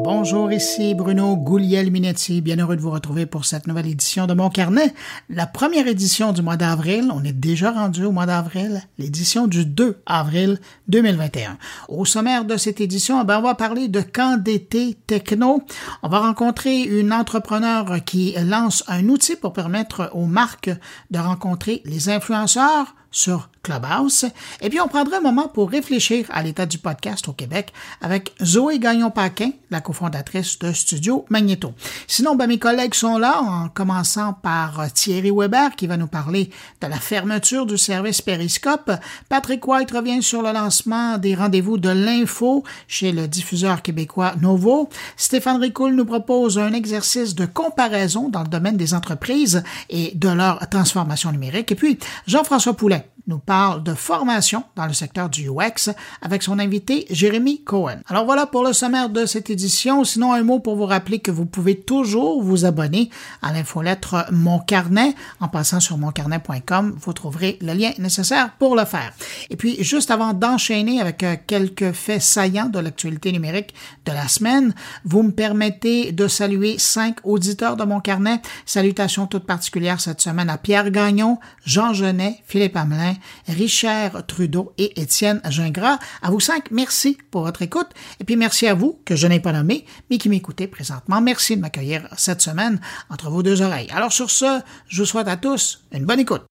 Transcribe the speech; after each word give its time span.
Bonjour, 0.00 0.52
ici 0.52 0.94
Bruno 0.94 1.36
Gouliel-Minetti. 1.36 2.40
Bien 2.40 2.56
heureux 2.56 2.76
de 2.76 2.80
vous 2.80 2.92
retrouver 2.92 3.26
pour 3.26 3.44
cette 3.44 3.66
nouvelle 3.66 3.88
édition 3.88 4.28
de 4.28 4.32
Mon 4.32 4.48
Carnet. 4.48 4.94
La 5.28 5.44
première 5.44 5.88
édition 5.88 6.32
du 6.32 6.40
mois 6.40 6.56
d'avril. 6.56 7.10
On 7.12 7.24
est 7.24 7.32
déjà 7.32 7.72
rendu 7.72 8.04
au 8.04 8.12
mois 8.12 8.24
d'avril. 8.24 8.80
L'édition 8.98 9.48
du 9.48 9.66
2 9.66 10.00
avril 10.06 10.60
2021. 10.86 11.58
Au 11.88 12.04
sommaire 12.04 12.44
de 12.44 12.56
cette 12.56 12.80
édition, 12.80 13.24
ben, 13.24 13.40
on 13.40 13.42
va 13.42 13.56
parler 13.56 13.88
de 13.88 14.00
camp 14.00 14.40
d'été 14.40 14.96
techno. 15.08 15.64
On 16.04 16.08
va 16.08 16.20
rencontrer 16.20 16.82
une 16.82 17.12
entrepreneur 17.12 17.96
qui 18.04 18.36
lance 18.40 18.84
un 18.86 19.08
outil 19.08 19.34
pour 19.34 19.52
permettre 19.52 20.10
aux 20.14 20.26
marques 20.26 20.70
de 21.10 21.18
rencontrer 21.18 21.82
les 21.84 22.08
influenceurs 22.08 22.94
sur 23.10 23.50
Et 24.60 24.68
puis, 24.70 24.80
on 24.80 24.88
prendra 24.88 25.18
un 25.18 25.20
moment 25.20 25.48
pour 25.48 25.70
réfléchir 25.70 26.26
à 26.30 26.42
l'état 26.42 26.66
du 26.66 26.78
podcast 26.78 27.28
au 27.28 27.32
Québec 27.32 27.72
avec 28.00 28.32
Zoé 28.42 28.78
Gagnon-Paquin, 28.78 29.50
la 29.70 29.80
cofondatrice 29.80 30.58
de 30.58 30.72
Studio 30.72 31.24
Magneto. 31.28 31.72
Sinon, 32.06 32.34
ben, 32.34 32.46
mes 32.46 32.58
collègues 32.58 32.94
sont 32.94 33.18
là, 33.18 33.40
en 33.42 33.68
commençant 33.68 34.32
par 34.32 34.92
Thierry 34.92 35.30
Weber, 35.30 35.76
qui 35.76 35.86
va 35.86 35.96
nous 35.96 36.06
parler 36.06 36.50
de 36.80 36.86
la 36.86 36.96
fermeture 36.96 37.66
du 37.66 37.76
service 37.76 38.22
Periscope. 38.22 38.90
Patrick 39.28 39.66
White 39.66 39.90
revient 39.90 40.22
sur 40.22 40.42
le 40.42 40.52
lancement 40.52 41.18
des 41.18 41.34
rendez-vous 41.34 41.78
de 41.78 41.90
l'info 41.90 42.64
chez 42.86 43.12
le 43.12 43.28
diffuseur 43.28 43.82
québécois 43.82 44.34
Novo. 44.40 44.88
Stéphane 45.16 45.60
Ricoul 45.60 45.94
nous 45.94 46.06
propose 46.06 46.58
un 46.58 46.72
exercice 46.72 47.34
de 47.34 47.46
comparaison 47.46 48.28
dans 48.28 48.42
le 48.42 48.48
domaine 48.48 48.76
des 48.76 48.94
entreprises 48.94 49.62
et 49.90 50.12
de 50.14 50.28
leur 50.28 50.68
transformation 50.68 51.32
numérique. 51.32 51.72
Et 51.72 51.74
puis, 51.74 51.98
Jean-François 52.26 52.74
Poulet 52.74 53.08
nous 53.26 53.38
parle 53.38 53.57
de 53.82 53.94
formation 53.94 54.64
dans 54.76 54.86
le 54.86 54.92
secteur 54.92 55.28
du 55.28 55.48
UX 55.48 55.90
avec 56.22 56.42
son 56.42 56.58
invité 56.58 57.06
Jérémy 57.10 57.62
Cohen. 57.62 57.98
Alors 58.06 58.24
voilà 58.24 58.46
pour 58.46 58.64
le 58.64 58.72
sommaire 58.72 59.08
de 59.08 59.26
cette 59.26 59.50
édition. 59.50 60.04
Sinon, 60.04 60.32
un 60.32 60.42
mot 60.42 60.60
pour 60.60 60.76
vous 60.76 60.86
rappeler 60.86 61.18
que 61.18 61.30
vous 61.30 61.44
pouvez 61.44 61.78
toujours 61.78 62.42
vous 62.42 62.64
abonner 62.64 63.10
à 63.42 63.52
l'infolettre 63.52 64.26
Mon 64.30 64.60
Carnet. 64.60 65.14
En 65.40 65.48
passant 65.48 65.80
sur 65.80 65.98
moncarnet.com, 65.98 66.96
vous 67.00 67.12
trouverez 67.12 67.58
le 67.60 67.72
lien 67.74 67.90
nécessaire 67.98 68.50
pour 68.58 68.76
le 68.76 68.84
faire. 68.84 69.12
Et 69.50 69.56
puis, 69.56 69.82
juste 69.82 70.10
avant 70.10 70.32
d'enchaîner 70.32 71.00
avec 71.00 71.22
euh, 71.22 71.36
quelques 71.46 71.92
faits 71.92 72.22
saillants 72.22 72.68
de 72.68 72.78
l'actualité 72.78 73.32
numérique 73.32 73.74
de 74.04 74.12
la 74.12 74.28
semaine, 74.28 74.74
vous 75.04 75.22
me 75.22 75.32
permettez 75.32 76.12
de 76.12 76.28
saluer 76.28 76.76
cinq 76.78 77.16
auditeurs 77.24 77.76
de 77.76 77.84
Mon 77.84 78.00
Carnet. 78.00 78.40
Salutations 78.66 79.26
toutes 79.26 79.46
particulières 79.46 80.00
cette 80.00 80.20
semaine 80.20 80.50
à 80.50 80.58
Pierre 80.58 80.90
Gagnon, 80.90 81.38
Jean 81.64 81.92
Genet, 81.92 82.40
Philippe 82.46 82.76
Hamelin, 82.76 83.14
Richard 83.48 84.26
Trudeau 84.26 84.72
et 84.78 85.00
Étienne 85.00 85.40
Gingras. 85.48 85.98
À 86.22 86.30
vous 86.30 86.40
cinq, 86.40 86.70
merci 86.70 87.18
pour 87.30 87.42
votre 87.42 87.62
écoute. 87.62 87.88
Et 88.20 88.24
puis 88.24 88.36
merci 88.36 88.66
à 88.66 88.74
vous, 88.74 89.00
que 89.04 89.16
je 89.16 89.26
n'ai 89.26 89.40
pas 89.40 89.52
nommé, 89.52 89.84
mais 90.10 90.18
qui 90.18 90.28
m'écoutez 90.28 90.66
présentement. 90.66 91.20
Merci 91.20 91.56
de 91.56 91.62
m'accueillir 91.62 92.08
cette 92.16 92.42
semaine 92.42 92.80
entre 93.10 93.30
vos 93.30 93.42
deux 93.42 93.62
oreilles. 93.62 93.88
Alors 93.90 94.12
sur 94.12 94.30
ce, 94.30 94.60
je 94.88 95.02
vous 95.02 95.06
souhaite 95.06 95.28
à 95.28 95.36
tous 95.36 95.84
une 95.92 96.04
bonne 96.04 96.20
écoute. 96.20 96.42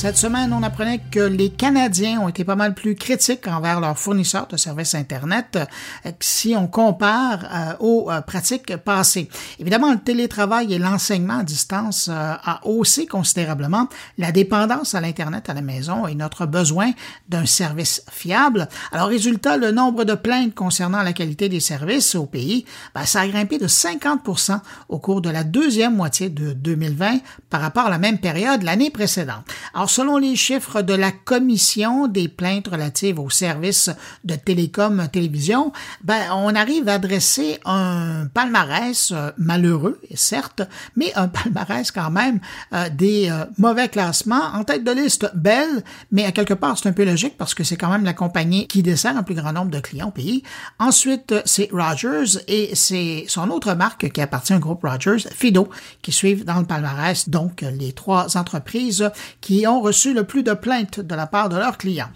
Cette 0.00 0.16
semaine, 0.16 0.54
on 0.54 0.62
apprenait 0.62 1.02
que 1.10 1.20
les 1.20 1.50
Canadiens 1.50 2.22
ont 2.22 2.28
été 2.28 2.42
pas 2.42 2.56
mal 2.56 2.72
plus 2.72 2.94
critiques 2.94 3.46
envers 3.46 3.80
leurs 3.80 3.98
fournisseurs 3.98 4.46
de 4.46 4.56
services 4.56 4.94
Internet 4.94 5.58
euh, 6.06 6.12
si 6.20 6.56
on 6.56 6.68
compare 6.68 7.40
euh, 7.44 7.74
aux 7.80 8.10
euh, 8.10 8.22
pratiques 8.22 8.78
passées. 8.78 9.28
Évidemment, 9.58 9.92
le 9.92 9.98
télétravail 9.98 10.72
et 10.72 10.78
l'enseignement 10.78 11.40
à 11.40 11.42
distance 11.42 12.08
a 12.08 12.60
haussé 12.64 13.04
considérablement 13.04 13.88
la 14.16 14.32
dépendance 14.32 14.94
à 14.94 15.02
l'Internet 15.02 15.50
à 15.50 15.52
la 15.52 15.60
maison 15.60 16.06
et 16.06 16.14
notre 16.14 16.46
besoin 16.46 16.92
d'un 17.28 17.44
service 17.44 18.02
fiable. 18.10 18.70
Alors, 18.92 19.08
résultat, 19.08 19.58
le 19.58 19.70
nombre 19.70 20.04
de 20.04 20.14
plaintes 20.14 20.54
concernant 20.54 21.02
la 21.02 21.12
qualité 21.12 21.50
des 21.50 21.60
services 21.60 22.14
au 22.14 22.24
pays, 22.24 22.64
ben, 22.94 23.04
ça 23.04 23.20
a 23.20 23.28
grimpé 23.28 23.58
de 23.58 23.68
50% 23.68 24.60
au 24.88 24.98
cours 24.98 25.20
de 25.20 25.28
la 25.28 25.44
deuxième 25.44 25.94
moitié 25.94 26.30
de 26.30 26.54
2020 26.54 27.18
par 27.50 27.60
rapport 27.60 27.84
à 27.84 27.90
la 27.90 27.98
même 27.98 28.16
période 28.16 28.62
l'année 28.62 28.88
précédente. 28.88 29.44
Selon 29.90 30.18
les 30.18 30.36
chiffres 30.36 30.82
de 30.82 30.94
la 30.94 31.10
Commission 31.10 32.06
des 32.06 32.28
plaintes 32.28 32.68
relatives 32.68 33.18
aux 33.18 33.28
services 33.28 33.90
de 34.24 34.36
télécom 34.36 35.08
télévision, 35.12 35.72
ben, 36.04 36.30
on 36.32 36.54
arrive 36.54 36.88
à 36.88 36.98
dresser 36.98 37.58
un 37.64 38.26
palmarès 38.32 39.10
euh, 39.10 39.32
malheureux, 39.36 40.00
certes, 40.14 40.62
mais 40.94 41.12
un 41.16 41.26
palmarès 41.28 41.90
quand 41.90 42.10
même 42.10 42.38
euh, 42.72 42.88
des 42.88 43.30
euh, 43.30 43.44
mauvais 43.58 43.88
classements. 43.88 44.54
En 44.54 44.62
tête 44.62 44.84
de 44.84 44.92
liste, 44.92 45.28
Bell, 45.34 45.82
mais 46.12 46.24
à 46.24 46.30
quelque 46.30 46.54
part, 46.54 46.78
c'est 46.78 46.88
un 46.88 46.92
peu 46.92 47.04
logique 47.04 47.36
parce 47.36 47.54
que 47.54 47.64
c'est 47.64 47.76
quand 47.76 47.90
même 47.90 48.04
la 48.04 48.14
compagnie 48.14 48.68
qui 48.68 48.84
dessert 48.84 49.16
un 49.16 49.24
plus 49.24 49.34
grand 49.34 49.52
nombre 49.52 49.72
de 49.72 49.80
clients 49.80 50.08
au 50.08 50.12
pays. 50.12 50.44
Ensuite, 50.78 51.34
c'est 51.44 51.68
Rogers 51.72 52.38
et 52.46 52.76
c'est 52.76 53.24
son 53.26 53.50
autre 53.50 53.74
marque 53.74 54.12
qui 54.12 54.20
appartient 54.20 54.54
au 54.54 54.60
groupe 54.60 54.84
Rogers, 54.84 55.28
Fido, 55.34 55.68
qui 56.00 56.12
suivent 56.12 56.44
dans 56.44 56.60
le 56.60 56.64
palmarès, 56.64 57.28
donc 57.28 57.62
les 57.62 57.92
trois 57.92 58.36
entreprises 58.36 59.10
qui 59.40 59.66
ont 59.66 59.79
reçu 59.80 60.14
le 60.14 60.24
plus 60.24 60.42
de 60.42 60.52
plaintes 60.52 61.00
de 61.00 61.14
la 61.14 61.26
part 61.26 61.48
de 61.48 61.56
leurs 61.56 61.78
clients. 61.78 62.10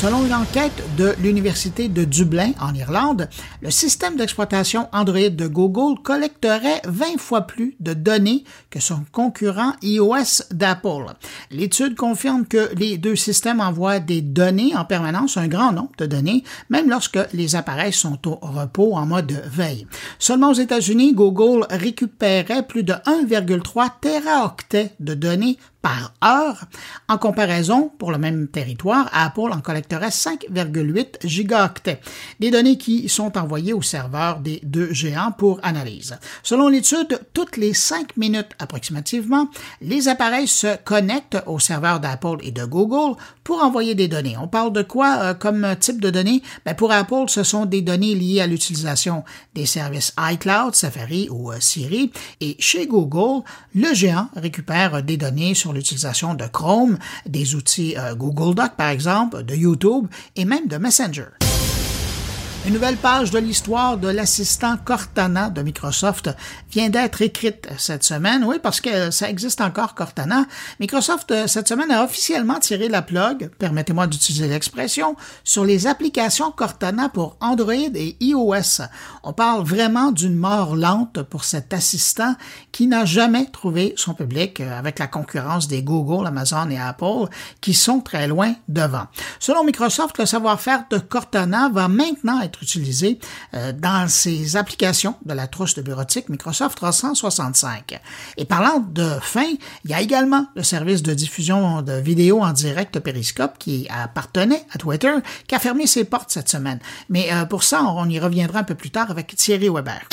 Selon 0.00 0.24
une 0.24 0.32
enquête 0.32 0.80
de 0.96 1.12
l'Université 1.20 1.88
de 1.88 2.04
Dublin, 2.04 2.52
en 2.60 2.72
Irlande, 2.72 3.28
le 3.62 3.72
système 3.72 4.14
d'exploitation 4.14 4.86
Android 4.92 5.28
de 5.28 5.48
Google 5.48 6.00
collecterait 6.00 6.80
20 6.84 7.18
fois 7.18 7.48
plus 7.48 7.74
de 7.80 7.94
données 7.94 8.44
que 8.70 8.78
son 8.78 9.00
concurrent 9.10 9.72
iOS 9.82 10.44
d'Apple. 10.52 11.14
L'étude 11.50 11.96
confirme 11.96 12.46
que 12.46 12.72
les 12.76 12.96
deux 12.96 13.16
systèmes 13.16 13.58
envoient 13.60 13.98
des 13.98 14.20
données 14.20 14.76
en 14.76 14.84
permanence, 14.84 15.36
un 15.36 15.48
grand 15.48 15.72
nombre 15.72 15.90
de 15.98 16.06
données, 16.06 16.44
même 16.70 16.88
lorsque 16.88 17.18
les 17.32 17.56
appareils 17.56 17.92
sont 17.92 18.20
au 18.28 18.38
repos 18.40 18.94
en 18.94 19.04
mode 19.04 19.42
veille. 19.50 19.88
Seulement 20.20 20.50
aux 20.50 20.54
États-Unis, 20.54 21.12
Google 21.12 21.66
récupérait 21.70 22.68
plus 22.68 22.84
de 22.84 22.92
1,3 22.92 23.90
téraoctets 24.00 24.92
de 25.00 25.14
données 25.14 25.58
par 25.82 26.12
heure. 26.24 26.64
En 27.08 27.18
comparaison, 27.18 27.90
pour 27.98 28.10
le 28.10 28.18
même 28.18 28.48
territoire, 28.48 29.08
Apple 29.12 29.52
en 29.52 29.60
collecterait 29.60 30.08
5,8 30.08 31.26
gigaoctets, 31.26 32.00
des 32.40 32.50
données 32.50 32.78
qui 32.78 33.08
sont 33.08 33.38
envoyées 33.38 33.72
au 33.72 33.82
serveur 33.82 34.40
des 34.40 34.60
deux 34.62 34.92
géants 34.92 35.32
pour 35.32 35.60
analyse. 35.62 36.18
Selon 36.42 36.68
l'étude, 36.68 37.20
toutes 37.32 37.56
les 37.56 37.74
5 37.74 38.16
minutes 38.16 38.50
approximativement, 38.58 39.48
les 39.80 40.08
appareils 40.08 40.48
se 40.48 40.76
connectent 40.84 41.38
au 41.46 41.58
serveur 41.58 42.00
d'Apple 42.00 42.38
et 42.42 42.50
de 42.50 42.64
Google 42.64 43.16
pour 43.44 43.62
envoyer 43.62 43.94
des 43.94 44.08
données. 44.08 44.36
On 44.40 44.48
parle 44.48 44.72
de 44.72 44.82
quoi 44.82 45.18
euh, 45.20 45.34
comme 45.34 45.66
type 45.80 46.00
de 46.00 46.10
données? 46.10 46.42
Ben, 46.66 46.74
pour 46.74 46.92
Apple, 46.92 47.28
ce 47.28 47.42
sont 47.42 47.64
des 47.64 47.82
données 47.82 48.14
liées 48.14 48.40
à 48.40 48.46
l'utilisation 48.46 49.24
des 49.54 49.66
services 49.66 50.12
iCloud, 50.18 50.74
Safari 50.74 51.28
ou 51.30 51.52
euh, 51.52 51.56
Siri. 51.60 52.12
Et 52.40 52.56
chez 52.58 52.86
Google, 52.86 53.42
le 53.74 53.94
géant 53.94 54.28
récupère 54.36 55.02
des 55.02 55.16
données 55.16 55.54
sur 55.54 55.67
l'utilisation 55.72 56.34
de 56.34 56.46
Chrome, 56.46 56.98
des 57.26 57.54
outils 57.54 57.96
euh, 57.96 58.14
Google 58.14 58.54
Doc 58.54 58.72
par 58.76 58.90
exemple, 58.90 59.42
de 59.42 59.54
YouTube 59.54 60.06
et 60.36 60.44
même 60.44 60.66
de 60.68 60.76
Messenger. 60.76 61.47
Une 62.66 62.74
nouvelle 62.74 62.96
page 62.96 63.30
de 63.30 63.38
l'histoire 63.38 63.96
de 63.96 64.08
l'assistant 64.08 64.76
Cortana 64.84 65.48
de 65.48 65.62
Microsoft 65.62 66.28
vient 66.70 66.90
d'être 66.90 67.22
écrite 67.22 67.68
cette 67.78 68.04
semaine. 68.04 68.44
Oui, 68.44 68.56
parce 68.62 68.80
que 68.80 69.10
ça 69.10 69.30
existe 69.30 69.60
encore 69.60 69.94
Cortana. 69.94 70.44
Microsoft, 70.80 71.30
euh, 71.30 71.46
cette 71.46 71.68
semaine, 71.68 71.90
a 71.90 72.04
officiellement 72.04 72.58
tiré 72.58 72.88
la 72.88 73.00
plug, 73.00 73.50
permettez-moi 73.58 74.06
d'utiliser 74.06 74.48
l'expression, 74.48 75.16
sur 75.44 75.64
les 75.64 75.86
applications 75.86 76.50
Cortana 76.50 77.08
pour 77.08 77.36
Android 77.40 77.72
et 77.72 78.16
iOS. 78.20 78.82
On 79.22 79.32
parle 79.32 79.64
vraiment 79.64 80.10
d'une 80.12 80.36
mort 80.36 80.76
lente 80.76 81.22
pour 81.22 81.44
cet 81.44 81.72
assistant 81.72 82.34
qui 82.70 82.86
n'a 82.86 83.06
jamais 83.06 83.46
trouvé 83.46 83.94
son 83.96 84.12
public 84.12 84.60
euh, 84.60 84.78
avec 84.78 84.98
la 84.98 85.06
concurrence 85.06 85.68
des 85.68 85.82
Google, 85.82 86.26
Amazon 86.26 86.68
et 86.68 86.78
Apple 86.78 87.32
qui 87.62 87.72
sont 87.72 88.00
très 88.00 88.26
loin 88.26 88.52
devant. 88.66 89.06
Selon 89.38 89.64
Microsoft, 89.64 90.18
le 90.18 90.26
savoir-faire 90.26 90.84
de 90.90 90.98
Cortana 90.98 91.70
va 91.70 91.88
maintenant 91.88 92.40
être 92.48 92.62
utilisé 92.62 93.18
euh, 93.54 93.72
dans 93.72 94.08
ses 94.08 94.56
applications 94.56 95.14
de 95.24 95.34
la 95.34 95.46
trousse 95.46 95.74
de 95.74 95.82
bureautique 95.82 96.28
Microsoft 96.28 96.76
365. 96.76 98.00
Et 98.36 98.44
parlant 98.44 98.80
de 98.80 99.08
fin, 99.20 99.46
il 99.84 99.90
y 99.90 99.94
a 99.94 100.00
également 100.00 100.46
le 100.56 100.62
service 100.62 101.02
de 101.02 101.14
diffusion 101.14 101.82
de 101.82 101.92
vidéos 101.92 102.42
en 102.42 102.52
direct 102.52 102.98
Periscope 102.98 103.58
qui 103.58 103.86
appartenait 103.90 104.64
à 104.72 104.78
Twitter, 104.78 105.12
qui 105.46 105.54
a 105.54 105.58
fermé 105.58 105.86
ses 105.86 106.04
portes 106.04 106.30
cette 106.30 106.48
semaine. 106.48 106.80
Mais 107.08 107.32
euh, 107.32 107.44
pour 107.44 107.62
ça, 107.62 107.82
on 107.82 108.08
y 108.08 108.18
reviendra 108.18 108.60
un 108.60 108.64
peu 108.64 108.74
plus 108.74 108.90
tard 108.90 109.10
avec 109.10 109.34
Thierry 109.36 109.68
Weber. 109.68 110.08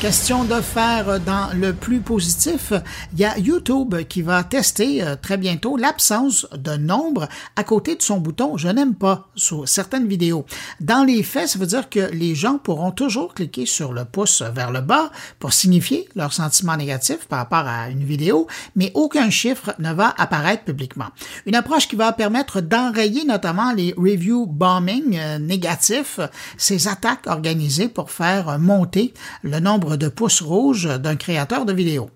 Question 0.00 0.44
de 0.44 0.60
faire 0.60 1.20
dans 1.20 1.48
le 1.54 1.72
plus 1.72 2.00
positif, 2.00 2.74
il 3.14 3.20
y 3.20 3.24
a 3.24 3.38
YouTube 3.38 3.94
qui 4.08 4.20
va 4.20 4.44
tester 4.44 5.02
euh, 5.02 5.16
très 5.16 5.38
bientôt 5.38 5.78
l'absence 5.78 6.46
de 6.54 6.76
nombre 6.76 7.26
à 7.56 7.64
côté 7.64 7.96
de 7.96 8.02
son 8.02 8.18
bouton 8.18 8.58
Je 8.58 8.68
n'aime 8.68 8.94
pas 8.94 9.28
sur 9.36 9.66
certaines 9.66 10.06
vidéos. 10.06 10.44
Dans 10.80 11.02
les 11.02 11.22
faits, 11.22 11.48
ça 11.48 11.58
veut 11.58 11.66
dire 11.66 11.88
que 11.88 12.10
les 12.12 12.34
gens 12.34 12.58
pourront 12.58 12.90
toujours 12.90 13.32
cliquer 13.32 13.64
sur 13.64 13.94
le 13.94 14.04
pouce 14.04 14.42
vers 14.42 14.70
le 14.70 14.82
bas 14.82 15.10
pour 15.38 15.54
signifier 15.54 16.06
leur 16.14 16.34
sentiment 16.34 16.76
négatif 16.76 17.26
par 17.26 17.38
rapport 17.38 17.66
à 17.66 17.88
une 17.88 18.04
vidéo, 18.04 18.46
mais 18.76 18.92
aucun 18.92 19.30
chiffre 19.30 19.74
ne 19.78 19.94
va 19.94 20.14
apparaître 20.18 20.64
publiquement. 20.64 21.08
Une 21.46 21.54
approche 21.54 21.88
qui 21.88 21.96
va 21.96 22.12
permettre 22.12 22.60
d'enrayer 22.60 23.24
notamment 23.24 23.72
les 23.72 23.94
review 23.96 24.44
bombing 24.44 25.16
euh, 25.16 25.38
négatifs, 25.38 26.20
ces 26.58 26.86
attaques 26.86 27.26
organisées 27.26 27.88
pour 27.88 28.10
faire 28.10 28.58
monter 28.58 29.14
le 29.42 29.58
nombre 29.58 29.85
de 29.86 30.08
pouces 30.08 30.42
rouges 30.42 30.88
d'un 30.98 31.16
créateur 31.16 31.64
de 31.64 31.72
vidéos. 31.72 32.10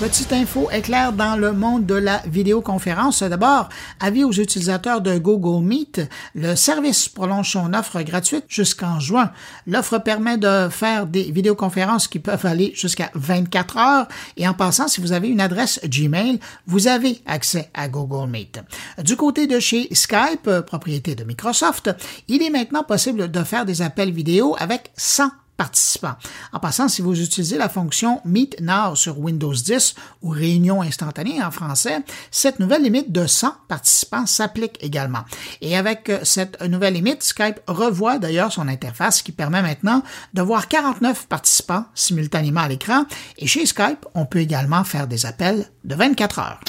Petite 0.00 0.32
info 0.32 0.68
éclair 0.72 1.12
dans 1.12 1.36
le 1.36 1.52
monde 1.52 1.86
de 1.86 1.94
la 1.94 2.20
vidéoconférence. 2.26 3.22
D'abord, 3.22 3.68
avis 4.00 4.24
aux 4.24 4.32
utilisateurs 4.32 5.00
de 5.00 5.18
Google 5.18 5.64
Meet, 5.64 6.00
le 6.34 6.56
service 6.56 7.08
prolonge 7.08 7.52
son 7.52 7.72
offre 7.74 8.02
gratuite 8.02 8.44
jusqu'en 8.48 8.98
juin. 8.98 9.30
L'offre 9.68 9.98
permet 9.98 10.36
de 10.36 10.68
faire 10.68 11.06
des 11.06 11.30
vidéoconférences 11.30 12.08
qui 12.08 12.18
peuvent 12.18 12.44
aller 12.44 12.72
jusqu'à 12.74 13.12
24 13.14 13.76
heures 13.78 14.08
et 14.36 14.48
en 14.48 14.52
passant, 14.52 14.88
si 14.88 15.00
vous 15.00 15.12
avez 15.12 15.28
une 15.28 15.40
adresse 15.40 15.80
Gmail, 15.84 16.40
vous 16.66 16.88
avez 16.88 17.20
accès 17.24 17.70
à 17.72 17.86
Google 17.88 18.28
Meet. 18.28 18.62
Du 19.04 19.14
côté 19.14 19.46
de 19.46 19.60
chez 19.60 19.88
Skype, 19.94 20.50
propriété 20.66 21.14
de 21.14 21.22
Microsoft, 21.22 21.90
il 22.26 22.42
est 22.42 22.50
maintenant 22.50 22.82
possible 22.82 23.30
de 23.30 23.44
faire 23.44 23.64
des 23.64 23.80
appels 23.80 24.10
vidéo 24.10 24.56
avec 24.58 24.90
100 24.96 25.30
participants. 25.56 26.14
En 26.52 26.58
passant, 26.58 26.88
si 26.88 27.02
vous 27.02 27.20
utilisez 27.20 27.58
la 27.58 27.68
fonction 27.68 28.20
Meet 28.24 28.60
Now 28.60 28.94
sur 28.94 29.18
Windows 29.18 29.52
10 29.52 29.94
ou 30.22 30.30
Réunion 30.30 30.82
instantanée 30.82 31.42
en 31.42 31.50
français, 31.50 31.98
cette 32.30 32.58
nouvelle 32.58 32.82
limite 32.82 33.12
de 33.12 33.26
100 33.26 33.54
participants 33.68 34.26
s'applique 34.26 34.78
également. 34.80 35.24
Et 35.60 35.76
avec 35.76 36.08
euh, 36.08 36.20
cette 36.22 36.60
nouvelle 36.62 36.94
limite, 36.94 37.22
Skype 37.22 37.60
revoit 37.66 38.18
d'ailleurs 38.18 38.52
son 38.52 38.68
interface 38.68 39.22
qui 39.22 39.32
permet 39.32 39.62
maintenant 39.62 40.02
de 40.32 40.42
voir 40.42 40.68
49 40.68 41.26
participants 41.26 41.84
simultanément 41.94 42.62
à 42.62 42.68
l'écran. 42.68 43.04
Et 43.38 43.46
chez 43.46 43.66
Skype, 43.66 44.06
on 44.14 44.26
peut 44.26 44.40
également 44.40 44.84
faire 44.84 45.06
des 45.06 45.26
appels 45.26 45.66
de 45.84 45.94
24 45.94 46.38
heures. 46.38 46.60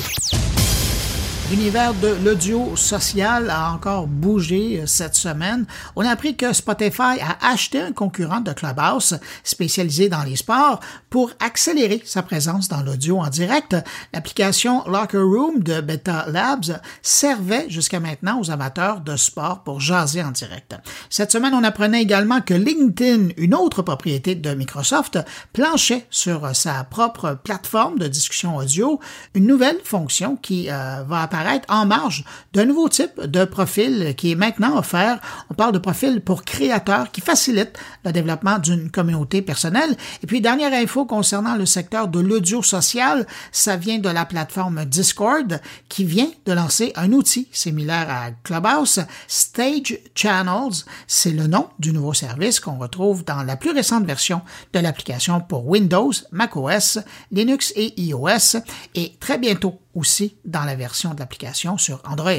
L'univers 1.52 1.94
de 1.94 2.08
l'audio 2.26 2.76
social 2.76 3.52
a 3.52 3.72
encore 3.72 4.08
bougé 4.08 4.80
euh, 4.80 4.88
cette 4.88 5.14
semaine. 5.14 5.68
On 5.96 6.04
a 6.04 6.10
appris 6.10 6.36
que 6.36 6.54
Spotify 6.54 7.22
a 7.22 7.38
acheté 7.52 7.80
un 7.80 7.92
concurrent 7.92 8.42
de 8.42 8.52
Clubhouse 8.52 9.14
spécialisé 9.44 10.10
dans 10.10 10.24
les 10.24 10.38
sports 10.38 10.80
pour 11.12 11.30
accélérer 11.40 12.02
sa 12.04 12.24
présence 12.24 12.68
dans 12.68 12.82
l'audio 12.82 13.20
en 13.20 13.28
direct. 13.28 13.76
L'application 14.12 14.84
Locker 14.88 15.20
Room 15.20 15.62
de 15.62 15.82
Beta 15.82 16.26
Labs 16.30 16.82
servait 17.04 17.70
jusqu'à 17.70 18.00
maintenant 18.00 18.42
aux 18.42 18.50
amateurs 18.50 19.02
de 19.02 19.16
sport 19.16 19.64
pour 19.64 19.80
jaser 19.80 20.24
en 20.24 20.32
direct. 20.32 20.76
Cette 21.12 21.32
semaine, 21.32 21.54
on 21.54 21.64
apprenait 21.64 22.02
également 22.02 22.42
que 22.42 22.56
LinkedIn, 22.56 23.34
une 23.38 23.54
autre 23.54 23.84
propriété 23.84 24.34
de 24.34 24.56
Microsoft, 24.56 25.20
planchait 25.54 26.08
sur 26.10 26.56
sa 26.56 26.84
propre 26.86 27.38
plateforme 27.44 28.00
de 28.00 28.08
discussion 28.08 28.56
audio 28.56 29.00
une 29.36 29.46
nouvelle 29.46 29.78
fonction 29.84 30.38
qui 30.38 30.72
euh, 30.72 31.04
va 31.08 31.22
apparaître 31.22 31.35
en 31.68 31.86
marge 31.86 32.24
d'un 32.54 32.66
nouveau 32.66 32.90
type 32.90 33.22
de 33.22 33.46
profil 33.46 34.14
qui 34.16 34.32
est 34.32 34.36
maintenant 34.36 34.78
offert. 34.78 35.20
On 35.50 35.54
parle 35.54 35.74
de 35.74 35.80
profil 35.80 36.22
pour 36.22 36.44
créateurs 36.44 37.12
qui 37.12 37.22
facilite 37.22 37.78
le 38.04 38.12
développement 38.12 38.60
d'une 38.60 38.90
communauté 38.90 39.42
personnelle. 39.42 39.96
Et 40.24 40.28
puis, 40.28 40.42
dernière 40.42 40.74
info 40.74 41.06
concernant 41.06 41.56
le 41.56 41.66
secteur 41.66 42.08
de 42.08 42.20
l'audio 42.20 42.64
social, 42.64 43.26
ça 43.52 43.76
vient 43.76 44.00
de 44.00 44.10
la 44.10 44.26
plateforme 44.26 44.86
Discord 44.86 45.60
qui 45.90 46.06
vient 46.06 46.30
de 46.46 46.54
lancer 46.54 46.94
un 46.96 47.12
outil 47.12 47.48
similaire 47.52 48.08
à 48.10 48.32
Clubhouse, 48.44 49.02
Stage 49.28 50.00
Channels. 50.16 50.86
C'est 51.08 51.32
le 51.32 51.48
nom 51.48 51.68
du 51.80 51.92
nouveau 51.92 52.14
service 52.14 52.60
qu'on 52.60 52.78
retrouve 52.78 53.26
dans 53.26 53.44
la 53.44 53.56
plus 53.56 53.72
récente 53.72 54.06
version 54.06 54.42
de 54.74 54.80
l'application 54.80 55.42
pour 55.42 55.68
Windows, 55.68 56.12
macOS, 56.32 57.00
Linux 57.32 57.74
et 57.76 58.00
iOS 58.00 58.58
et 58.96 59.14
très 59.20 59.38
bientôt 59.38 59.80
aussi 59.96 60.36
dans 60.46 60.64
la 60.64 60.76
version 60.76 61.14
de 61.14 61.20
l'application 61.20 61.78
sur 61.78 62.02
Android. 62.06 62.34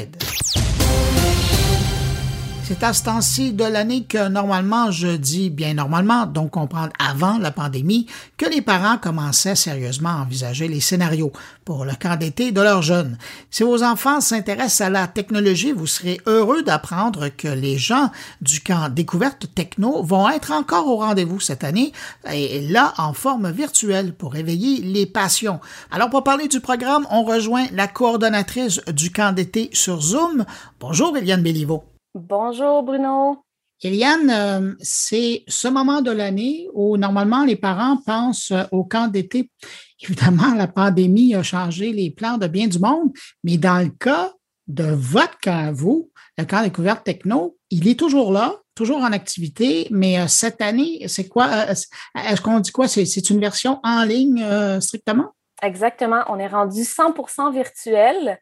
C'est 2.67 2.83
à 2.83 2.91
ce 2.91 3.05
temps-ci 3.05 3.53
de 3.53 3.63
l'année 3.63 4.03
que 4.03 4.27
normalement, 4.27 4.91
je 4.91 5.15
dis 5.15 5.49
bien 5.49 5.73
normalement, 5.73 6.25
donc 6.25 6.51
comprendre 6.51 6.91
avant 6.99 7.37
la 7.37 7.51
pandémie, 7.51 8.07
que 8.35 8.45
les 8.45 8.61
parents 8.61 8.97
commençaient 8.97 9.55
sérieusement 9.55 10.09
à 10.09 10.23
envisager 10.23 10.67
les 10.67 10.81
scénarios 10.81 11.31
pour 11.63 11.85
le 11.85 11.93
camp 11.93 12.17
d'été 12.17 12.51
de 12.51 12.59
leurs 12.59 12.81
jeunes. 12.81 13.17
Si 13.51 13.63
vos 13.63 13.83
enfants 13.83 14.19
s'intéressent 14.19 14.81
à 14.81 14.89
la 14.89 15.07
technologie, 15.07 15.71
vous 15.71 15.87
serez 15.87 16.19
heureux 16.25 16.61
d'apprendre 16.61 17.29
que 17.29 17.47
les 17.47 17.77
gens 17.77 18.11
du 18.41 18.59
camp 18.59 18.89
découverte 18.89 19.47
techno 19.55 20.03
vont 20.03 20.27
être 20.27 20.51
encore 20.51 20.87
au 20.87 20.97
rendez-vous 20.97 21.39
cette 21.39 21.63
année 21.63 21.93
et 22.29 22.59
là 22.67 22.93
en 22.97 23.13
forme 23.13 23.49
virtuelle 23.49 24.13
pour 24.13 24.35
éveiller 24.35 24.81
les 24.81 25.05
passions. 25.05 25.61
Alors 25.89 26.09
pour 26.09 26.25
parler 26.25 26.49
du 26.49 26.59
programme, 26.59 27.07
on 27.11 27.23
rejoint 27.23 27.67
la 27.71 27.87
coordonnatrice 27.87 28.81
du 28.91 29.09
camp 29.09 29.33
d'été 29.33 29.69
sur 29.71 30.01
Zoom. 30.01 30.43
Bonjour 30.81 31.15
Eliane 31.15 31.41
Béliveau. 31.41 31.85
Bonjour 32.19 32.81
Bruno. 32.81 33.43
Eliane, 33.83 34.31
euh, 34.31 34.73
c'est 34.79 35.43
ce 35.47 35.67
moment 35.67 36.01
de 36.01 36.09
l'année 36.09 36.67
où 36.73 36.97
normalement 36.97 37.45
les 37.45 37.55
parents 37.55 37.97
pensent 37.97 38.49
euh, 38.49 38.63
au 38.71 38.83
camp 38.83 39.07
d'été. 39.07 39.51
Évidemment, 40.01 40.55
la 40.55 40.67
pandémie 40.67 41.35
a 41.35 41.43
changé 41.43 41.91
les 41.91 42.09
plans 42.09 42.39
de 42.39 42.47
bien 42.47 42.67
du 42.67 42.79
monde, 42.79 43.11
mais 43.43 43.57
dans 43.57 43.83
le 43.83 43.91
cas 43.91 44.33
de 44.65 44.85
votre 44.85 45.37
camp 45.43 45.71
vous, 45.71 46.09
le 46.39 46.45
camp 46.45 46.63
découverte 46.63 47.03
techno, 47.03 47.55
il 47.69 47.87
est 47.87 47.99
toujours 47.99 48.31
là, 48.31 48.55
toujours 48.73 49.01
en 49.01 49.11
activité, 49.11 49.87
mais 49.91 50.19
euh, 50.19 50.25
cette 50.27 50.59
année, 50.59 51.03
c'est 51.07 51.27
quoi? 51.27 51.67
Est-ce 51.69 52.41
qu'on 52.41 52.59
dit 52.59 52.71
quoi? 52.71 52.87
C'est 52.87 53.29
une 53.29 53.39
version 53.39 53.79
en 53.83 54.03
ligne 54.03 54.43
strictement? 54.81 55.35
Exactement. 55.61 56.23
On 56.29 56.39
est 56.39 56.47
rendu 56.47 56.81
100% 56.81 57.53
virtuel 57.53 58.39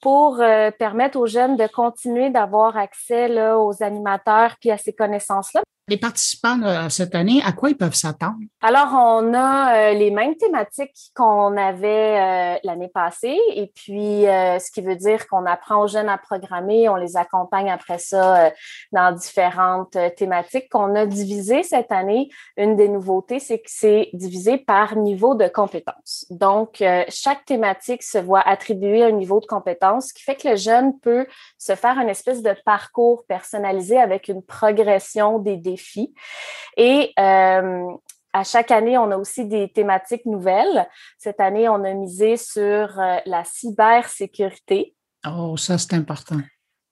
pour 0.00 0.40
euh, 0.40 0.70
permettre 0.70 1.18
aux 1.18 1.26
jeunes 1.26 1.56
de 1.56 1.66
continuer 1.66 2.30
d'avoir 2.30 2.76
accès 2.76 3.28
aux 3.52 3.82
animateurs 3.82 4.56
puis 4.60 4.70
à 4.70 4.78
ces 4.78 4.92
connaissances-là 4.92 5.62
les 5.88 5.96
participants 5.96 6.88
cette 6.88 7.14
année, 7.14 7.40
à 7.44 7.52
quoi 7.52 7.70
ils 7.70 7.76
peuvent 7.76 7.94
s'attendre? 7.94 8.38
Alors, 8.60 8.88
on 8.92 9.34
a 9.34 9.76
euh, 9.76 9.94
les 9.94 10.10
mêmes 10.10 10.36
thématiques 10.36 11.12
qu'on 11.14 11.56
avait 11.56 12.56
euh, 12.56 12.58
l'année 12.64 12.88
passée, 12.88 13.38
et 13.54 13.70
puis 13.74 14.26
euh, 14.26 14.58
ce 14.58 14.70
qui 14.70 14.80
veut 14.80 14.96
dire 14.96 15.28
qu'on 15.28 15.46
apprend 15.46 15.82
aux 15.82 15.86
jeunes 15.86 16.08
à 16.08 16.18
programmer, 16.18 16.88
on 16.88 16.96
les 16.96 17.16
accompagne 17.16 17.70
après 17.70 17.98
ça 17.98 18.50
dans 18.92 19.12
différentes 19.12 19.96
thématiques 20.16 20.68
qu'on 20.70 20.94
a 20.94 21.06
divisées 21.06 21.62
cette 21.62 21.92
année. 21.92 22.28
Une 22.56 22.76
des 22.76 22.88
nouveautés, 22.88 23.38
c'est 23.38 23.58
que 23.58 23.70
c'est 23.70 24.10
divisé 24.12 24.58
par 24.58 24.96
niveau 24.96 25.34
de 25.34 25.48
compétence. 25.48 26.26
Donc, 26.30 26.82
chaque 27.08 27.44
thématique 27.44 28.02
se 28.02 28.18
voit 28.18 28.40
attribuer 28.40 29.04
un 29.04 29.12
niveau 29.12 29.40
de 29.40 29.46
compétence, 29.46 30.08
ce 30.08 30.14
qui 30.14 30.22
fait 30.22 30.36
que 30.36 30.48
le 30.48 30.56
jeune 30.56 30.98
peut 30.98 31.26
se 31.58 31.74
faire 31.74 31.98
une 31.98 32.08
espèce 32.08 32.42
de 32.42 32.54
parcours 32.64 33.24
personnalisé 33.26 33.98
avec 33.98 34.28
une 34.28 34.42
progression 34.42 35.38
des 35.38 35.56
défis 35.56 35.77
et 36.76 37.12
euh, 37.18 37.86
à 38.32 38.44
chaque 38.44 38.70
année, 38.70 38.98
on 38.98 39.10
a 39.10 39.16
aussi 39.16 39.46
des 39.46 39.70
thématiques 39.72 40.26
nouvelles. 40.26 40.86
Cette 41.18 41.40
année, 41.40 41.68
on 41.68 41.82
a 41.84 41.92
misé 41.94 42.36
sur 42.36 42.60
euh, 43.00 43.16
la 43.24 43.44
cybersécurité. 43.44 44.94
Oh, 45.26 45.56
ça, 45.56 45.78
c'est 45.78 45.94
important. 45.94 46.36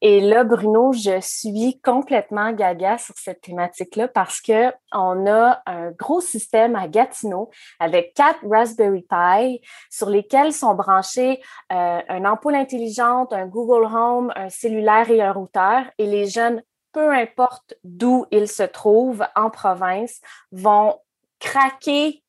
Et 0.02 0.21
là, 0.21 0.45
Bruno, 0.45 0.93
je 0.93 1.21
suis 1.23 1.81
complètement 1.81 2.52
gaga 2.52 2.99
sur 2.99 3.14
cette 3.16 3.40
thématique-là 3.40 4.09
parce 4.09 4.43
que 4.43 4.71
on 4.93 5.26
a 5.26 5.62
un 5.64 5.90
gros 5.93 6.21
système 6.21 6.76
à 6.76 6.87
Gatineau 6.87 7.50
avec 7.81 8.12
quatre 8.12 8.40
Raspberry 8.47 9.07
Pi 9.09 9.62
sur 9.90 10.11
lesquels 10.11 10.52
sont 10.52 10.75
branchés 10.75 11.40
euh, 11.73 12.00
un 12.09 12.25
ampoule 12.26 12.57
intelligente, 12.57 13.33
un 13.33 13.47
Google 13.47 13.87
Home, 13.87 14.33
un 14.37 14.50
cellulaire 14.50 15.11
et 15.11 15.23
un 15.23 15.33
routeur. 15.33 15.87
Et 15.97 16.07
les 16.07 16.26
jeunes 16.26 16.62
peu 16.97 17.12
importe 17.12 17.75
d'où 17.85 18.25
ils 18.31 18.49
se 18.49 18.62
trouvent 18.62 19.26
en 19.37 19.50
province, 19.50 20.23
vont 20.50 20.95
craquer 21.38 22.23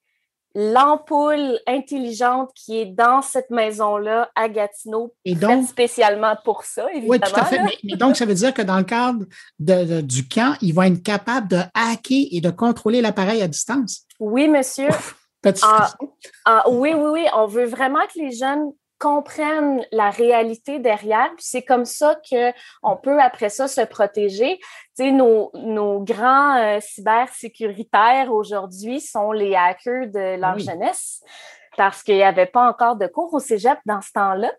l'ampoule 0.54 1.58
intelligente 1.68 2.52
qui 2.54 2.80
est 2.80 2.86
dans 2.86 3.22
cette 3.22 3.50
maison-là 3.50 4.30
à 4.36 4.50
Gatineau, 4.50 5.14
et 5.24 5.36
donc, 5.36 5.68
spécialement 5.68 6.36
pour 6.44 6.66
ça, 6.66 6.86
évidemment. 6.92 7.12
Oui, 7.12 7.20
tout 7.22 7.40
à 7.40 7.46
fait. 7.46 7.62
Mais, 7.62 7.96
donc, 7.96 8.18
ça 8.18 8.26
veut 8.26 8.34
dire 8.34 8.54
que 8.54 8.62
dans 8.62 8.78
le 8.78 8.84
cadre 8.84 9.24
du 9.58 10.28
camp, 10.28 10.58
ils 10.62 10.74
vont 10.74 10.82
être 10.82 11.02
capables 11.02 11.48
de 11.48 11.62
hacker 11.74 12.26
et 12.30 12.42
de 12.42 12.50
contrôler 12.50 13.00
l'appareil 13.00 13.42
à 13.42 13.48
distance? 13.48 14.06
Oui, 14.20 14.50
monsieur. 14.50 14.90
Ah, 15.62 15.94
ah, 16.44 16.70
oui, 16.70 16.94
oui, 16.94 17.10
oui. 17.14 17.26
On 17.34 17.48
veut 17.48 17.68
vraiment 17.68 18.02
que 18.14 18.20
les 18.20 18.34
jeunes 18.34 18.74
comprennent 19.00 19.86
la 19.92 20.10
réalité 20.10 20.80
derrière. 20.80 21.30
Puis 21.36 21.46
c'est 21.48 21.64
comme 21.64 21.86
ça 21.86 22.16
qu'on 22.30 22.98
peut 22.98 23.22
après 23.22 23.50
ça 23.50 23.68
se 23.68 23.82
protéger. 23.82 24.58
Tu 24.60 24.66
sais, 24.96 25.12
nos, 25.12 25.52
nos 25.54 26.00
grands 26.02 26.58
euh, 26.58 26.80
cybersécuritaires 26.80 28.32
aujourd'hui 28.32 29.02
sont 29.02 29.32
les 29.32 29.56
hackers 29.56 30.08
de 30.08 30.40
leur 30.40 30.58
jeunesse 30.60 31.22
parce 31.78 32.02
qu'il 32.02 32.16
n'y 32.16 32.24
avait 32.24 32.48
pas 32.48 32.68
encore 32.68 32.96
de 32.96 33.08
cours 33.08 33.34
au 33.34 33.40
cégep 33.40 33.78
dans 33.86 34.02
ce 34.02 34.12
temps-là. 34.14 34.52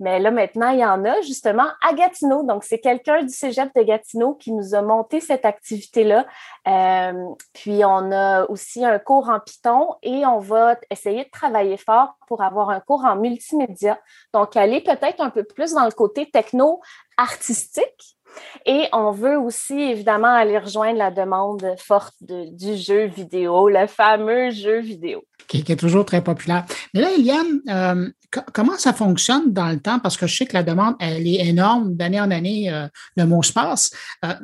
Mais 0.00 0.18
là, 0.18 0.30
maintenant, 0.30 0.70
il 0.70 0.80
y 0.80 0.84
en 0.84 1.04
a 1.04 1.20
justement 1.20 1.66
à 1.86 1.92
Gatineau. 1.92 2.42
Donc, 2.42 2.64
c'est 2.64 2.78
quelqu'un 2.78 3.22
du 3.22 3.28
Cégep 3.28 3.70
de 3.76 3.82
Gatineau 3.82 4.34
qui 4.34 4.52
nous 4.52 4.74
a 4.74 4.80
monté 4.80 5.20
cette 5.20 5.44
activité-là. 5.44 6.26
Euh, 6.66 7.12
puis, 7.52 7.84
on 7.84 8.10
a 8.10 8.46
aussi 8.46 8.84
un 8.84 8.98
cours 8.98 9.28
en 9.28 9.40
Python 9.40 9.94
et 10.02 10.24
on 10.24 10.38
va 10.38 10.76
essayer 10.90 11.24
de 11.24 11.30
travailler 11.30 11.76
fort 11.76 12.16
pour 12.26 12.42
avoir 12.42 12.70
un 12.70 12.80
cours 12.80 13.04
en 13.04 13.16
multimédia. 13.16 14.00
Donc, 14.32 14.56
aller 14.56 14.80
peut-être 14.80 15.20
un 15.20 15.30
peu 15.30 15.44
plus 15.44 15.74
dans 15.74 15.84
le 15.84 15.92
côté 15.92 16.30
techno-artistique. 16.30 18.16
Et 18.64 18.86
on 18.92 19.10
veut 19.10 19.38
aussi, 19.38 19.78
évidemment, 19.78 20.32
aller 20.32 20.56
rejoindre 20.56 20.98
la 20.98 21.10
demande 21.10 21.74
forte 21.78 22.14
du 22.22 22.76
jeu 22.76 23.06
vidéo, 23.06 23.68
le 23.68 23.86
fameux 23.86 24.50
jeu 24.50 24.78
vidéo 24.78 25.24
qui, 25.50 25.72
est 25.72 25.76
toujours 25.76 26.04
très 26.04 26.22
populaire. 26.22 26.64
Mais 26.94 27.00
là, 27.00 27.10
Eliane, 27.10 27.60
euh, 27.68 28.10
comment 28.52 28.76
ça 28.76 28.92
fonctionne 28.92 29.52
dans 29.52 29.68
le 29.68 29.80
temps? 29.80 29.98
Parce 29.98 30.16
que 30.16 30.26
je 30.26 30.36
sais 30.36 30.46
que 30.46 30.54
la 30.54 30.62
demande, 30.62 30.94
elle 31.00 31.26
est 31.26 31.46
énorme. 31.46 31.94
D'année 31.94 32.20
en 32.20 32.30
année, 32.30 32.72
euh, 32.72 32.86
le 33.16 33.26
mot 33.26 33.42
se 33.42 33.52
passe. 33.52 33.90
Euh, 34.24 34.34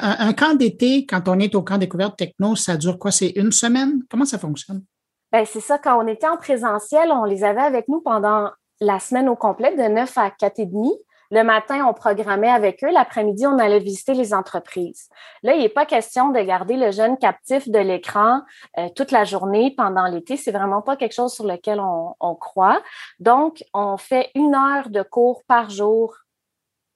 un, 0.00 0.32
camp 0.32 0.56
d'été, 0.56 1.06
quand 1.06 1.28
on 1.28 1.38
est 1.38 1.54
au 1.54 1.62
camp 1.62 1.78
découverte 1.78 2.16
techno, 2.16 2.56
ça 2.56 2.76
dure 2.76 2.98
quoi? 2.98 3.10
C'est 3.10 3.32
une 3.36 3.52
semaine? 3.52 4.02
Comment 4.10 4.24
ça 4.24 4.38
fonctionne? 4.38 4.82
Ben, 5.32 5.44
c'est 5.46 5.60
ça. 5.60 5.78
Quand 5.78 6.02
on 6.02 6.08
était 6.08 6.28
en 6.28 6.36
présentiel, 6.36 7.10
on 7.12 7.24
les 7.24 7.44
avait 7.44 7.60
avec 7.60 7.88
nous 7.88 8.00
pendant 8.00 8.50
la 8.80 8.98
semaine 8.98 9.28
au 9.28 9.36
complet, 9.36 9.76
de 9.76 9.82
9 9.82 10.18
à 10.18 10.30
4 10.30 10.58
et 10.58 10.66
demi. 10.66 10.92
Le 11.30 11.42
matin, 11.42 11.86
on 11.88 11.94
programmait 11.94 12.50
avec 12.50 12.82
eux. 12.82 12.90
L'après-midi, 12.90 13.46
on 13.46 13.58
allait 13.58 13.78
visiter 13.78 14.14
les 14.14 14.34
entreprises. 14.34 15.08
Là, 15.42 15.54
il 15.54 15.60
n'est 15.60 15.68
pas 15.68 15.86
question 15.86 16.30
de 16.30 16.40
garder 16.40 16.76
le 16.76 16.90
jeune 16.90 17.16
captif 17.18 17.68
de 17.68 17.78
l'écran 17.78 18.42
euh, 18.78 18.88
toute 18.96 19.12
la 19.12 19.24
journée 19.24 19.72
pendant 19.76 20.06
l'été. 20.06 20.36
C'est 20.36 20.50
vraiment 20.50 20.82
pas 20.82 20.96
quelque 20.96 21.14
chose 21.14 21.32
sur 21.32 21.46
lequel 21.46 21.78
on, 21.80 22.14
on 22.18 22.34
croit. 22.34 22.82
Donc, 23.20 23.62
on 23.74 23.96
fait 23.96 24.30
une 24.34 24.54
heure 24.54 24.90
de 24.90 25.02
cours 25.02 25.42
par 25.46 25.70
jour 25.70 26.16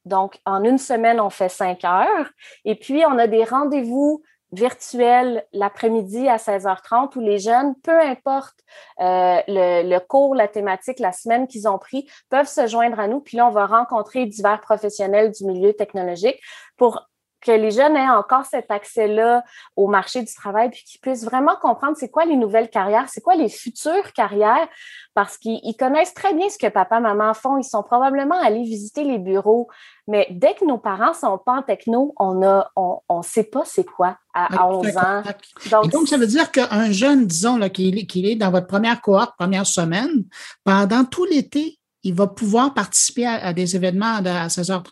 donc, 0.05 0.39
en 0.45 0.63
une 0.65 0.79
semaine, 0.79 1.19
on 1.19 1.31
fait 1.31 1.49
cinq 1.49 1.85
heures. 1.85 2.29
Et 2.65 2.75
puis, 2.75 3.05
on 3.07 3.19
a 3.19 3.27
des 3.27 3.45
rendez-vous 3.45 4.23
virtuel 4.55 5.45
l'après-midi 5.53 6.29
à 6.29 6.37
16h30 6.37 7.17
où 7.17 7.21
les 7.21 7.39
jeunes, 7.39 7.75
peu 7.83 8.01
importe 8.01 8.57
euh, 9.01 9.41
le, 9.49 9.89
le, 9.89 10.01
cours, 10.01 10.35
la 10.35 10.49
thématique, 10.49 10.99
la 10.99 11.13
semaine 11.13 11.47
qu'ils 11.47 11.69
ont 11.69 11.79
pris, 11.79 12.09
peuvent 12.31 12.49
se 12.49 12.67
joindre 12.67 12.99
à 13.01 13.09
nous. 13.09 13.21
Puis 13.21 13.37
là, 13.37 13.47
on 13.47 13.51
va 13.51 13.67
rencontrer 13.67 14.27
divers 14.27 14.61
professionnels 14.61 15.33
du 15.33 15.45
milieu 15.45 15.73
technologique 15.73 16.41
pour 16.77 17.09
que 17.45 17.53
les 17.53 17.71
jeunes 17.71 17.97
aient 17.97 18.09
encore 18.09 18.45
cet 18.47 18.71
accès-là 18.71 19.45
au 19.77 19.87
marché 19.87 20.23
du 20.23 20.35
travail, 20.35 20.71
puis 20.71 20.83
qu'ils 20.85 21.01
puissent 21.01 21.25
vraiment 21.25 21.57
comprendre 21.61 21.97
c'est 21.97 22.09
quoi 22.09 22.25
les 22.25 22.37
nouvelles 22.37 22.71
carrières, 22.71 23.09
c'est 23.09 23.21
quoi 23.21 23.35
les 23.35 23.49
futures 23.49 24.13
carrières, 24.15 24.67
parce 25.15 25.37
qu'ils 25.39 25.77
connaissent 25.79 26.15
très 26.15 26.35
bien 26.35 26.49
ce 26.49 26.59
que 26.59 26.69
papa, 26.69 27.01
maman 27.01 27.35
font. 27.35 27.59
Ils 27.59 27.65
sont 27.65 27.83
probablement 27.83 28.41
allés 28.41 28.63
visiter 28.63 29.05
les 29.05 29.19
bureaux, 29.19 29.69
mais 30.09 30.27
dès 30.31 30.55
que 30.55 30.65
nos 30.65 30.79
parents 30.79 31.15
sont 31.15 31.39
pas 31.39 31.53
en 31.53 31.63
techno, 31.63 32.15
on 32.19 32.43
a, 32.43 32.71
on, 32.77 33.01
on 33.09 33.23
sait 33.23 33.45
pas 33.45 33.65
c'est 33.65 33.85
quoi 33.85 34.19
à, 34.35 34.67
11 34.67 34.97
ans. 34.97 35.23
Donc, 35.71 35.91
donc, 35.91 36.09
ça 36.09 36.17
veut 36.17 36.27
dire 36.27 36.51
qu'un 36.51 36.91
jeune, 36.91 37.27
disons, 37.27 37.61
qu'il 37.69 37.99
est, 37.99 38.17
est 38.17 38.37
dans 38.37 38.51
votre 38.51 38.67
première 38.67 39.01
cohorte, 39.01 39.35
première 39.39 39.67
semaine, 39.67 40.25
pendant 40.65 41.05
tout 41.05 41.25
l'été, 41.25 41.79
il 42.03 42.15
va 42.15 42.27
pouvoir 42.27 42.75
participer 42.75 43.27
à, 43.27 43.35
à 43.35 43.53
des 43.53 43.77
événements 43.77 44.17
à 44.17 44.49
16h30? 44.49 44.91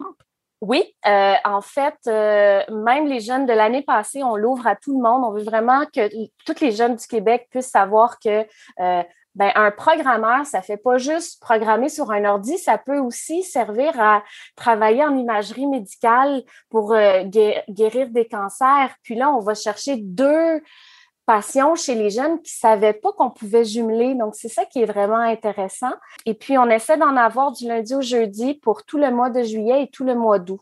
Oui, 0.62 0.84
euh, 1.08 1.34
en 1.44 1.60
fait, 1.60 1.96
euh, 2.06 2.62
même 2.70 3.08
les 3.08 3.18
jeunes 3.18 3.46
de 3.46 3.52
l'année 3.52 3.82
passée, 3.82 4.22
on 4.22 4.36
l'ouvre 4.36 4.68
à 4.68 4.76
tout 4.76 4.96
le 4.96 5.02
monde. 5.02 5.24
On 5.24 5.32
veut 5.32 5.42
vraiment 5.42 5.84
que 5.86 6.08
tous 6.46 6.60
les 6.60 6.70
jeunes 6.70 6.94
du 6.94 7.04
Québec 7.04 7.48
puissent 7.50 7.70
savoir 7.70 8.20
que 8.20 8.46
euh, 8.78 9.02
ben, 9.34 9.50
un 9.56 9.72
programmeur, 9.72 10.46
ça 10.46 10.62
fait 10.62 10.76
pas 10.76 10.98
juste 10.98 11.42
programmer 11.42 11.88
sur 11.88 12.12
un 12.12 12.24
ordi, 12.26 12.58
ça 12.58 12.78
peut 12.78 12.98
aussi 12.98 13.42
servir 13.42 14.00
à 14.00 14.22
travailler 14.54 15.02
en 15.02 15.16
imagerie 15.16 15.66
médicale 15.66 16.44
pour 16.70 16.94
guérir 17.68 18.10
des 18.10 18.28
cancers. 18.28 18.94
Puis 19.02 19.16
là, 19.16 19.32
on 19.32 19.40
va 19.40 19.54
chercher 19.54 19.96
deux 19.96 20.62
chez 21.76 21.94
les 21.94 22.10
jeunes 22.10 22.40
qui 22.42 22.52
savaient 22.52 22.92
pas 22.92 23.12
qu'on 23.12 23.30
pouvait 23.30 23.64
jumeler. 23.64 24.14
Donc, 24.14 24.34
c'est 24.34 24.48
ça 24.48 24.64
qui 24.64 24.80
est 24.80 24.86
vraiment 24.86 25.18
intéressant. 25.18 25.92
Et 26.26 26.34
puis, 26.34 26.58
on 26.58 26.68
essaie 26.68 26.96
d'en 26.96 27.16
avoir 27.16 27.52
du 27.52 27.66
lundi 27.66 27.94
au 27.94 28.02
jeudi 28.02 28.54
pour 28.54 28.84
tout 28.84 28.98
le 28.98 29.10
mois 29.10 29.30
de 29.30 29.42
juillet 29.42 29.84
et 29.84 29.88
tout 29.88 30.04
le 30.04 30.14
mois 30.14 30.38
d'août. 30.38 30.60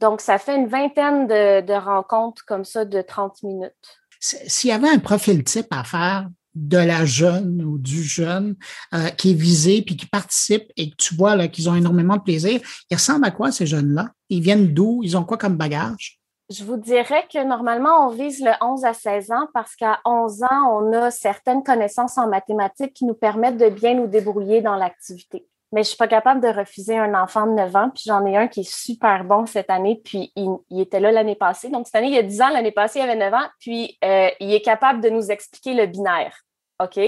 Donc, 0.00 0.20
ça 0.20 0.38
fait 0.38 0.56
une 0.56 0.66
vingtaine 0.66 1.26
de, 1.26 1.72
rencontres 1.72 2.44
comme 2.46 2.64
ça 2.64 2.84
de 2.84 3.02
30 3.02 3.42
minutes. 3.42 4.00
S'il 4.20 4.70
y 4.70 4.72
avait 4.72 4.88
un 4.88 4.98
profil 4.98 5.42
type 5.44 5.68
à 5.70 5.84
faire 5.84 6.28
de 6.54 6.76
la 6.76 7.04
jeune 7.06 7.62
ou 7.62 7.78
du 7.78 8.02
jeune 8.02 8.56
euh, 8.92 9.08
qui 9.08 9.30
est 9.30 9.34
visé 9.34 9.80
puis 9.82 9.96
qui 9.96 10.06
participe 10.06 10.64
et 10.76 10.90
que 10.90 10.96
tu 10.96 11.14
vois 11.14 11.48
qu'ils 11.48 11.70
ont 11.70 11.74
énormément 11.74 12.16
de 12.16 12.22
plaisir, 12.22 12.60
ils 12.90 12.94
ressemblent 12.94 13.24
à 13.24 13.30
quoi 13.30 13.50
ces 13.50 13.66
jeunes-là? 13.66 14.10
Ils 14.28 14.42
viennent 14.42 14.74
d'où? 14.74 15.00
Ils 15.02 15.16
ont 15.16 15.24
quoi 15.24 15.38
comme 15.38 15.56
bagage? 15.56 16.21
Je 16.52 16.64
vous 16.64 16.76
dirais 16.76 17.26
que 17.32 17.42
normalement, 17.42 18.06
on 18.06 18.08
vise 18.08 18.44
le 18.44 18.52
11 18.60 18.84
à 18.84 18.92
16 18.92 19.30
ans 19.30 19.48
parce 19.54 19.74
qu'à 19.74 20.00
11 20.04 20.42
ans, 20.42 20.80
on 20.80 20.92
a 20.92 21.10
certaines 21.10 21.62
connaissances 21.62 22.18
en 22.18 22.28
mathématiques 22.28 22.92
qui 22.92 23.06
nous 23.06 23.14
permettent 23.14 23.56
de 23.56 23.70
bien 23.70 23.94
nous 23.94 24.06
débrouiller 24.06 24.60
dans 24.60 24.76
l'activité. 24.76 25.46
Mais 25.72 25.82
je 25.82 25.88
suis 25.88 25.96
pas 25.96 26.08
capable 26.08 26.42
de 26.42 26.48
refuser 26.48 26.98
un 26.98 27.14
enfant 27.14 27.46
de 27.46 27.52
9 27.52 27.76
ans, 27.76 27.90
puis 27.94 28.02
j'en 28.06 28.26
ai 28.26 28.36
un 28.36 28.48
qui 28.48 28.60
est 28.60 28.70
super 28.70 29.24
bon 29.24 29.46
cette 29.46 29.70
année, 29.70 30.02
puis 30.04 30.30
il, 30.36 30.80
était 30.80 31.00
là 31.00 31.10
l'année 31.10 31.36
passée. 31.36 31.70
Donc, 31.70 31.86
cette 31.86 31.94
année, 31.94 32.08
il 32.08 32.14
y 32.14 32.18
a 32.18 32.22
10 32.22 32.42
ans, 32.42 32.50
l'année 32.50 32.72
passée, 32.72 32.98
il 32.98 33.02
avait 33.02 33.16
9 33.16 33.32
ans, 33.32 33.48
puis 33.58 33.96
euh, 34.04 34.28
il 34.38 34.52
est 34.52 34.60
capable 34.60 35.00
de 35.00 35.08
nous 35.08 35.30
expliquer 35.30 35.72
le 35.72 35.86
binaire. 35.86 36.36
OK? 36.78 37.00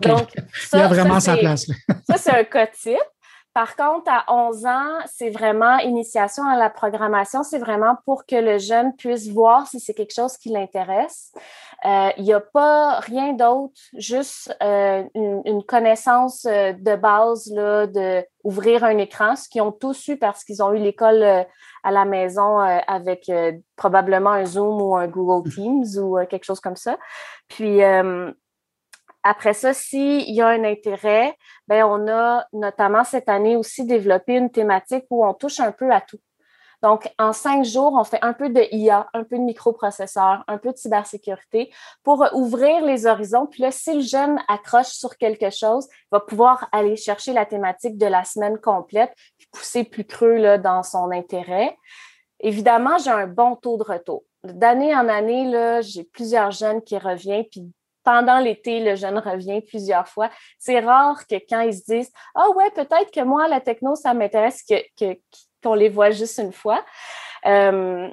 Donc, 0.00 0.28
ça, 0.54 0.78
il 0.78 0.82
a 0.82 0.88
vraiment 0.88 1.20
sa 1.20 1.36
place. 1.36 1.66
ça, 2.08 2.16
c'est 2.16 2.30
un 2.30 2.44
cas 2.44 2.66
type. 2.68 2.96
Par 3.56 3.74
contre, 3.74 4.10
à 4.10 4.26
11 4.28 4.66
ans, 4.66 4.98
c'est 5.06 5.30
vraiment 5.30 5.78
initiation 5.78 6.44
à 6.46 6.58
la 6.58 6.68
programmation. 6.68 7.42
C'est 7.42 7.58
vraiment 7.58 7.96
pour 8.04 8.26
que 8.26 8.36
le 8.36 8.58
jeune 8.58 8.94
puisse 8.96 9.30
voir 9.30 9.66
si 9.66 9.80
c'est 9.80 9.94
quelque 9.94 10.12
chose 10.12 10.36
qui 10.36 10.50
l'intéresse. 10.50 11.32
Euh, 11.86 12.10
il 12.18 12.24
n'y 12.24 12.34
a 12.34 12.40
pas 12.40 13.00
rien 13.00 13.32
d'autre, 13.32 13.80
juste 13.96 14.54
euh, 14.62 15.04
une, 15.14 15.62
connaissance 15.64 16.44
euh, 16.44 16.74
de 16.74 16.96
base 16.96 17.50
là, 17.50 17.86
de 17.86 18.22
un 18.84 18.98
écran, 18.98 19.36
ce 19.36 19.48
qu'ils 19.48 19.62
ont 19.62 19.72
tous 19.72 20.06
eu 20.08 20.18
parce 20.18 20.44
qu'ils 20.44 20.62
ont 20.62 20.74
eu 20.74 20.78
l'école 20.78 21.24
à 21.24 21.90
la 21.90 22.04
maison 22.04 22.58
avec 22.58 23.32
probablement 23.74 24.32
un 24.32 24.44
Zoom 24.44 24.82
ou 24.82 24.94
un 24.94 25.08
Google 25.08 25.50
Teams 25.50 25.96
ou 25.96 26.18
quelque 26.28 26.44
chose 26.44 26.60
comme 26.60 26.76
ça. 26.76 26.98
Puis 27.48 27.80
après 29.28 29.54
ça, 29.54 29.74
s'il 29.74 30.30
y 30.32 30.40
a 30.40 30.46
un 30.46 30.62
intérêt, 30.62 31.36
ben 31.66 31.84
on 31.84 32.06
a 32.06 32.46
notamment 32.52 33.02
cette 33.02 33.28
année 33.28 33.56
aussi 33.56 33.84
développé 33.84 34.34
une 34.34 34.50
thématique 34.50 35.04
où 35.10 35.26
on 35.26 35.34
touche 35.34 35.58
un 35.58 35.72
peu 35.72 35.90
à 35.90 36.00
tout. 36.00 36.20
Donc, 36.80 37.12
en 37.18 37.32
cinq 37.32 37.64
jours, 37.64 37.94
on 37.98 38.04
fait 38.04 38.22
un 38.22 38.34
peu 38.34 38.50
de 38.50 38.62
IA, 38.70 39.08
un 39.14 39.24
peu 39.24 39.36
de 39.36 39.42
microprocesseur, 39.42 40.44
un 40.46 40.58
peu 40.58 40.70
de 40.70 40.76
cybersécurité 40.76 41.72
pour 42.04 42.24
ouvrir 42.34 42.84
les 42.84 43.06
horizons. 43.06 43.46
Puis 43.46 43.62
là, 43.62 43.72
si 43.72 43.94
le 43.94 44.00
jeune 44.00 44.38
accroche 44.46 44.90
sur 44.90 45.16
quelque 45.16 45.50
chose, 45.50 45.88
il 45.90 46.08
va 46.12 46.20
pouvoir 46.20 46.68
aller 46.70 46.94
chercher 46.94 47.32
la 47.32 47.46
thématique 47.46 47.98
de 47.98 48.06
la 48.06 48.22
semaine 48.22 48.58
complète, 48.58 49.12
puis 49.38 49.48
pousser 49.50 49.82
plus 49.82 50.04
creux 50.04 50.58
dans 50.58 50.84
son 50.84 51.10
intérêt. 51.10 51.76
Évidemment, 52.38 52.98
j'ai 52.98 53.10
un 53.10 53.26
bon 53.26 53.56
taux 53.56 53.78
de 53.78 53.82
retour. 53.82 54.22
D'année 54.44 54.94
en 54.94 55.08
année, 55.08 55.80
j'ai 55.82 56.04
plusieurs 56.04 56.52
jeunes 56.52 56.82
qui 56.82 56.96
reviennent, 56.96 57.46
pendant 58.06 58.38
l'été, 58.38 58.78
le 58.78 58.94
jeune 58.94 59.18
revient 59.18 59.60
plusieurs 59.60 60.06
fois. 60.06 60.30
C'est 60.60 60.78
rare 60.78 61.26
que 61.26 61.34
quand 61.50 61.60
ils 61.62 61.74
se 61.74 61.84
disent 61.84 62.12
Ah 62.36 62.48
ouais, 62.50 62.70
peut-être 62.70 63.10
que 63.10 63.22
moi, 63.22 63.48
la 63.48 63.60
techno, 63.60 63.96
ça 63.96 64.14
m'intéresse 64.14 64.62
que, 64.62 65.18
qu'on 65.60 65.74
les 65.74 65.88
voit 65.88 66.12
juste 66.12 66.38
une 66.38 66.52
fois. 66.52 66.84
Euh, 67.46 68.08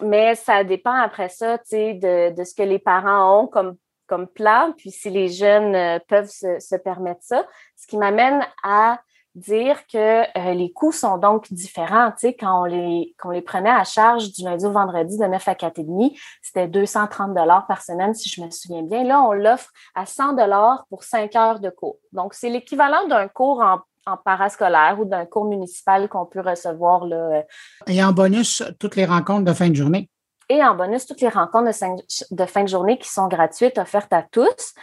mais 0.00 0.36
ça 0.36 0.62
dépend 0.62 0.94
après 0.94 1.28
ça, 1.28 1.58
de, 1.58 2.32
de, 2.32 2.44
ce 2.44 2.54
que 2.54 2.62
les 2.62 2.78
parents 2.78 3.40
ont 3.40 3.46
comme, 3.48 3.76
comme 4.06 4.28
plan, 4.28 4.72
puis 4.76 4.92
si 4.92 5.10
les 5.10 5.28
jeunes 5.28 5.74
euh, 5.74 5.98
peuvent 6.06 6.30
se, 6.30 6.60
se 6.60 6.76
permettre 6.76 7.22
ça. 7.22 7.44
Ce 7.74 7.88
qui 7.88 7.96
m'amène 7.96 8.46
à 8.62 9.00
dire 9.34 9.86
que 9.86 10.22
euh, 10.38 10.54
les 10.54 10.72
coûts 10.72 10.92
sont 10.92 11.18
donc 11.18 11.52
différents. 11.52 12.10
Tu 12.12 12.28
sais, 12.28 12.34
quand 12.34 12.62
on 12.62 12.64
les, 12.64 13.14
quand 13.18 13.30
on 13.30 13.32
les 13.32 13.42
prenait 13.42 13.70
à 13.70 13.84
charge 13.84 14.32
du 14.32 14.44
lundi 14.44 14.64
au 14.64 14.70
vendredi 14.70 15.18
de 15.18 15.24
9 15.24 15.48
à 15.48 15.54
4,5, 15.54 16.18
c'était 16.42 16.68
230 16.68 17.34
dollars 17.34 17.66
par 17.66 17.82
semaine, 17.82 18.14
si 18.14 18.28
je 18.28 18.40
me 18.40 18.50
souviens 18.50 18.82
bien. 18.82 19.04
Là, 19.04 19.22
on 19.22 19.32
l'offre 19.32 19.70
à 19.94 20.06
100 20.06 20.34
dollars 20.34 20.86
pour 20.88 21.04
5 21.04 21.34
heures 21.36 21.60
de 21.60 21.70
cours. 21.70 21.98
Donc, 22.12 22.34
c'est 22.34 22.48
l'équivalent 22.48 23.06
d'un 23.08 23.28
cours 23.28 23.60
en, 23.60 23.80
en 24.06 24.16
parascolaire 24.16 24.96
ou 25.00 25.04
d'un 25.04 25.26
cours 25.26 25.46
municipal 25.46 26.08
qu'on 26.08 26.26
peut 26.26 26.40
recevoir. 26.40 27.06
Là. 27.06 27.16
Euh. 27.16 27.42
Et 27.86 28.02
en 28.02 28.12
bonus, 28.12 28.62
toutes 28.78 28.96
les 28.96 29.04
rencontres 29.04 29.44
de 29.44 29.52
fin 29.52 29.68
de 29.68 29.74
journée? 29.74 30.08
Et 30.48 30.62
en 30.62 30.74
bonus, 30.74 31.06
toutes 31.06 31.22
les 31.22 31.28
rencontres 31.28 31.70
de, 31.70 32.34
de 32.36 32.46
fin 32.46 32.62
de 32.62 32.68
journée 32.68 32.98
qui 32.98 33.08
sont 33.08 33.28
gratuites, 33.28 33.78
offertes 33.78 34.12
à 34.12 34.22
tous. 34.22 34.74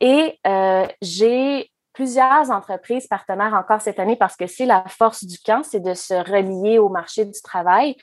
Et 0.00 0.38
euh, 0.46 0.86
j'ai 1.02 1.70
plusieurs 1.92 2.50
entreprises 2.50 3.06
partenaires 3.06 3.54
encore 3.54 3.80
cette 3.80 3.98
année 3.98 4.16
parce 4.16 4.36
que 4.36 4.46
c'est 4.46 4.66
la 4.66 4.84
force 4.88 5.24
du 5.24 5.38
camp, 5.38 5.62
c'est 5.62 5.80
de 5.80 5.94
se 5.94 6.14
relier 6.14 6.78
au 6.78 6.88
marché 6.88 7.24
du 7.24 7.40
travail. 7.42 7.96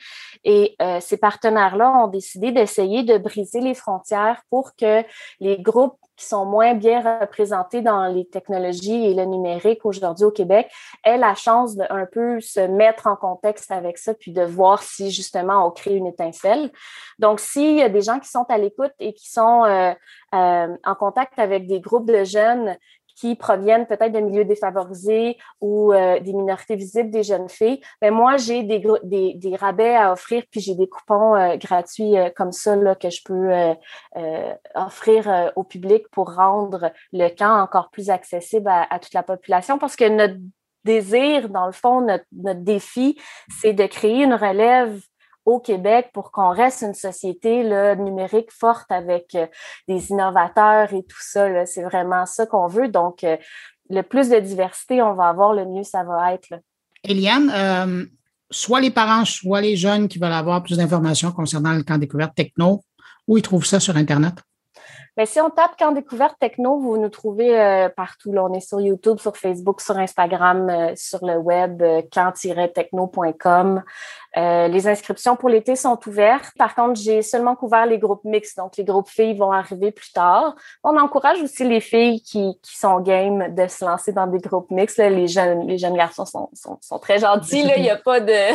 Et 0.44 0.76
euh, 0.82 1.00
ces 1.00 1.16
partenaires-là 1.16 1.90
ont 2.04 2.08
décidé 2.08 2.52
d'essayer 2.52 3.02
de 3.02 3.18
briser 3.18 3.60
les 3.60 3.74
frontières 3.74 4.42
pour 4.50 4.76
que 4.76 5.02
les 5.40 5.58
groupes 5.60 5.98
qui 6.18 6.26
sont 6.26 6.44
moins 6.44 6.74
bien 6.74 7.20
représentés 7.20 7.80
dans 7.80 8.06
les 8.06 8.26
technologies 8.26 9.06
et 9.06 9.14
le 9.14 9.24
numérique 9.24 9.86
aujourd'hui 9.86 10.24
au 10.24 10.32
Québec 10.32 10.68
aient 11.04 11.16
la 11.16 11.36
chance 11.36 11.76
de 11.76 11.84
un 11.90 12.06
peu 12.06 12.40
se 12.40 12.58
mettre 12.60 13.06
en 13.06 13.14
contexte 13.14 13.70
avec 13.70 13.98
ça, 13.98 14.14
puis 14.14 14.32
de 14.32 14.42
voir 14.42 14.82
si 14.82 15.12
justement 15.12 15.66
on 15.66 15.70
crée 15.70 15.94
une 15.94 16.08
étincelle. 16.08 16.72
Donc, 17.20 17.38
s'il 17.38 17.76
y 17.76 17.82
a 17.82 17.88
des 17.88 18.02
gens 18.02 18.18
qui 18.18 18.28
sont 18.28 18.44
à 18.48 18.58
l'écoute 18.58 18.92
et 18.98 19.14
qui 19.14 19.30
sont 19.30 19.64
euh, 19.64 19.92
euh, 20.34 20.76
en 20.84 20.94
contact 20.96 21.38
avec 21.38 21.68
des 21.68 21.80
groupes 21.80 22.06
de 22.06 22.24
jeunes 22.24 22.76
qui 23.18 23.34
proviennent 23.34 23.86
peut-être 23.86 24.12
de 24.12 24.20
milieux 24.20 24.44
défavorisés 24.44 25.38
ou 25.60 25.92
euh, 25.92 26.20
des 26.20 26.32
minorités 26.32 26.76
visibles 26.76 27.10
des 27.10 27.24
jeunes 27.24 27.48
filles, 27.48 27.80
mais 28.00 28.10
ben, 28.10 28.14
moi, 28.14 28.36
j'ai 28.36 28.62
des, 28.62 29.56
rabais 29.56 29.96
à 29.96 30.12
offrir, 30.12 30.44
puis 30.50 30.60
j'ai 30.60 30.74
des 30.74 30.88
coupons 30.88 31.34
euh, 31.34 31.56
gratuits 31.56 32.16
euh, 32.16 32.30
comme 32.34 32.52
ça 32.52 32.76
là, 32.76 32.94
que 32.94 33.10
je 33.10 33.22
peux 33.24 33.50
offrir 34.74 35.52
au 35.56 35.64
public 35.64 36.08
pour 36.10 36.34
rendre 36.34 36.92
le 37.12 37.28
camp 37.28 37.60
encore 37.60 37.90
plus 37.90 38.10
accessible 38.10 38.68
à, 38.68 38.86
à 38.90 38.98
toute 38.98 39.14
la 39.14 39.22
population. 39.22 39.78
Parce 39.78 39.96
que 39.96 40.08
notre 40.08 40.36
désir, 40.84 41.48
dans 41.48 41.66
le 41.66 41.72
fond, 41.72 42.00
notre, 42.00 42.24
notre 42.32 42.60
défi, 42.60 43.18
c'est 43.60 43.72
de 43.72 43.86
créer 43.86 44.22
une 44.22 44.34
relève 44.34 45.00
au 45.48 45.60
Québec 45.60 46.10
pour 46.12 46.30
qu'on 46.30 46.50
reste 46.50 46.82
une 46.82 46.94
société 46.94 47.64
numérique 47.96 48.52
forte 48.52 48.92
avec 48.92 49.34
euh, 49.34 49.46
des 49.88 50.10
innovateurs 50.10 50.92
et 50.92 51.02
tout 51.02 51.20
ça. 51.20 51.64
C'est 51.64 51.84
vraiment 51.84 52.26
ça 52.26 52.44
qu'on 52.44 52.66
veut. 52.66 52.88
Donc, 52.88 53.24
euh, 53.24 53.38
le 53.88 54.02
plus 54.02 54.28
de 54.28 54.38
diversité 54.38 55.00
on 55.00 55.14
va 55.14 55.28
avoir, 55.28 55.54
le 55.54 55.64
mieux 55.64 55.84
ça 55.84 56.04
va 56.04 56.34
être. 56.34 56.48
Eliane, 57.02 57.50
euh, 57.54 58.04
soit 58.50 58.82
les 58.82 58.90
parents, 58.90 59.24
soit 59.24 59.62
les 59.62 59.76
jeunes 59.76 60.08
qui 60.08 60.18
veulent 60.18 60.32
avoir 60.32 60.62
plus 60.62 60.76
d'informations 60.76 61.32
concernant 61.32 61.72
le 61.72 61.82
camp 61.82 61.96
découverte 61.96 62.34
techno, 62.34 62.84
où 63.26 63.38
ils 63.38 63.42
trouvent 63.42 63.64
ça 63.64 63.80
sur 63.80 63.96
Internet? 63.96 64.34
Mais 65.18 65.26
si 65.26 65.40
on 65.40 65.50
tape 65.50 65.76
Camp 65.76 65.90
Découverte 65.90 66.36
Techno, 66.38 66.78
vous 66.78 66.96
nous 66.96 67.08
trouvez 67.08 67.60
euh, 67.60 67.88
partout. 67.88 68.30
Là, 68.30 68.44
on 68.44 68.52
est 68.52 68.60
sur 68.60 68.80
YouTube, 68.80 69.18
sur 69.18 69.36
Facebook, 69.36 69.80
sur 69.80 69.98
Instagram, 69.98 70.70
euh, 70.70 70.92
sur 70.94 71.26
le 71.26 71.36
web, 71.36 71.82
euh, 71.82 72.02
camp-techno.com. 72.12 73.82
les 74.36 74.86
inscriptions 74.86 75.34
pour 75.34 75.48
l'été 75.48 75.74
sont 75.74 75.98
ouvertes. 76.06 76.52
Par 76.56 76.76
contre, 76.76 77.00
j'ai 77.00 77.22
seulement 77.22 77.56
couvert 77.56 77.84
les 77.86 77.98
groupes 77.98 78.22
mixtes, 78.22 78.58
donc 78.58 78.76
les 78.76 78.84
groupes 78.84 79.08
filles 79.08 79.36
vont 79.36 79.50
arriver 79.50 79.90
plus 79.90 80.12
tard. 80.12 80.54
On 80.84 80.96
encourage 80.96 81.42
aussi 81.42 81.64
les 81.64 81.80
filles 81.80 82.22
qui, 82.22 82.56
qui 82.62 82.78
sont 82.78 83.00
game 83.00 83.52
de 83.52 83.66
se 83.66 83.84
lancer 83.84 84.12
dans 84.12 84.28
des 84.28 84.38
groupes 84.38 84.70
mixtes. 84.70 84.98
Les 84.98 85.26
jeunes, 85.26 85.66
les 85.66 85.78
jeunes 85.78 85.96
garçons 85.96 86.26
sont, 86.26 86.48
sont, 86.52 86.78
sont 86.80 87.00
très 87.00 87.18
gentils. 87.18 87.68
Il 87.76 87.82
n'y 87.82 87.90
a 87.90 87.96
pas 87.96 88.20
de 88.20 88.54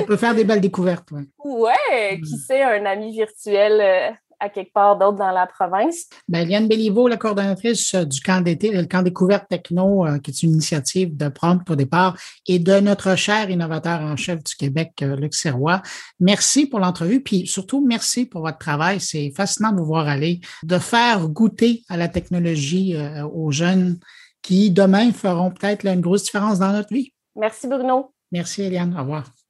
On 0.00 0.04
peut 0.04 0.16
faire 0.16 0.34
des 0.34 0.44
belles 0.44 0.62
découvertes. 0.62 1.10
Ouais, 1.10 1.26
ouais 1.44 2.20
qui 2.20 2.38
sait, 2.38 2.62
un 2.62 2.86
ami 2.86 3.12
virtuel 3.12 4.16
à 4.40 4.48
quelque 4.48 4.72
part 4.72 4.98
d'autre 4.98 5.18
dans 5.18 5.30
la 5.30 5.46
province. 5.46 6.06
Ben, 6.28 6.48
Liane 6.48 6.68
Béliveau, 6.68 7.08
la 7.08 7.16
coordonnatrice 7.16 7.94
euh, 7.94 8.04
du 8.04 8.20
camp 8.20 8.42
d'été, 8.42 8.70
le 8.70 8.84
camp 8.84 9.02
découverte 9.02 9.48
techno, 9.48 10.06
euh, 10.06 10.18
qui 10.18 10.30
est 10.30 10.42
une 10.42 10.52
initiative 10.52 11.16
de 11.16 11.28
Prompt 11.28 11.68
au 11.70 11.76
départ, 11.76 12.16
et 12.46 12.58
de 12.58 12.80
notre 12.80 13.16
cher 13.16 13.50
innovateur 13.50 14.00
en 14.00 14.16
chef 14.16 14.42
du 14.42 14.54
Québec, 14.54 14.92
euh, 15.02 15.16
Luc 15.16 15.34
Serrois. 15.34 15.82
Merci 16.20 16.66
pour 16.66 16.80
l'entrevue, 16.80 17.22
puis 17.22 17.46
surtout 17.46 17.84
merci 17.86 18.26
pour 18.26 18.42
votre 18.42 18.58
travail. 18.58 19.00
C'est 19.00 19.32
fascinant 19.36 19.72
de 19.72 19.78
vous 19.78 19.86
voir 19.86 20.08
aller, 20.08 20.40
de 20.62 20.78
faire 20.78 21.28
goûter 21.28 21.82
à 21.88 21.96
la 21.96 22.08
technologie 22.08 22.96
aux 23.32 23.50
jeunes 23.50 23.98
qui 24.42 24.70
demain 24.70 25.12
feront 25.12 25.50
peut-être 25.50 25.86
une 25.86 26.00
grosse 26.00 26.24
différence 26.24 26.58
dans 26.58 26.72
notre 26.72 26.92
vie. 26.92 27.12
Merci 27.36 27.66
Bruno. 27.66 28.12
Merci 28.30 28.62
Eliane. 28.62 28.94
Au 28.96 29.00
revoir. 29.00 29.43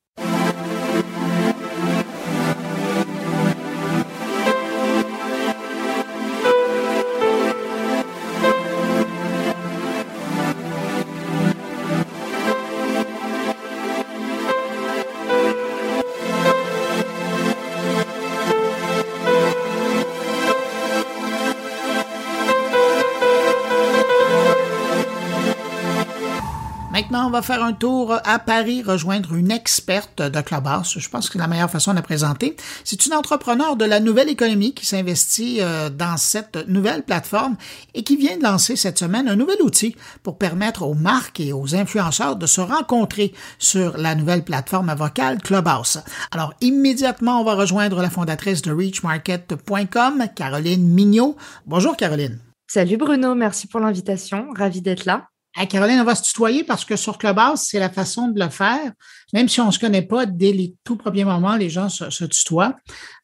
On 27.25 27.31
va 27.31 27.43
faire 27.43 27.64
un 27.64 27.73
tour 27.73 28.19
à 28.25 28.38
Paris, 28.38 28.83
rejoindre 28.83 29.35
une 29.35 29.50
experte 29.50 30.21
de 30.21 30.40
Clubhouse. 30.40 30.97
Je 30.99 31.09
pense 31.09 31.26
que 31.26 31.35
c'est 31.35 31.38
la 31.38 31.47
meilleure 31.47 31.71
façon 31.71 31.93
de 31.93 31.97
la 31.97 32.02
présenter. 32.02 32.54
C'est 32.85 33.07
une 33.07 33.14
entrepreneur 33.14 33.76
de 33.76 33.85
la 33.85 33.99
nouvelle 33.99 34.28
économie 34.28 34.75
qui 34.75 34.85
s'investit 34.85 35.58
euh, 35.60 35.89
dans 35.89 36.17
cette 36.19 36.69
nouvelle 36.69 37.02
plateforme 37.02 37.56
et 37.95 38.04
qui 38.04 38.17
vient 38.17 38.37
de 38.37 38.43
lancer 38.43 38.76
cette 38.76 38.99
semaine 38.99 39.28
un 39.28 39.37
nouvel 39.37 39.63
outil 39.63 39.97
pour 40.23 40.37
permettre 40.37 40.82
aux 40.82 40.95
marques 40.95 41.41
et 41.41 41.52
aux 41.52 41.75
influenceurs 41.75 42.37
de 42.37 42.47
se 42.47 42.60
rencontrer 42.60 43.32
sur 43.58 43.97
la 43.97 44.15
nouvelle 44.15 44.45
plateforme 44.45 44.95
vocale 44.95 45.41
Clubhouse. 45.41 45.99
Alors, 46.30 46.52
immédiatement, 46.60 47.41
on 47.41 47.45
va 47.45 47.54
rejoindre 47.54 48.02
la 48.02 48.10
fondatrice 48.10 48.60
de 48.63 48.73
reachmarket.com, 48.73 50.26
Caroline 50.37 50.87
Mignot. 50.87 51.37
Bonjour, 51.67 51.97
Caroline. 51.97 52.39
Salut 52.67 52.97
Bruno, 52.97 53.34
merci 53.34 53.67
pour 53.67 53.80
l'invitation. 53.80 54.49
Ravi 54.56 54.82
d'être 54.82 55.06
là. 55.06 55.28
Caroline, 55.69 56.00
on 56.00 56.04
va 56.04 56.17
se 56.17 56.23
tutoyer 56.25 56.64
parce 56.64 56.84
que 56.84 56.97
sur 56.97 57.17
Clubhouse, 57.17 57.60
c'est 57.60 57.78
la 57.78 57.88
façon 57.88 58.28
de 58.28 58.40
le 58.40 58.50
faire. 58.50 58.93
Même 59.32 59.49
si 59.49 59.60
on 59.60 59.67
ne 59.67 59.71
se 59.71 59.78
connaît 59.78 60.02
pas, 60.02 60.26
dès 60.26 60.52
les 60.52 60.75
tout 60.82 60.97
premiers 60.97 61.25
moments, 61.25 61.56
les 61.56 61.71
gens 61.71 61.88
se, 61.88 62.25
tutoient. 62.25 62.75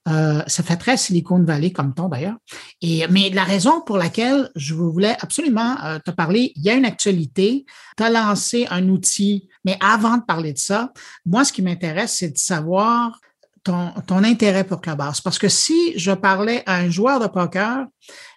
Euh, 0.08 0.42
ça 0.46 0.62
fait 0.62 0.76
très 0.76 0.96
Silicon 0.96 1.42
Valley 1.42 1.72
comme 1.72 1.92
ton 1.92 2.08
d'ailleurs. 2.08 2.36
Mais 2.82 3.30
la 3.30 3.44
raison 3.44 3.80
pour 3.80 3.98
laquelle 3.98 4.48
je 4.54 4.74
voulais 4.74 5.16
absolument 5.20 5.76
euh, 5.84 5.98
te 5.98 6.12
parler, 6.12 6.52
il 6.54 6.62
y 6.62 6.70
a 6.70 6.74
une 6.74 6.84
actualité. 6.84 7.64
Tu 7.96 8.02
as 8.02 8.10
lancé 8.10 8.66
un 8.70 8.88
outil, 8.88 9.48
mais 9.64 9.76
avant 9.80 10.16
de 10.16 10.22
parler 10.22 10.52
de 10.52 10.58
ça, 10.58 10.92
moi, 11.26 11.44
ce 11.44 11.52
qui 11.52 11.62
m'intéresse, 11.62 12.16
c'est 12.18 12.30
de 12.30 12.38
savoir 12.38 13.18
ton, 13.64 13.90
ton 14.06 14.22
intérêt 14.22 14.64
pour 14.64 14.80
Clubhouse. 14.80 15.20
Parce 15.20 15.38
que 15.38 15.48
si 15.48 15.98
je 15.98 16.12
parlais 16.12 16.62
à 16.66 16.76
un 16.76 16.90
joueur 16.90 17.18
de 17.18 17.26
poker, 17.26 17.86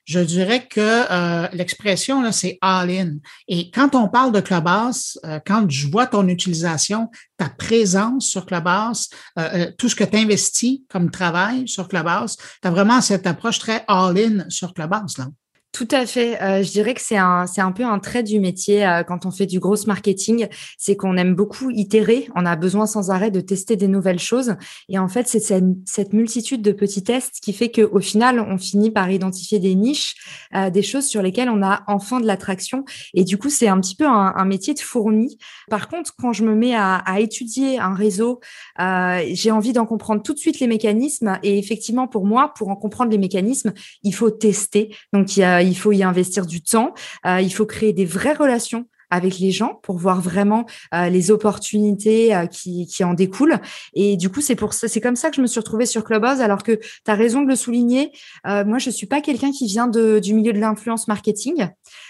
je 0.06 0.20
dirais 0.20 0.68
que 0.68 0.80
euh, 0.80 1.48
l'expression, 1.54 2.22
là, 2.22 2.32
c'est 2.32 2.58
all-in. 2.62 3.18
Et 3.48 3.72
quand 3.72 3.96
on 3.96 4.10
parle 4.10 4.32
de 4.32 4.42
Clubhouse, 4.42 5.20
euh, 5.26 5.40
quand 5.46 5.70
je 5.70 5.88
vois 5.88 6.08
ton 6.08 6.28
utilisation, 6.28 7.10
ta 7.38 7.50
présence 7.50 8.28
sur 8.28 8.46
Clubhouse, 8.46 9.10
euh, 9.40 9.72
tout 9.78 9.90
ce 9.90 9.96
que 9.96 10.04
tu 10.04 10.18
investis 10.18 10.82
comme 10.90 11.10
travail 11.10 11.68
sur 11.68 11.88
Clubhouse, 11.88 12.38
tu 12.62 12.68
as 12.68 12.72
vraiment 12.72 13.02
cette 13.02 13.28
approche 13.28 13.60
très 13.60 13.86
all-in 13.88 14.46
sur 14.50 14.74
Clubhouse. 14.74 15.18
Là. 15.18 15.28
Tout 15.74 15.88
à 15.90 16.06
fait. 16.06 16.40
Euh, 16.40 16.62
je 16.62 16.70
dirais 16.70 16.94
que 16.94 17.02
c'est 17.02 17.18
un, 17.18 17.48
c'est 17.48 17.60
un 17.60 17.72
peu 17.72 17.84
un 17.84 17.98
trait 17.98 18.22
du 18.22 18.40
métier 18.40 18.86
euh, 18.86 19.02
quand 19.02 19.26
on 19.26 19.32
fait 19.32 19.48
du 19.48 19.60
gros 19.60 19.76
marketing, 19.88 20.48
c'est 20.78 20.96
qu'on 20.96 21.18
aime 21.18 21.34
beaucoup 21.34 21.72
itérer. 21.72 22.28
On 22.36 22.46
a 22.46 22.56
besoin 22.56 22.86
sans 22.86 23.10
arrêt 23.10 23.32
de 23.32 23.42
tester 23.42 23.76
des 23.76 23.88
nouvelles 23.88 24.20
choses. 24.20 24.56
Et 24.88 25.00
en 25.00 25.08
fait, 25.08 25.28
c'est 25.28 25.40
cette, 25.40 26.14
multitude 26.14 26.62
de 26.62 26.74
petits 26.74 27.04
tests 27.04 27.40
qui 27.42 27.54
fait 27.54 27.72
qu'au 27.72 28.00
final, 28.02 28.40
on 28.40 28.60
finit 28.60 28.92
par 28.92 29.10
identifier 29.10 29.58
des 29.58 29.74
niches, 29.74 30.14
euh, 30.54 30.70
des 30.70 30.84
choses 30.84 31.08
sur 31.08 31.24
lesquelles 31.24 31.50
on 31.50 31.64
a 31.64 31.82
enfin 31.88 32.20
de 32.20 32.28
l'attraction. 32.28 32.86
Et 33.16 33.24
du 33.24 33.40
coup, 33.40 33.50
c'est 33.50 33.68
un 33.68 33.80
petit 33.80 33.96
peu 33.96 34.06
un, 34.06 34.46
métier 34.46 34.76
de 34.76 34.80
fourmi. 34.80 35.40
Par 35.72 35.88
contre, 35.88 36.14
quand 36.16 36.34
je 36.34 36.44
me 36.44 36.54
mets 36.54 36.76
à, 36.76 36.98
à 36.98 37.20
étudier 37.20 37.80
un 37.80 37.96
réseau, 37.96 38.42
j'ai 38.78 39.50
envie 39.50 39.74
d'en 39.74 39.88
comprendre 39.88 40.22
tout 40.22 40.34
de 40.34 40.40
suite 40.40 40.60
les 40.60 40.68
mécanismes. 40.68 41.40
Et 41.42 41.58
effectivement, 41.58 42.08
pour 42.08 42.28
moi, 42.28 42.54
pour 42.56 42.70
en 42.70 42.76
comprendre 42.76 43.10
les 43.10 43.18
mécanismes, 43.18 43.74
il 44.04 44.14
faut 44.14 44.30
tester. 44.30 44.96
Donc, 45.14 45.36
il 45.36 45.40
y 45.40 45.44
a 45.44 45.63
il 45.64 45.78
faut 45.78 45.92
y 45.92 46.04
investir 46.04 46.46
du 46.46 46.62
temps, 46.62 46.94
euh, 47.26 47.42
il 47.42 47.54
faut 47.54 47.66
créer 47.66 47.94
des 47.94 48.06
vraies 48.06 48.34
relations 48.34 48.86
avec 49.10 49.38
les 49.38 49.52
gens 49.52 49.80
pour 49.84 49.98
voir 49.98 50.22
vraiment 50.22 50.66
euh, 50.96 51.08
les 51.08 51.30
opportunités 51.30 52.36
euh, 52.36 52.48
qui, 52.48 52.88
en 53.04 53.14
découlent. 53.14 53.60
Et 53.94 54.18
du 54.18 54.30
coup, 54.30 54.42
c'est 54.42 54.56
pour 54.56 54.74
ça, 54.74 54.88
c'est 54.88 55.02
comme 55.02 55.16
ça 55.16 55.30
que 55.30 55.36
je 55.36 55.42
me 55.42 55.46
suis 55.46 55.60
retrouvée 55.60 55.86
sur 55.86 56.04
Clubhouse. 56.04 56.42
Alors 56.42 56.64
que 56.64 56.72
tu 56.72 57.12
as 57.12 57.14
raison 57.14 57.44
de 57.44 57.48
le 57.48 57.56
souligner. 57.56 58.12
moi, 58.44 58.80
je 58.80 58.90
suis 58.90 59.06
pas 59.06 59.22
quelqu'un 59.22 59.52
qui 59.52 59.68
vient 59.68 59.88
du 59.88 60.34
milieu 60.34 60.52
de 60.52 60.60
l'influence 60.60 61.08
marketing. 61.08 61.68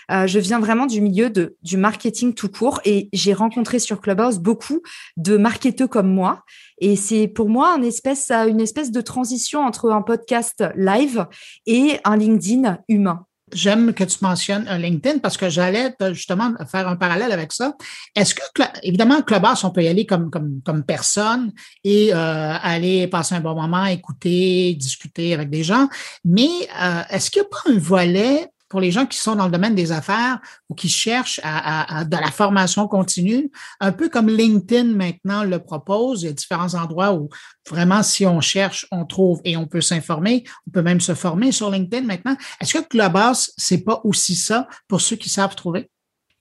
je 0.10 0.40
viens 0.40 0.60
vraiment 0.60 0.86
du 0.86 1.02
milieu 1.02 1.30
du 1.30 1.78
marketing 1.78 2.34
tout 2.34 2.50
court 2.50 2.80
et 2.86 3.10
j'ai 3.12 3.34
rencontré 3.34 3.80
sur 3.80 4.00
Clubhouse 4.00 4.40
beaucoup 4.40 4.82
de 5.18 5.36
marketeurs 5.36 5.90
comme 5.90 6.10
moi. 6.10 6.44
Et 6.80 6.96
c'est 6.96 7.28
pour 7.28 7.50
moi 7.50 7.76
une 7.78 7.86
espèce, 7.86 8.32
une 8.32 8.62
espèce 8.62 8.92
de 8.92 9.02
transition 9.02 9.62
entre 9.62 9.92
un 9.92 10.02
podcast 10.02 10.64
live 10.76 11.26
et 11.66 11.98
un 12.06 12.16
LinkedIn 12.16 12.80
humain 12.88 13.26
j'aime 13.54 13.94
que 13.94 14.04
tu 14.04 14.18
mentionnes 14.22 14.68
euh, 14.70 14.78
LinkedIn 14.78 15.20
parce 15.20 15.38
que 15.38 15.50
j'allais 15.50 15.96
justement 16.12 16.54
faire 16.72 16.88
un 16.88 16.96
parallèle 16.96 17.32
avec 17.32 17.52
ça. 17.54 17.74
Est-ce 18.16 18.36
que, 18.36 18.42
évidemment, 18.84 19.22
Clubhouse, 19.22 19.64
on 19.64 19.72
peut 19.72 19.84
y 19.84 19.88
aller 19.88 20.06
comme, 20.06 20.30
comme, 20.30 20.62
comme 20.64 20.84
personne 20.84 21.52
et 21.84 22.14
euh, 22.14 22.18
aller 22.62 23.08
passer 23.08 23.36
un 23.36 23.40
bon 23.40 23.56
moment, 23.56 23.86
écouter, 23.86 24.76
discuter 24.76 25.34
avec 25.34 25.50
des 25.50 25.64
gens, 25.64 25.88
mais 26.26 26.50
euh, 26.82 27.02
est-ce 27.10 27.32
qu'il 27.32 27.42
n'y 27.42 27.48
a 27.48 27.50
pas 27.50 27.72
un 27.72 27.78
volet 27.78 28.53
pour 28.74 28.82
les 28.82 28.90
gens 28.90 29.06
qui 29.06 29.20
sont 29.20 29.36
dans 29.36 29.46
le 29.46 29.52
domaine 29.52 29.76
des 29.76 29.92
affaires 29.92 30.40
ou 30.68 30.74
qui 30.74 30.90
cherchent 30.90 31.40
à, 31.44 32.06
de 32.06 32.18
la 32.18 32.32
formation 32.32 32.88
continue, 32.88 33.52
un 33.80 33.92
peu 33.92 34.10
comme 34.10 34.30
LinkedIn 34.30 34.96
maintenant 34.96 35.44
le 35.44 35.60
propose. 35.60 36.24
Il 36.24 36.26
y 36.26 36.30
a 36.30 36.34
différents 36.34 36.74
endroits 36.74 37.14
où 37.14 37.30
vraiment, 37.70 38.02
si 38.02 38.26
on 38.26 38.42
cherche, 38.42 38.88
on 38.90 39.06
trouve 39.06 39.42
et 39.46 39.58
on 39.58 39.68
peut 39.68 39.80
s'informer. 39.80 40.44
On 40.68 40.72
peut 40.72 40.82
même 40.82 41.02
se 41.02 41.14
former 41.14 41.52
sur 41.52 41.70
LinkedIn 41.70 42.08
maintenant. 42.08 42.36
Est-ce 42.60 42.74
que 42.74 42.88
Clubhouse, 42.88 43.52
c'est 43.58 43.84
pas 43.84 44.02
aussi 44.06 44.34
ça 44.34 44.68
pour 44.88 45.02
ceux 45.02 45.18
qui 45.18 45.30
savent 45.30 45.54
trouver? 45.54 45.92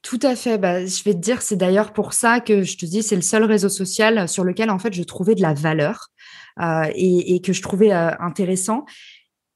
Tout 0.01 0.19
à 0.23 0.35
fait. 0.35 0.57
Bah, 0.57 0.83
je 0.83 1.03
vais 1.03 1.13
te 1.13 1.19
dire, 1.19 1.43
c'est 1.43 1.55
d'ailleurs 1.55 1.93
pour 1.93 2.13
ça 2.13 2.39
que 2.39 2.63
je 2.63 2.77
te 2.77 2.87
dis, 2.87 3.03
c'est 3.03 3.15
le 3.15 3.21
seul 3.21 3.43
réseau 3.43 3.69
social 3.69 4.27
sur 4.27 4.43
lequel 4.43 4.71
en 4.71 4.79
fait 4.79 4.91
je 4.91 5.03
trouvais 5.03 5.35
de 5.35 5.43
la 5.43 5.53
valeur 5.53 6.09
euh, 6.59 6.89
et, 6.95 7.35
et, 7.35 7.41
que 7.41 7.53
je 7.53 7.61
trouvais 7.61 7.93
euh, 7.93 8.09
intéressant. 8.19 8.85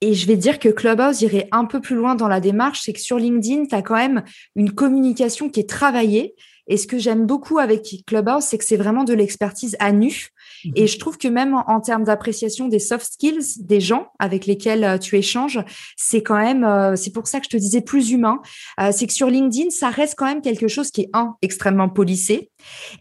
Et 0.02 0.14
je 0.14 0.28
vais 0.28 0.38
dire 0.38 0.60
que 0.60 0.70
Clubhouse 0.70 1.22
irait 1.22 1.48
un 1.52 1.66
peu 1.66 1.82
plus 1.82 1.96
loin 1.96 2.16
dans 2.16 2.28
la 2.28 2.40
démarche, 2.40 2.82
c'est 2.84 2.94
que 2.94 3.00
sur 3.00 3.18
LinkedIn, 3.18 3.66
tu 3.66 3.76
as 3.76 3.82
quand 3.82 3.96
même 3.96 4.24
une 4.56 4.72
communication 4.72 5.50
qui 5.50 5.60
est 5.60 5.70
travaillée. 5.70 6.36
Et 6.68 6.78
ce 6.78 6.88
que 6.88 6.98
j'aime 6.98 7.26
beaucoup 7.26 7.60
avec 7.60 8.04
Clubhouse, 8.06 8.44
c'est 8.44 8.58
que 8.58 8.66
c'est 8.66 8.78
vraiment 8.78 9.04
de 9.04 9.14
l'expertise 9.14 9.76
à 9.80 9.92
nu. 9.92 10.30
Et 10.76 10.82
mhm. 10.82 10.88
je 10.88 11.00
trouve 11.00 11.18
que 11.18 11.28
même 11.28 11.56
en, 11.68 11.80
termes 11.82 12.04
d'appréciation 12.04 12.68
des 12.68 12.80
soft 12.80 13.14
skills 13.14 13.60
des 13.60 13.80
gens 13.80 14.08
avec 14.20 14.46
lesquels 14.46 14.84
euh, 14.84 14.98
tu 14.98 15.16
échanges, 15.16 15.60
c'est 15.96 16.24
quand 16.24 16.38
même, 16.38 16.64
euh, 16.64 16.96
c'est 16.96 17.12
pour 17.12 17.28
ça 17.28 17.40
que 17.40 17.46
je 17.46 17.50
te 17.50 17.58
disais 17.58 17.82
plus 17.82 18.12
humain. 18.12 18.42
Euh, 18.80 18.92
c'est 18.92 19.08
que 19.08 19.14
sur 19.14 19.30
LinkedIn, 19.30 19.70
ça 19.70 19.90
reste 19.90 20.16
quand 20.18 20.26
même 20.26 20.42
quelque 20.42 20.68
chose 20.68 20.92
qui 20.92 21.02
est 21.02 21.10
un 21.14 21.36
extrêmement 21.42 21.90
policé. 21.90 22.50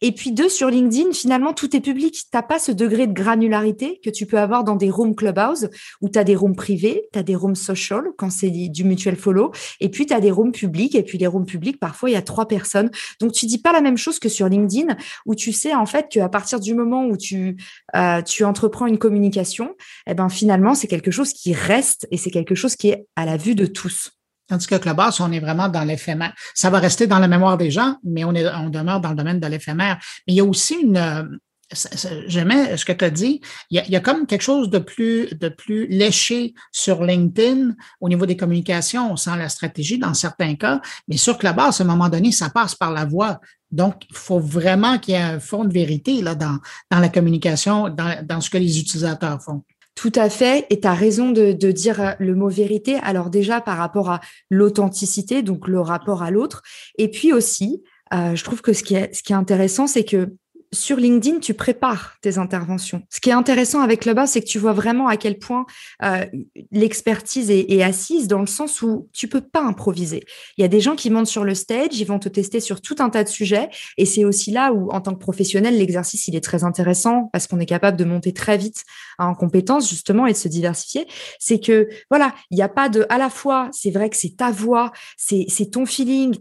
Et 0.02 0.12
puis 0.12 0.32
deux, 0.32 0.48
sur 0.48 0.68
LinkedIn, 0.68 1.12
finalement, 1.12 1.52
tout 1.52 1.74
est 1.74 1.80
public. 1.80 2.24
T'as 2.30 2.42
pas 2.42 2.58
ce 2.58 2.72
degré 2.72 3.06
de 3.06 3.12
granularité 3.12 4.00
que 4.04 4.10
tu 4.10 4.26
peux 4.26 4.38
avoir 4.38 4.64
dans 4.64 4.76
des 4.76 4.90
rooms 4.90 5.14
clubhouse 5.14 5.68
où 6.00 6.08
tu 6.08 6.18
as 6.18 6.24
des 6.24 6.36
rooms 6.36 6.56
privés, 6.56 7.08
tu 7.12 7.18
as 7.18 7.22
des 7.22 7.34
rooms 7.34 7.54
social 7.54 8.02
quand 8.16 8.30
c'est 8.30 8.50
du 8.50 8.84
mutual 8.84 9.16
follow, 9.16 9.52
et 9.80 9.88
puis 9.88 10.06
tu 10.06 10.14
as 10.14 10.20
des 10.20 10.30
rooms 10.30 10.52
publics. 10.52 10.94
Et 10.94 11.02
puis 11.02 11.18
les 11.18 11.26
rooms 11.26 11.46
publics, 11.46 11.80
parfois, 11.80 12.10
il 12.10 12.12
y 12.12 12.16
a 12.16 12.22
trois 12.22 12.46
personnes. 12.46 12.90
Donc 13.20 13.32
tu 13.32 13.46
dis 13.46 13.55
pas 13.58 13.72
la 13.72 13.80
même 13.80 13.96
chose 13.96 14.18
que 14.18 14.28
sur 14.28 14.48
LinkedIn 14.48 14.96
où 15.26 15.34
tu 15.34 15.52
sais 15.52 15.74
en 15.74 15.86
fait 15.86 16.08
qu'à 16.08 16.28
partir 16.28 16.60
du 16.60 16.74
moment 16.74 17.06
où 17.06 17.16
tu 17.16 17.56
euh, 17.94 18.22
tu, 18.22 18.44
entreprends 18.44 18.86
une 18.86 18.98
communication, 18.98 19.74
eh 20.06 20.14
ben 20.14 20.28
finalement, 20.28 20.74
c'est 20.74 20.86
quelque 20.86 21.10
chose 21.10 21.32
qui 21.32 21.52
reste 21.52 22.06
et 22.10 22.16
c'est 22.16 22.30
quelque 22.30 22.54
chose 22.54 22.76
qui 22.76 22.90
est 22.90 23.06
à 23.16 23.24
la 23.24 23.36
vue 23.36 23.54
de 23.54 23.66
tous. 23.66 24.12
Tandis 24.48 24.66
que 24.66 24.76
Clubhouse, 24.76 25.20
on 25.20 25.32
est 25.32 25.40
vraiment 25.40 25.68
dans 25.68 25.82
l'éphémère. 25.82 26.32
Ça 26.54 26.70
va 26.70 26.78
rester 26.78 27.06
dans 27.08 27.18
la 27.18 27.26
mémoire 27.26 27.56
des 27.56 27.70
gens, 27.70 27.96
mais 28.04 28.22
on, 28.24 28.32
est, 28.32 28.46
on 28.54 28.70
demeure 28.70 29.00
dans 29.00 29.10
le 29.10 29.16
domaine 29.16 29.40
de 29.40 29.46
l'éphémère. 29.46 29.98
Mais 30.26 30.34
il 30.34 30.36
y 30.36 30.40
a 30.40 30.44
aussi 30.44 30.74
une, 30.74 30.96
euh, 30.96 31.24
j'aimais 32.26 32.76
ce 32.76 32.84
que 32.84 32.92
tu 32.92 33.04
as 33.04 33.10
dit. 33.10 33.40
Il 33.70 33.82
y, 33.88 33.96
a, 33.96 34.00
comme 34.00 34.26
quelque 34.26 34.42
chose 34.42 34.70
de 34.70 34.78
plus, 34.78 35.34
de 35.34 35.48
plus 35.48 35.86
léché 35.88 36.54
sur 36.72 37.02
LinkedIn 37.02 37.74
au 38.00 38.08
niveau 38.08 38.26
des 38.26 38.36
communications. 38.36 39.12
On 39.12 39.16
sent 39.16 39.36
la 39.36 39.48
stratégie 39.48 39.98
dans 39.98 40.14
certains 40.14 40.54
cas, 40.54 40.80
mais 41.08 41.16
sur 41.16 41.38
Clubhouse, 41.38 41.80
à 41.80 41.84
un 41.84 41.86
moment 41.86 42.08
donné, 42.08 42.32
ça 42.32 42.50
passe 42.50 42.74
par 42.74 42.92
la 42.92 43.04
voix. 43.04 43.40
Donc, 43.72 44.04
il 44.08 44.16
faut 44.16 44.38
vraiment 44.38 44.98
qu'il 44.98 45.14
y 45.14 45.16
ait 45.16 45.20
un 45.20 45.40
fond 45.40 45.64
de 45.64 45.72
vérité 45.72 46.22
là, 46.22 46.34
dans, 46.34 46.58
dans 46.90 47.00
la 47.00 47.08
communication, 47.08 47.88
dans, 47.88 48.24
dans 48.24 48.40
ce 48.40 48.48
que 48.48 48.58
les 48.58 48.78
utilisateurs 48.78 49.42
font. 49.42 49.64
Tout 49.96 50.12
à 50.14 50.28
fait, 50.28 50.66
et 50.68 50.78
tu 50.78 50.86
as 50.86 50.94
raison 50.94 51.30
de, 51.30 51.52
de, 51.52 51.72
dire 51.72 52.16
le 52.18 52.34
mot 52.34 52.50
vérité. 52.50 52.96
Alors 53.02 53.30
déjà 53.30 53.62
par 53.62 53.78
rapport 53.78 54.10
à 54.10 54.20
l'authenticité, 54.50 55.42
donc 55.42 55.68
le 55.68 55.80
rapport 55.80 56.22
à 56.22 56.30
l'autre, 56.30 56.62
et 56.98 57.10
puis 57.10 57.32
aussi, 57.32 57.82
euh, 58.12 58.36
je 58.36 58.44
trouve 58.44 58.60
que 58.60 58.74
ce 58.74 58.82
qui 58.82 58.94
est, 58.94 59.14
ce 59.14 59.22
qui 59.22 59.32
est 59.32 59.36
intéressant, 59.36 59.86
c'est 59.86 60.04
que 60.04 60.34
sur 60.76 60.96
LinkedIn, 60.96 61.40
tu 61.40 61.54
prépares 61.54 62.16
tes 62.20 62.38
interventions. 62.38 63.02
Ce 63.10 63.20
qui 63.20 63.30
est 63.30 63.34
intéressant 63.34 63.80
avec 63.80 64.00
Clubhouse, 64.00 64.28
c'est 64.28 64.40
que 64.40 64.46
tu 64.46 64.58
vois 64.58 64.72
vraiment 64.72 65.08
à 65.08 65.16
quel 65.16 65.38
point 65.38 65.66
euh, 66.02 66.24
l'expertise 66.70 67.50
est, 67.50 67.82
assise 67.82 68.28
dans 68.28 68.40
le 68.40 68.46
sens 68.46 68.82
où 68.82 69.08
tu 69.12 69.28
peux 69.28 69.40
pas 69.40 69.62
improviser. 69.62 70.24
Il 70.56 70.62
y 70.62 70.64
a 70.64 70.68
des 70.68 70.80
gens 70.80 70.96
qui 70.96 71.10
montent 71.10 71.26
sur 71.26 71.44
le 71.44 71.54
stage, 71.54 71.98
ils 71.98 72.06
vont 72.06 72.18
te 72.18 72.28
tester 72.28 72.60
sur 72.60 72.80
tout 72.80 72.96
un 72.98 73.10
tas 73.10 73.24
de 73.24 73.28
sujets, 73.28 73.68
et 73.96 74.04
c'est 74.06 74.24
aussi 74.24 74.50
là 74.50 74.72
où, 74.72 74.90
en 74.90 75.00
tant 75.00 75.14
que 75.14 75.18
professionnel, 75.18 75.78
l'exercice 75.78 76.28
il 76.28 76.36
est 76.36 76.40
très 76.40 76.64
intéressant 76.64 77.28
parce 77.32 77.46
qu'on 77.46 77.60
est 77.60 77.66
capable 77.66 77.96
de 77.96 78.04
monter 78.04 78.32
très 78.32 78.58
vite 78.58 78.84
en 79.18 79.34
compétences 79.34 79.88
justement 79.88 80.26
et 80.26 80.32
de 80.32 80.36
se 80.36 80.48
diversifier. 80.48 81.06
C'est 81.38 81.60
que 81.60 81.88
voilà, 82.10 82.34
il 82.50 82.56
n'y 82.56 82.62
a 82.62 82.68
pas 82.68 82.88
de 82.88 83.06
à 83.08 83.18
la 83.18 83.30
fois, 83.30 83.68
c'est 83.72 83.90
vrai 83.90 84.10
que 84.10 84.16
c'est 84.16 84.36
ta 84.36 84.50
voix, 84.50 84.92
c'est 85.16 85.70
ton 85.70 85.86
feeling, 85.86 86.36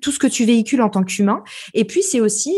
tout 0.00 0.12
ce 0.12 0.18
que 0.18 0.26
tu 0.26 0.44
véhicules 0.44 0.82
en 0.82 0.90
tant 0.90 1.04
qu'humain, 1.04 1.42
et 1.74 1.84
puis 1.84 2.02
c'est 2.02 2.20
aussi 2.20 2.54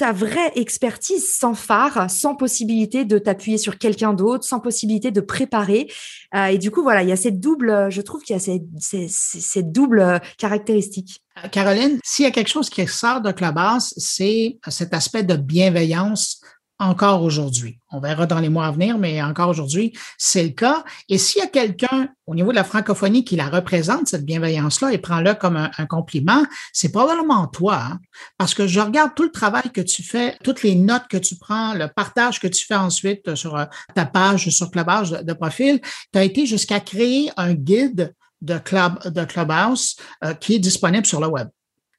ta 0.00 0.12
vraie 0.12 0.50
expertise 0.54 1.30
sans 1.30 1.52
phare, 1.52 2.10
sans 2.10 2.34
possibilité 2.34 3.04
de 3.04 3.18
t'appuyer 3.18 3.58
sur 3.58 3.76
quelqu'un 3.76 4.14
d'autre, 4.14 4.44
sans 4.44 4.58
possibilité 4.58 5.10
de 5.10 5.20
préparer. 5.20 5.92
Euh, 6.34 6.46
et 6.46 6.56
du 6.56 6.70
coup, 6.70 6.82
voilà, 6.82 7.02
il 7.02 7.10
y 7.10 7.12
a 7.12 7.16
cette 7.16 7.38
double, 7.38 7.90
je 7.90 8.00
trouve 8.00 8.22
qu'il 8.22 8.34
y 8.34 8.38
a 8.38 8.40
cette, 8.40 8.62
cette, 8.80 9.72
double 9.72 10.22
caractéristique. 10.38 11.22
Euh, 11.44 11.48
Caroline, 11.48 11.98
s'il 12.02 12.24
y 12.24 12.28
a 12.28 12.30
quelque 12.30 12.48
chose 12.48 12.70
qui 12.70 12.86
sort 12.86 13.20
de 13.20 13.30
Clubhouse, 13.30 13.92
c'est 13.98 14.58
cet 14.68 14.94
aspect 14.94 15.22
de 15.22 15.36
bienveillance 15.36 16.40
encore 16.80 17.22
aujourd'hui. 17.22 17.78
On 17.92 18.00
verra 18.00 18.26
dans 18.26 18.40
les 18.40 18.48
mois 18.48 18.66
à 18.66 18.70
venir, 18.70 18.96
mais 18.98 19.22
encore 19.22 19.50
aujourd'hui, 19.50 19.92
c'est 20.16 20.42
le 20.42 20.48
cas. 20.48 20.82
Et 21.08 21.18
s'il 21.18 21.40
y 21.40 21.44
a 21.44 21.46
quelqu'un 21.46 22.08
au 22.26 22.34
niveau 22.34 22.50
de 22.50 22.56
la 22.56 22.64
francophonie 22.64 23.22
qui 23.22 23.36
la 23.36 23.48
représente, 23.48 24.08
cette 24.08 24.24
bienveillance-là, 24.24 24.92
et 24.92 24.98
prend-le 24.98 25.34
comme 25.34 25.56
un, 25.56 25.86
compliment, 25.86 26.42
c'est 26.72 26.90
probablement 26.90 27.46
toi. 27.48 27.82
Hein. 27.82 27.98
Parce 28.38 28.54
que 28.54 28.66
je 28.66 28.80
regarde 28.80 29.12
tout 29.14 29.24
le 29.24 29.30
travail 29.30 29.70
que 29.74 29.82
tu 29.82 30.02
fais, 30.02 30.36
toutes 30.42 30.62
les 30.62 30.74
notes 30.74 31.06
que 31.08 31.18
tu 31.18 31.36
prends, 31.36 31.74
le 31.74 31.86
partage 31.88 32.40
que 32.40 32.48
tu 32.48 32.64
fais 32.64 32.76
ensuite 32.76 33.34
sur 33.34 33.56
euh, 33.56 33.66
ta 33.94 34.06
page, 34.06 34.48
sur 34.48 34.70
Clubhouse 34.70 35.10
de, 35.10 35.22
de 35.22 35.32
profil. 35.34 35.80
Tu 36.12 36.18
as 36.18 36.24
été 36.24 36.46
jusqu'à 36.46 36.80
créer 36.80 37.30
un 37.36 37.52
guide 37.52 38.14
de, 38.40 38.56
club, 38.56 39.06
de 39.06 39.24
Clubhouse 39.24 39.96
euh, 40.24 40.32
qui 40.32 40.54
est 40.54 40.58
disponible 40.58 41.04
sur 41.04 41.20
le 41.20 41.26
web. 41.26 41.48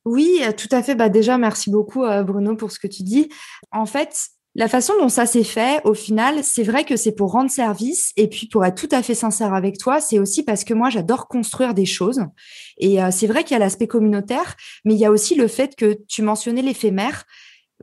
Oui, 0.06 0.42
tout 0.58 0.68
à 0.72 0.82
fait. 0.82 0.96
Bah 0.96 1.10
déjà, 1.10 1.38
merci 1.38 1.70
beaucoup, 1.70 2.04
euh, 2.04 2.24
Bruno, 2.24 2.56
pour 2.56 2.72
ce 2.72 2.80
que 2.80 2.88
tu 2.88 3.04
dis. 3.04 3.30
En 3.72 3.86
fait, 3.86 4.30
la 4.62 4.68
façon 4.68 4.94
dont 5.00 5.10
ça 5.10 5.26
s'est 5.26 5.44
fait, 5.44 5.82
au 5.86 5.96
final, 5.96 6.44
c'est 6.44 6.62
vrai 6.62 6.86
que 6.86 6.96
c'est 6.96 7.14
pour 7.14 7.32
rendre 7.32 7.50
service. 7.50 8.12
Et 8.16 8.28
puis, 8.28 8.46
pour 8.46 8.64
être 8.64 8.80
tout 8.80 8.96
à 8.96 9.02
fait 9.02 9.16
sincère 9.16 9.56
avec 9.56 9.80
toi, 9.80 10.00
c'est 10.00 10.20
aussi 10.20 10.44
parce 10.44 10.64
que 10.64 10.76
moi, 10.76 10.92
j'adore 10.92 11.28
construire 11.28 11.74
des 11.74 11.88
choses. 11.88 12.22
Et 12.78 13.02
euh, 13.02 13.10
c'est 13.10 13.26
vrai 13.26 13.44
qu'il 13.44 13.54
y 13.54 13.56
a 13.56 13.60
l'aspect 13.60 13.88
communautaire, 13.88 14.56
mais 14.86 14.94
il 14.94 15.00
y 15.00 15.06
a 15.06 15.10
aussi 15.10 15.34
le 15.34 15.48
fait 15.48 15.76
que 15.76 15.98
tu 16.08 16.22
mentionnais 16.22 16.62
l'éphémère. 16.62 17.24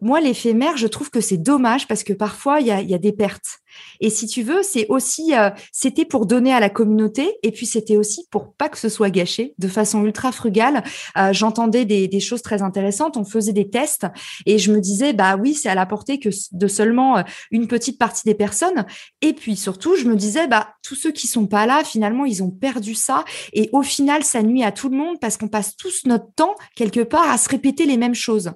Moi, 0.02 0.20
l'éphémère, 0.20 0.76
je 0.76 0.86
trouve 0.86 1.10
que 1.10 1.20
c'est 1.20 1.36
dommage 1.36 1.88
parce 1.88 2.04
que 2.04 2.12
parfois, 2.12 2.60
il 2.60 2.68
y 2.68 2.70
a, 2.70 2.80
il 2.80 2.88
y 2.88 2.94
a 2.94 2.98
des 2.98 3.12
pertes. 3.12 3.58
Et 4.00 4.10
si 4.10 4.26
tu 4.26 4.42
veux, 4.42 4.62
c'est 4.62 4.86
aussi, 4.88 5.34
euh, 5.34 5.50
c'était 5.72 6.04
pour 6.04 6.26
donner 6.26 6.52
à 6.52 6.60
la 6.60 6.70
communauté, 6.70 7.38
et 7.42 7.52
puis 7.52 7.66
c'était 7.66 7.96
aussi 7.96 8.26
pour 8.30 8.54
pas 8.54 8.68
que 8.68 8.78
ce 8.78 8.88
soit 8.88 9.10
gâché, 9.10 9.54
de 9.58 9.68
façon 9.68 10.04
ultra 10.04 10.32
frugale. 10.32 10.82
Euh, 11.16 11.32
J'entendais 11.32 11.84
des, 11.84 12.20
choses 12.20 12.42
très 12.42 12.62
intéressantes, 12.62 13.16
on 13.16 13.24
faisait 13.24 13.52
des 13.52 13.70
tests, 13.70 14.06
et 14.46 14.58
je 14.58 14.72
me 14.72 14.80
disais, 14.80 15.12
bah 15.12 15.36
oui, 15.36 15.54
c'est 15.54 15.68
à 15.68 15.74
la 15.74 15.86
portée 15.86 16.18
que 16.18 16.28
de 16.52 16.66
seulement 16.66 17.18
euh, 17.18 17.22
une 17.50 17.68
petite 17.68 17.98
partie 17.98 18.24
des 18.24 18.34
personnes. 18.34 18.86
Et 19.22 19.32
puis 19.32 19.56
surtout, 19.56 19.94
je 19.96 20.04
me 20.06 20.16
disais, 20.16 20.48
bah 20.48 20.68
tous 20.82 20.94
ceux 20.94 21.12
qui 21.12 21.26
sont 21.26 21.46
pas 21.46 21.66
là, 21.66 21.84
finalement, 21.84 22.24
ils 22.24 22.42
ont 22.42 22.50
perdu 22.50 22.94
ça, 22.94 23.24
et 23.52 23.68
au 23.72 23.82
final, 23.82 24.24
ça 24.24 24.42
nuit 24.42 24.64
à 24.64 24.72
tout 24.72 24.88
le 24.88 24.96
monde 24.96 25.18
parce 25.20 25.36
qu'on 25.36 25.48
passe 25.48 25.76
tous 25.76 26.04
notre 26.06 26.32
temps 26.34 26.54
quelque 26.74 27.00
part 27.00 27.30
à 27.30 27.38
se 27.38 27.48
répéter 27.48 27.86
les 27.86 27.96
mêmes 27.96 28.14
choses. 28.14 28.52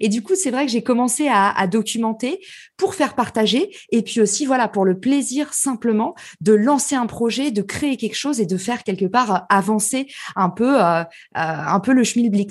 Et 0.00 0.08
du 0.08 0.22
coup, 0.22 0.34
c'est 0.34 0.50
vrai 0.50 0.66
que 0.66 0.72
j'ai 0.72 0.82
commencé 0.82 1.28
à 1.28 1.66
documenter 1.66 2.40
pour 2.76 2.94
faire 2.94 3.14
partager, 3.14 3.70
et 3.90 4.02
puis 4.02 4.20
aussi, 4.20 4.46
voilà 4.46 4.68
pour 4.68 4.84
le 4.84 4.98
plaisir 4.98 5.52
simplement 5.54 6.14
de 6.40 6.52
lancer 6.52 6.94
un 6.94 7.06
projet, 7.06 7.50
de 7.50 7.62
créer 7.62 7.96
quelque 7.96 8.16
chose 8.16 8.40
et 8.40 8.46
de 8.46 8.56
faire 8.56 8.82
quelque 8.82 9.06
part 9.06 9.46
avancer 9.48 10.06
un 10.34 10.50
peu, 10.50 10.82
euh, 10.82 11.00
euh, 11.00 11.04
un 11.34 11.80
peu 11.80 11.92
le 11.92 12.04
schmilblick. 12.04 12.50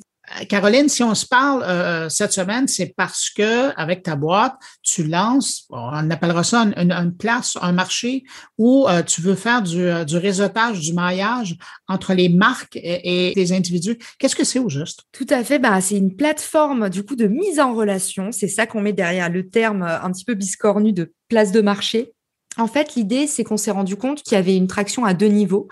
Caroline, 0.49 0.89
si 0.89 1.03
on 1.03 1.15
se 1.15 1.25
parle 1.25 2.09
cette 2.09 2.33
semaine, 2.33 2.67
c'est 2.67 2.93
parce 2.95 3.29
que 3.29 3.71
avec 3.79 4.03
ta 4.03 4.15
boîte, 4.15 4.55
tu 4.81 5.03
lances, 5.03 5.65
on 5.69 6.09
appellera 6.09 6.43
ça 6.43 6.61
une, 6.61 7.15
place, 7.17 7.57
un 7.61 7.71
marché 7.71 8.23
où 8.57 8.87
tu 9.05 9.21
veux 9.21 9.35
faire 9.35 9.61
du, 9.61 9.87
du, 10.05 10.17
réseautage, 10.17 10.79
du 10.79 10.93
maillage 10.93 11.55
entre 11.87 12.13
les 12.13 12.29
marques 12.29 12.75
et, 12.75 13.33
les 13.35 13.53
individus. 13.53 13.97
Qu'est-ce 14.19 14.35
que 14.35 14.43
c'est 14.43 14.59
au 14.59 14.69
juste? 14.69 15.03
Tout 15.11 15.27
à 15.29 15.43
fait. 15.43 15.59
Bah, 15.59 15.79
c'est 15.81 15.97
une 15.97 16.15
plateforme 16.15 16.89
du 16.89 17.03
coup 17.03 17.15
de 17.15 17.27
mise 17.27 17.59
en 17.59 17.73
relation. 17.73 18.31
C'est 18.31 18.47
ça 18.47 18.65
qu'on 18.65 18.81
met 18.81 18.93
derrière 18.93 19.29
le 19.29 19.47
terme 19.49 19.83
un 19.83 20.11
petit 20.11 20.25
peu 20.25 20.33
biscornu 20.33 20.93
de 20.93 21.13
place 21.29 21.51
de 21.51 21.61
marché. 21.61 22.11
En 22.57 22.67
fait, 22.67 22.95
l'idée, 22.95 23.27
c'est 23.27 23.43
qu'on 23.43 23.57
s'est 23.57 23.71
rendu 23.71 23.95
compte 23.95 24.23
qu'il 24.23 24.33
y 24.33 24.37
avait 24.37 24.55
une 24.55 24.67
traction 24.67 25.03
à 25.03 25.13
deux 25.13 25.27
niveaux. 25.27 25.67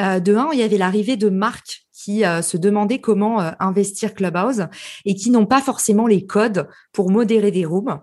Euh, 0.00 0.18
de 0.18 0.34
un, 0.34 0.48
il 0.52 0.58
y 0.58 0.62
avait 0.62 0.78
l'arrivée 0.78 1.16
de 1.16 1.28
marques 1.28 1.83
qui 2.04 2.24
euh, 2.24 2.42
se 2.42 2.58
demandaient 2.58 3.00
comment 3.00 3.40
euh, 3.40 3.52
investir 3.60 4.14
Clubhouse 4.14 4.66
et 5.06 5.14
qui 5.14 5.30
n'ont 5.30 5.46
pas 5.46 5.62
forcément 5.62 6.06
les 6.06 6.26
codes 6.26 6.68
pour 6.92 7.10
modérer 7.10 7.50
des 7.50 7.64
rooms 7.64 7.98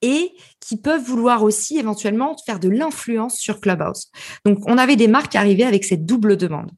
et 0.00 0.32
qui 0.60 0.76
peuvent 0.78 1.02
vouloir 1.02 1.42
aussi 1.42 1.78
éventuellement 1.78 2.36
faire 2.46 2.60
de 2.60 2.68
l'influence 2.68 3.36
sur 3.36 3.60
Clubhouse. 3.60 4.10
Donc, 4.44 4.58
on 4.66 4.78
avait 4.78 4.96
des 4.96 5.08
marques 5.08 5.36
arrivées 5.36 5.64
avec 5.64 5.84
cette 5.84 6.06
double 6.06 6.36
demande. 6.36 6.70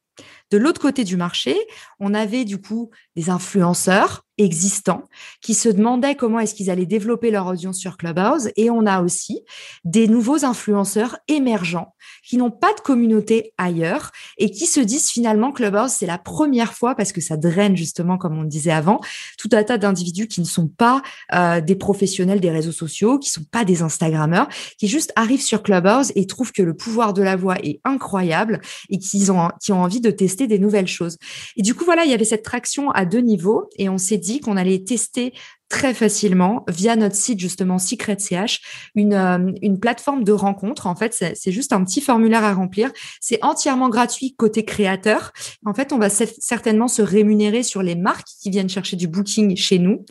De 0.51 0.59
l'autre 0.59 0.81
côté 0.81 1.05
du 1.05 1.17
marché, 1.17 1.57
on 2.01 2.15
avait 2.15 2.45
du 2.45 2.61
coup 2.61 2.91
des 3.15 3.31
influenceurs 3.31 4.25
existants 4.39 5.05
qui 5.41 5.55
se 5.55 5.69
demandaient 5.69 6.15
comment 6.15 6.39
est-ce 6.39 6.55
qu'ils 6.55 6.71
allaient 6.71 6.87
développer 6.87 7.31
leur 7.31 7.47
audience 7.47 7.79
sur 7.79 7.97
Clubhouse. 7.97 8.51
Et 8.57 8.71
on 8.71 8.87
a 8.87 9.03
aussi 9.03 9.43
des 9.85 10.09
nouveaux 10.09 10.45
influenceurs 10.45 11.19
émergents 11.29 11.95
qui 12.25 12.37
n'ont 12.37 12.51
pas 12.51 12.73
de 12.75 12.81
communauté 12.81 13.53
ailleurs 13.59 14.13
et 14.39 14.51
qui 14.51 14.67
se 14.67 14.81
disent 14.81 15.11
finalement 15.11 15.53
Clubhouse, 15.53 15.91
c'est 15.91 16.07
la 16.07 16.19
première 16.19 16.73
fois 16.73 16.95
parce 16.95 17.13
que 17.13 17.21
ça 17.21 17.37
draine 17.37 17.77
justement, 17.77 18.19
comme 18.19 18.39
on 18.39 18.45
disait 18.45 18.71
avant, 18.71 19.01
tout 19.39 19.49
un 19.53 19.65
tas 19.65 19.79
d'individus 19.79 20.29
qui 20.29 20.41
ne 20.41 20.47
sont 20.47 20.69
pas 20.69 21.03
euh, 21.35 21.61
des 21.61 21.75
professionnels 21.75 22.41
des 22.41 22.51
réseaux 22.51 22.73
sociaux, 22.73 23.19
qui 23.19 23.31
sont 23.31 23.45
pas 23.51 23.65
des 23.65 23.83
Instagrammeurs, 23.83 24.49
qui 24.79 24.89
juste 24.89 25.13
arrivent 25.17 25.43
sur 25.43 25.63
Clubhouse 25.63 26.13
et 26.15 26.27
trouvent 26.27 26.53
que 26.53 26.63
le 26.63 26.75
pouvoir 26.75 27.13
de 27.13 27.23
la 27.23 27.37
voix 27.37 27.57
est 27.63 27.81
incroyable 27.85 28.61
et 28.91 28.99
qu'ils 28.99 29.33
ont, 29.33 29.49
qui 29.61 29.73
ont 29.73 29.83
envie 29.83 30.01
de 30.01 30.11
tester 30.11 30.47
des 30.47 30.59
nouvelles 30.59 30.87
choses. 30.87 31.17
Et 31.57 31.63
du 31.63 31.75
coup, 31.75 31.85
voilà, 31.85 32.05
il 32.05 32.11
y 32.11 32.15
avait 32.15 32.25
cette 32.25 32.45
traction 32.45 32.91
à 32.91 33.05
deux 33.05 33.21
niveaux 33.21 33.69
et 33.77 33.89
on 33.89 33.99
s'est 33.99 34.19
dit 34.19 34.28
qu'on 34.37 34.57
allait 34.57 34.85
tester 34.85 35.33
très 35.69 35.93
facilement 35.93 36.65
via 36.69 36.97
notre 36.97 37.15
site 37.15 37.39
justement 37.39 37.79
Secret.ch, 37.79 38.63
une, 38.95 39.13
euh, 39.13 39.53
une 39.61 39.79
plateforme 39.79 40.25
de 40.25 40.33
rencontre. 40.33 40.87
En 40.87 40.97
fait, 40.97 41.13
c'est 41.35 41.53
juste 41.53 41.73
un 41.73 41.85
petit 41.85 42.01
formulaire 42.01 42.45
à 42.45 42.55
remplir. 42.55 42.91
C'est 43.21 43.43
entièrement 43.45 43.89
gratuit 43.89 44.35
côté 44.35 44.65
créateur. 44.65 45.33
En 45.67 45.75
fait, 45.75 45.93
on 45.93 45.99
va 45.99 46.09
certainement 46.09 46.89
se 46.89 47.03
rémunérer 47.03 47.63
sur 47.63 47.83
les 47.83 47.97
marques 47.97 48.29
qui 48.41 48.51
viennent 48.51 48.71
chercher 48.71 48.97
du 48.97 49.09
booking 49.09 49.57
chez 49.57 49.79
nous. 49.79 50.05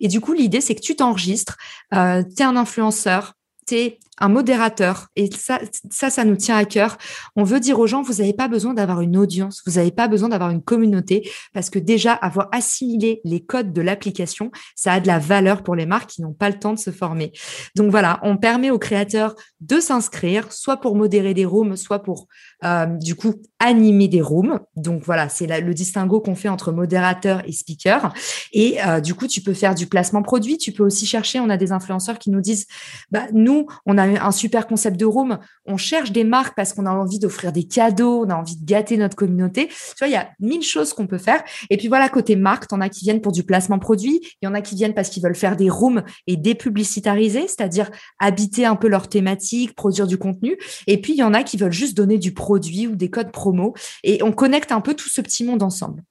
Et 0.00 0.08
du 0.08 0.20
coup, 0.20 0.32
l'idée, 0.32 0.60
c'est 0.60 0.74
que 0.74 0.80
tu 0.80 0.96
t'enregistres, 0.96 1.56
euh, 1.94 2.22
tu 2.22 2.42
es 2.42 2.46
un 2.46 2.56
influenceur, 2.56 3.34
tu 3.66 3.74
es 3.76 3.98
un 4.18 4.28
modérateur. 4.28 5.08
Et 5.16 5.28
ça, 5.30 5.60
ça, 5.90 6.24
nous 6.24 6.36
tient 6.36 6.56
à 6.56 6.64
cœur. 6.64 6.96
On 7.36 7.44
veut 7.44 7.60
dire 7.60 7.78
aux 7.78 7.86
gens, 7.86 8.02
vous 8.02 8.14
n'avez 8.14 8.32
pas 8.32 8.48
besoin 8.48 8.74
d'avoir 8.74 9.00
une 9.00 9.16
audience, 9.16 9.62
vous 9.66 9.72
n'avez 9.72 9.90
pas 9.90 10.08
besoin 10.08 10.28
d'avoir 10.28 10.50
une 10.50 10.62
communauté, 10.62 11.28
parce 11.52 11.70
que 11.70 11.78
déjà, 11.78 12.12
avoir 12.12 12.48
assimilé 12.52 13.20
les 13.24 13.40
codes 13.40 13.72
de 13.72 13.82
l'application, 13.82 14.50
ça 14.76 14.94
a 14.94 15.00
de 15.00 15.06
la 15.06 15.18
valeur 15.18 15.62
pour 15.62 15.74
les 15.74 15.86
marques 15.86 16.10
qui 16.10 16.22
n'ont 16.22 16.32
pas 16.32 16.48
le 16.48 16.58
temps 16.58 16.72
de 16.72 16.78
se 16.78 16.90
former. 16.90 17.32
Donc 17.74 17.90
voilà, 17.90 18.20
on 18.22 18.36
permet 18.36 18.70
aux 18.70 18.78
créateurs 18.78 19.34
de 19.60 19.80
s'inscrire, 19.80 20.52
soit 20.52 20.76
pour 20.76 20.94
modérer 20.94 21.34
des 21.34 21.44
rooms, 21.44 21.76
soit 21.76 22.02
pour, 22.02 22.28
euh, 22.64 22.86
du 22.86 23.14
coup, 23.14 23.34
animer 23.58 24.08
des 24.08 24.20
rooms. 24.20 24.60
Donc 24.76 25.02
voilà, 25.04 25.28
c'est 25.28 25.46
le 25.46 25.74
distinguo 25.74 26.20
qu'on 26.20 26.34
fait 26.34 26.48
entre 26.48 26.72
modérateur 26.72 27.42
et 27.46 27.52
speaker. 27.52 28.12
Et 28.52 28.78
euh, 28.84 29.00
du 29.00 29.14
coup, 29.14 29.26
tu 29.26 29.40
peux 29.40 29.54
faire 29.54 29.74
du 29.74 29.86
placement 29.86 30.22
produit. 30.22 30.58
Tu 30.58 30.72
peux 30.72 30.84
aussi 30.84 31.06
chercher, 31.06 31.40
on 31.40 31.50
a 31.50 31.56
des 31.56 31.72
influenceurs 31.72 32.18
qui 32.18 32.30
nous 32.30 32.40
disent, 32.40 32.66
bah, 33.10 33.26
nous, 33.32 33.66
on 33.86 33.98
a 33.98 34.03
un 34.04 34.32
super 34.32 34.66
concept 34.66 34.98
de 34.98 35.04
room. 35.04 35.38
On 35.66 35.76
cherche 35.76 36.12
des 36.12 36.24
marques 36.24 36.54
parce 36.56 36.72
qu'on 36.72 36.86
a 36.86 36.90
envie 36.90 37.18
d'offrir 37.18 37.52
des 37.52 37.64
cadeaux, 37.64 38.24
on 38.24 38.30
a 38.30 38.34
envie 38.34 38.56
de 38.56 38.64
gâter 38.64 38.96
notre 38.96 39.16
communauté. 39.16 39.68
Tu 39.68 39.98
vois, 39.98 40.08
il 40.08 40.12
y 40.12 40.16
a 40.16 40.30
mille 40.40 40.62
choses 40.62 40.92
qu'on 40.92 41.06
peut 41.06 41.18
faire. 41.18 41.42
Et 41.70 41.76
puis 41.76 41.88
voilà, 41.88 42.08
côté 42.08 42.36
marque, 42.36 42.72
en 42.72 42.80
as 42.80 42.88
qui 42.88 43.04
viennent 43.04 43.20
pour 43.20 43.32
du 43.32 43.44
placement 43.44 43.78
produit. 43.78 44.20
Il 44.42 44.46
y 44.46 44.48
en 44.48 44.54
a 44.54 44.60
qui 44.60 44.74
viennent 44.74 44.94
parce 44.94 45.08
qu'ils 45.08 45.22
veulent 45.22 45.36
faire 45.36 45.56
des 45.56 45.70
rooms 45.70 46.02
et 46.26 46.36
dépublicitariser, 46.36 47.42
c'est-à-dire 47.42 47.90
habiter 48.18 48.66
un 48.66 48.76
peu 48.76 48.88
leur 48.88 49.08
thématique, 49.08 49.74
produire 49.74 50.06
du 50.06 50.18
contenu. 50.18 50.56
Et 50.86 51.00
puis, 51.00 51.14
il 51.14 51.18
y 51.18 51.22
en 51.22 51.34
a 51.34 51.42
qui 51.42 51.56
veulent 51.56 51.72
juste 51.72 51.96
donner 51.96 52.18
du 52.18 52.34
produit 52.34 52.86
ou 52.86 52.96
des 52.96 53.10
codes 53.10 53.32
promo. 53.32 53.74
Et 54.02 54.22
on 54.22 54.32
connecte 54.32 54.72
un 54.72 54.80
peu 54.80 54.94
tout 54.94 55.08
ce 55.08 55.20
petit 55.20 55.44
monde 55.44 55.62
ensemble. 55.62 56.02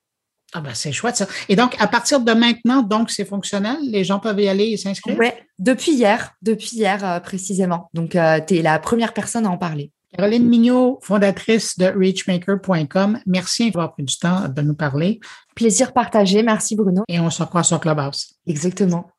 Ah 0.54 0.62
ben 0.62 0.74
c'est 0.74 0.92
chouette 0.92 1.16
ça. 1.16 1.28
Et 1.50 1.56
donc, 1.56 1.76
à 1.80 1.88
partir 1.88 2.20
de 2.20 2.32
maintenant, 2.32 2.84
donc 2.84 3.10
c'est 3.10 3.26
fonctionnel? 3.26 3.78
Les 3.82 4.04
gens 4.04 4.20
peuvent 4.20 4.40
y 4.40 4.48
aller 4.48 4.66
et 4.66 4.78
s'inscrire? 4.78 5.18
Oui, 5.20 5.30
depuis 5.58 5.94
hier, 5.94 6.32
depuis 6.42 6.76
hier 6.76 7.04
euh, 7.04 7.20
précisément. 7.20 7.90
Donc, 7.94 8.16
euh, 8.16 8.40
tu 8.46 8.58
es 8.58 8.62
la 8.62 8.78
première 8.80 9.14
personne 9.14 9.46
à 9.46 9.50
en 9.50 9.58
parler. 9.58 9.92
Caroline 10.16 10.48
Mignot, 10.48 11.00
fondatrice 11.02 11.78
de 11.80 11.86
reachmaker.com, 11.86 13.20
merci 13.26 13.72
d'avoir 13.72 13.94
pris 13.94 14.04
du 14.04 14.16
temps 14.16 14.48
de 14.48 14.62
nous 14.62 14.76
parler. 14.76 15.20
Plaisir 15.56 15.92
partagé. 15.92 16.44
Merci 16.44 16.76
Bruno. 16.76 17.04
Et 17.08 17.20
on 17.20 17.32
se 17.32 17.42
revoit 17.42 17.64
sur 17.64 17.80
Clubhouse. 17.80 18.36
Exactement. 18.46 19.10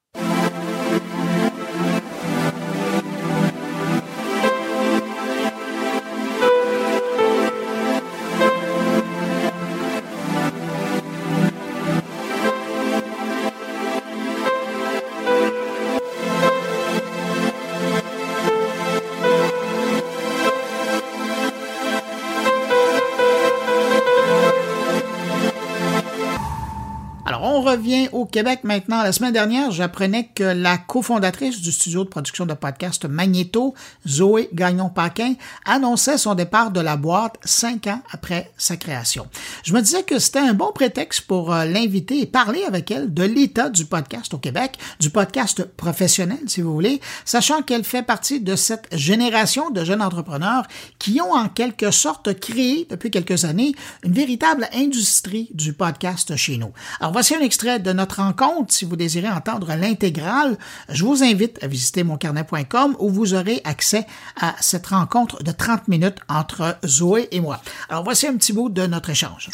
Au 28.12 28.24
Québec 28.24 28.60
maintenant. 28.64 29.02
La 29.02 29.12
semaine 29.12 29.32
dernière, 29.32 29.70
j'apprenais 29.70 30.30
que 30.34 30.44
la 30.44 30.78
cofondatrice 30.78 31.60
du 31.60 31.72
studio 31.72 32.04
de 32.04 32.08
production 32.08 32.46
de 32.46 32.54
podcast 32.54 33.04
Magneto, 33.04 33.74
Zoé 34.06 34.48
Gagnon-Paquin, 34.52 35.34
annonçait 35.64 36.18
son 36.18 36.34
départ 36.34 36.70
de 36.70 36.80
la 36.80 36.96
boîte 36.96 37.36
cinq 37.44 37.86
ans 37.86 38.02
après 38.10 38.52
sa 38.56 38.76
création. 38.76 39.26
Je 39.62 39.72
me 39.72 39.80
disais 39.80 40.02
que 40.02 40.18
c'était 40.18 40.38
un 40.38 40.54
bon 40.54 40.72
prétexte 40.72 41.22
pour 41.22 41.52
euh, 41.52 41.64
l'inviter 41.64 42.20
et 42.20 42.26
parler 42.26 42.64
avec 42.64 42.90
elle 42.90 43.12
de 43.12 43.22
l'état 43.22 43.68
du 43.68 43.84
podcast 43.84 44.34
au 44.34 44.38
Québec, 44.38 44.78
du 45.00 45.10
podcast 45.10 45.64
professionnel, 45.64 46.40
si 46.46 46.60
vous 46.62 46.72
voulez, 46.72 47.00
sachant 47.24 47.62
qu'elle 47.62 47.84
fait 47.84 48.02
partie 48.02 48.40
de 48.40 48.56
cette 48.56 48.86
génération 48.92 49.70
de 49.70 49.84
jeunes 49.84 50.02
entrepreneurs 50.02 50.66
qui 50.98 51.20
ont 51.20 51.32
en 51.32 51.48
quelque 51.48 51.90
sorte 51.90 52.38
créé 52.40 52.86
depuis 52.88 53.10
quelques 53.10 53.44
années 53.44 53.74
une 54.02 54.12
véritable 54.12 54.68
industrie 54.74 55.48
du 55.52 55.72
podcast 55.72 56.36
chez 56.36 56.56
nous. 56.56 56.72
Alors 57.00 57.12
voici 57.12 57.34
un 57.34 57.40
extrait 57.40 57.78
de 57.84 57.92
notre 57.92 58.16
rencontre. 58.16 58.74
Si 58.74 58.84
vous 58.84 58.96
désirez 58.96 59.30
entendre 59.30 59.74
l'intégrale, 59.76 60.58
je 60.88 61.04
vous 61.04 61.22
invite 61.22 61.62
à 61.62 61.68
visiter 61.68 62.02
moncarnet.com 62.02 62.96
où 62.98 63.10
vous 63.10 63.34
aurez 63.34 63.60
accès 63.62 64.06
à 64.40 64.56
cette 64.60 64.88
rencontre 64.88 65.44
de 65.44 65.52
30 65.52 65.86
minutes 65.86 66.18
entre 66.28 66.76
Zoé 66.84 67.28
et 67.30 67.40
moi. 67.40 67.60
Alors 67.88 68.02
voici 68.02 68.26
un 68.26 68.36
petit 68.36 68.52
bout 68.52 68.70
de 68.70 68.86
notre 68.86 69.10
échange. 69.10 69.50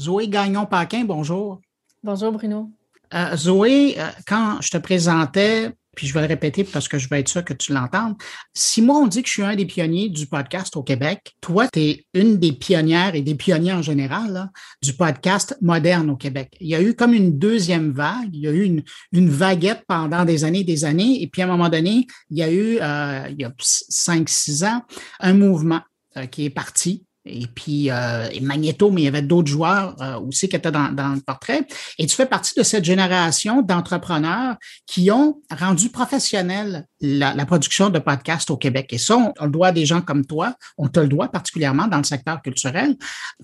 Zoé 0.00 0.28
Gagnon-Paquin, 0.28 1.04
bonjour. 1.04 1.60
Bonjour 2.04 2.30
Bruno. 2.32 2.70
Euh, 3.14 3.36
Zoé, 3.36 3.96
euh, 3.98 4.08
quand 4.26 4.60
je 4.60 4.70
te 4.70 4.78
présentais 4.78 5.72
puis 5.96 6.06
je 6.06 6.14
vais 6.14 6.20
le 6.20 6.26
répéter 6.26 6.64
parce 6.64 6.88
que 6.88 6.98
je 6.98 7.08
veux 7.08 7.18
être 7.18 7.28
sûr 7.28 7.44
que 7.44 7.52
tu 7.52 7.72
l'entendes. 7.72 8.14
Si 8.54 8.80
moi, 8.82 8.96
on 8.98 9.06
dit 9.06 9.22
que 9.22 9.28
je 9.28 9.34
suis 9.34 9.42
un 9.42 9.54
des 9.54 9.66
pionniers 9.66 10.08
du 10.08 10.26
podcast 10.26 10.76
au 10.76 10.82
Québec, 10.82 11.34
toi, 11.40 11.68
tu 11.68 11.80
es 11.80 12.06
une 12.14 12.38
des 12.38 12.52
pionnières 12.52 13.14
et 13.14 13.22
des 13.22 13.34
pionniers 13.34 13.72
en 13.72 13.82
général 13.82 14.50
du 14.82 14.94
podcast 14.94 15.56
moderne 15.60 16.10
au 16.10 16.16
Québec. 16.16 16.56
Il 16.60 16.68
y 16.68 16.74
a 16.74 16.82
eu 16.82 16.94
comme 16.94 17.12
une 17.12 17.38
deuxième 17.38 17.92
vague, 17.92 18.30
il 18.32 18.40
y 18.40 18.48
a 18.48 18.52
eu 18.52 18.62
une, 18.62 18.82
une 19.12 19.28
vaguette 19.28 19.84
pendant 19.86 20.24
des 20.24 20.44
années 20.44 20.60
et 20.60 20.64
des 20.64 20.84
années, 20.84 21.22
et 21.22 21.26
puis 21.26 21.42
à 21.42 21.44
un 21.44 21.48
moment 21.48 21.68
donné, 21.68 22.06
il 22.30 22.38
y 22.38 22.42
a 22.42 22.50
eu, 22.50 22.78
euh, 22.80 23.26
il 23.30 23.40
y 23.40 23.44
a 23.44 23.52
cinq, 23.58 24.28
six 24.28 24.64
ans, 24.64 24.82
un 25.20 25.34
mouvement 25.34 25.80
euh, 26.16 26.26
qui 26.26 26.44
est 26.44 26.50
parti 26.50 27.04
et 27.24 27.46
puis 27.46 27.90
euh, 27.90 28.28
et 28.32 28.40
Magneto, 28.40 28.90
mais 28.90 29.02
il 29.02 29.04
y 29.04 29.08
avait 29.08 29.22
d'autres 29.22 29.50
joueurs 29.50 29.94
euh, 30.00 30.18
aussi 30.20 30.48
qui 30.48 30.56
étaient 30.56 30.72
dans, 30.72 30.92
dans, 30.92 31.14
le 31.14 31.20
portrait. 31.20 31.66
Et 31.98 32.06
tu 32.06 32.16
fais 32.16 32.26
partie 32.26 32.54
de 32.56 32.62
cette 32.62 32.84
génération 32.84 33.62
d'entrepreneurs 33.62 34.56
qui 34.86 35.10
ont 35.10 35.40
rendu 35.50 35.88
professionnel 35.88 36.86
la, 37.00 37.34
la, 37.34 37.46
production 37.46 37.90
de 37.90 37.98
podcasts 37.98 38.50
au 38.50 38.56
Québec. 38.56 38.92
Et 38.92 38.98
ça, 38.98 39.16
on, 39.16 39.44
le 39.44 39.50
doit 39.50 39.68
à 39.68 39.72
des 39.72 39.86
gens 39.86 40.00
comme 40.00 40.26
toi, 40.26 40.54
on 40.78 40.88
te 40.88 40.98
le 40.98 41.08
doit 41.08 41.28
particulièrement 41.28 41.86
dans 41.86 41.98
le 41.98 42.04
secteur 42.04 42.42
culturel. 42.42 42.96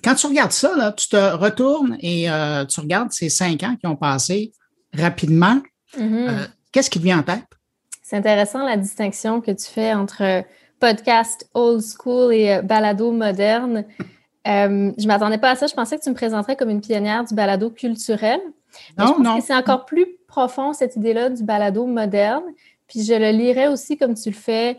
Quand 0.02 0.14
tu 0.16 0.26
regardes 0.26 0.52
ça, 0.52 0.76
là, 0.76 0.92
tu 0.92 1.08
te 1.08 1.32
retournes 1.34 1.96
et 2.00 2.28
euh, 2.30 2.64
tu 2.64 2.80
regardes 2.80 3.12
ces 3.12 3.28
cinq 3.28 3.62
ans 3.62 3.76
qui 3.76 3.86
ont 3.86 3.96
passé 3.96 4.52
rapidement. 4.92 5.60
Mm-hmm. 5.96 6.28
Euh, 6.28 6.46
qu'est-ce 6.72 6.90
qui 6.90 6.98
te 6.98 7.04
vient 7.04 7.20
en 7.20 7.22
tête? 7.22 7.44
C'est 8.02 8.16
intéressant 8.16 8.64
la 8.64 8.76
distinction 8.76 9.40
que 9.40 9.50
tu 9.50 9.66
fais 9.66 9.92
entre 9.92 10.44
podcast 10.80 11.48
old 11.54 11.82
school 11.82 12.32
et 12.32 12.54
euh, 12.54 12.62
balado 12.62 13.12
moderne. 13.12 13.84
Euh, 14.46 14.92
je 14.96 15.02
ne 15.02 15.06
m'attendais 15.06 15.38
pas 15.38 15.50
à 15.50 15.56
ça. 15.56 15.66
Je 15.66 15.74
pensais 15.74 15.98
que 15.98 16.02
tu 16.02 16.10
me 16.10 16.14
présenterais 16.14 16.56
comme 16.56 16.70
une 16.70 16.80
pionnière 16.80 17.24
du 17.24 17.34
balado 17.34 17.70
culturel. 17.70 18.40
non, 18.96 19.06
je 19.06 19.22
pense 19.22 19.40
que 19.40 19.46
c'est 19.46 19.54
encore 19.54 19.84
plus 19.84 20.06
profond, 20.26 20.72
cette 20.72 20.96
idée-là 20.96 21.30
du 21.30 21.42
balado 21.42 21.86
moderne. 21.86 22.44
Puis 22.86 23.02
je 23.02 23.14
le 23.14 23.30
lirais 23.30 23.68
aussi, 23.68 23.96
comme 23.96 24.14
tu 24.14 24.30
le 24.30 24.34
fais, 24.34 24.78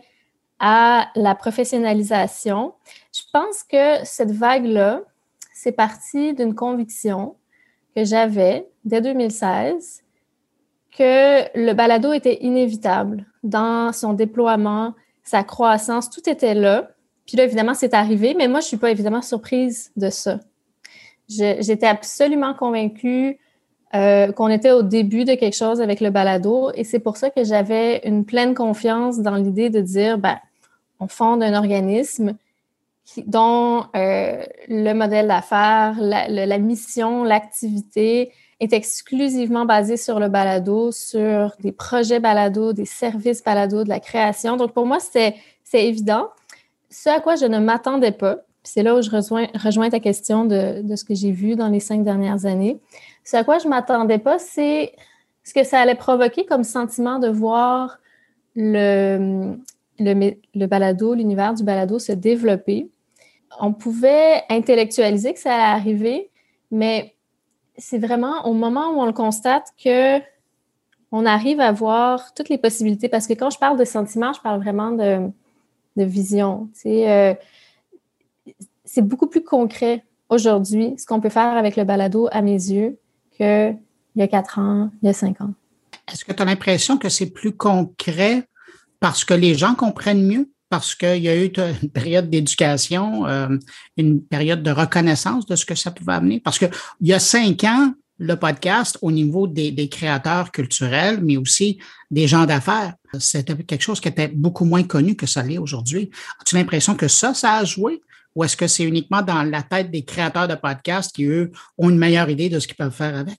à 0.58 1.08
la 1.14 1.34
professionnalisation. 1.34 2.74
Je 3.14 3.22
pense 3.32 3.62
que 3.62 4.04
cette 4.04 4.30
vague-là, 4.30 5.02
c'est 5.54 5.72
parti 5.72 6.34
d'une 6.34 6.54
conviction 6.54 7.36
que 7.94 8.04
j'avais 8.04 8.68
dès 8.84 9.00
2016 9.00 10.02
que 10.96 11.58
le 11.58 11.72
balado 11.72 12.12
était 12.12 12.42
inévitable 12.42 13.26
dans 13.42 13.92
son 13.92 14.12
déploiement 14.12 14.94
sa 15.30 15.44
croissance, 15.44 16.10
tout 16.10 16.28
était 16.28 16.54
là. 16.54 16.90
Puis 17.24 17.36
là, 17.36 17.44
évidemment, 17.44 17.74
c'est 17.74 17.94
arrivé, 17.94 18.34
mais 18.36 18.48
moi, 18.48 18.58
je 18.58 18.64
ne 18.64 18.68
suis 18.68 18.76
pas 18.78 18.90
évidemment 18.90 19.22
surprise 19.22 19.92
de 19.96 20.10
ça. 20.10 20.40
J'étais 21.28 21.86
absolument 21.86 22.52
convaincue 22.54 23.38
euh, 23.94 24.32
qu'on 24.32 24.48
était 24.48 24.72
au 24.72 24.82
début 24.82 25.24
de 25.24 25.34
quelque 25.34 25.54
chose 25.54 25.80
avec 25.80 26.00
le 26.00 26.10
balado 26.10 26.72
et 26.74 26.82
c'est 26.82 26.98
pour 26.98 27.16
ça 27.16 27.30
que 27.30 27.44
j'avais 27.44 28.00
une 28.04 28.24
pleine 28.24 28.54
confiance 28.54 29.20
dans 29.20 29.36
l'idée 29.36 29.70
de 29.70 29.80
dire, 29.80 30.18
ben, 30.18 30.38
on 30.98 31.06
fonde 31.06 31.44
un 31.44 31.54
organisme 31.54 32.34
dont 33.26 33.84
euh, 33.94 34.42
le 34.68 34.92
modèle 34.92 35.28
d'affaires, 35.28 35.94
la, 36.00 36.58
mission, 36.58 37.22
l'activité 37.22 38.32
est 38.60 38.72
exclusivement 38.72 39.64
basé 39.64 39.96
sur 39.96 40.20
le 40.20 40.28
balado, 40.28 40.92
sur 40.92 41.54
des 41.60 41.72
projets 41.72 42.20
balado, 42.20 42.72
des 42.72 42.84
services 42.84 43.42
balado, 43.42 43.84
de 43.84 43.88
la 43.88 44.00
création. 44.00 44.56
Donc, 44.56 44.72
pour 44.72 44.86
moi, 44.86 44.98
c'est 45.00 45.34
évident. 45.72 46.28
Ce 46.90 47.08
à 47.08 47.20
quoi 47.20 47.36
je 47.36 47.46
ne 47.46 47.58
m'attendais 47.58 48.12
pas, 48.12 48.38
c'est 48.62 48.82
là 48.82 48.94
où 48.94 49.00
je 49.02 49.10
rejoins, 49.10 49.46
rejoins 49.54 49.88
ta 49.88 50.00
question 50.00 50.44
de, 50.44 50.82
de 50.82 50.96
ce 50.96 51.04
que 51.04 51.14
j'ai 51.14 51.30
vu 51.30 51.56
dans 51.56 51.68
les 51.68 51.80
cinq 51.80 52.04
dernières 52.04 52.44
années. 52.44 52.78
Ce 53.24 53.36
à 53.36 53.44
quoi 53.44 53.58
je 53.58 53.64
ne 53.64 53.70
m'attendais 53.70 54.18
pas, 54.18 54.38
c'est 54.38 54.92
ce 55.42 55.54
que 55.54 55.64
ça 55.64 55.80
allait 55.80 55.94
provoquer 55.94 56.44
comme 56.44 56.64
sentiment 56.64 57.18
de 57.18 57.28
voir 57.28 57.98
le, 58.54 59.54
le, 59.98 60.34
le 60.54 60.66
balado, 60.66 61.14
l'univers 61.14 61.54
du 61.54 61.64
balado 61.64 61.98
se 61.98 62.12
développer. 62.12 62.88
On 63.58 63.72
pouvait 63.72 64.42
intellectualiser 64.50 65.32
que 65.32 65.40
ça 65.40 65.54
allait 65.54 65.80
arriver, 65.80 66.30
mais 66.70 67.14
c'est 67.80 67.98
vraiment 67.98 68.46
au 68.46 68.52
moment 68.52 68.90
où 68.90 69.00
on 69.00 69.06
le 69.06 69.12
constate 69.12 69.72
que 69.82 70.20
on 71.12 71.26
arrive 71.26 71.60
à 71.60 71.72
voir 71.72 72.34
toutes 72.34 72.48
les 72.48 72.58
possibilités. 72.58 73.08
Parce 73.08 73.26
que 73.26 73.32
quand 73.32 73.50
je 73.50 73.58
parle 73.58 73.76
de 73.78 73.84
sentiments, 73.84 74.32
je 74.32 74.40
parle 74.40 74.60
vraiment 74.60 74.92
de, 74.92 75.28
de 75.96 76.04
vision. 76.04 76.68
Euh, 76.86 77.34
c'est 78.84 79.02
beaucoup 79.02 79.26
plus 79.26 79.42
concret 79.42 80.04
aujourd'hui 80.28 80.94
ce 80.98 81.06
qu'on 81.06 81.20
peut 81.20 81.28
faire 81.28 81.56
avec 81.56 81.76
le 81.76 81.84
balado 81.84 82.28
à 82.30 82.42
mes 82.42 82.52
yeux 82.52 82.98
qu'il 83.36 83.76
y 84.16 84.22
a 84.22 84.28
quatre 84.28 84.58
ans, 84.58 84.90
il 85.02 85.06
y 85.06 85.10
a 85.10 85.12
cinq 85.12 85.40
ans. 85.40 85.52
Est-ce 86.10 86.24
que 86.24 86.32
tu 86.32 86.42
as 86.42 86.44
l'impression 86.44 86.98
que 86.98 87.08
c'est 87.08 87.30
plus 87.30 87.52
concret 87.52 88.44
parce 89.00 89.24
que 89.24 89.34
les 89.34 89.54
gens 89.54 89.74
comprennent 89.74 90.26
mieux? 90.26 90.48
Parce 90.70 90.94
qu'il 90.94 91.18
y 91.18 91.28
a 91.28 91.36
eu 91.36 91.52
une 91.82 91.90
période 91.90 92.30
d'éducation, 92.30 93.26
euh, 93.26 93.58
une 93.96 94.22
période 94.22 94.62
de 94.62 94.70
reconnaissance 94.70 95.44
de 95.44 95.56
ce 95.56 95.66
que 95.66 95.74
ça 95.74 95.90
pouvait 95.90 96.14
amener. 96.14 96.40
Parce 96.40 96.58
qu'il 96.58 96.70
y 97.02 97.12
a 97.12 97.18
cinq 97.18 97.64
ans, 97.64 97.92
le 98.18 98.36
podcast 98.36 98.98
au 99.02 99.10
niveau 99.10 99.46
des, 99.46 99.72
des 99.72 99.88
créateurs 99.88 100.52
culturels, 100.52 101.20
mais 101.22 101.36
aussi 101.36 101.78
des 102.10 102.28
gens 102.28 102.46
d'affaires, 102.46 102.94
c'était 103.18 103.56
quelque 103.56 103.82
chose 103.82 104.00
qui 104.00 104.08
était 104.08 104.28
beaucoup 104.28 104.64
moins 104.64 104.82
connu 104.82 105.16
que 105.16 105.26
ça 105.26 105.42
l'est 105.42 105.58
aujourd'hui. 105.58 106.10
As-tu 106.40 106.54
l'impression 106.54 106.94
que 106.94 107.08
ça, 107.08 107.34
ça 107.34 107.54
a 107.54 107.64
joué? 107.64 108.00
Ou 108.36 108.44
est-ce 108.44 108.56
que 108.56 108.66
c'est 108.66 108.84
uniquement 108.84 109.22
dans 109.22 109.42
la 109.42 109.62
tête 109.62 109.90
des 109.90 110.04
créateurs 110.04 110.46
de 110.46 110.54
podcasts 110.54 111.14
qui, 111.14 111.24
eux, 111.24 111.50
ont 111.78 111.90
une 111.90 111.98
meilleure 111.98 112.30
idée 112.30 112.48
de 112.48 112.60
ce 112.60 112.68
qu'ils 112.68 112.76
peuvent 112.76 112.94
faire 112.94 113.16
avec? 113.16 113.38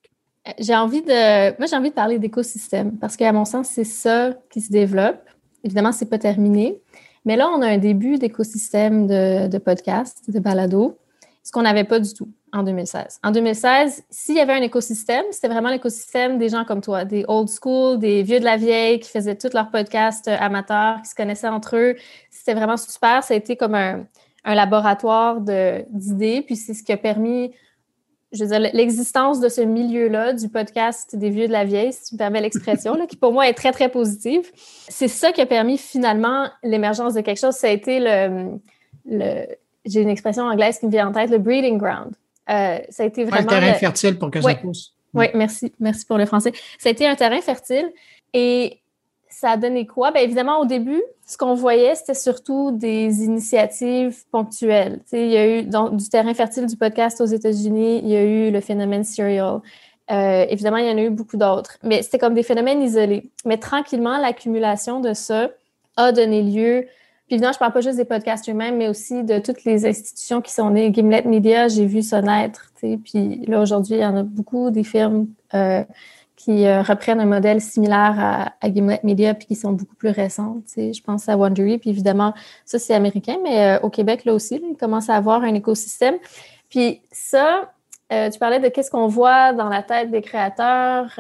J'ai 0.60 0.76
envie 0.76 1.02
de. 1.02 1.58
Moi, 1.60 1.68
j'ai 1.68 1.76
envie 1.76 1.92
de 1.92 1.96
parler 1.96 2.20
d'écosystème 2.20 2.98
parce 2.98 3.16
qu'à 3.16 3.32
mon 3.32 3.46
sens, 3.46 3.70
c'est 3.70 3.86
ça 3.86 4.34
qui 4.52 4.60
se 4.60 4.72
développe. 4.72 5.22
Évidemment, 5.64 5.92
c'est 5.92 6.10
pas 6.10 6.18
terminé. 6.18 6.82
Mais 7.26 7.36
là, 7.36 7.50
on 7.54 7.62
a 7.62 7.68
un 7.68 7.78
début 7.78 8.18
d'écosystème 8.18 9.08
de, 9.08 9.48
de 9.48 9.58
podcasts, 9.58 10.30
de 10.30 10.40
balado, 10.40 10.98
ce 11.44 11.52
qu'on 11.52 11.62
n'avait 11.62 11.84
pas 11.84 12.00
du 12.00 12.14
tout 12.14 12.30
en 12.54 12.64
2016. 12.64 13.20
En 13.24 13.32
2016, 13.32 14.04
s'il 14.10 14.36
y 14.36 14.40
avait 14.40 14.54
un 14.54 14.62
écosystème, 14.62 15.26
c'était 15.32 15.48
vraiment 15.48 15.70
l'écosystème 15.70 16.38
des 16.38 16.50
gens 16.50 16.66
comme 16.66 16.82
toi, 16.82 17.06
des 17.06 17.26
old 17.28 17.50
school, 17.50 18.00
des 18.00 18.24
vieux 18.24 18.40
de 18.40 18.46
la 18.46 18.58
vieille 18.58 19.00
qui 19.00 19.10
faisaient 19.10 19.36
tous 19.36 19.54
leurs 19.54 19.72
podcasts 19.72 20.28
amateurs, 20.28 21.02
qui 21.02 21.10
se 21.10 21.16
connaissaient 21.16 21.48
entre 21.48 21.78
eux. 21.78 21.96
C'était 22.30 22.54
vraiment 22.54 22.78
super. 22.78 23.24
Ça 23.24 23.34
a 23.34 23.38
été 23.38 23.56
comme 23.56 23.76
un 23.76 24.06
laboratoire 24.46 25.40
d'idées, 25.42 26.42
puis 26.42 26.56
c'est 26.56 26.74
ce 26.74 26.84
qui 26.84 26.92
a 26.92 26.98
permis 26.98 27.54
je 28.32 28.44
veux 28.44 28.50
dire, 28.50 28.72
l'existence 28.74 29.40
de 29.40 29.50
ce 29.50 29.62
milieu-là, 29.62 30.34
du 30.34 30.48
podcast 30.48 31.16
des 31.16 31.30
vieux 31.30 31.48
de 31.48 31.52
la 31.52 31.66
vieille, 31.66 31.92
si 31.92 32.06
tu 32.06 32.16
me 32.16 32.18
permets 32.18 32.42
l'expression, 32.42 33.06
qui 33.08 33.18
pour 33.18 33.34
moi 33.34 33.50
est 33.50 33.54
très, 33.54 33.72
très 33.72 33.90
positive. 33.90 34.50
C'est 34.88 35.10
ça 35.10 35.32
qui 35.32 35.42
a 35.42 35.46
permis 35.46 35.78
finalement 35.78 36.48
l'émergence 36.64 37.14
de 37.14 37.22
quelque 37.22 37.40
chose. 37.40 37.56
Ça 37.56 37.68
a 37.68 37.72
été 37.72 38.00
le, 38.00 38.60
le 39.06 39.46
j'ai 39.86 40.02
une 40.02 40.10
expression 40.10 40.44
anglaise 40.44 40.80
qui 40.80 40.86
me 40.86 40.92
vient 40.92 41.08
en 41.08 41.12
tête, 41.12 41.30
le 41.30 41.40
breeding 41.40 41.78
ground. 41.78 42.14
Euh, 42.50 42.80
ça 42.90 43.04
a 43.04 43.06
été 43.06 43.24
vraiment. 43.24 43.52
un 43.52 43.60
terrain 43.60 43.74
fertile 43.74 44.18
pour 44.18 44.32
que 44.32 44.42
ça 44.42 44.56
pousse. 44.56 44.94
Oui, 45.14 45.26
merci. 45.34 45.74
Merci 45.80 46.06
pour 46.06 46.18
le 46.18 46.26
français. 46.26 46.54
Ça 46.78 46.90
a 46.90 46.92
été 46.92 47.08
un 47.08 47.16
terrain 47.16 47.42
fertile. 47.42 47.92
Et 48.34 48.81
ça 49.42 49.50
a 49.50 49.58
donné 49.58 49.88
quoi? 49.88 50.12
Bien, 50.12 50.22
évidemment, 50.22 50.60
au 50.60 50.66
début, 50.66 51.02
ce 51.26 51.36
qu'on 51.36 51.56
voyait, 51.56 51.96
c'était 51.96 52.14
surtout 52.14 52.70
des 52.70 53.24
initiatives 53.24 54.16
ponctuelles. 54.30 55.00
il 55.12 55.32
y 55.32 55.38
a 55.38 55.48
eu 55.48 55.64
du 55.64 56.10
terrain 56.10 56.32
fertile 56.36 56.68
du 56.68 56.78
podcast 56.78 57.20
aux 57.22 57.26
États-Unis, 57.26 58.02
il 58.04 58.10
y 58.10 58.16
a 58.16 58.24
eu 58.24 58.52
le 58.52 58.62
phénomène 58.62 59.04
serial. 59.04 59.62
Euh, 60.12 60.46
évidemment, 60.48 60.78
il 60.78 60.86
y 60.86 60.92
en 60.92 60.98
a 60.98 61.02
eu 61.02 61.10
beaucoup 61.10 61.38
d'autres, 61.38 61.80
mais 61.82 62.04
c'était 62.04 62.20
comme 62.20 62.36
des 62.36 62.44
phénomènes 62.44 62.84
isolés. 62.84 63.32
Mais 63.44 63.58
tranquillement, 63.58 64.20
l'accumulation 64.20 65.00
de 65.00 65.16
ça 65.16 65.50
a 65.98 66.12
donné 66.12 66.44
lieu. 66.44 66.86
Puis 67.26 67.38
évidemment, 67.38 67.54
je 67.54 67.58
ne 67.58 67.62
parle 67.62 67.74
pas 67.74 67.82
juste 67.82 67.98
des 67.98 68.06
podcasts 68.06 68.48
eux-mêmes, 68.48 68.78
mais 68.78 68.90
aussi 68.90 69.24
de 69.24 69.40
toutes 69.40 69.64
les 69.64 69.88
institutions 69.88 70.42
qui 70.42 70.52
sont 70.54 70.70
nées. 70.70 70.94
Gimlet 70.94 71.24
Media, 71.24 71.68
j'ai 71.68 71.88
vu 71.88 72.04
ça 72.04 72.22
naître. 72.22 72.72
Puis 72.80 73.44
là, 73.48 73.60
aujourd'hui, 73.60 73.96
il 73.96 74.02
y 74.02 74.06
en 74.06 74.18
a 74.18 74.24
beaucoup 74.24 74.70
des 74.70 74.84
firmes 74.84 75.26
euh, 75.56 75.84
qui 76.44 76.66
euh, 76.66 76.82
reprennent 76.82 77.20
un 77.20 77.26
modèle 77.26 77.62
similaire 77.62 78.52
à, 78.62 78.70
Gimlet 78.70 79.00
Media 79.04 79.36
puis 79.36 79.46
qui 79.46 79.56
sont 79.56 79.74
beaucoup 79.74 79.96
plus 79.96 80.10
récentes. 80.10 80.64
Je 80.76 81.02
pense 81.02 81.30
à 81.30 81.38
Wondery, 81.38 81.78
puis 81.78 81.92
évidemment, 81.92 82.34
ça 82.66 82.80
c'est 82.80 82.96
américain, 82.96 83.38
mais 83.44 83.76
euh, 83.76 83.80
au 83.82 83.90
Québec, 83.90 84.26
là 84.26 84.34
aussi, 84.34 84.60
il 84.68 84.76
commence 84.76 85.10
à 85.10 85.16
avoir 85.16 85.44
un 85.44 85.54
écosystème. 85.54 86.16
Puis 86.70 87.02
ça, 87.12 87.72
euh, 88.12 88.30
tu 88.32 88.40
parlais 88.40 88.60
de 88.60 88.70
qu'est-ce 88.70 88.90
qu'on 88.90 89.08
voit 89.08 89.54
dans 89.54 89.70
la 89.70 89.84
tête 89.84 90.10
des 90.10 90.22
créateurs, 90.22 91.20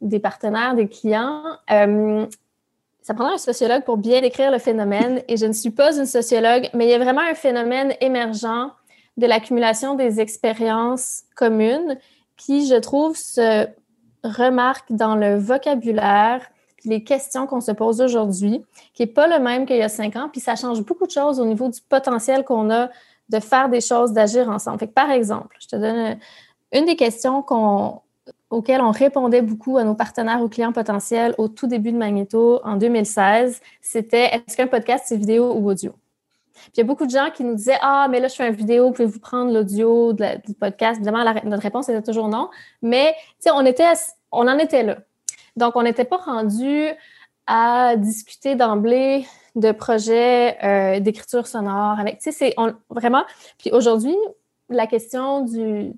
des 0.00 0.18
partenaires, 0.18 0.74
des 0.74 0.88
clients. 0.88 1.42
ça 1.68 3.14
prendra 3.14 3.34
un 3.34 3.38
sociologue 3.38 3.84
pour 3.84 3.98
bien 3.98 4.20
décrire 4.20 4.50
le 4.50 4.58
phénomène, 4.58 5.22
et 5.28 5.36
je 5.36 5.46
ne 5.46 5.52
suis 5.52 5.70
pas 5.70 5.96
une 5.96 6.06
sociologue, 6.06 6.68
mais 6.74 6.86
il 6.86 6.90
y 6.90 6.94
a 6.94 6.98
vraiment 6.98 7.22
un 7.22 7.34
phénomène 7.34 7.94
émergent 8.00 8.72
de 9.16 9.26
l'accumulation 9.26 9.94
des 9.94 10.20
expériences 10.20 11.22
communes 11.36 11.98
qui, 12.36 12.66
je 12.66 12.76
trouve, 12.76 13.16
se 13.16 13.68
remarque 14.24 14.92
dans 14.92 15.16
le 15.16 15.36
vocabulaire, 15.36 16.42
les 16.84 17.04
questions 17.04 17.46
qu'on 17.46 17.60
se 17.60 17.72
pose 17.72 18.00
aujourd'hui, 18.00 18.64
qui 18.94 19.02
n'est 19.02 19.12
pas 19.12 19.26
le 19.26 19.42
même 19.42 19.66
qu'il 19.66 19.76
y 19.76 19.82
a 19.82 19.88
cinq 19.88 20.16
ans, 20.16 20.28
puis 20.30 20.40
ça 20.40 20.56
change 20.56 20.82
beaucoup 20.82 21.06
de 21.06 21.10
choses 21.10 21.40
au 21.40 21.44
niveau 21.44 21.68
du 21.68 21.80
potentiel 21.88 22.44
qu'on 22.44 22.70
a 22.70 22.88
de 23.28 23.40
faire 23.40 23.68
des 23.68 23.80
choses, 23.80 24.12
d'agir 24.12 24.48
ensemble. 24.48 24.86
par 24.88 25.10
exemple, 25.10 25.56
je 25.60 25.68
te 25.68 25.76
donne 25.76 26.18
une 26.72 26.84
des 26.86 26.96
questions 26.96 27.44
auxquelles 28.50 28.80
on 28.80 28.90
répondait 28.90 29.42
beaucoup 29.42 29.78
à 29.78 29.84
nos 29.84 29.94
partenaires 29.94 30.42
ou 30.42 30.48
clients 30.48 30.72
potentiels 30.72 31.34
au 31.38 31.48
tout 31.48 31.66
début 31.66 31.92
de 31.92 31.98
Magneto 31.98 32.60
en 32.64 32.76
2016, 32.76 33.60
c'était 33.80 34.34
est-ce 34.34 34.56
qu'un 34.56 34.66
podcast, 34.66 35.04
c'est 35.06 35.16
vidéo 35.16 35.52
ou 35.52 35.70
audio? 35.70 35.92
Puis 36.52 36.72
il 36.76 36.78
y 36.78 36.80
a 36.82 36.84
beaucoup 36.84 37.06
de 37.06 37.10
gens 37.10 37.30
qui 37.34 37.44
nous 37.44 37.54
disaient 37.54 37.78
Ah, 37.80 38.08
mais 38.10 38.20
là, 38.20 38.28
je 38.28 38.34
fais 38.34 38.48
une 38.48 38.54
vidéo, 38.54 38.90
pouvez-vous 38.90 39.20
prendre 39.20 39.52
l'audio 39.52 40.12
du 40.12 40.54
podcast? 40.58 40.96
Évidemment, 40.96 41.24
notre 41.44 41.62
réponse 41.62 41.88
était 41.88 42.02
toujours 42.02 42.28
non. 42.28 42.50
Mais, 42.82 43.14
tu 43.14 43.34
sais, 43.40 43.50
on, 43.52 43.64
était, 43.64 43.92
on 44.32 44.46
en 44.48 44.58
était 44.58 44.82
là. 44.82 44.98
Donc, 45.56 45.76
on 45.76 45.82
n'était 45.82 46.04
pas 46.04 46.18
rendu 46.18 46.88
à 47.46 47.96
discuter 47.96 48.54
d'emblée 48.54 49.26
de 49.56 49.72
projets 49.72 50.56
euh, 50.62 51.00
d'écriture 51.00 51.46
sonore 51.46 51.98
avec, 51.98 52.18
tu 52.18 52.30
sais, 52.30 52.32
c'est 52.32 52.54
vraiment. 52.88 53.24
Puis 53.58 53.70
aujourd'hui, 53.72 54.16
la 54.68 54.86
question 54.86 55.40
du, 55.44 55.92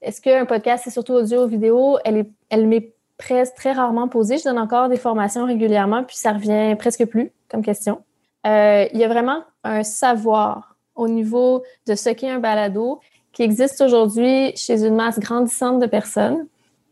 est-ce 0.00 0.20
qu'un 0.20 0.44
podcast, 0.46 0.84
c'est 0.84 0.90
surtout 0.90 1.12
audio 1.12 1.44
ou 1.44 1.46
vidéo, 1.46 1.98
elle, 2.04 2.18
est, 2.18 2.30
elle 2.50 2.66
m'est 2.66 2.92
presque 3.18 3.54
très 3.54 3.72
rarement 3.72 4.08
posée. 4.08 4.38
Je 4.38 4.44
donne 4.44 4.58
encore 4.58 4.88
des 4.88 4.96
formations 4.96 5.46
régulièrement, 5.46 6.02
puis 6.02 6.16
ça 6.16 6.32
revient 6.32 6.74
presque 6.76 7.04
plus 7.06 7.30
comme 7.48 7.62
question. 7.62 8.02
Euh, 8.46 8.86
il 8.92 8.98
y 8.98 9.04
a 9.04 9.08
vraiment 9.08 9.44
un 9.64 9.82
savoir 9.82 10.76
au 10.94 11.08
niveau 11.08 11.62
de 11.86 11.94
ce 11.94 12.10
qu'est 12.10 12.30
un 12.30 12.38
balado 12.38 13.00
qui 13.32 13.42
existe 13.42 13.80
aujourd'hui 13.80 14.52
chez 14.56 14.84
une 14.84 14.94
masse 14.94 15.18
grandissante 15.18 15.80
de 15.80 15.86
personnes. 15.86 16.46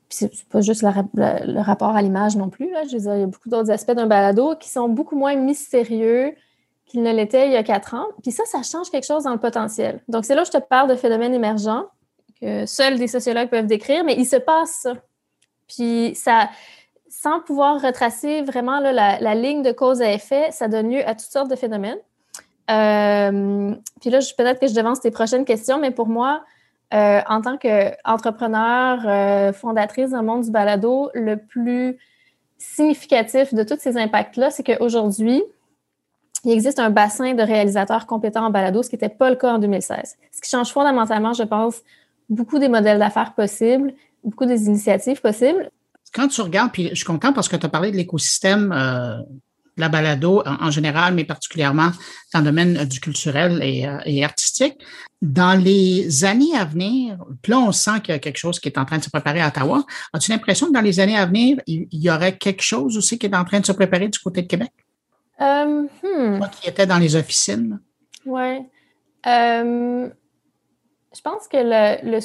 Puis 0.09 0.29
c'est 0.33 0.49
pas 0.49 0.61
juste 0.61 0.83
le, 0.83 1.61
rapport 1.61 1.95
à 1.95 2.03
l'image 2.03 2.37
non 2.37 2.49
plus. 2.49 2.71
Je 2.89 2.97
veux 2.97 3.03
dire, 3.03 3.15
il 3.15 3.21
y 3.21 3.23
a 3.23 3.27
beaucoup 3.27 3.49
d'autres 3.49 3.71
aspects 3.71 3.93
d'un 3.93 4.07
balado 4.07 4.57
qui 4.57 4.69
sont 4.69 4.89
beaucoup 4.89 5.17
moins 5.17 5.37
mystérieux 5.37 6.35
qu'ils 6.87 7.03
ne 7.03 7.13
l'étaient 7.13 7.47
il 7.47 7.53
y 7.53 7.57
a 7.57 7.63
quatre 7.63 7.95
ans. 7.95 8.07
Puis 8.23 8.33
ça, 8.33 8.45
ça 8.47 8.63
change 8.63 8.91
quelque 8.91 9.07
chose 9.07 9.25
dans 9.25 9.33
le 9.33 9.39
potentiel. 9.39 10.01
Donc, 10.09 10.25
c'est 10.25 10.35
là 10.35 10.43
où 10.43 10.45
je 10.45 10.51
te 10.51 10.59
parle 10.59 10.89
de 10.89 10.97
phénomènes 10.97 11.35
émergents 11.35 11.85
que 12.41 12.67
seuls 12.67 12.99
des 12.99 13.07
sociologues 13.07 13.49
peuvent 13.49 13.67
décrire, 13.67 14.03
mais 14.03 14.15
il 14.17 14.27
se 14.27 14.37
passe 14.37 14.81
ça. 14.83 14.95
Puis 15.69 16.15
ça, 16.17 16.49
sans 17.23 17.41
pouvoir 17.41 17.83
retracer 17.83 18.41
vraiment 18.41 18.81
la, 18.81 19.35
ligne 19.35 19.63
de 19.63 19.73
cause 19.73 20.01
à 20.01 20.11
effet, 20.11 20.49
ça 20.53 20.69
donne 20.69 20.91
lieu 20.91 21.07
à 21.07 21.15
toutes 21.15 21.31
sortes 21.31 21.51
de 21.51 21.57
phénomènes. 21.57 21.99
Euh, 22.71 23.75
puis 24.01 24.09
là, 24.09 24.21
peut-être 24.39 24.59
que 24.59 24.69
je 24.69 24.75
devance 24.75 25.01
tes 25.01 25.11
prochaines 25.11 25.45
questions, 25.45 25.79
mais 25.79 25.91
pour 25.91 26.09
moi, 26.09 26.43
euh, 26.95 27.21
en 27.29 27.43
tant 27.43 27.59
qu'entrepreneur, 27.59 29.03
euh, 29.05 29.53
fondatrice 29.53 30.13
dans 30.13 30.21
le 30.21 30.27
monde 30.27 30.45
du 30.45 30.51
balado, 30.51 31.11
le 31.13 31.37
plus 31.37 31.99
significatif 32.57 33.53
de 33.53 33.65
tous 33.65 33.79
ces 33.79 33.99
impacts-là, 33.99 34.51
c'est 34.51 34.63
qu'aujourd'hui, 34.63 35.43
il 36.45 36.53
existe 36.53 36.79
un 36.79 36.89
bassin 36.89 37.35
de 37.35 37.43
réalisateurs 37.43 38.07
compétents 38.07 38.47
en 38.47 38.51
balado, 38.51 38.83
ce 38.83 38.89
qui 38.89 38.95
n'était 38.95 39.11
pas 39.11 39.29
le 39.29 39.37
cas 39.37 39.53
en 39.53 39.59
2016. 39.59 40.17
Ce 40.33 40.41
qui 40.41 40.49
change 40.49 40.73
fondamentalement, 40.73 41.35
je 41.35 41.43
pense, 41.43 41.83
beaucoup 42.31 42.59
des 42.59 42.69
modèles 42.69 42.99
d'affaires 42.99 43.35
possibles, 43.35 43.93
beaucoup 44.25 44.47
des 44.47 44.65
initiatives 44.69 45.21
possibles 45.21 45.71
quand 46.13 46.29
tu 46.29 46.41
regardes, 46.41 46.73
puis 46.73 46.89
je 46.91 46.95
suis 46.97 47.05
content 47.05 47.33
parce 47.33 47.49
que 47.49 47.57
tu 47.57 47.67
as 47.67 47.69
parlé 47.69 47.91
de 47.91 47.97
l'écosystème 47.97 48.73
euh, 48.73 49.17
la 49.77 49.89
balado 49.89 50.43
en, 50.45 50.71
général, 50.71 51.15
mais 51.15 51.25
particulièrement 51.25 51.91
dans 52.35 52.41
le 52.41 52.45
domaine 52.45 52.85
du 52.85 53.01
culturel 53.01 53.61
et, 53.63 53.87
et, 54.05 54.25
artistique. 54.25 54.75
Dans 55.23 55.59
les 55.59 56.25
années 56.25 56.55
à 56.55 56.65
venir, 56.65 57.17
là, 57.47 57.59
on 57.59 57.73
sent 57.73 58.01
qu'il 58.03 58.13
y 58.13 58.17
a 58.17 58.19
quelque 58.19 58.37
chose 58.37 58.61
qui 58.61 58.69
est 58.69 58.79
en 58.79 58.85
train 58.85 58.99
de 58.99 59.05
se 59.05 59.11
préparer 59.11 59.41
à 59.41 59.49
Ottawa. 59.49 59.85
As-tu 60.13 60.33
l'impression 60.33 60.67
que 60.67 60.73
dans 60.73 60.83
les 60.83 61.01
années 61.01 61.17
à 61.17 61.25
venir, 61.25 61.59
il, 61.67 61.87
y 61.93 62.11
aurait 62.11 62.37
quelque 62.37 62.63
chose 62.63 62.99
aussi 62.99 63.19
qui 63.19 63.27
est 63.27 63.35
en 63.35 63.45
train 63.45 63.61
de 63.61 63.67
se 63.67 63.73
préparer 63.73 64.09
du 64.09 64.19
côté 64.19 64.43
de 64.43 64.49
Québec? 64.49 64.73
Euh, 65.41 65.85
hmm. 66.03 66.41
qui 66.61 66.69
était 66.69 66.87
dans 66.87 66.99
les 66.99 67.17
officines. 67.17 67.81
Oui. 68.27 68.59
Euh, 69.27 70.09
je 71.15 71.21
pense 71.23 71.49
que 71.49 71.57
le, 71.57 72.21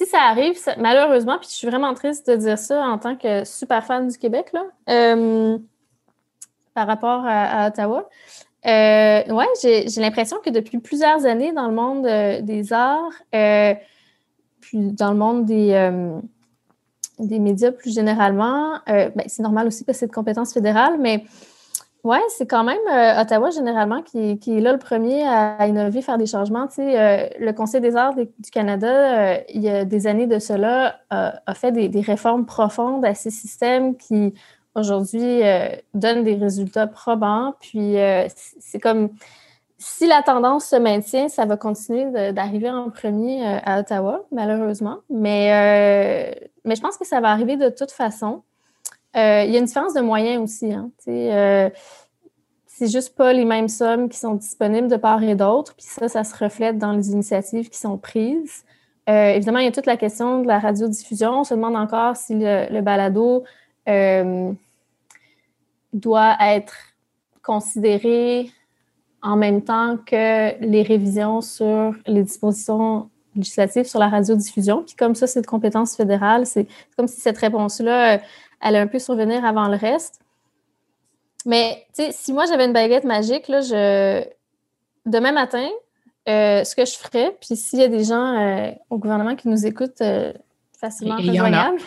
si 0.00 0.06
ça 0.06 0.22
arrive, 0.22 0.58
malheureusement, 0.78 1.36
puis 1.38 1.48
je 1.50 1.54
suis 1.54 1.66
vraiment 1.66 1.92
triste 1.92 2.30
de 2.30 2.36
dire 2.36 2.58
ça 2.58 2.82
en 2.86 2.96
tant 2.96 3.16
que 3.16 3.44
super 3.44 3.84
fan 3.84 4.08
du 4.08 4.16
Québec, 4.16 4.50
là, 4.54 4.64
euh, 4.88 5.58
par 6.72 6.86
rapport 6.86 7.22
à, 7.26 7.68
Ottawa. 7.68 8.08
Euh, 8.64 9.22
oui, 9.28 9.44
j'ai 9.62 10.00
l'impression 10.00 10.38
que 10.42 10.48
depuis 10.48 10.78
plusieurs 10.78 11.26
années 11.26 11.52
dans 11.52 11.68
le 11.68 11.74
monde 11.74 12.04
des 12.42 12.72
arts, 12.72 13.12
puis 14.60 14.92
dans 14.92 15.10
le 15.10 15.18
monde 15.18 15.44
des, 15.44 15.90
des 17.18 17.38
médias 17.38 17.72
plus 17.72 17.94
généralement, 17.94 18.78
ben, 18.86 19.12
c'est 19.26 19.42
normal 19.42 19.66
aussi 19.66 19.84
parce 19.84 19.98
que 19.98 20.00
c'est 20.00 20.06
de 20.06 20.12
compétence 20.12 20.54
fédérale, 20.54 20.96
mais 20.98 21.24
oui, 22.02 22.18
c'est 22.28 22.46
quand 22.46 22.64
même 22.64 22.78
euh, 22.90 23.20
Ottawa 23.20 23.50
généralement 23.50 24.02
qui, 24.02 24.38
est 24.46 24.60
là 24.60 24.72
le 24.72 24.78
premier 24.78 25.26
à, 25.26 25.66
innover, 25.66 26.00
faire 26.00 26.16
des 26.16 26.26
changements. 26.26 26.66
Tu 26.66 26.76
sais, 26.76 26.98
euh, 26.98 27.28
le 27.38 27.52
Conseil 27.52 27.82
des 27.82 27.94
arts 27.94 28.14
du 28.14 28.50
Canada, 28.50 29.34
euh, 29.34 29.38
il 29.50 29.60
y 29.60 29.68
a 29.68 29.84
des 29.84 30.06
années 30.06 30.26
de 30.26 30.38
cela, 30.38 31.00
a 31.10 31.54
fait 31.54 31.72
des, 31.72 32.00
réformes 32.00 32.46
profondes 32.46 33.04
à 33.04 33.14
ces 33.14 33.30
systèmes 33.30 33.96
qui 33.96 34.32
aujourd'hui 34.74 35.42
donnent 35.92 36.24
des 36.24 36.36
résultats 36.36 36.86
probants. 36.86 37.54
Puis 37.60 37.96
c'est 38.60 38.80
comme 38.80 39.10
si 39.76 40.06
la 40.06 40.22
tendance 40.22 40.66
se 40.66 40.76
maintient, 40.76 41.28
ça 41.28 41.44
va 41.44 41.56
continuer 41.56 42.32
d'arriver 42.32 42.70
en 42.70 42.90
premier 42.90 43.44
à 43.64 43.80
Ottawa, 43.80 44.22
malheureusement. 44.32 44.98
Mais, 45.10 46.50
mais 46.64 46.76
je 46.76 46.80
pense 46.80 46.96
que 46.96 47.06
ça 47.06 47.20
va 47.20 47.30
arriver 47.30 47.56
de 47.56 47.68
toute 47.68 47.90
façon. 47.90 48.42
Euh, 49.16 49.42
il 49.44 49.50
y 49.50 49.56
a 49.56 49.58
une 49.58 49.64
différence 49.64 49.94
de 49.94 50.00
moyens 50.00 50.42
aussi. 50.42 50.72
Hein, 50.72 50.90
euh, 51.08 51.68
c'est 52.66 52.88
juste 52.88 53.16
pas 53.16 53.32
les 53.32 53.44
mêmes 53.44 53.68
sommes 53.68 54.08
qui 54.08 54.18
sont 54.18 54.34
disponibles 54.34 54.88
de 54.88 54.96
part 54.96 55.22
et 55.22 55.34
d'autre. 55.34 55.74
Puis 55.74 55.86
ça, 55.86 56.08
ça 56.08 56.24
se 56.24 56.36
reflète 56.36 56.78
dans 56.78 56.92
les 56.92 57.10
initiatives 57.10 57.68
qui 57.68 57.78
sont 57.78 57.98
prises. 57.98 58.64
Euh, 59.08 59.30
évidemment, 59.30 59.58
il 59.58 59.64
y 59.64 59.68
a 59.68 59.72
toute 59.72 59.86
la 59.86 59.96
question 59.96 60.42
de 60.42 60.46
la 60.46 60.58
radiodiffusion. 60.60 61.40
On 61.40 61.44
se 61.44 61.54
demande 61.54 61.76
encore 61.76 62.16
si 62.16 62.34
le, 62.34 62.80
balado 62.80 63.44
doit 65.92 66.36
être 66.40 66.76
considéré 67.42 68.48
en 69.22 69.36
même 69.36 69.62
temps 69.62 69.96
que 70.06 70.64
les 70.64 70.82
révisions 70.82 71.40
sur 71.40 71.94
les 72.06 72.22
dispositions 72.22 73.10
législatives 73.34 73.86
sur 73.86 73.98
la 73.98 74.08
radiodiffusion. 74.08 74.84
Puis 74.84 74.94
comme 74.94 75.16
ça, 75.16 75.26
c'est 75.26 75.40
de 75.40 75.46
compétence 75.46 75.96
fédérale, 75.96 76.46
c'est 76.46 76.68
comme 76.96 77.08
si 77.08 77.20
cette 77.20 77.38
réponse-là 77.38 78.20
elle 78.60 78.76
a 78.76 78.80
un 78.80 78.86
peu 78.86 78.98
survenir 78.98 79.44
avant 79.44 79.68
le 79.68 79.76
reste. 79.76 80.20
Mais, 81.46 81.86
tu 81.94 82.04
sais, 82.04 82.12
si 82.12 82.32
moi 82.32 82.44
j'avais 82.46 82.66
une 82.66 82.72
baguette 82.72 83.04
magique, 83.04 83.48
là, 83.48 83.60
je... 83.60 84.24
demain 85.06 85.32
matin, 85.32 85.68
euh, 86.28 86.64
ce 86.64 86.74
que 86.74 86.84
je 86.84 86.96
ferais, 86.96 87.36
puis 87.40 87.56
s'il 87.56 87.80
y 87.80 87.82
a 87.82 87.88
des 87.88 88.04
gens 88.04 88.38
euh, 88.38 88.70
au 88.90 88.98
gouvernement 88.98 89.34
qui 89.36 89.48
nous 89.48 89.66
écoutent 89.66 90.02
euh, 90.02 90.32
facilement 90.78 91.16
rejoignables, 91.16 91.78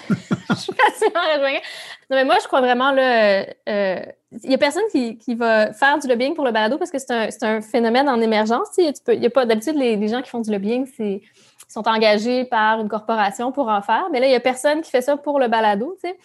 je 0.50 0.56
suis 0.56 0.74
facilement 0.90 1.22
rejoignable. 1.34 1.66
Non, 2.10 2.18
mais 2.18 2.26
moi, 2.26 2.38
je 2.42 2.48
crois 2.48 2.62
vraiment, 2.62 2.92
là, 2.92 3.46
il 3.68 4.50
n'y 4.50 4.56
a 4.56 4.58
personne 4.58 4.84
qui, 4.92 5.20
qui, 5.20 5.36
va 5.36 5.72
faire 5.74 6.00
du 6.00 6.08
lobbying 6.08 6.34
pour 6.34 6.46
le 6.46 6.52
balado 6.52 6.80
parce 6.80 6.90
que 6.90 6.98
c'est 6.98 7.12
un, 7.12 7.30
un, 7.44 7.62
phénomène 7.62 8.10
en 8.10 8.20
émergence. 8.20 8.70
Il 8.80 8.92
y 9.08 9.26
a 9.26 9.30
pas, 9.30 9.46
d'habitude, 9.46 9.76
les, 9.76 9.96
les, 9.96 10.08
gens 10.08 10.24
qui 10.24 10.32
font 10.32 10.42
du 10.42 10.52
lobbying, 10.52 10.88
c'est 10.98 11.22
sont 11.74 11.88
engagés 11.88 12.46
par 12.46 12.80
une 12.80 12.88
corporation 12.88 13.52
pour 13.52 13.68
en 13.68 13.82
faire. 13.82 14.06
Mais 14.12 14.20
là, 14.20 14.28
il 14.28 14.30
n'y 14.30 14.36
a 14.36 14.40
personne 14.40 14.82
qui 14.82 14.92
fait 14.92 15.02
ça 15.02 15.18
pour 15.18 15.40
le 15.40 15.48
balado, 15.48 15.98
tu 16.02 16.10
sais. 16.10 16.18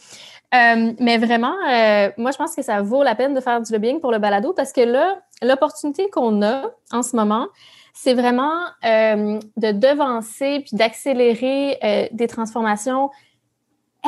Euh, 0.55 0.93
mais 0.99 1.19
vraiment, 1.19 1.55
euh, 1.69 2.11
moi, 2.17 2.31
je 2.31 2.39
pense 2.39 2.55
que 2.55 2.63
ça 2.63 2.81
vaut 2.81 3.03
la 3.03 3.15
peine 3.15 3.35
de 3.35 3.41
faire 3.41 3.61
du 3.61 3.71
lobbying 3.71 4.01
pour 4.01 4.11
le 4.11 4.19
balado 4.19 4.55
parce 4.55 4.73
que 4.73 4.81
là, 4.81 5.21
l'opportunité 5.43 6.09
qu'on 6.09 6.43
a 6.43 6.71
en 6.91 7.03
ce 7.03 7.15
moment, 7.17 7.49
c'est 7.93 8.15
vraiment 8.15 8.55
euh, 8.85 9.39
de 9.57 9.73
devancer 9.73 10.61
puis 10.61 10.77
d'accélérer 10.77 12.09
des 12.13 12.29
transformations 12.29 13.11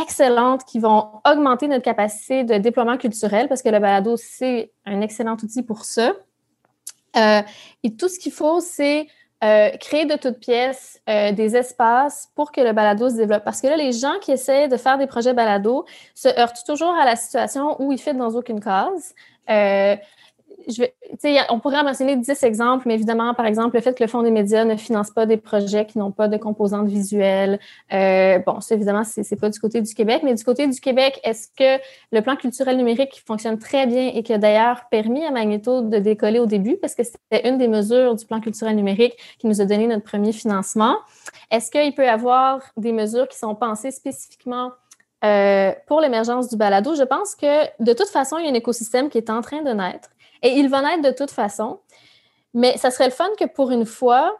excellentes 0.01 0.65
qui 0.65 0.79
vont 0.79 1.09
augmenter 1.29 1.67
notre 1.69 1.83
capacité 1.83 2.45
de 2.45 2.57
déploiement 2.57 2.97
culturel 2.97 3.49
parce 3.49 3.63
que 3.63 3.69
le 3.69 3.79
balado, 3.79 4.17
c'est 4.17 4.73
un 4.87 5.01
excellent 5.03 5.37
outil 5.43 5.63
pour 5.63 5.85
ça. 5.85 6.13
et 7.17 7.97
tout 7.97 8.09
ce 8.09 8.19
qu'il 8.19 8.33
faut, 8.33 8.61
c'est 8.61 9.09
euh, 9.43 9.71
créer 9.79 10.05
de 10.05 10.17
toutes 10.17 10.39
pièces 10.39 11.01
euh, 11.09 11.33
des 11.33 11.57
espaces 11.57 12.29
pour 12.35 12.53
que 12.53 12.61
le 12.61 12.73
balado 12.73 13.09
se 13.09 13.17
développe. 13.17 13.43
Parce 13.43 13.63
que 13.63 13.69
là, 13.69 13.77
les 13.77 13.93
gens 13.93 14.19
qui 14.21 14.33
essaient 14.33 14.69
de 14.69 14.77
faire 14.77 14.99
des 14.99 15.07
projets 15.07 15.33
balado 15.33 15.87
se 16.15 16.29
heurtent 16.39 16.65
toujours 16.67 16.95
à 16.95 17.07
la 17.07 17.17
situation 17.17 17.81
où 17.81 17.91
ils 17.91 18.01
ne 18.07 18.19
dans 18.19 18.35
aucune 18.35 18.61
case. 18.61 19.15
Euh, 19.49 19.97
on 21.49 21.59
pourrait 21.61 21.83
mentionner 21.83 22.17
10 22.17 22.43
exemples, 22.43 22.87
mais 22.87 22.95
évidemment, 22.95 23.35
par 23.35 23.47
exemple, 23.47 23.77
le 23.77 23.83
fait 23.83 23.95
que 23.95 24.03
le 24.03 24.09
Fonds 24.09 24.23
des 24.23 24.31
médias 24.31 24.65
ne 24.65 24.77
finance 24.77 25.11
pas 25.11 25.27
des 25.27 25.37
projets 25.37 25.87
qui 25.87 25.99
n'ont 25.99 26.11
pas 26.11 26.29
de 26.29 26.37
composantes 26.37 26.89
visuelles. 26.89 27.59
Euh, 27.93 28.39
bon, 28.41 28.61
ça, 28.61 28.75
évidemment, 28.75 29.05
ce 29.05 29.21
n'est 29.21 29.41
pas 29.41 29.51
du 29.51 29.59
côté 29.59 29.81
du 29.81 29.95
Québec, 29.95 30.23
mais 30.25 30.35
du 30.35 30.45
côté 30.45 30.67
du 30.67 30.81
Québec, 30.81 31.21
est-ce 31.25 31.49
que 31.57 31.83
le 32.13 32.21
plan 32.23 32.37
culturel 32.37 32.77
numérique 32.77 33.23
fonctionne 33.27 33.59
très 33.59 33.87
bien 33.87 34.11
et 34.15 34.23
qui 34.23 34.33
a 34.33 34.39
d'ailleurs 34.39 34.85
permis 34.91 35.25
à 35.25 35.31
Magneto 35.31 35.83
de 35.83 35.99
décoller 35.99 36.39
au 36.39 36.47
début, 36.47 36.77
parce 36.77 36.95
que 36.95 37.03
c'était 37.03 37.49
une 37.49 37.59
des 37.59 37.69
mesures 37.69 38.15
du 38.15 38.25
plan 38.27 38.41
culturel 38.41 38.77
numérique 38.77 39.15
qui 39.39 39.47
nous 39.47 39.61
a 39.61 39.65
donné 39.65 39.87
notre 39.87 40.05
premier 40.05 40.33
financement? 40.33 40.97
Est-ce 41.51 41.71
qu'il 41.71 41.95
peut 41.95 42.05
y 42.05 42.09
avoir 42.09 42.61
des 42.77 42.93
mesures 42.93 43.29
qui 43.29 43.39
sont 43.39 43.55
pensées 43.55 43.91
spécifiquement 43.91 44.71
euh, 45.23 45.73
pour 45.87 46.01
l'émergence 46.01 46.49
du 46.49 46.57
balado, 46.57 46.95
je 46.95 47.03
pense 47.03 47.35
que 47.35 47.65
de 47.83 47.93
toute 47.93 48.09
façon, 48.09 48.39
il 48.39 48.47
y 48.47 48.49
a 48.49 48.51
un 48.51 48.55
écosystème 48.55 49.11
qui 49.11 49.19
est 49.19 49.29
en 49.29 49.43
train 49.43 49.63
de 49.63 49.71
naître. 49.71 50.09
Et 50.43 50.59
il 50.59 50.69
va 50.69 50.83
naître 50.83 51.03
de 51.03 51.17
toute 51.17 51.31
façon. 51.31 51.81
Mais 52.55 52.77
ça 52.77 52.91
serait 52.91 53.07
le 53.07 53.13
fun 53.13 53.29
que 53.39 53.45
pour 53.45 53.71
une 53.71 53.87
fois, 53.87 54.37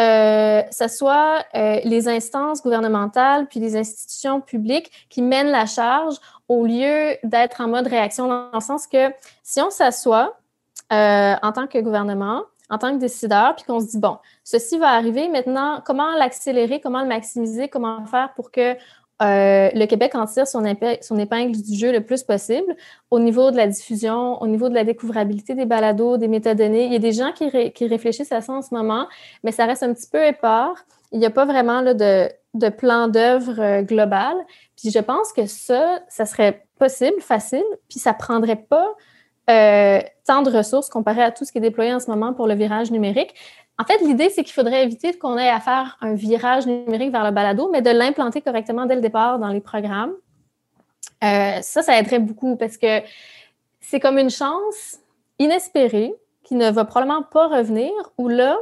euh, 0.00 0.62
ce 0.70 0.88
soit 0.88 1.44
euh, 1.54 1.80
les 1.84 2.08
instances 2.08 2.62
gouvernementales 2.62 3.46
puis 3.46 3.60
les 3.60 3.76
institutions 3.76 4.40
publiques 4.40 4.90
qui 5.10 5.20
mènent 5.20 5.50
la 5.50 5.66
charge 5.66 6.16
au 6.48 6.64
lieu 6.64 7.16
d'être 7.24 7.60
en 7.60 7.68
mode 7.68 7.86
réaction 7.86 8.26
dans 8.26 8.50
le 8.54 8.60
sens 8.60 8.86
que 8.86 9.12
si 9.42 9.60
on 9.60 9.70
s'assoit 9.70 10.38
euh, 10.92 11.34
en 11.42 11.52
tant 11.52 11.66
que 11.66 11.78
gouvernement, 11.78 12.42
en 12.70 12.78
tant 12.78 12.92
que 12.92 12.98
décideur, 12.98 13.54
puis 13.54 13.66
qu'on 13.66 13.80
se 13.80 13.86
dit, 13.86 13.98
bon, 13.98 14.16
ceci 14.44 14.78
va 14.78 14.88
arriver 14.92 15.28
maintenant, 15.28 15.82
comment 15.84 16.12
l'accélérer, 16.12 16.80
comment 16.80 17.02
le 17.02 17.08
maximiser, 17.08 17.68
comment 17.68 18.06
faire 18.06 18.32
pour 18.34 18.50
que 18.50 18.76
euh, 19.22 19.70
le 19.74 19.86
Québec 19.86 20.14
en 20.14 20.26
tire 20.26 20.46
son, 20.46 20.64
épingle, 20.64 21.52
du 21.52 21.76
jeu 21.76 21.92
le 21.92 22.00
plus 22.00 22.22
possible 22.22 22.74
au 23.10 23.18
niveau 23.18 23.50
de 23.50 23.56
la 23.56 23.66
diffusion, 23.66 24.40
au 24.42 24.46
niveau 24.46 24.68
de 24.68 24.74
la 24.74 24.84
découvrabilité 24.84 25.54
des 25.54 25.64
balados, 25.64 26.16
des 26.16 26.28
métadonnées. 26.28 26.86
Il 26.86 26.92
y 26.92 26.96
a 26.96 26.98
des 26.98 27.12
gens 27.12 27.32
qui, 27.32 27.86
réfléchissent 27.86 28.32
à 28.32 28.40
ça 28.40 28.52
en 28.52 28.62
ce 28.62 28.74
moment, 28.74 29.06
mais 29.44 29.52
ça 29.52 29.66
reste 29.66 29.82
un 29.82 29.92
petit 29.94 30.08
peu 30.10 30.24
épars. 30.24 30.74
Il 31.12 31.20
n'y 31.20 31.26
a 31.26 31.30
pas 31.30 31.44
vraiment 31.44 31.82
de, 31.82 32.68
plan 32.70 33.08
d'œuvre 33.08 33.60
euh, 33.60 33.82
global. 33.82 34.34
Puis 34.76 34.90
je 34.90 34.98
pense 34.98 35.32
que 35.32 35.46
ça, 35.46 36.00
ça 36.08 36.26
serait 36.26 36.66
possible, 36.78 37.20
facile, 37.20 37.64
puis 37.88 38.00
ça 38.00 38.14
prendrait 38.14 38.56
pas 38.56 38.88
euh, 39.50 40.00
tant 40.24 40.42
de 40.42 40.50
ressources 40.50 40.88
comparé 40.88 41.22
à 41.22 41.32
tout 41.32 41.44
ce 41.44 41.50
qui 41.50 41.58
est 41.58 41.62
déployé 41.62 41.92
en 41.92 41.98
ce 41.98 42.08
moment 42.08 42.32
pour 42.32 42.46
le 42.46 42.54
virage 42.54 42.90
numérique. 42.90 43.34
En 43.82 43.84
fait, 43.84 43.98
l'idée, 43.98 44.30
c'est 44.30 44.44
qu'il 44.44 44.52
faudrait 44.52 44.84
éviter 44.84 45.12
qu'on 45.18 45.36
ait 45.36 45.48
à 45.48 45.58
faire 45.58 45.98
un 46.00 46.14
virage 46.14 46.66
numérique 46.66 47.10
vers 47.10 47.24
le 47.24 47.32
balado, 47.32 47.68
mais 47.72 47.82
de 47.82 47.90
l'implanter 47.90 48.40
correctement 48.40 48.86
dès 48.86 48.94
le 48.94 49.00
départ 49.00 49.40
dans 49.40 49.48
les 49.48 49.60
programmes. 49.60 50.12
Euh, 51.24 51.60
ça, 51.62 51.82
ça 51.82 51.98
aiderait 51.98 52.20
beaucoup 52.20 52.54
parce 52.54 52.76
que 52.76 53.00
c'est 53.80 53.98
comme 53.98 54.18
une 54.18 54.30
chance 54.30 54.98
inespérée 55.40 56.14
qui 56.44 56.54
ne 56.54 56.70
va 56.70 56.84
probablement 56.84 57.24
pas 57.24 57.48
revenir, 57.48 57.90
où 58.18 58.28
là, 58.28 58.56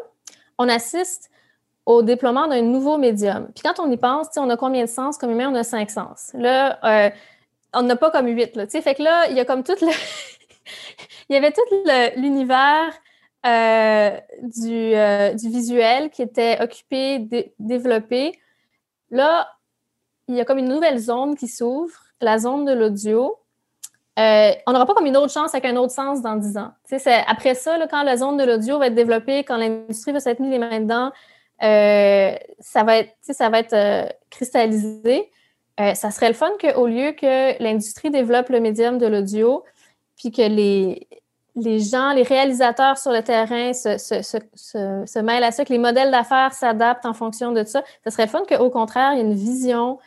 on 0.56 0.70
assiste 0.70 1.30
au 1.84 2.00
déploiement 2.00 2.48
d'un 2.48 2.62
nouveau 2.62 2.96
médium. 2.96 3.50
Puis 3.54 3.62
quand 3.62 3.78
on 3.78 3.90
y 3.90 3.98
pense, 3.98 4.28
on 4.38 4.48
a 4.48 4.56
combien 4.56 4.84
de 4.84 4.88
sens? 4.88 5.18
Comme 5.18 5.32
humain, 5.32 5.50
on 5.52 5.54
a 5.54 5.64
cinq 5.64 5.90
sens. 5.90 6.30
Là, 6.32 6.78
euh, 6.82 7.10
on 7.74 7.82
n'a 7.82 7.96
pas 7.96 8.10
comme 8.10 8.26
huit. 8.26 8.56
Là, 8.56 8.66
fait 8.66 8.94
que 8.94 9.02
là, 9.02 9.28
il 9.28 9.36
y 9.36 9.40
a 9.40 9.44
comme 9.44 9.64
tout 9.64 9.76
le... 9.82 9.88
il 11.28 11.34
y 11.34 11.36
avait 11.36 11.52
tout 11.52 11.60
l'univers 12.16 12.94
du, 13.44 14.94
euh, 14.94 15.34
du, 15.34 15.48
visuel 15.48 16.10
qui 16.10 16.22
était 16.22 16.58
occupé, 16.60 17.50
développé. 17.58 18.38
Là, 19.10 19.48
il 20.28 20.36
y 20.36 20.40
a 20.40 20.44
comme 20.44 20.58
une 20.58 20.68
nouvelle 20.68 20.98
zone 20.98 21.36
qui 21.36 21.48
s'ouvre, 21.48 21.98
la 22.20 22.38
zone 22.38 22.64
de 22.64 22.72
l'audio. 22.72 23.36
Euh, 24.18 24.52
on 24.66 24.72
n'aura 24.72 24.86
pas 24.86 24.94
comme 24.94 25.06
une 25.06 25.16
autre 25.16 25.32
chance 25.32 25.54
avec 25.54 25.64
un 25.64 25.76
autre 25.76 25.92
sens 25.92 26.20
dans 26.20 26.36
10 26.36 26.58
ans. 26.58 26.72
Après 27.26 27.54
ça, 27.54 27.78
là, 27.78 27.86
quand 27.86 28.02
la 28.02 28.16
zone 28.16 28.36
de 28.36 28.44
l'audio 28.44 28.78
va 28.78 28.88
être 28.88 28.94
développée, 28.94 29.44
quand 29.44 29.56
l'industrie 29.56 30.12
va 30.12 30.20
s'être 30.20 30.40
mis 30.40 30.50
les 30.50 30.58
mains 30.58 30.80
dedans, 30.80 31.10
ça 31.60 32.84
va 32.84 32.98
être, 32.98 33.14
ça 33.22 33.48
va 33.48 33.60
être 33.60 34.14
cristallisé. 34.28 35.30
ça 35.78 36.10
serait 36.10 36.28
le 36.28 36.34
fun 36.34 36.50
qu'au 36.60 36.86
lieu 36.86 37.12
que 37.12 37.60
l'industrie 37.62 38.10
développe 38.10 38.50
le 38.50 38.60
médium 38.60 38.98
de 38.98 39.06
l'audio, 39.06 39.64
puis 40.16 40.30
que 40.30 40.42
les, 40.42 41.08
les 41.56 41.80
gens, 41.80 42.12
les 42.12 42.22
réalisateurs 42.22 42.98
sur 42.98 43.12
le 43.12 43.22
terrain 43.22 43.72
se, 43.72 45.20
mêlent 45.20 45.44
à 45.44 45.50
ça, 45.50 45.64
que 45.64 45.72
les 45.72 45.78
modèles 45.78 46.10
d'affaires 46.10 46.52
s'adaptent 46.52 47.06
en 47.06 47.14
fonction 47.14 47.52
de 47.52 47.64
ça. 47.64 47.82
Ce 48.04 48.10
serait 48.10 48.26
fun 48.26 48.42
qu'au 48.48 48.70
contraire, 48.70 49.12
il 49.14 49.18
y 49.18 49.20
ait 49.20 49.24
une 49.24 49.34
vision 49.34 49.98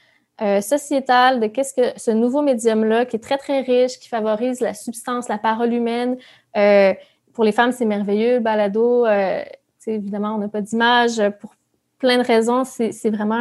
euh, 0.42 0.62
sociétale 0.62 1.40
de 1.40 1.48
qu'est-ce 1.48 1.74
que 1.74 2.00
ce 2.00 2.12
nouveau 2.12 2.42
médium-là, 2.42 3.06
qui 3.06 3.18
est 3.18 3.20
très, 3.20 3.38
très 3.38 3.62
riche, 3.62 4.00
qui 4.00 4.10
favorise 4.10 4.62
la 4.62 4.74
substance, 4.74 5.28
la 5.28 5.38
parole 5.38 5.74
humaine. 5.74 6.18
Euh, 6.58 6.94
pour 7.34 7.44
les 7.44 7.52
femmes, 7.52 7.72
c'est 7.72 7.86
merveilleux, 7.86 8.36
le 8.36 8.40
balado. 8.40 9.06
Euh, 9.06 9.44
évidemment, 9.86 10.36
on 10.36 10.40
n'a 10.40 10.48
pas 10.48 10.62
d'image. 10.62 11.22
Pour 11.40 11.56
plein 12.00 12.18
de 12.18 12.24
raisons, 12.24 12.64
c'est 12.64 13.10
vraiment 13.10 13.36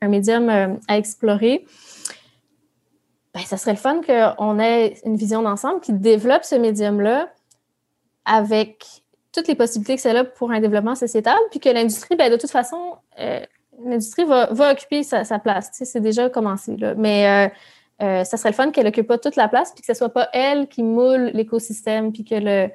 un, 0.00 0.08
médium 0.08 0.78
à 0.88 0.96
explorer. 0.96 1.64
Ben, 3.34 3.40
ça 3.40 3.56
serait 3.56 3.76
fun 3.76 4.00
qu'on 4.00 4.58
ait 4.58 4.94
une 5.04 5.16
vision 5.16 5.42
d'ensemble 5.42 5.80
qui 5.80 5.92
développe 5.92 6.44
ce 6.44 6.54
médium-là 6.54 7.28
avec 8.26 8.84
toutes 9.32 9.48
les 9.48 9.54
possibilités 9.54 9.96
que 9.96 10.02
c'est 10.02 10.12
là 10.12 10.24
pour 10.24 10.50
un 10.50 10.60
développement 10.60 10.94
sociétal, 10.94 11.36
puis 11.50 11.60
que 11.60 11.68
l'industrie, 11.68 12.16
ben, 12.16 12.30
de 12.30 12.36
toute 12.36 12.50
façon, 12.50 12.96
euh, 13.20 13.40
l'industrie 13.84 14.24
va, 14.24 14.50
occuper 14.70 15.02
sa, 15.02 15.24
place. 15.38 15.70
C'est 15.72 16.00
déjà 16.00 16.28
commencé. 16.28 16.76
Là. 16.76 16.94
Mais 16.96 17.26
euh, 17.26 18.04
euh, 18.04 18.24
ça 18.24 18.36
serait 18.36 18.50
le 18.50 18.54
fun 18.54 18.70
qu'elle 18.70 18.86
n'occupe 18.86 19.06
pas 19.06 19.18
toute 19.18 19.36
la 19.36 19.48
place, 19.48 19.72
puis 19.72 19.80
que 19.80 19.86
ce 19.86 19.94
soit 19.94 20.08
pas 20.08 20.28
elle 20.32 20.68
qui 20.68 20.82
moule 20.82 21.30
l'écosystème, 21.34 22.12
puis 22.12 22.24
que 22.24 22.34
le, 22.34 22.70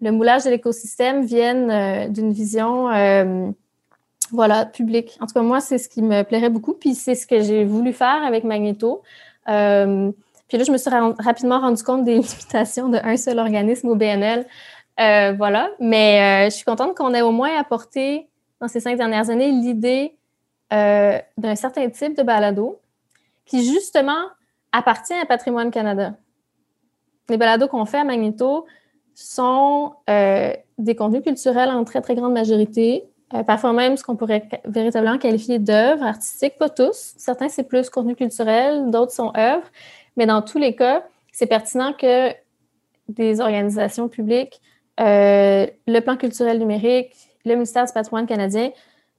le 0.00 0.12
moulage 0.12 0.44
de 0.44 0.50
l'écosystème 0.50 1.24
vienne 1.24 1.70
euh, 1.70 2.08
d'une 2.08 2.32
vision 2.32 2.88
voilà, 4.30 4.64
publique. 4.64 5.18
En 5.20 5.26
tout 5.26 5.34
cas, 5.34 5.42
moi, 5.42 5.60
c'est 5.60 5.76
ce 5.76 5.90
qui 5.90 6.00
me 6.00 6.22
plairait 6.22 6.48
beaucoup, 6.48 6.72
puis 6.72 6.94
c'est 6.94 7.14
ce 7.14 7.26
que 7.26 7.42
j'ai 7.42 7.64
voulu 7.64 7.92
faire 7.92 8.22
avec 8.24 8.44
Magneto. 8.44 9.02
Puis 10.52 10.58
là, 10.58 10.64
je 10.64 10.70
me 10.70 10.76
suis 10.76 10.90
rapidement 10.90 11.60
rendu 11.60 11.82
compte 11.82 12.04
des 12.04 12.12
limitations 12.18 12.90
d'un 12.90 13.16
seul 13.16 13.38
organisme 13.38 13.88
au 13.88 13.94
BNL. 13.94 14.44
Euh, 15.00 15.32
voilà. 15.32 15.70
Mais 15.80 16.44
euh, 16.44 16.50
je 16.50 16.56
suis 16.56 16.66
contente 16.66 16.94
qu'on 16.94 17.14
ait 17.14 17.22
au 17.22 17.30
moins 17.30 17.58
apporté 17.58 18.28
dans 18.60 18.68
ces 18.68 18.78
cinq 18.78 18.98
dernières 18.98 19.30
années 19.30 19.50
l'idée 19.50 20.14
euh, 20.74 21.18
d'un 21.38 21.54
certain 21.54 21.88
type 21.88 22.18
de 22.18 22.22
balado 22.22 22.78
qui, 23.46 23.64
justement, 23.64 24.26
appartient 24.72 25.14
à 25.14 25.24
Patrimoine 25.24 25.70
Canada. 25.70 26.16
Les 27.30 27.38
balados 27.38 27.68
qu'on 27.68 27.86
fait 27.86 28.00
à 28.00 28.04
Magneto 28.04 28.66
sont 29.14 29.94
des 30.06 30.94
contenus 30.94 31.22
culturels 31.22 31.70
en 31.70 31.82
très, 31.84 32.02
très 32.02 32.14
grande 32.14 32.34
majorité. 32.34 33.04
Parfois 33.46 33.72
même 33.72 33.96
ce 33.96 34.04
qu'on 34.04 34.16
pourrait 34.16 34.46
véritablement 34.66 35.16
qualifier 35.16 35.58
d'œuvres 35.58 36.04
artistiques, 36.04 36.58
pas 36.58 36.68
tous. 36.68 37.14
Certains, 37.16 37.48
c'est 37.48 37.62
plus 37.62 37.88
contenu 37.88 38.14
culturel, 38.14 38.90
d'autres 38.90 39.12
sont 39.12 39.32
œuvres. 39.34 39.64
Mais 40.16 40.26
dans 40.26 40.42
tous 40.42 40.58
les 40.58 40.74
cas, 40.74 41.04
c'est 41.32 41.46
pertinent 41.46 41.92
que 41.92 42.30
des 43.08 43.40
organisations 43.40 44.08
publiques, 44.08 44.60
euh, 45.00 45.66
le 45.86 46.00
plan 46.00 46.16
culturel 46.16 46.58
numérique, 46.58 47.14
le 47.44 47.54
ministère 47.54 47.84
du 47.84 47.92
patrimoine 47.92 48.26
canadien 48.26 48.70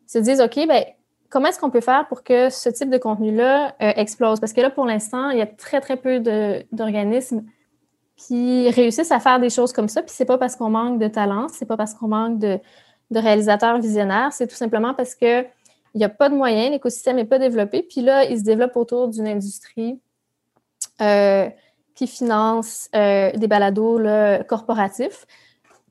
se 0.07 0.19
disent, 0.19 0.41
OK, 0.41 0.55
ben, 0.67 0.83
comment 1.29 1.47
est-ce 1.47 1.59
qu'on 1.59 1.71
peut 1.71 1.81
faire 1.81 2.07
pour 2.07 2.23
que 2.23 2.49
ce 2.49 2.69
type 2.69 2.89
de 2.89 2.97
contenu-là 2.97 3.75
euh, 3.81 3.91
explose? 3.95 4.39
Parce 4.39 4.53
que 4.53 4.61
là, 4.61 4.69
pour 4.69 4.85
l'instant, 4.85 5.31
il 5.31 5.39
y 5.39 5.41
a 5.41 5.47
très, 5.47 5.81
très 5.81 5.97
peu 5.97 6.19
d'organismes 6.71 7.43
qui 8.15 8.69
réussissent 8.69 9.11
à 9.11 9.19
faire 9.19 9.39
des 9.39 9.49
choses 9.49 9.73
comme 9.73 9.89
ça. 9.89 10.01
Puis 10.03 10.13
c'est 10.15 10.25
pas 10.25 10.37
parce 10.37 10.55
qu'on 10.55 10.69
manque 10.69 10.99
de 10.99 11.07
talent, 11.07 11.47
c'est 11.49 11.65
pas 11.65 11.77
parce 11.77 11.93
qu'on 11.95 12.07
manque 12.07 12.39
de, 12.39 12.59
réalisateurs 13.11 13.79
visionnaires, 13.79 14.33
c'est 14.33 14.47
tout 14.47 14.55
simplement 14.55 14.95
parce 14.95 15.13
que 15.13 15.43
il 15.43 15.99
n'y 15.99 16.03
a 16.03 16.09
pas 16.09 16.29
de 16.29 16.35
moyens, 16.35 16.71
l'écosystème 16.71 17.17
n'est 17.17 17.25
pas 17.25 17.37
développé. 17.37 17.83
Puis 17.83 18.01
là, 18.01 18.25
il 18.25 18.39
se 18.39 18.43
développe 18.43 18.75
autour 18.75 19.07
d'une 19.09 19.27
industrie 19.27 19.99
qui 20.99 22.07
finance 22.07 22.89
euh, 22.95 23.31
des 23.33 23.47
balados 23.47 23.97
là, 23.99 24.43
corporatifs. 24.43 25.25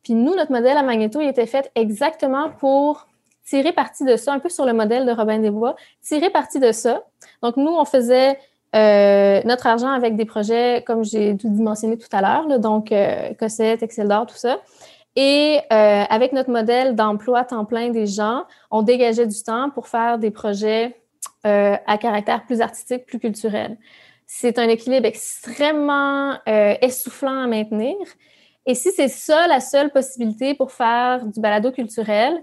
Puis 0.02 0.14
nous, 0.14 0.34
notre 0.34 0.50
modèle 0.50 0.76
à 0.76 0.82
Magneto, 0.82 1.20
il 1.20 1.28
était 1.28 1.46
fait 1.46 1.70
exactement 1.74 2.50
pour 2.50 3.06
tirer 3.44 3.72
parti 3.72 4.04
de 4.04 4.16
ça, 4.16 4.32
un 4.32 4.38
peu 4.38 4.48
sur 4.48 4.64
le 4.64 4.72
modèle 4.72 5.06
de 5.06 5.12
Robin 5.12 5.38
des 5.38 5.50
Bois, 5.50 5.76
tirer 6.02 6.30
parti 6.30 6.58
de 6.58 6.72
ça. 6.72 7.04
Donc, 7.42 7.56
nous, 7.56 7.70
on 7.70 7.84
faisait 7.84 8.38
euh, 8.74 9.42
notre 9.44 9.66
argent 9.66 9.90
avec 9.90 10.16
des 10.16 10.24
projets, 10.24 10.82
comme 10.86 11.04
j'ai 11.04 11.36
tout 11.36 11.50
mentionné 11.50 11.98
tout 11.98 12.08
à 12.12 12.20
l'heure, 12.20 12.58
donc 12.58 12.90
euh, 12.90 13.34
Cossette, 13.34 13.82
Excel 13.82 14.08
d'or, 14.08 14.26
tout 14.26 14.36
ça. 14.36 14.60
Et 15.14 15.60
euh, 15.72 16.04
avec 16.08 16.32
notre 16.32 16.50
modèle 16.50 16.96
d'emploi 16.96 17.44
temps 17.44 17.66
plein 17.66 17.90
des 17.90 18.06
gens, 18.06 18.44
on 18.70 18.82
dégageait 18.82 19.26
du 19.26 19.42
temps 19.42 19.68
pour 19.70 19.88
faire 19.88 20.18
des 20.18 20.30
projets 20.30 20.96
euh, 21.46 21.76
à 21.86 21.98
caractère 21.98 22.46
plus 22.46 22.62
artistique, 22.62 23.04
plus 23.04 23.18
culturel. 23.18 23.76
C'est 24.34 24.58
un 24.58 24.68
équilibre 24.68 25.06
extrêmement 25.06 26.38
euh, 26.48 26.74
essoufflant 26.80 27.42
à 27.42 27.46
maintenir. 27.46 27.94
Et 28.64 28.74
si 28.74 28.90
c'est 28.90 29.08
ça 29.08 29.46
la 29.46 29.60
seule 29.60 29.90
possibilité 29.90 30.54
pour 30.54 30.72
faire 30.72 31.26
du 31.26 31.38
balado 31.38 31.70
culturel, 31.70 32.42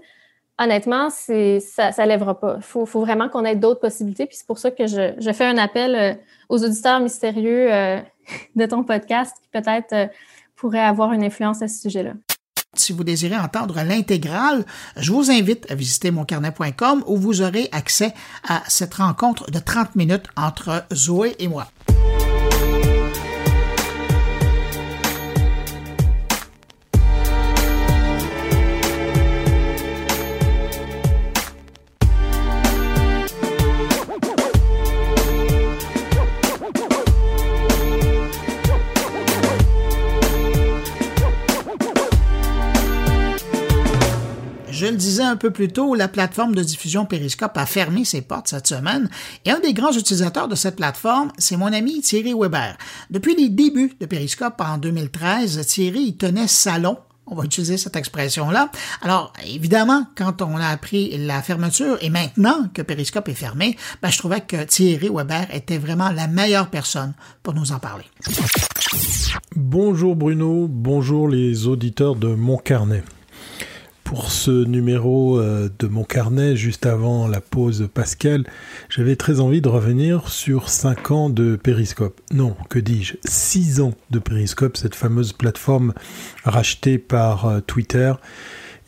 honnêtement, 0.56 1.10
ça 1.10 1.32
ne 1.32 2.06
lèvera 2.06 2.38
pas. 2.38 2.54
Il 2.58 2.62
faut, 2.62 2.86
faut, 2.86 3.00
vraiment 3.00 3.28
qu'on 3.28 3.44
ait 3.44 3.56
d'autres 3.56 3.80
possibilités. 3.80 4.26
Puis 4.26 4.36
c'est 4.36 4.46
pour 4.46 4.58
ça 4.58 4.70
que 4.70 4.86
je, 4.86 5.14
je 5.18 5.32
fais 5.32 5.46
un 5.46 5.58
appel 5.58 5.96
euh, 5.96 6.14
aux 6.48 6.62
auditeurs 6.62 7.00
mystérieux 7.00 7.72
euh, 7.72 7.98
de 8.54 8.66
ton 8.66 8.84
podcast 8.84 9.36
qui 9.42 9.48
peut-être 9.48 9.92
euh, 9.92 10.06
pourraient 10.54 10.78
avoir 10.78 11.12
une 11.12 11.24
influence 11.24 11.60
à 11.60 11.66
ce 11.66 11.80
sujet-là. 11.80 12.12
Si 12.76 12.92
vous 12.92 13.02
désirez 13.02 13.36
entendre 13.36 13.82
l'intégrale, 13.82 14.64
je 14.96 15.10
vous 15.10 15.28
invite 15.32 15.68
à 15.72 15.74
visiter 15.74 16.12
moncarnet.com 16.12 17.02
où 17.06 17.16
vous 17.16 17.42
aurez 17.42 17.68
accès 17.72 18.14
à 18.48 18.62
cette 18.68 18.94
rencontre 18.94 19.50
de 19.50 19.58
30 19.58 19.96
minutes 19.96 20.26
entre 20.36 20.84
Zoé 20.94 21.34
et 21.40 21.48
moi. 21.48 21.66
Le 44.90 44.96
disais 44.96 45.22
un 45.22 45.36
peu 45.36 45.50
plus 45.50 45.68
tôt, 45.68 45.94
la 45.94 46.08
plateforme 46.08 46.54
de 46.54 46.62
diffusion 46.62 47.06
Periscope 47.06 47.56
a 47.56 47.66
fermé 47.66 48.04
ses 48.04 48.22
portes 48.22 48.48
cette 48.48 48.66
semaine 48.66 49.08
et 49.44 49.50
un 49.50 49.60
des 49.60 49.72
grands 49.72 49.92
utilisateurs 49.92 50.48
de 50.48 50.54
cette 50.54 50.76
plateforme, 50.76 51.32
c'est 51.38 51.56
mon 51.56 51.72
ami 51.72 52.00
Thierry 52.00 52.34
Weber. 52.34 52.76
Depuis 53.10 53.34
les 53.36 53.48
débuts 53.48 53.92
de 54.00 54.06
Periscope 54.06 54.60
en 54.60 54.78
2013, 54.78 55.66
Thierry 55.66 56.16
tenait 56.16 56.48
salon 56.48 56.98
on 57.32 57.36
va 57.36 57.44
utiliser 57.44 57.76
cette 57.76 57.94
expression-là. 57.94 58.72
Alors, 59.02 59.32
évidemment, 59.46 60.04
quand 60.16 60.42
on 60.42 60.56
a 60.56 60.66
appris 60.66 61.16
la 61.16 61.42
fermeture 61.42 61.96
et 62.00 62.10
maintenant 62.10 62.68
que 62.74 62.82
Periscope 62.82 63.28
est 63.28 63.34
fermé, 63.34 63.76
ben, 64.02 64.10
je 64.10 64.18
trouvais 64.18 64.40
que 64.40 64.64
Thierry 64.64 65.08
Weber 65.08 65.46
était 65.52 65.78
vraiment 65.78 66.10
la 66.10 66.26
meilleure 66.26 66.70
personne 66.70 67.12
pour 67.44 67.54
nous 67.54 67.70
en 67.70 67.78
parler. 67.78 68.04
Bonjour 69.54 70.16
Bruno, 70.16 70.66
bonjour 70.68 71.28
les 71.28 71.68
auditeurs 71.68 72.16
de 72.16 72.34
Mon 72.34 72.56
Carnet 72.56 73.04
pour 74.10 74.32
ce 74.32 74.64
numéro 74.64 75.38
euh, 75.38 75.70
de 75.78 75.86
mon 75.86 76.02
carnet 76.02 76.56
juste 76.56 76.84
avant 76.84 77.28
la 77.28 77.40
pause 77.40 77.88
Pascal, 77.94 78.44
j'avais 78.88 79.14
très 79.14 79.38
envie 79.38 79.60
de 79.60 79.68
revenir 79.68 80.30
sur 80.30 80.68
5 80.68 81.12
ans 81.12 81.30
de 81.30 81.54
Périscope. 81.54 82.20
Non, 82.32 82.56
que 82.68 82.80
dis-je 82.80 83.14
6 83.24 83.80
ans 83.80 83.94
de 84.10 84.18
Périscope, 84.18 84.76
cette 84.76 84.96
fameuse 84.96 85.32
plateforme 85.32 85.94
rachetée 86.42 86.98
par 86.98 87.46
euh, 87.46 87.60
Twitter 87.60 88.12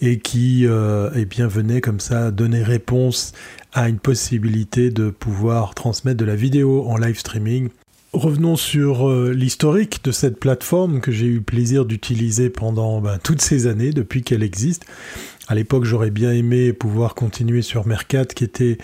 et 0.00 0.18
qui 0.18 0.66
euh, 0.66 1.08
eh 1.14 1.24
bien, 1.24 1.46
venait 1.46 1.80
comme 1.80 2.00
ça 2.00 2.32
donner 2.32 2.64
réponse 2.64 3.30
à 3.72 3.88
une 3.88 4.00
possibilité 4.00 4.90
de 4.90 5.08
pouvoir 5.08 5.76
transmettre 5.76 6.18
de 6.18 6.24
la 6.24 6.34
vidéo 6.34 6.84
en 6.88 6.96
live 6.96 7.20
streaming 7.20 7.68
Revenons 8.12 8.56
sur 8.56 9.08
euh, 9.08 9.32
l'historique 9.32 10.04
de 10.04 10.12
cette 10.12 10.38
plateforme 10.38 11.00
que 11.00 11.10
j'ai 11.10 11.24
eu 11.24 11.40
plaisir 11.40 11.86
d'utiliser 11.86 12.50
pendant 12.50 13.00
ben, 13.00 13.18
toutes 13.22 13.40
ces 13.40 13.66
années 13.66 13.92
depuis 13.92 14.22
qu'elle 14.22 14.42
existe. 14.42 14.84
À 15.48 15.54
l'époque, 15.54 15.84
j'aurais 15.84 16.10
bien 16.10 16.30
aimé 16.30 16.74
pouvoir 16.74 17.14
continuer 17.14 17.62
sur 17.62 17.86
Mercat, 17.86 18.26
qui 18.26 18.44
était, 18.44 18.76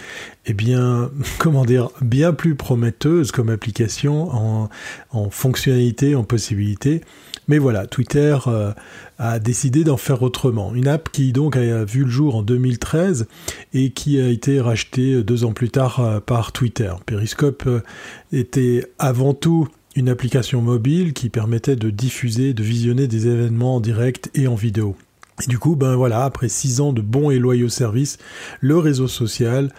eh 0.46 0.54
bien, 0.54 1.10
comment 1.38 1.66
dire, 1.66 1.90
bien 2.00 2.32
plus 2.32 2.54
prometteuse 2.54 3.30
comme 3.30 3.50
application 3.50 4.34
en, 4.34 4.70
en 5.10 5.28
fonctionnalité, 5.28 6.14
en 6.14 6.24
possibilité. 6.24 7.02
Mais 7.48 7.56
voilà, 7.56 7.86
Twitter 7.86 8.36
euh, 8.46 8.72
a 9.18 9.38
décidé 9.38 9.82
d'en 9.82 9.96
faire 9.96 10.22
autrement. 10.22 10.74
Une 10.74 10.86
app 10.86 11.10
qui 11.10 11.32
donc 11.32 11.56
a 11.56 11.84
vu 11.84 12.04
le 12.04 12.10
jour 12.10 12.36
en 12.36 12.42
2013 12.42 13.26
et 13.72 13.90
qui 13.90 14.20
a 14.20 14.28
été 14.28 14.60
rachetée 14.60 15.22
deux 15.22 15.44
ans 15.44 15.52
plus 15.52 15.70
tard 15.70 16.00
euh, 16.00 16.20
par 16.20 16.52
Twitter. 16.52 16.92
Periscope 17.06 17.64
euh, 17.66 17.80
était 18.32 18.86
avant 18.98 19.32
tout 19.32 19.66
une 19.96 20.10
application 20.10 20.60
mobile 20.60 21.14
qui 21.14 21.30
permettait 21.30 21.74
de 21.74 21.88
diffuser, 21.88 22.52
de 22.52 22.62
visionner 22.62 23.08
des 23.08 23.26
événements 23.26 23.76
en 23.76 23.80
direct 23.80 24.30
et 24.34 24.46
en 24.46 24.54
vidéo. 24.54 24.94
Et 25.42 25.46
du 25.46 25.58
coup, 25.58 25.76
ben 25.76 25.94
voilà, 25.94 26.24
après 26.24 26.48
six 26.48 26.80
ans 26.80 26.92
de 26.92 27.00
bons 27.00 27.30
et 27.30 27.38
loyaux 27.38 27.68
services, 27.68 28.18
le 28.60 28.76
réseau 28.78 29.06
social 29.06 29.70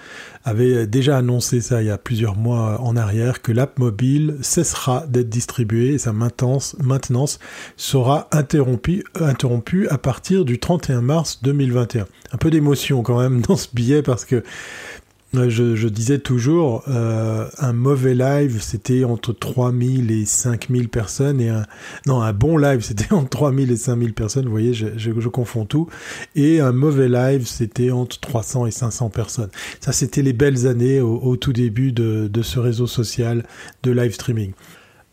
avait 0.45 0.88
déjà 0.88 1.18
annoncé 1.18 1.60
ça 1.60 1.82
il 1.82 1.88
y 1.88 1.91
a 1.91 1.97
plusieurs 1.97 2.36
mois 2.36 2.80
en 2.82 2.95
arrière 2.95 3.41
que 3.41 3.51
l'app 3.51 3.78
mobile 3.78 4.38
cessera 4.41 5.05
d'être 5.07 5.30
distribuée 5.30 5.93
et 5.93 5.97
sa 5.97 6.14
maintenance, 6.14 7.39
sera 7.76 8.28
interrompue, 8.32 9.03
interrompue 9.20 9.88
à 9.89 9.97
partir 9.97 10.45
du 10.45 10.60
31 10.60 11.01
mars 11.01 11.39
2021. 11.43 12.07
Un 12.32 12.38
peu 12.38 12.49
d'émotion 12.49 13.03
quand 13.03 13.20
même 13.20 13.41
dans 13.47 13.57
ce 13.57 13.68
billet 13.74 14.01
parce 14.01 14.26
que 14.26 14.43
je, 15.34 15.76
je, 15.76 15.88
disais 15.88 16.20
toujours, 16.20 16.84
euh, 16.88 17.48
un 17.60 17.74
mauvais 17.74 18.16
live, 18.16 18.62
c'était 18.62 19.04
entre 19.04 19.32
3000 19.32 20.12
et 20.12 20.26
5000 20.26 20.90
personnes, 20.90 21.40
et 21.40 21.50
un, 21.50 21.66
non, 22.08 22.22
un 22.22 22.34
bon 22.34 22.58
live, 22.58 22.82
c'était 22.84 23.14
entre 23.14 23.30
3000 23.30 23.72
et 23.72 23.76
5000 23.76 24.14
personnes, 24.14 24.46
vous 24.46 24.52
voyez, 24.52 24.74
je, 24.74 24.88
je, 24.98 25.12
je, 25.18 25.30
confonds 25.30 25.66
tout, 25.66 25.88
et 26.36 26.60
un 26.60 26.72
mauvais 26.72 27.10
live, 27.10 27.46
c'était 27.48 27.92
entre 27.92 28.20
300 28.20 28.66
et 28.66 28.72
500 28.72 29.10
personnes. 29.10 29.50
Ça, 29.80 29.92
c'était 29.92 30.22
les 30.22 30.34
belles 30.34 30.68
années 30.68 31.00
au, 31.02 31.20
au 31.20 31.38
tout 31.38 31.54
début 31.54 31.92
de, 31.92 32.28
de, 32.28 32.42
ce 32.42 32.60
réseau 32.60 32.88
social 32.88 33.46
de 33.84 33.92
live 33.92 34.14
streaming. 34.14 34.54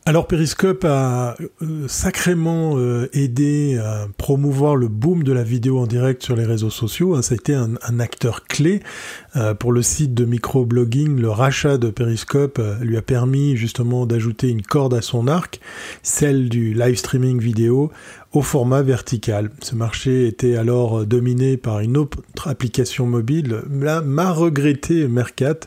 Alors 0.09 0.29
Periscope 0.29 0.85
a 0.85 1.35
euh, 1.63 1.89
sacrément 1.89 2.75
euh, 2.77 3.09
aidé 3.13 3.77
à 3.77 4.07
promouvoir 4.19 4.77
le 4.77 4.87
boom 4.87 5.25
de 5.25 5.33
la 5.33 5.43
vidéo 5.43 5.81
en 5.81 5.89
direct 5.89 6.23
sur 6.23 6.37
les 6.37 6.45
réseaux 6.45 6.71
sociaux. 6.71 7.17
Hein. 7.17 7.23
ça 7.23 7.33
a 7.33 7.35
été 7.35 7.55
un, 7.55 7.99
acteur 7.99 8.45
clé 8.45 8.85
euh, 9.35 9.53
pour 9.53 9.73
le 9.73 9.83
site 9.83 10.15
de 10.15 10.25
microblogging. 10.25 11.19
Le 11.19 11.29
rachat 11.29 11.77
de 11.77 11.91
Periscope 11.91 12.63
lui 12.83 12.97
a 12.97 13.03
permis 13.03 13.57
justement 13.57 14.07
d'ajouter 14.07 14.49
une 14.49 14.63
corde 14.63 14.95
à 14.95 15.03
son 15.03 15.27
arc, 15.27 15.59
celle 16.05 16.49
du 16.51 16.73
live 16.73 16.95
streaming 16.95 17.41
vidéo 17.41 17.91
au 18.37 18.43
format 18.43 18.83
vertical. 18.83 19.51
Ce 19.63 19.75
marché 19.75 20.27
était 20.27 20.57
alors 20.57 21.01
euh, 21.01 21.07
dominé 21.07 21.57
par 21.57 21.81
une 21.81 21.97
autre 21.97 22.19
application 22.45 23.07
mobile, 23.07 23.63
la 23.81 24.03
m'a 24.03 24.31
regretté 24.31 25.09
Mercat, 25.09 25.61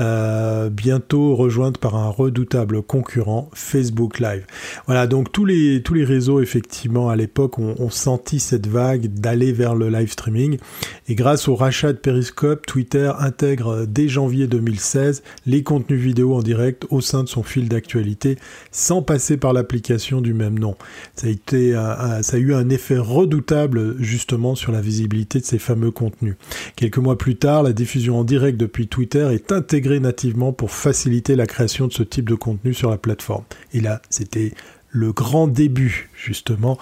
euh, 0.00 0.70
bientôt 0.70 1.36
rejointe 1.36 1.78
par 1.78 1.94
un 1.94 2.08
redoutable 2.08 2.82
concurrent, 2.82 3.48
Facebook 3.54 4.18
Live. 4.18 4.44
Voilà, 4.86 5.06
donc 5.06 5.30
tous 5.30 5.44
les, 5.44 5.82
tous 5.84 5.94
les 5.94 6.02
réseaux, 6.02 6.40
effectivement, 6.40 7.10
à 7.10 7.14
l'époque, 7.14 7.60
ont, 7.60 7.76
ont, 7.78 7.90
senti 7.90 8.40
cette 8.40 8.66
vague 8.66 9.06
d'aller 9.06 9.52
vers 9.52 9.76
le 9.76 9.88
live 9.88 10.10
streaming. 10.10 10.58
Et 11.06 11.14
grâce 11.14 11.46
au 11.46 11.54
rachat 11.54 11.92
de 11.92 11.98
Periscope, 11.98 12.66
Twitter 12.66 13.12
intègre 13.20 13.86
dès 13.86 14.08
janvier 14.08 14.48
2016 14.48 15.22
les 15.46 15.62
contenus 15.62 16.00
vidéo 16.00 16.34
en 16.34 16.42
direct 16.42 16.86
au 16.90 17.00
sein 17.00 17.22
de 17.22 17.28
son 17.28 17.44
fil 17.44 17.68
d'actualité, 17.68 18.36
sans 18.72 19.00
passer 19.00 19.36
par 19.36 19.52
l'application 19.52 20.20
du 20.20 20.34
même 20.34 20.58
nom. 20.58 20.74
Ça 21.14 21.28
a 21.28 21.30
été 21.30 21.76
ça 22.22 22.36
a 22.36 22.40
eu 22.40 22.54
un 22.54 22.68
effet 22.68 22.98
redoutable 22.98 24.00
justement 24.02 24.54
sur 24.54 24.72
la 24.72 24.80
visibilité 24.80 25.40
de 25.40 25.44
ces 25.44 25.58
fameux 25.58 25.90
contenus. 25.90 26.36
Quelques 26.76 26.98
mois 26.98 27.18
plus 27.18 27.36
tard, 27.36 27.62
la 27.62 27.72
diffusion 27.72 28.18
en 28.18 28.24
direct 28.24 28.58
depuis 28.58 28.88
Twitter 28.88 29.28
est 29.32 29.52
intégrée 29.52 30.00
nativement 30.00 30.52
pour 30.52 30.70
faciliter 30.70 31.36
la 31.36 31.46
création 31.46 31.86
de 31.86 31.92
ce 31.92 32.02
type 32.02 32.28
de 32.28 32.34
contenu 32.34 32.74
sur 32.74 32.90
la 32.90 32.98
plateforme. 32.98 33.44
Et 33.72 33.80
là, 33.80 34.00
c'était 34.10 34.52
le 34.90 35.12
grand 35.12 35.46
début 35.46 36.10
justement 36.14 36.78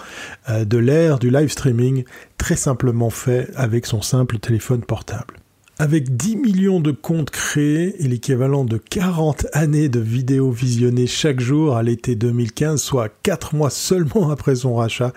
euh, 0.49 0.65
de 0.65 0.79
l'ère 0.79 1.19
du 1.19 1.31
live 1.31 1.49
streaming, 1.49 2.05
très 2.39 2.57
simplement 2.57 3.11
fait 3.11 3.51
avec 3.55 3.87
son 3.87 4.03
simple 4.03 4.39
téléphone 4.39 4.81
portable. 4.81 5.38
Avec 5.81 6.17
10 6.17 6.35
millions 6.35 6.81
de 6.81 6.91
comptes 6.91 7.31
créés 7.31 7.95
et 8.03 8.09
l'équivalent 8.09 8.65
de 8.65 8.79
40 8.79 9.47
années 9.53 9.89
de 9.89 10.01
vidéos 10.01 10.51
visionnées 10.51 11.07
chaque 11.07 11.39
jour 11.39 11.77
à 11.77 11.85
l'été 11.85 12.17
2015, 12.17 12.83
soit 12.83 13.09
4 13.23 13.55
mois 13.55 13.71
seulement 13.71 14.31
après 14.33 14.57
son 14.57 14.75
rachat, 14.75 15.13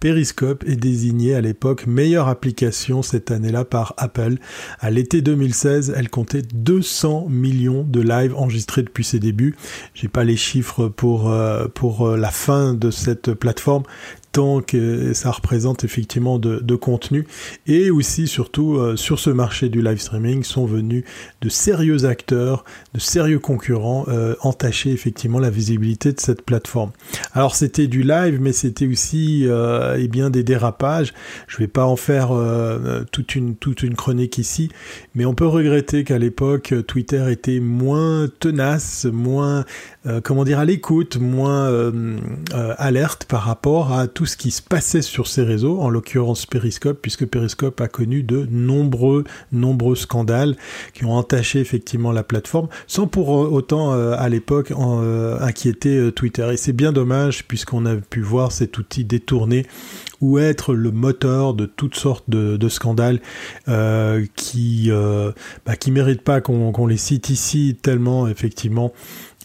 Periscope 0.00 0.64
est 0.66 0.76
désigné 0.76 1.34
à 1.34 1.40
l'époque 1.40 1.86
meilleure 1.86 2.28
application 2.28 3.02
cette 3.02 3.30
année-là 3.30 3.64
par 3.64 3.94
Apple. 3.96 4.36
À 4.80 4.90
l'été 4.90 5.22
2016, 5.22 5.94
elle 5.96 6.10
comptait 6.10 6.42
200 6.42 7.26
millions 7.28 7.84
de 7.84 8.00
lives 8.00 8.34
enregistrés 8.36 8.82
depuis 8.82 9.04
ses 9.04 9.18
débuts. 9.18 9.56
J'ai 9.94 10.08
pas 10.08 10.24
les 10.24 10.36
chiffres 10.36 10.88
pour 10.88 11.30
euh, 11.30 11.68
pour 11.68 12.06
euh, 12.06 12.16
la 12.16 12.30
fin 12.30 12.74
de 12.74 12.90
cette 12.90 13.32
plateforme 13.32 13.84
tant 14.32 14.60
que 14.60 15.12
ça 15.12 15.30
représente 15.30 15.84
effectivement 15.84 16.38
de, 16.38 16.76
contenu. 16.76 17.26
Et 17.66 17.90
aussi, 17.90 18.28
surtout, 18.28 18.76
euh, 18.76 18.94
sur 18.94 19.18
ce 19.18 19.30
marché 19.30 19.68
du 19.68 19.82
live 19.82 19.98
streaming, 19.98 20.44
sont 20.44 20.64
venus 20.64 21.04
de 21.40 21.48
sérieux 21.48 22.04
acteurs, 22.04 22.64
de 22.94 23.00
sérieux 23.00 23.38
concurrents, 23.38 24.04
euh, 24.08 24.34
entacher 24.40 24.90
effectivement 24.90 25.38
la 25.38 25.50
visibilité 25.50 26.12
de 26.12 26.20
cette 26.20 26.42
plateforme. 26.42 26.90
Alors 27.32 27.54
c'était 27.54 27.86
du 27.86 28.02
live, 28.02 28.38
mais 28.40 28.52
c'était 28.52 28.86
aussi 28.86 29.44
euh, 29.46 29.96
eh 29.98 30.08
bien 30.08 30.30
des 30.30 30.42
dérapages. 30.42 31.14
Je 31.46 31.58
vais 31.58 31.68
pas 31.68 31.84
en 31.84 31.96
faire 31.96 32.28
euh, 32.32 33.04
toute 33.12 33.34
une 33.34 33.56
toute 33.56 33.82
une 33.82 33.94
chronique 33.94 34.38
ici, 34.38 34.70
mais 35.14 35.24
on 35.24 35.34
peut 35.34 35.46
regretter 35.46 36.04
qu'à 36.04 36.18
l'époque 36.18 36.74
Twitter 36.86 37.26
était 37.30 37.60
moins 37.60 38.28
tenace, 38.40 39.06
moins 39.06 39.64
comment 40.24 40.44
dire 40.44 40.58
à 40.58 40.64
l'écoute, 40.64 41.18
moins 41.18 41.92
alerte 42.78 43.24
par 43.24 43.42
rapport 43.42 43.92
à 43.92 44.06
tout 44.18 44.26
ce 44.26 44.36
qui 44.36 44.50
se 44.50 44.62
passait 44.62 45.00
sur 45.00 45.28
ces 45.28 45.44
réseaux, 45.44 45.78
en 45.78 45.90
l'occurrence 45.90 46.44
Periscope, 46.44 46.98
puisque 47.00 47.24
Periscope 47.24 47.80
a 47.80 47.86
connu 47.86 48.24
de 48.24 48.48
nombreux 48.50 49.22
nombreux 49.52 49.94
scandales 49.94 50.56
qui 50.92 51.04
ont 51.04 51.12
entaché 51.12 51.60
effectivement 51.60 52.10
la 52.10 52.24
plateforme, 52.24 52.66
sans 52.88 53.06
pour 53.06 53.28
autant 53.28 53.92
à 53.92 54.28
l'époque 54.28 54.72
inquiéter 55.40 56.10
Twitter. 56.10 56.48
Et 56.52 56.56
c'est 56.56 56.72
bien 56.72 56.90
dommage 56.90 57.44
puisqu'on 57.44 57.86
a 57.86 57.94
pu 57.94 58.20
voir 58.20 58.50
cet 58.50 58.78
outil 58.78 59.04
détourné 59.04 59.66
ou 60.20 60.38
être 60.38 60.74
le 60.74 60.90
moteur 60.90 61.54
de 61.54 61.66
toutes 61.66 61.94
sortes 61.94 62.28
de, 62.28 62.68
scandales 62.68 63.20
euh, 63.68 64.26
qui 64.36 64.86
euh, 64.90 65.32
bah, 65.64 65.74
méritent 65.88 66.22
pas 66.22 66.40
qu'on 66.40 66.72
qu 66.72 66.88
les 66.88 66.96
cite 66.96 67.30
ici 67.30 67.76
tellement 67.80 68.28
effectivement 68.28 68.92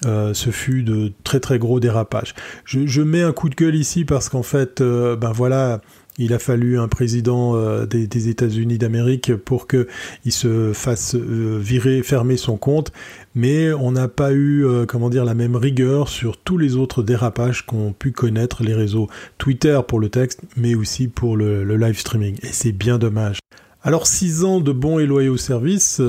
euh, 0.06 0.34
ce 0.34 0.50
fut 0.50 0.84
de 0.84 1.14
très 1.24 1.40
très 1.40 1.60
gros 1.60 1.80
dérapages. 1.80 2.34
Je, 2.66 3.02
mets 3.02 3.22
un 3.22 3.32
coup 3.32 3.50
de 3.50 3.56
gueule 3.56 3.76
ici 3.76 4.06
parce 4.06 4.28
qu'en 4.28 4.44
fait, 4.44 4.82
euh, 4.82 5.16
ben 5.16 5.32
voilà, 5.32 5.82
il 6.18 6.34
a 6.34 6.40
fallu 6.40 6.78
un 6.78 6.88
président 6.88 7.56
euh, 7.56 7.86
des, 7.86 8.28
États-Unis 8.28 8.78
d'Amérique 8.78 9.36
pour 9.36 9.66
que 9.66 9.88
il 10.26 10.32
se 10.32 10.74
fasse 10.74 11.16
virer, 11.16 12.04
fermer 12.04 12.38
son 12.38 12.58
compte, 12.58 12.92
mais 13.34 13.72
on 13.72 13.92
n'a 13.92 14.08
pas 14.08 14.34
eu, 14.34 14.66
comment 14.88 15.10
dire, 15.10 15.26
la 15.26 15.36
même 15.36 15.56
rigueur 15.56 16.10
sur 16.10 16.38
tous 16.38 16.58
les 16.58 16.76
autres 16.76 17.02
dérapages 17.02 17.66
qu'ont 17.66 17.94
pu 17.94 18.12
connaître 18.12 18.64
les 18.64 18.74
réseaux 18.74 19.08
Twitter 19.38 19.80
pour 19.88 20.00
le 20.00 20.10
texte, 20.10 20.42
mais 20.58 20.76
aussi 20.76 21.08
pour 21.08 21.38
le, 21.38 21.64
live 21.78 22.00
streaming. 22.00 22.36
Et 22.44 22.52
c'est 22.52 22.74
bien 22.74 22.98
dommage. 22.98 23.40
Alors 23.86 24.08
six 24.08 24.46
ans 24.46 24.62
de 24.62 24.72
bons 24.72 25.00
et 25.00 25.06
loyaux 25.06 25.36
services, 25.36 26.02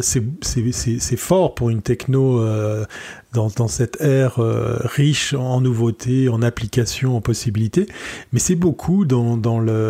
c'est 0.00 1.16
fort 1.16 1.54
pour 1.54 1.70
une 1.70 1.82
techno 1.82 2.42
dans, 3.32 3.68
cette 3.68 4.00
ère 4.00 4.38
euh, 4.38 4.78
riche 4.80 5.34
en 5.34 5.60
nouveautés, 5.60 6.28
en 6.28 6.40
applications, 6.40 7.16
en 7.16 7.20
possibilités, 7.20 7.86
mais 8.32 8.38
c'est 8.38 8.54
beaucoup 8.54 9.04
dans, 9.04 9.38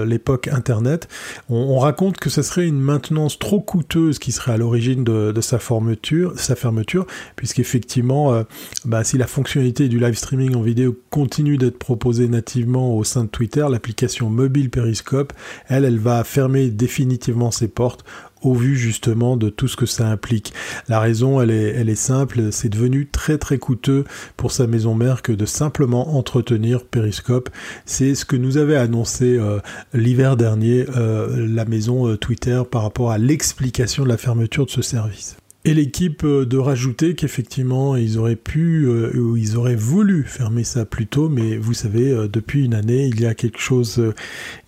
l'époque 0.05 0.49
Internet. 0.49 1.09
On, 1.49 1.57
on, 1.57 1.78
raconte 1.78 2.16
que 2.16 2.30
ce 2.30 2.43
serait 2.43 2.66
une 2.66 2.80
maintenance 2.80 3.39
trop 3.39 3.61
coûteuse 3.61 4.18
qui 4.18 4.32
serait 4.32 4.53
à 4.53 4.57
l'origine 4.57 5.05
de, 5.05 5.32
de, 5.32 5.41
sa 5.41 5.59
fermeture, 5.59 6.32
sa 6.39 6.57
fermeture, 6.57 7.07
puisqu'effectivement, 7.36 8.32
euh, 8.32 8.43
bah, 8.84 9.05
si 9.05 9.18
la 9.18 9.26
fonctionnalité 9.26 9.89
du 9.89 10.01
live 10.01 10.14
streaming 10.14 10.57
en 10.57 10.62
vidéo 10.62 10.97
continue 11.11 11.59
d'être 11.59 11.78
proposée 11.78 12.28
nativement 12.28 12.97
au 12.97 13.05
sein 13.05 13.24
de 13.24 13.28
Twitter, 13.28 13.66
l'application 13.70 14.30
mobile 14.30 14.70
Periscope, 14.70 15.32
elle, 15.68 15.84
elle 15.84 15.99
va 15.99 16.24
fermer 16.24 16.70
définitivement 16.70 17.51
ses 17.51 17.68
portes 17.68 18.05
au 18.43 18.55
vu 18.55 18.76
justement 18.76 19.36
de 19.36 19.49
tout 19.49 19.68
ce 19.68 19.76
que 19.76 19.86
ça 19.86 20.09
implique. 20.09 20.53
La 20.89 21.01
raison, 21.01 21.41
elle 21.41 21.51
est, 21.51 21.74
elle 21.74 21.89
est 21.89 21.95
simple, 21.95 22.53
c'est 22.53 22.68
devenu 22.68 23.07
très 23.07 23.39
très 23.39 23.59
coûteux 23.59 24.05
pour 24.36 24.53
sa 24.53 24.66
maison 24.66 24.95
mère 24.95 25.22
que 25.22 25.32
de 25.32 25.47
simplement 25.47 26.16
entretenir 26.16 26.84
Periscope. 26.84 27.49
C'est 27.86 28.14
ce 28.14 28.24
que 28.24 28.36
nous 28.36 28.59
avait 28.59 28.76
annoncé 28.76 29.36
euh, 29.39 29.61
l'hiver 29.95 30.36
dernier 30.36 30.86
euh, 30.97 31.47
la 31.49 31.64
maison 31.64 32.09
euh, 32.09 32.16
Twitter 32.16 32.62
par 32.70 32.82
rapport 32.82 33.11
à 33.11 33.18
l'explication 33.18 34.05
de 34.05 34.09
la 34.09 34.16
fermeture 34.16 34.66
de 34.66 34.70
ce 34.70 34.82
service. 34.82 35.38
Et 35.64 35.74
l'équipe 35.74 36.22
euh, 36.22 36.46
de 36.46 36.56
rajouter 36.56 37.16
qu'effectivement 37.16 37.96
ils 37.96 38.16
auraient 38.16 38.36
pu 38.36 38.86
euh, 38.86 39.12
ou 39.18 39.36
ils 39.36 39.56
auraient 39.56 39.74
voulu 39.74 40.22
fermer 40.22 40.62
ça 40.62 40.84
plus 40.84 41.09
tôt, 41.09 41.28
mais 41.28 41.56
vous 41.56 41.74
savez, 41.74 42.12
euh, 42.12 42.28
depuis 42.28 42.64
une 42.64 42.74
année, 42.74 43.06
il 43.06 43.20
y 43.20 43.26
a 43.26 43.34
quelque 43.34 43.59
chose 43.59 44.14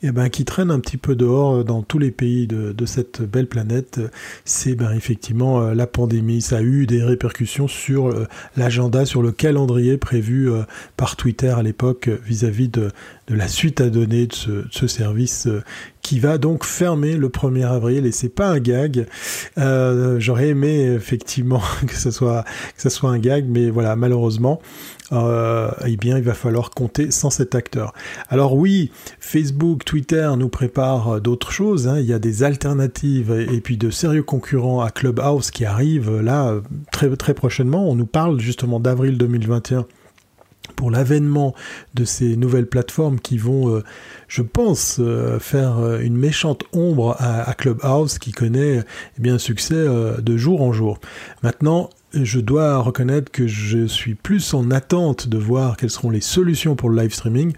eh 0.02 0.10
ben, 0.10 0.28
qui 0.28 0.44
traîne 0.44 0.72
un 0.72 0.80
petit 0.80 0.96
peu 0.96 1.14
dehors 1.14 1.64
dans 1.64 1.82
tous 1.82 2.00
les 2.00 2.10
pays 2.10 2.48
de, 2.48 2.74
cette 2.86 3.22
belle 3.22 3.46
planète. 3.46 4.00
C'est 4.44 4.74
ben, 4.74 4.90
effectivement 4.90 5.60
la 5.72 5.86
pandémie. 5.86 6.40
Ça 6.42 6.58
a 6.58 6.62
eu 6.62 6.86
des 6.86 7.04
répercussions 7.04 7.68
sur 7.68 8.12
l'agenda, 8.56 9.06
sur 9.06 9.22
le 9.22 9.30
calendrier 9.30 9.96
prévu 9.96 10.50
par 10.96 11.14
Twitter 11.16 11.50
à 11.50 11.62
l'époque 11.62 12.10
vis-à-vis 12.24 12.68
de, 12.68 12.90
de 13.30 13.36
la 13.36 13.48
suite 13.48 13.80
à 13.80 13.88
donner 13.88 14.26
de 14.26 14.34
ce, 14.34 14.64
ce 14.70 14.86
service 14.86 15.48
qui 16.02 16.18
va 16.18 16.38
donc 16.38 16.64
fermer 16.64 17.16
le 17.16 17.28
1er 17.28 17.66
avril 17.66 18.06
et 18.06 18.12
c'est 18.12 18.28
pas 18.28 18.48
un 18.48 18.58
gag. 18.58 19.06
Euh, 19.58 20.18
J'aurais 20.18 20.48
aimé 20.48 20.82
effectivement 20.94 21.62
que 21.86 21.94
ce 21.94 22.10
soit 22.10 22.44
un 23.10 23.18
gag, 23.18 23.46
mais 23.48 23.70
voilà 23.70 23.96
malheureusement. 23.96 24.60
Euh, 25.12 25.70
eh 25.86 25.96
bien, 25.96 26.18
il 26.18 26.24
va 26.24 26.34
falloir 26.34 26.70
compter 26.70 27.10
sans 27.10 27.30
cet 27.30 27.56
acteur. 27.56 27.92
Alors 28.28 28.54
oui, 28.54 28.92
Facebook, 29.18 29.84
Twitter 29.84 30.30
nous 30.38 30.48
préparent 30.48 31.20
d'autres 31.20 31.50
choses. 31.50 31.88
Hein. 31.88 31.98
Il 31.98 32.06
y 32.06 32.12
a 32.12 32.20
des 32.20 32.44
alternatives 32.44 33.32
et 33.32 33.60
puis 33.60 33.76
de 33.76 33.90
sérieux 33.90 34.22
concurrents 34.22 34.80
à 34.80 34.90
Clubhouse 34.90 35.50
qui 35.50 35.64
arrivent 35.64 36.20
là 36.20 36.54
très 36.92 37.34
prochainement. 37.34 37.88
On 37.88 37.96
nous 37.96 38.06
parle 38.06 38.40
justement 38.40 38.78
d'avril 38.78 39.18
2021 39.18 39.86
pour 40.80 40.90
l'avènement 40.90 41.54
de 41.92 42.06
ces 42.06 42.36
nouvelles 42.38 42.66
plateformes 42.66 43.20
qui 43.20 43.36
vont, 43.36 43.68
euh, 43.68 43.84
je 44.28 44.40
pense, 44.40 44.96
euh, 44.98 45.38
faire 45.38 45.78
euh, 45.78 46.00
une 46.00 46.16
méchante 46.16 46.64
ombre 46.72 47.16
à, 47.18 47.52
Clubhouse 47.52 48.18
qui 48.18 48.32
connaît 48.32 48.78
eh 48.78 49.20
bien 49.20 49.34
un 49.34 49.38
succès 49.38 49.74
de 49.74 50.36
jour 50.38 50.62
en 50.62 50.72
jour. 50.72 50.98
Maintenant, 51.42 51.90
je 52.14 52.40
dois 52.40 52.78
reconnaître 52.78 53.30
que 53.30 53.46
je 53.46 53.86
suis 53.86 54.14
plus 54.14 54.54
en 54.54 54.70
attente 54.70 55.28
de 55.28 55.36
voir 55.36 55.76
quelles 55.76 55.90
seront 55.90 56.08
les 56.08 56.22
solutions 56.22 56.76
pour 56.76 56.88
le 56.88 57.02
live 57.02 57.12
streaming 57.12 57.52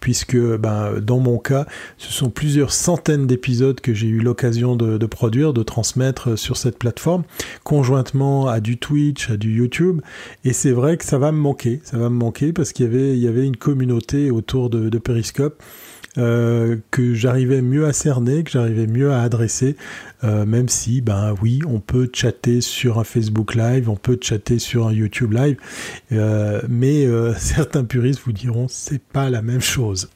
puisque 0.00 0.36
ben, 0.36 1.00
dans 1.00 1.18
mon 1.18 1.38
cas, 1.38 1.66
ce 1.98 2.12
sont 2.12 2.30
plusieurs 2.30 2.72
centaines 2.72 3.26
d'épisodes 3.26 3.80
que 3.80 3.94
j'ai 3.94 4.08
eu 4.08 4.20
l'occasion 4.20 4.76
de, 4.76 5.06
produire, 5.06 5.52
de 5.52 5.62
transmettre 5.62 6.38
sur 6.38 6.56
cette 6.56 6.78
plateforme, 6.78 7.24
conjointement 7.64 8.48
à 8.48 8.60
du 8.60 8.78
Twitch, 8.78 9.30
à 9.30 9.36
du 9.36 9.56
YouTube, 9.56 10.00
et 10.44 10.52
c'est 10.52 10.72
vrai 10.72 10.96
que 10.96 11.04
ça 11.04 11.18
va 11.18 11.32
me 11.32 11.38
manquer, 11.38 11.80
ça 11.84 11.98
va 11.98 12.08
me 12.10 12.16
manquer 12.16 12.52
parce 12.52 12.72
qu'il 12.72 12.86
y 12.86 13.28
avait, 13.28 13.46
une 13.46 13.56
communauté 13.56 14.30
autour 14.30 14.70
de, 14.70 14.88
de 14.88 14.98
Periscope 14.98 15.62
euh, 16.18 16.76
que 16.90 17.12
j'arrivais 17.12 17.60
mieux 17.60 17.84
à 17.84 17.92
cerner, 17.92 18.42
que 18.42 18.50
j'arrivais 18.50 18.86
mieux 18.86 19.12
à 19.12 19.20
adresser, 19.20 19.76
euh, 20.24 20.46
même 20.46 20.68
si, 20.68 21.00
ben 21.00 21.34
oui, 21.42 21.60
on 21.66 21.80
peut 21.80 22.08
chatter 22.12 22.60
sur 22.60 22.98
un 22.98 23.04
Facebook 23.04 23.54
Live, 23.54 23.88
on 23.88 23.96
peut 23.96 24.18
chatter 24.20 24.58
sur 24.58 24.86
un 24.86 24.92
YouTube 24.92 25.32
Live, 25.32 25.56
euh, 26.12 26.62
mais 26.68 27.06
certains 27.38 27.84
puristes 27.84 28.20
vous 28.24 28.32
diront 28.32 28.66
c'est 28.68 29.02
pas 29.02 29.30
la 29.30 29.42
même 29.42 29.60
chose. 29.60 30.08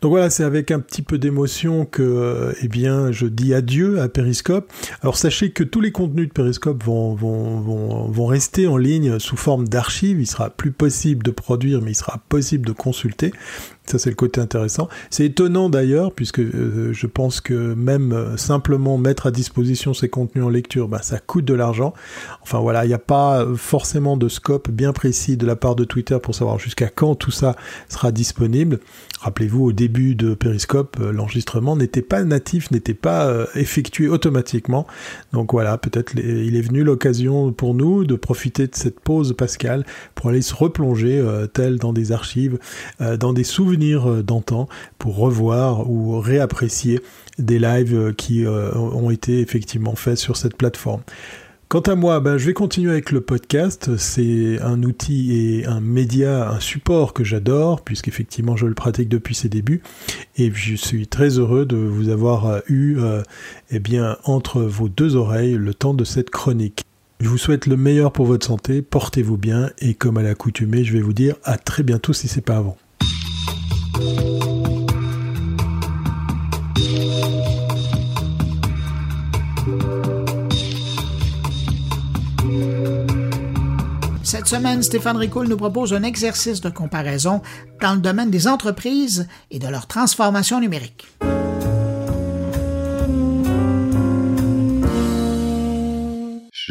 Donc 0.00 0.10
voilà, 0.10 0.30
c'est 0.30 0.44
avec 0.44 0.70
un 0.70 0.80
petit 0.80 1.02
peu 1.02 1.18
d'émotion 1.18 1.84
que, 1.84 2.54
eh 2.62 2.68
bien, 2.68 3.12
je 3.12 3.26
dis 3.26 3.54
adieu 3.54 4.00
à 4.00 4.08
Periscope. 4.08 4.72
Alors 5.02 5.16
sachez 5.16 5.50
que 5.50 5.64
tous 5.64 5.80
les 5.80 5.92
contenus 5.92 6.28
de 6.28 6.32
Periscope 6.32 6.82
vont, 6.82 7.14
vont, 7.14 7.60
vont, 7.60 8.08
vont 8.10 8.26
rester 8.26 8.66
en 8.66 8.76
ligne 8.76 9.18
sous 9.18 9.36
forme 9.36 9.68
d'archives. 9.68 10.20
Il 10.20 10.26
sera 10.26 10.50
plus 10.50 10.72
possible 10.72 11.22
de 11.22 11.30
produire, 11.30 11.80
mais 11.82 11.92
il 11.92 11.96
sera 11.96 12.22
possible 12.28 12.66
de 12.66 12.72
consulter. 12.72 13.32
Ça, 13.86 13.98
c'est 13.98 14.08
le 14.08 14.16
côté 14.16 14.40
intéressant. 14.40 14.88
C'est 15.10 15.26
étonnant 15.26 15.68
d'ailleurs, 15.68 16.12
puisque 16.12 16.40
euh, 16.40 16.92
je 16.92 17.06
pense 17.06 17.42
que 17.42 17.74
même 17.74 18.12
euh, 18.12 18.36
simplement 18.38 18.96
mettre 18.96 19.26
à 19.26 19.30
disposition 19.30 19.43
ces 19.94 20.08
contenus 20.08 20.44
en 20.44 20.48
lecture, 20.48 20.88
bah, 20.88 21.00
ça 21.02 21.18
coûte 21.18 21.44
de 21.44 21.54
l'argent. 21.54 21.94
Enfin 22.42 22.60
voilà, 22.60 22.84
il 22.84 22.88
n'y 22.88 22.94
a 22.94 22.98
pas 22.98 23.42
euh, 23.42 23.56
forcément 23.56 24.16
de 24.16 24.28
scope 24.28 24.70
bien 24.70 24.92
précis 24.92 25.36
de 25.36 25.46
la 25.46 25.56
part 25.56 25.74
de 25.74 25.84
Twitter 25.84 26.18
pour 26.22 26.34
savoir 26.34 26.58
jusqu'à 26.58 26.88
quand 26.88 27.14
tout 27.14 27.30
ça 27.30 27.56
sera 27.88 28.12
disponible. 28.12 28.80
Rappelez-vous, 29.20 29.64
au 29.64 29.72
début 29.72 30.14
de 30.14 30.34
Periscope, 30.34 30.98
l'enregistrement 30.98 31.76
n'était 31.76 32.02
pas 32.02 32.24
natif, 32.24 32.70
n'était 32.70 32.92
pas 32.92 33.46
effectué 33.54 34.06
automatiquement. 34.06 34.86
Donc 35.32 35.52
voilà, 35.52 35.78
peut-être 35.78 36.14
il 36.16 36.54
est 36.54 36.60
venu 36.60 36.84
l'occasion 36.84 37.50
pour 37.50 37.72
nous 37.72 38.04
de 38.04 38.16
profiter 38.16 38.66
de 38.66 38.74
cette 38.74 39.00
pause 39.00 39.34
pascale 39.34 39.86
pour 40.14 40.28
aller 40.28 40.42
se 40.42 40.54
replonger, 40.54 41.24
tel 41.54 41.78
dans 41.78 41.94
des 41.94 42.12
archives, 42.12 42.58
dans 43.00 43.32
des 43.32 43.44
souvenirs 43.44 44.10
euh, 44.10 44.22
d'antan 44.22 44.68
pour 44.98 45.16
revoir 45.16 45.90
ou 45.90 46.20
réapprécier 46.20 47.00
des 47.38 47.58
lives 47.58 47.94
euh, 47.94 48.12
qui 48.12 48.44
euh, 48.44 48.72
ont 48.74 49.10
été 49.10 49.40
effectivement 49.40 49.94
faits 49.94 50.18
sur 50.18 50.36
cette 50.36 50.56
plateforme. 50.56 51.02
Quant 51.68 51.80
à 51.80 51.94
moi, 51.94 52.20
ben, 52.20 52.36
je 52.36 52.46
vais 52.46 52.52
continuer 52.52 52.92
avec 52.92 53.10
le 53.10 53.20
podcast. 53.20 53.96
C'est 53.96 54.60
un 54.60 54.82
outil 54.82 55.32
et 55.32 55.66
un 55.66 55.80
média, 55.80 56.48
un 56.50 56.60
support 56.60 57.14
que 57.14 57.24
j'adore, 57.24 57.82
puisqu'effectivement 57.82 58.56
je 58.56 58.66
le 58.66 58.74
pratique 58.74 59.08
depuis 59.08 59.34
ses 59.34 59.48
débuts. 59.48 59.82
Et 60.36 60.52
je 60.54 60.76
suis 60.76 61.08
très 61.08 61.38
heureux 61.38 61.66
de 61.66 61.76
vous 61.76 62.10
avoir 62.10 62.62
eu 62.68 62.98
eh 63.70 63.78
bien, 63.80 64.18
entre 64.24 64.60
vos 64.60 64.88
deux 64.88 65.16
oreilles 65.16 65.54
le 65.54 65.74
temps 65.74 65.94
de 65.94 66.04
cette 66.04 66.30
chronique. 66.30 66.84
Je 67.18 67.28
vous 67.28 67.38
souhaite 67.38 67.66
le 67.66 67.76
meilleur 67.76 68.12
pour 68.12 68.26
votre 68.26 68.46
santé, 68.46 68.82
portez-vous 68.82 69.38
bien, 69.38 69.70
et 69.78 69.94
comme 69.94 70.18
à 70.18 70.22
l'accoutumée, 70.22 70.84
je 70.84 70.92
vais 70.92 71.00
vous 71.00 71.14
dire 71.14 71.36
à 71.42 71.56
très 71.56 71.82
bientôt 71.82 72.12
si 72.12 72.28
c'est 72.28 72.42
pas 72.42 72.58
avant. 72.58 72.76
Semaine, 84.44 84.82
Stéphane 84.82 85.16
Ricoul 85.16 85.48
nous 85.48 85.56
propose 85.56 85.94
un 85.94 86.02
exercice 86.02 86.60
de 86.60 86.68
comparaison 86.68 87.40
dans 87.80 87.94
le 87.94 88.00
domaine 88.00 88.30
des 88.30 88.46
entreprises 88.46 89.26
et 89.50 89.58
de 89.58 89.68
leur 89.68 89.86
transformation 89.86 90.60
numérique. 90.60 91.06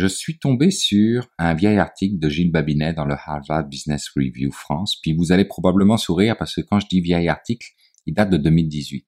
je 0.03 0.07
suis 0.07 0.39
tombé 0.39 0.71
sur 0.71 1.28
un 1.38 1.53
vieil 1.53 1.78
article 1.78 2.17
de 2.17 2.28
Gilles 2.28 2.51
Babinet 2.51 2.93
dans 2.93 3.05
le 3.05 3.13
Harvard 3.13 3.67
Business 3.67 4.09
Review 4.15 4.51
France, 4.51 4.99
puis 5.01 5.13
vous 5.13 5.32
allez 5.32 5.45
probablement 5.45 5.97
sourire 5.97 6.36
parce 6.36 6.55
que 6.55 6.61
quand 6.61 6.80
je 6.80 6.88
dis 6.88 6.99
vieil 6.99 7.30
article, 7.30 7.67
il 8.07 8.15
date 8.15 8.32
de 8.32 8.38
2018. 8.38 9.05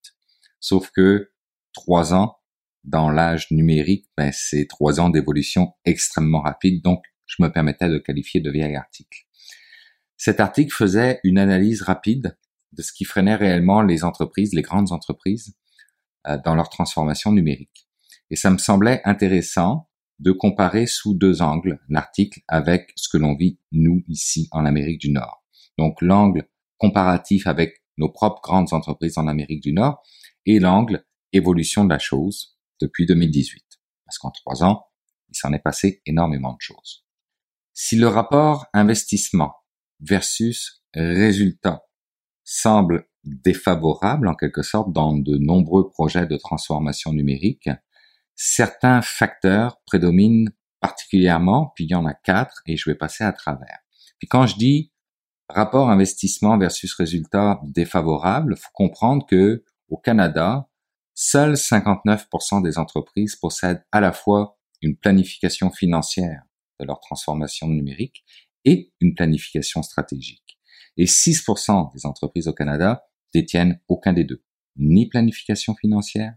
Sauf 0.60 0.92
que 0.92 1.32
trois 1.74 2.14
ans 2.14 2.38
dans 2.84 3.10
l'âge 3.10 3.48
numérique, 3.50 4.06
ben, 4.16 4.32
c'est 4.32 4.68
trois 4.68 5.00
ans 5.00 5.10
d'évolution 5.10 5.74
extrêmement 5.86 6.42
rapide, 6.42 6.84
donc 6.84 7.02
je 7.26 7.42
me 7.42 7.50
permettais 7.50 7.90
de 7.90 7.98
qualifier 7.98 8.42
de 8.42 8.52
vieil 8.52 8.76
article. 8.76 9.26
Cet 10.18 10.40
article 10.40 10.74
faisait 10.74 11.20
une 11.24 11.38
analyse 11.38 11.82
rapide 11.82 12.38
de 12.72 12.82
ce 12.82 12.94
qui 12.94 13.06
freinait 13.06 13.36
réellement 13.36 13.82
les 13.82 14.04
entreprises, 14.04 14.54
les 14.54 14.62
grandes 14.62 14.92
entreprises, 14.92 15.56
euh, 16.28 16.38
dans 16.44 16.56
leur 16.56 16.70
transformation 16.70 17.32
numérique. 17.32 17.88
Et 18.30 18.36
ça 18.36 18.50
me 18.50 18.58
semblait 18.58 19.02
intéressant 19.06 19.90
de 20.20 20.32
comparer 20.32 20.88
sous 20.88 21.14
deux 21.14 21.42
angles 21.42 21.80
l'article 21.90 22.42
avec 22.48 22.92
ce 22.96 23.10
que 23.10 23.18
l'on 23.18 23.36
vit 23.36 23.60
nous 23.72 24.04
ici 24.08 24.48
en 24.52 24.66
Amérique 24.66 25.00
du 25.00 25.12
Nord. 25.12 25.44
Donc 25.78 26.02
l'angle 26.02 26.48
comparatif 26.78 27.48
avec 27.48 27.84
nos 27.98 28.10
propres 28.10 28.42
grandes 28.42 28.74
entreprises 28.74 29.18
en 29.18 29.28
Amérique 29.28 29.62
du 29.62 29.74
Nord 29.74 30.02
et 30.46 30.60
l'angle 30.60 31.06
évolution 31.34 31.84
de 31.84 31.90
la 31.90 32.00
chose 32.00 32.58
depuis 32.82 33.06
2018. 33.06 33.64
Parce 34.06 34.18
qu'en 34.18 34.32
trois 34.32 34.64
ans, 34.64 34.86
il 35.30 35.36
s'en 35.36 35.52
est 35.54 35.60
passé 35.60 36.02
énormément 36.06 36.54
de 36.54 36.62
choses. 36.62 37.05
Si 37.78 37.98
le 37.98 38.08
rapport 38.08 38.68
investissement 38.72 39.54
versus 40.00 40.82
résultat 40.94 41.84
semble 42.46 43.10
défavorable 43.26 44.30
en 44.30 44.34
quelque 44.34 44.62
sorte 44.62 44.94
dans 44.94 45.12
de 45.12 45.38
nombreux 45.38 45.90
projets 45.90 46.26
de 46.26 46.38
transformation 46.38 47.12
numérique, 47.12 47.70
certains 48.34 49.02
facteurs 49.02 49.82
prédominent 49.86 50.52
particulièrement, 50.80 51.74
puis 51.76 51.84
il 51.84 51.92
y 51.92 51.96
en 51.96 52.06
a 52.06 52.14
quatre 52.14 52.62
et 52.66 52.78
je 52.78 52.90
vais 52.90 52.96
passer 52.96 53.26
à 53.26 53.34
travers. 53.34 53.80
Puis 54.20 54.30
quand 54.30 54.48
je 54.48 54.56
dis 54.56 54.94
rapport 55.50 55.90
investissement 55.90 56.58
versus 56.58 56.94
résultat 56.94 57.60
défavorable, 57.64 58.56
faut 58.56 58.72
comprendre 58.74 59.26
que 59.26 59.66
au 59.90 59.98
Canada, 59.98 60.70
seuls 61.14 61.56
59% 61.56 62.64
des 62.64 62.78
entreprises 62.78 63.36
possèdent 63.36 63.84
à 63.92 64.00
la 64.00 64.14
fois 64.14 64.58
une 64.82 64.96
planification 64.96 65.72
financière 65.72 66.44
de 66.80 66.86
leur 66.86 67.00
transformation 67.00 67.68
numérique 67.68 68.24
et 68.64 68.94
une 69.00 69.16
planification 69.16 69.84
stratégique. 69.84 70.60
Et 70.98 71.06
6% 71.06 71.94
des 71.94 72.06
entreprises 72.06 72.48
au 72.48 72.54
Canada 72.54 73.06
détiennent 73.34 73.80
aucun 73.88 74.14
des 74.14 74.24
deux, 74.24 74.44
ni 74.78 75.08
planification 75.08 75.76
financière, 75.76 76.36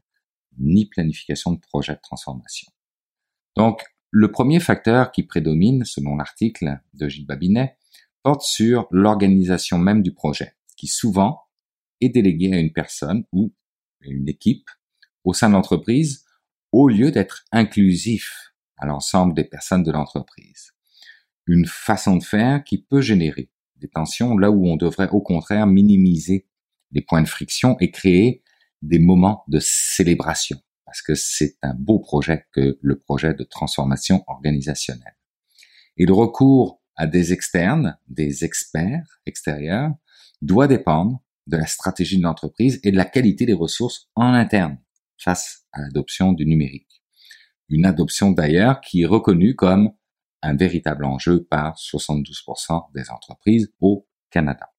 ni 0.59 0.87
planification 0.87 1.53
de 1.53 1.61
projet 1.61 1.95
de 1.95 2.01
transformation. 2.03 2.71
Donc, 3.57 3.83
le 4.11 4.31
premier 4.33 4.61
facteur 4.61 5.13
qui 5.13 5.23
prédomine, 5.23 5.85
selon 5.85 6.17
l'article 6.17 6.81
de 6.95 7.09
Gilles 7.09 7.27
Babinet, 7.27 7.77
porte 8.23 8.43
sur 8.43 8.89
l'organisation 8.91 9.79
même 9.79 10.03
du 10.03 10.13
projet, 10.13 10.55
qui 10.77 10.87
souvent 10.87 11.43
est 12.01 12.09
délégué 12.09 12.53
à 12.53 12.59
une 12.59 12.73
personne 12.73 13.25
ou 13.33 13.55
une 14.01 14.29
équipe 14.29 14.69
au 15.25 15.35
sein 15.35 15.49
de 15.49 15.55
l'entreprise, 15.55 16.25
au 16.73 16.89
lieu 16.89 17.11
d'être 17.11 17.45
inclusif 17.53 18.48
à 18.79 18.87
l'ensemble 18.87 19.35
des 19.35 19.45
personnes 19.45 19.83
de 19.83 19.93
l'entreprise. 19.93 20.73
Une 21.47 21.67
façon 21.67 22.17
de 22.17 22.25
faire 22.25 22.63
qui 22.65 22.83
peut 22.83 23.01
générer 23.01 23.51
des 23.77 23.89
tensions 23.89 24.37
là 24.37 24.51
où 24.51 24.67
on 24.67 24.77
devrait 24.77 25.09
au 25.11 25.21
contraire 25.21 25.67
minimiser 25.67 26.47
les 26.93 27.03
points 27.03 27.23
de 27.23 27.29
friction 27.29 27.77
et 27.81 27.91
créer 27.91 28.43
des 28.83 28.99
moments 28.99 29.45
de 29.49 29.59
célébration, 29.61 30.59
parce 30.85 31.03
que 31.03 31.15
c'est 31.15 31.57
un 31.63 31.75
beau 31.75 31.99
projet 31.99 32.47
que 32.53 32.79
le 32.81 32.99
projet 32.99 33.35
de 33.35 33.45
transformation 33.45 34.25
organisationnelle. 34.27 35.17
Et 35.97 36.07
le 36.07 36.13
recours 36.13 36.81
à 36.97 37.07
des 37.07 37.33
externes, 37.33 37.99
des 38.09 38.45
experts 38.45 39.21
extérieurs, 39.27 39.93
doit 40.43 40.69
dépendre 40.69 41.23
de 41.47 41.57
la 41.57 41.67
stratégie 41.67 42.19
de 42.19 42.23
l'entreprise 42.23 42.81
et 42.85 42.93
de 42.93 42.97
la 42.97 43.05
qualité 43.05 43.47
des 43.47 43.55
ressources 43.55 44.09
en 44.15 44.33
interne 44.35 44.79
face 45.17 45.67
à 45.73 45.81
l'adoption 45.81 46.33
du 46.33 46.47
numérique. 46.47 46.88
Une 47.69 47.85
adoption 47.85 48.31
d'ailleurs 48.31 48.81
qui 48.81 49.03
est 49.03 49.07
reconnue 49.07 49.55
comme 49.55 49.91
un 50.43 50.57
véritable 50.57 51.05
enjeu 51.05 51.45
par 51.45 51.77
72% 51.77 52.93
des 52.95 53.11
entreprises 53.11 53.73
au 53.81 54.07
Canada. 54.31 54.73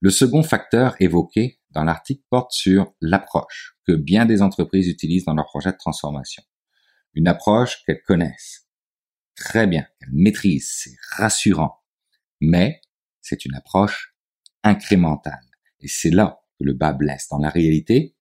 Le 0.00 0.10
second 0.10 0.42
facteur 0.42 0.96
évoqué 1.00 1.60
dans 1.70 1.84
l'article 1.84 2.22
porte 2.30 2.52
sur 2.52 2.92
l'approche 3.00 3.76
que 3.86 3.92
bien 3.92 4.26
des 4.26 4.42
entreprises 4.42 4.88
utilisent 4.88 5.24
dans 5.24 5.34
leur 5.34 5.46
projet 5.46 5.72
de 5.72 5.76
transformation. 5.76 6.42
Une 7.14 7.28
approche 7.28 7.82
qu'elles 7.84 8.02
connaissent 8.02 8.66
très 9.36 9.66
bien, 9.66 9.86
qu'elles 9.98 10.12
maîtrisent, 10.12 10.72
c'est 10.72 10.96
rassurant, 11.16 11.82
mais 12.40 12.80
c'est 13.20 13.44
une 13.44 13.54
approche 13.54 14.14
incrémentale. 14.62 15.46
Et 15.80 15.88
c'est 15.88 16.10
là 16.10 16.40
que 16.58 16.64
le 16.64 16.74
bas 16.74 16.92
blesse. 16.92 17.28
Dans 17.28 17.38
la 17.38 17.50
réalité, 17.50 18.16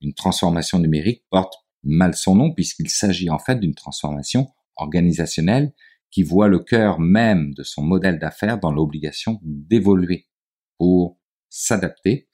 une 0.00 0.14
transformation 0.14 0.78
numérique 0.78 1.24
porte 1.30 1.54
mal 1.86 2.14
son 2.14 2.34
nom 2.34 2.52
puisqu'il 2.52 2.90
s'agit 2.90 3.30
en 3.30 3.38
fait 3.38 3.58
d'une 3.60 3.74
transformation 3.74 4.48
organisationnelle 4.76 5.72
qui 6.10 6.22
voit 6.22 6.48
le 6.48 6.60
cœur 6.60 7.00
même 7.00 7.54
de 7.54 7.62
son 7.62 7.82
modèle 7.82 8.18
d'affaires 8.18 8.58
dans 8.58 8.72
l'obligation 8.72 9.40
d'évoluer 9.42 10.28
pour 10.78 11.18
s'adapter 11.48 12.28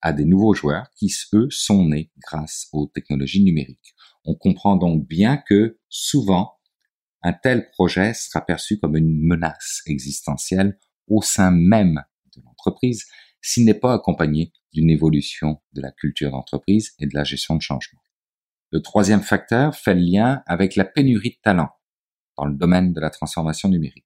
à 0.00 0.12
des 0.12 0.24
nouveaux 0.24 0.54
joueurs 0.54 0.88
qui, 0.96 1.12
eux, 1.34 1.48
sont 1.50 1.86
nés 1.86 2.12
grâce 2.18 2.68
aux 2.72 2.86
technologies 2.86 3.42
numériques. 3.42 3.94
On 4.24 4.34
comprend 4.34 4.76
donc 4.76 5.06
bien 5.06 5.36
que 5.36 5.78
souvent, 5.88 6.54
un 7.22 7.32
tel 7.32 7.68
projet 7.70 8.14
sera 8.14 8.44
perçu 8.44 8.78
comme 8.78 8.96
une 8.96 9.20
menace 9.20 9.82
existentielle 9.86 10.78
au 11.08 11.22
sein 11.22 11.50
même 11.50 12.02
de 12.36 12.42
l'entreprise 12.42 13.04
s'il 13.40 13.64
n'est 13.64 13.74
pas 13.74 13.94
accompagné 13.94 14.52
d'une 14.72 14.90
évolution 14.90 15.60
de 15.72 15.80
la 15.80 15.90
culture 15.90 16.30
d'entreprise 16.30 16.94
et 16.98 17.06
de 17.06 17.14
la 17.14 17.24
gestion 17.24 17.56
de 17.56 17.62
changement. 17.62 18.00
Le 18.70 18.82
troisième 18.82 19.22
facteur 19.22 19.74
fait 19.74 19.94
le 19.94 20.02
lien 20.02 20.42
avec 20.46 20.76
la 20.76 20.84
pénurie 20.84 21.30
de 21.30 21.40
talent 21.42 21.70
dans 22.36 22.44
le 22.44 22.54
domaine 22.54 22.92
de 22.92 23.00
la 23.00 23.10
transformation 23.10 23.68
numérique. 23.68 24.04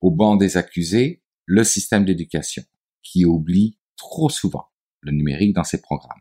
Au 0.00 0.10
banc 0.10 0.36
des 0.36 0.56
accusés, 0.56 1.22
le 1.44 1.64
système 1.64 2.04
d'éducation, 2.04 2.62
qui 3.02 3.24
oublie 3.24 3.78
trop 3.96 4.28
souvent 4.28 4.68
le 5.00 5.12
numérique 5.12 5.54
dans 5.54 5.64
ses 5.64 5.80
programmes. 5.80 6.20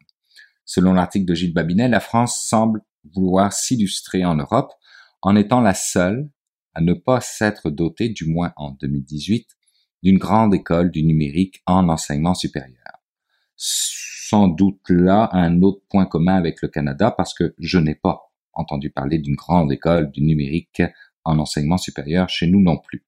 Selon 0.65 0.93
l'article 0.93 1.25
de 1.25 1.35
Gilles 1.35 1.53
Babinet, 1.53 1.87
la 1.87 1.99
France 1.99 2.43
semble 2.45 2.81
vouloir 3.13 3.53
s'illustrer 3.53 4.25
en 4.25 4.35
Europe 4.35 4.73
en 5.21 5.35
étant 5.35 5.61
la 5.61 5.73
seule 5.73 6.29
à 6.73 6.81
ne 6.81 6.93
pas 6.93 7.21
s'être 7.21 7.69
dotée, 7.69 8.09
du 8.09 8.25
moins 8.25 8.53
en 8.55 8.71
2018, 8.71 9.47
d'une 10.03 10.17
grande 10.17 10.53
école 10.53 10.91
du 10.91 11.03
numérique 11.03 11.61
en 11.65 11.89
enseignement 11.89 12.35
supérieur. 12.35 12.77
Sans 14.29 14.49
doute 14.49 14.89
là 14.89 15.29
un 15.31 15.61
autre 15.61 15.83
point 15.89 16.05
commun 16.05 16.35
avec 16.35 16.61
le 16.61 16.67
Canada 16.67 17.11
parce 17.11 17.33
que 17.33 17.55
je 17.59 17.77
n'ai 17.77 17.95
pas 17.95 18.29
entendu 18.51 18.89
parler 18.89 19.19
d'une 19.19 19.35
grande 19.35 19.71
école 19.71 20.11
du 20.11 20.21
numérique 20.21 20.81
en 21.23 21.39
enseignement 21.39 21.77
supérieur 21.77 22.27
chez 22.27 22.47
nous 22.47 22.61
non 22.61 22.77
plus. 22.77 23.05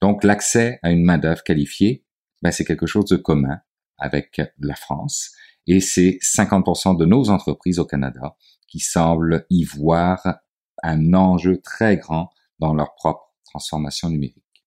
Donc 0.00 0.24
l'accès 0.24 0.80
à 0.82 0.90
une 0.90 1.04
main-d'œuvre 1.04 1.44
qualifiée, 1.44 2.04
ben, 2.42 2.50
c'est 2.50 2.64
quelque 2.64 2.86
chose 2.86 3.04
de 3.04 3.14
commun 3.14 3.60
avec 3.96 4.42
la 4.58 4.74
France 4.74 5.36
et 5.68 5.78
c'est 5.78 6.18
50% 6.20 6.96
de 6.96 7.04
nos 7.04 7.30
entreprises 7.30 7.78
au 7.78 7.84
Canada 7.84 8.36
qui 8.66 8.80
semblent 8.80 9.46
y 9.50 9.62
voir 9.62 10.40
un 10.82 11.14
enjeu 11.14 11.60
très 11.62 11.96
grand 11.96 12.30
dans 12.58 12.74
leur 12.74 12.96
propre 12.96 13.32
transformation 13.44 14.10
numérique. 14.10 14.64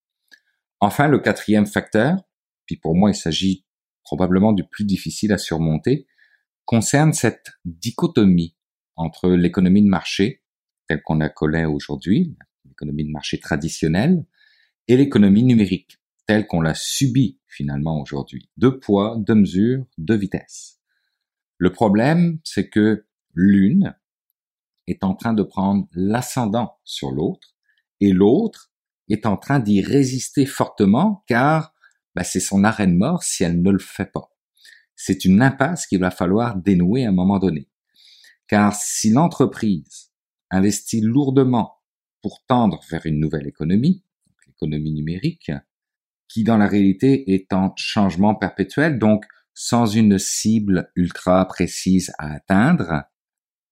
Enfin, 0.79 1.09
le 1.09 1.19
quatrième 1.19 1.67
facteur, 1.67 2.23
puis 2.65 2.77
pour 2.77 2.95
moi 2.95 3.09
il 3.09 3.15
s'agit 3.15 3.65
probablement 4.03 4.53
du 4.53 4.63
plus 4.63 4.85
difficile 4.85 5.31
à 5.33 5.37
surmonter, 5.37 6.07
concerne 6.65 7.13
cette 7.13 7.51
dichotomie 7.65 8.55
entre 8.95 9.29
l'économie 9.29 9.81
de 9.81 9.87
marché, 9.87 10.43
telle 10.87 11.01
qu'on 11.03 11.15
la 11.15 11.29
connaît 11.29 11.65
aujourd'hui, 11.65 12.35
l'économie 12.65 13.05
de 13.05 13.11
marché 13.11 13.39
traditionnelle, 13.39 14.25
et 14.87 14.97
l'économie 14.97 15.43
numérique, 15.43 15.99
telle 16.25 16.47
qu'on 16.47 16.61
la 16.61 16.73
subit 16.73 17.39
finalement 17.47 18.01
aujourd'hui. 18.01 18.49
Deux 18.57 18.79
poids, 18.79 19.17
deux 19.19 19.35
mesures, 19.35 19.85
deux 19.97 20.17
vitesses. 20.17 20.79
Le 21.57 21.71
problème, 21.71 22.39
c'est 22.43 22.69
que 22.69 23.05
l'une 23.33 23.95
est 24.87 25.03
en 25.03 25.13
train 25.13 25.33
de 25.33 25.43
prendre 25.43 25.87
l'ascendant 25.93 26.77
sur 26.83 27.11
l'autre 27.11 27.55
et 27.99 28.13
l'autre 28.13 28.71
est 29.09 29.25
en 29.25 29.37
train 29.37 29.59
d'y 29.59 29.81
résister 29.81 30.45
fortement 30.45 31.23
car 31.27 31.73
bah, 32.15 32.23
c'est 32.23 32.39
son 32.39 32.63
arrêt 32.63 32.87
de 32.87 32.93
mort 32.93 33.23
si 33.23 33.43
elle 33.43 33.61
ne 33.61 33.71
le 33.71 33.79
fait 33.79 34.11
pas. 34.11 34.31
C'est 34.95 35.25
une 35.25 35.41
impasse 35.41 35.87
qu'il 35.87 35.99
va 35.99 36.11
falloir 36.11 36.57
dénouer 36.57 37.05
à 37.05 37.09
un 37.09 37.13
moment 37.13 37.39
donné. 37.39 37.69
Car 38.47 38.75
si 38.75 39.11
l'entreprise 39.11 40.11
investit 40.51 41.01
lourdement 41.01 41.75
pour 42.21 42.43
tendre 42.45 42.81
vers 42.89 43.05
une 43.05 43.19
nouvelle 43.19 43.47
économie, 43.47 44.03
l'économie 44.47 44.91
numérique, 44.91 45.51
qui 46.27 46.43
dans 46.43 46.57
la 46.57 46.67
réalité 46.67 47.33
est 47.33 47.53
en 47.53 47.73
changement 47.75 48.35
perpétuel, 48.35 48.99
donc 48.99 49.25
sans 49.53 49.85
une 49.85 50.17
cible 50.19 50.91
ultra 50.95 51.45
précise 51.45 52.11
à 52.17 52.33
atteindre, 52.33 53.03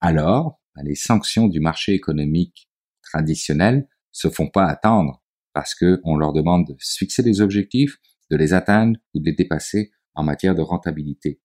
alors 0.02 0.60
bah, 0.76 0.82
les 0.84 0.96
sanctions 0.96 1.48
du 1.48 1.60
marché 1.60 1.94
économique 1.94 2.70
traditionnel 3.02 3.88
se 4.12 4.30
font 4.30 4.50
pas 4.50 4.66
attendre 4.66 5.24
parce 5.54 5.76
que 5.76 6.02
on 6.04 6.18
leur 6.18 6.34
demande 6.34 6.68
de 6.68 6.76
fixer 6.80 7.24
des 7.24 7.42
objectifs, 7.42 7.98
de 8.30 8.38
les 8.38 8.54
atteindre 8.54 9.00
ou 9.14 9.20
de 9.20 9.26
les 9.26 9.34
dépasser 9.34 9.92
en 10.16 10.24
matière 10.24 10.56
de 10.56 10.62
rentabilité. 10.62 11.42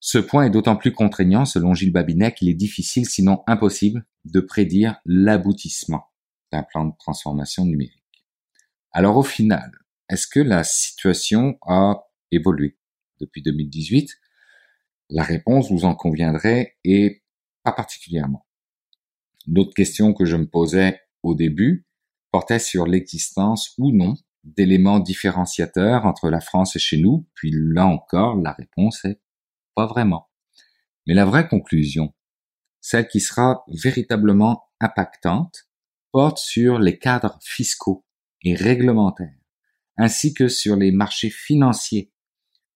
Ce 0.00 0.18
point 0.18 0.44
est 0.44 0.50
d'autant 0.50 0.76
plus 0.76 0.92
contraignant 0.92 1.44
selon 1.44 1.74
Gilles 1.74 1.92
Babinet 1.92 2.32
qu'il 2.32 2.48
est 2.48 2.54
difficile 2.54 3.06
sinon 3.06 3.42
impossible 3.46 4.04
de 4.24 4.40
prédire 4.40 5.00
l'aboutissement 5.04 6.04
d'un 6.50 6.62
plan 6.62 6.86
de 6.86 6.92
transformation 6.98 7.64
numérique. 7.64 8.26
Alors 8.90 9.16
au 9.16 9.22
final, 9.22 9.70
est-ce 10.08 10.26
que 10.26 10.40
la 10.40 10.64
situation 10.64 11.56
a 11.62 12.04
évolué 12.30 12.76
depuis 13.20 13.42
2018 13.42 14.10
La 15.10 15.22
réponse, 15.22 15.70
vous 15.70 15.84
en 15.84 15.94
conviendrez, 15.94 16.76
est 16.84 17.22
pas 17.62 17.72
particulièrement. 17.72 18.46
L'autre 19.46 19.74
question 19.74 20.12
que 20.12 20.24
je 20.24 20.36
me 20.36 20.46
posais 20.46 21.00
au 21.22 21.34
début 21.34 21.86
portait 22.30 22.58
sur 22.58 22.86
l'existence 22.86 23.74
ou 23.78 23.92
non 23.92 24.16
d'éléments 24.44 25.00
différenciateurs 25.00 26.06
entre 26.06 26.30
la 26.30 26.40
France 26.40 26.76
et 26.76 26.78
chez 26.78 26.98
nous, 26.98 27.28
puis 27.34 27.52
là 27.52 27.86
encore, 27.86 28.36
la 28.36 28.52
réponse 28.52 29.04
est 29.04 29.20
pas 29.74 29.86
vraiment. 29.86 30.28
Mais 31.06 31.14
la 31.14 31.24
vraie 31.24 31.48
conclusion, 31.48 32.14
celle 32.80 33.08
qui 33.08 33.20
sera 33.20 33.64
véritablement 33.68 34.64
impactante, 34.80 35.68
porte 36.10 36.38
sur 36.38 36.78
les 36.78 36.98
cadres 36.98 37.38
fiscaux 37.42 38.04
et 38.42 38.54
réglementaires, 38.54 39.38
ainsi 39.96 40.34
que 40.34 40.48
sur 40.48 40.76
les 40.76 40.90
marchés 40.90 41.30
financiers, 41.30 42.12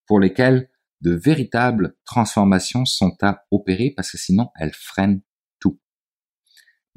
pour 0.05 0.19
lesquels 0.19 0.69
de 1.01 1.11
véritables 1.11 1.95
transformations 2.05 2.85
sont 2.85 3.15
à 3.21 3.45
opérer 3.51 3.93
parce 3.95 4.11
que 4.11 4.17
sinon 4.17 4.49
elles 4.55 4.73
freinent 4.73 5.21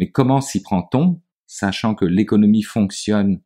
mais 0.01 0.11
comment 0.11 0.41
s'y 0.41 0.63
prend-on, 0.63 1.21
sachant 1.47 1.95
que 1.95 2.07
l'économie 2.07 2.63
fonctionne, 2.63 3.43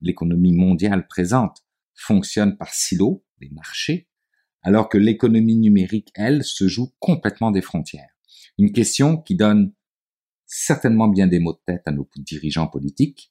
l'économie 0.00 0.52
mondiale 0.52 1.06
présente 1.06 1.64
fonctionne 1.94 2.56
par 2.56 2.72
silos, 2.72 3.24
des 3.40 3.50
marchés, 3.50 4.08
alors 4.62 4.88
que 4.88 4.98
l'économie 4.98 5.56
numérique, 5.56 6.10
elle, 6.14 6.44
se 6.44 6.68
joue 6.68 6.92
complètement 6.98 7.50
des 7.50 7.62
frontières. 7.62 8.10
Une 8.58 8.72
question 8.72 9.16
qui 9.16 9.36
donne 9.36 9.72
certainement 10.46 11.08
bien 11.08 11.26
des 11.26 11.38
mots 11.38 11.52
de 11.52 11.60
tête 11.66 11.82
à 11.86 11.92
nos 11.92 12.08
dirigeants 12.16 12.68
politiques, 12.68 13.30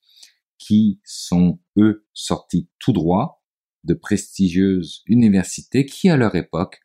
qui 0.58 1.00
sont, 1.04 1.60
eux, 1.78 2.08
sortis 2.14 2.70
tout 2.80 2.94
droit 2.94 3.44
de 3.84 3.94
prestigieuses 3.94 5.04
universités 5.08 5.86
qui, 5.86 6.10
à 6.10 6.18
leur 6.18 6.36
époque, 6.36 6.82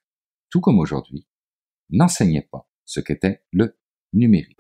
tout 0.50 0.60
comme 0.60 0.78
aujourd'hui, 0.78 1.26
n'enseignaient 1.90 2.48
pas 2.50 2.68
ce 2.84 3.00
qu'était 3.00 3.42
le 3.50 3.78
numérique. 4.12 4.58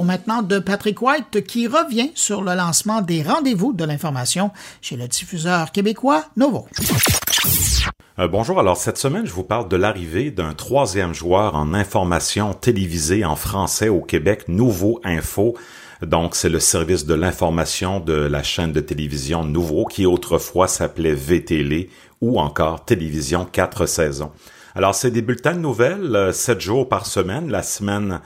Maintenant 0.00 0.42
de 0.42 0.58
Patrick 0.58 1.02
White 1.02 1.44
qui 1.46 1.66
revient 1.66 2.10
sur 2.14 2.42
le 2.42 2.54
lancement 2.54 3.02
des 3.02 3.22
rendez-vous 3.22 3.74
de 3.74 3.84
l'information 3.84 4.50
chez 4.80 4.96
le 4.96 5.06
diffuseur 5.06 5.70
québécois 5.70 6.24
Novo. 6.36 6.66
Euh, 8.18 8.26
bonjour, 8.26 8.58
alors 8.58 8.78
cette 8.78 8.96
semaine, 8.96 9.26
je 9.26 9.32
vous 9.32 9.42
parle 9.42 9.68
de 9.68 9.76
l'arrivée 9.76 10.30
d'un 10.30 10.54
troisième 10.54 11.12
joueur 11.12 11.54
en 11.54 11.74
information 11.74 12.54
télévisée 12.54 13.24
en 13.24 13.36
français 13.36 13.90
au 13.90 14.00
Québec, 14.00 14.48
Nouveau 14.48 15.00
Info. 15.04 15.54
Donc, 16.00 16.34
c'est 16.34 16.48
le 16.48 16.58
service 16.58 17.06
de 17.06 17.14
l'information 17.14 18.00
de 18.00 18.14
la 18.14 18.42
chaîne 18.42 18.72
de 18.72 18.80
télévision 18.80 19.44
Nouveau 19.44 19.84
qui 19.84 20.06
autrefois 20.06 20.68
s'appelait 20.68 21.14
VTL 21.14 21.88
ou 22.20 22.40
encore 22.40 22.84
Télévision 22.84 23.44
4 23.44 23.86
saisons. 23.86 24.32
Alors, 24.74 24.94
c'est 24.94 25.10
des 25.10 25.22
bulletins 25.22 25.54
de 25.54 25.60
nouvelles, 25.60 26.30
7 26.32 26.56
euh, 26.56 26.60
jours 26.60 26.88
par 26.88 27.06
semaine, 27.06 27.50
la 27.50 27.62
semaine 27.62 28.20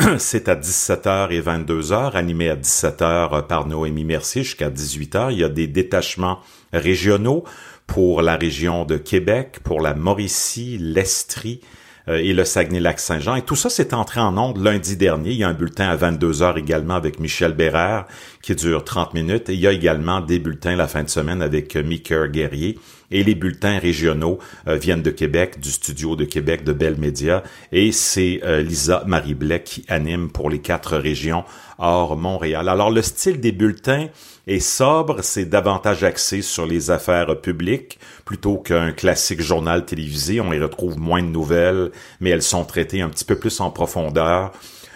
c'est 0.18 0.48
à 0.48 0.56
17h 0.56 1.30
et 1.30 1.40
22h, 1.40 2.12
animé 2.12 2.48
à 2.48 2.56
17h 2.56 3.46
par 3.46 3.66
Noémie 3.66 4.04
Mercier 4.04 4.42
jusqu'à 4.44 4.70
18h. 4.70 5.32
Il 5.32 5.38
y 5.38 5.44
a 5.44 5.48
des 5.48 5.66
détachements 5.66 6.40
régionaux 6.72 7.44
pour 7.86 8.22
la 8.22 8.36
région 8.36 8.84
de 8.84 8.96
Québec, 8.96 9.58
pour 9.62 9.80
la 9.80 9.94
Mauricie, 9.94 10.78
l'Estrie, 10.78 11.60
euh, 11.62 11.79
et 12.18 12.32
le 12.32 12.44
Saguenay-Lac-Saint-Jean. 12.44 13.36
Et 13.36 13.42
tout 13.42 13.56
ça 13.56 13.70
s'est 13.70 13.94
entré 13.94 14.20
en 14.20 14.36
ondes 14.36 14.62
lundi 14.62 14.96
dernier. 14.96 15.30
Il 15.30 15.36
y 15.36 15.44
a 15.44 15.48
un 15.48 15.54
bulletin 15.54 15.88
à 15.88 15.96
22 15.96 16.42
heures 16.42 16.58
également 16.58 16.94
avec 16.94 17.20
Michel 17.20 17.52
Bérard 17.52 18.06
qui 18.42 18.54
dure 18.54 18.84
30 18.84 19.14
minutes. 19.14 19.48
Et 19.48 19.54
il 19.54 19.60
y 19.60 19.66
a 19.66 19.72
également 19.72 20.20
des 20.20 20.38
bulletins 20.38 20.76
la 20.76 20.88
fin 20.88 21.02
de 21.02 21.08
semaine 21.08 21.42
avec 21.42 21.76
euh, 21.76 21.82
Mickey 21.82 22.28
Guerrier. 22.28 22.78
Et 23.10 23.24
les 23.24 23.34
bulletins 23.34 23.78
régionaux 23.78 24.38
euh, 24.68 24.76
viennent 24.76 25.02
de 25.02 25.10
Québec, 25.10 25.60
du 25.60 25.70
studio 25.70 26.16
de 26.16 26.24
Québec 26.24 26.64
de 26.64 26.72
Bell 26.72 26.96
Media. 26.96 27.42
Et 27.72 27.92
c'est 27.92 28.40
Lisa 28.62 29.04
Marie 29.06 29.34
Blais 29.34 29.62
qui 29.62 29.84
anime 29.88 30.30
pour 30.30 30.50
les 30.50 30.60
quatre 30.60 30.96
régions 30.96 31.44
hors 31.78 32.16
Montréal. 32.16 32.68
Alors 32.68 32.90
le 32.90 33.02
style 33.02 33.40
des 33.40 33.52
bulletins 33.52 34.08
est 34.50 34.60
sobre, 34.60 35.22
c'est 35.22 35.44
davantage 35.44 36.02
axé 36.02 36.42
sur 36.42 36.66
les 36.66 36.90
affaires 36.90 37.40
publiques 37.40 37.98
plutôt 38.24 38.58
qu'un 38.58 38.92
classique 38.92 39.40
journal 39.40 39.84
télévisé. 39.84 40.40
On 40.40 40.52
y 40.52 40.58
retrouve 40.58 40.98
moins 40.98 41.22
de 41.22 41.28
nouvelles, 41.28 41.92
mais 42.20 42.30
elles 42.30 42.42
sont 42.42 42.64
traitées 42.64 43.00
un 43.00 43.08
petit 43.08 43.24
peu 43.24 43.36
plus 43.36 43.60
en 43.60 43.70
profondeur. 43.70 44.52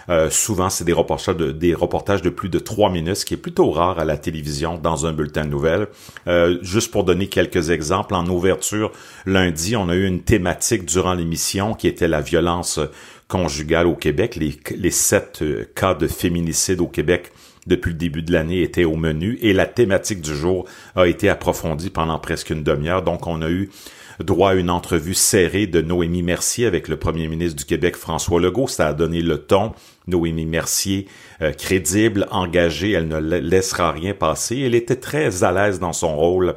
Euh, 0.09 0.29
souvent, 0.29 0.69
c'est 0.69 0.83
des 0.83 0.93
reportages, 0.93 1.35
de, 2.21 2.29
plus 2.29 2.49
de 2.49 2.59
trois 2.59 2.91
minutes, 2.91 3.15
ce 3.15 3.25
qui 3.25 3.33
est 3.33 3.37
plutôt 3.37 3.71
rare 3.71 3.97
à 3.97 4.05
la 4.05 4.17
télévision 4.17 4.77
dans 4.77 5.05
un 5.05 5.13
bulletin 5.13 5.45
de 5.45 5.49
nouvelles. 5.49 5.87
Euh, 6.27 6.59
juste 6.61 6.91
pour 6.91 7.05
donner 7.05 7.27
quelques 7.27 7.69
exemples, 7.69 8.13
en 8.13 8.27
ouverture, 8.27 8.91
lundi, 9.25 9.75
on 9.75 9.89
a 9.89 9.95
eu 9.95 10.05
une 10.05 10.21
thématique 10.21 10.85
durant 10.85 11.13
l'émission 11.13 11.73
qui 11.73 11.87
était 11.87 12.07
la 12.07 12.21
violence 12.21 12.79
conjugale 13.27 13.87
au 13.87 13.95
Québec, 13.95 14.35
les, 14.35 14.55
les 14.75 14.91
sept 14.91 15.39
euh, 15.41 15.65
cas 15.73 15.95
de 15.95 16.07
féminicide 16.07 16.81
au 16.81 16.87
Québec 16.87 17.31
depuis 17.67 17.91
le 17.91 17.97
début 17.97 18.21
de 18.21 18.31
l'année 18.31 18.61
étaient 18.61 18.83
au 18.83 18.95
menu 18.95 19.37
et 19.41 19.53
la 19.53 19.65
thématique 19.65 20.21
du 20.21 20.35
jour 20.35 20.65
a 20.95 21.07
été 21.07 21.29
approfondie 21.29 21.89
pendant 21.89 22.19
presque 22.19 22.49
une 22.49 22.63
demi-heure. 22.63 23.01
Donc, 23.01 23.27
on 23.27 23.41
a 23.41 23.49
eu 23.49 23.69
droit 24.23 24.51
à 24.51 24.53
une 24.53 24.69
entrevue 24.69 25.13
serrée 25.13 25.67
de 25.67 25.81
Noémie 25.81 26.23
Mercier 26.23 26.65
avec 26.65 26.87
le 26.87 26.97
premier 26.97 27.27
ministre 27.27 27.57
du 27.57 27.65
Québec, 27.65 27.95
François 27.95 28.39
Legault. 28.39 28.67
Ça 28.67 28.87
a 28.87 28.93
donné 28.93 29.21
le 29.21 29.39
ton. 29.39 29.73
Noémie 30.07 30.45
Mercier, 30.45 31.07
euh, 31.41 31.51
crédible, 31.51 32.27
engagée, 32.31 32.91
elle 32.91 33.07
ne 33.07 33.17
laissera 33.17 33.91
rien 33.91 34.13
passer. 34.13 34.59
Elle 34.59 34.75
était 34.75 34.95
très 34.95 35.43
à 35.43 35.51
l'aise 35.51 35.79
dans 35.79 35.93
son 35.93 36.15
rôle 36.15 36.55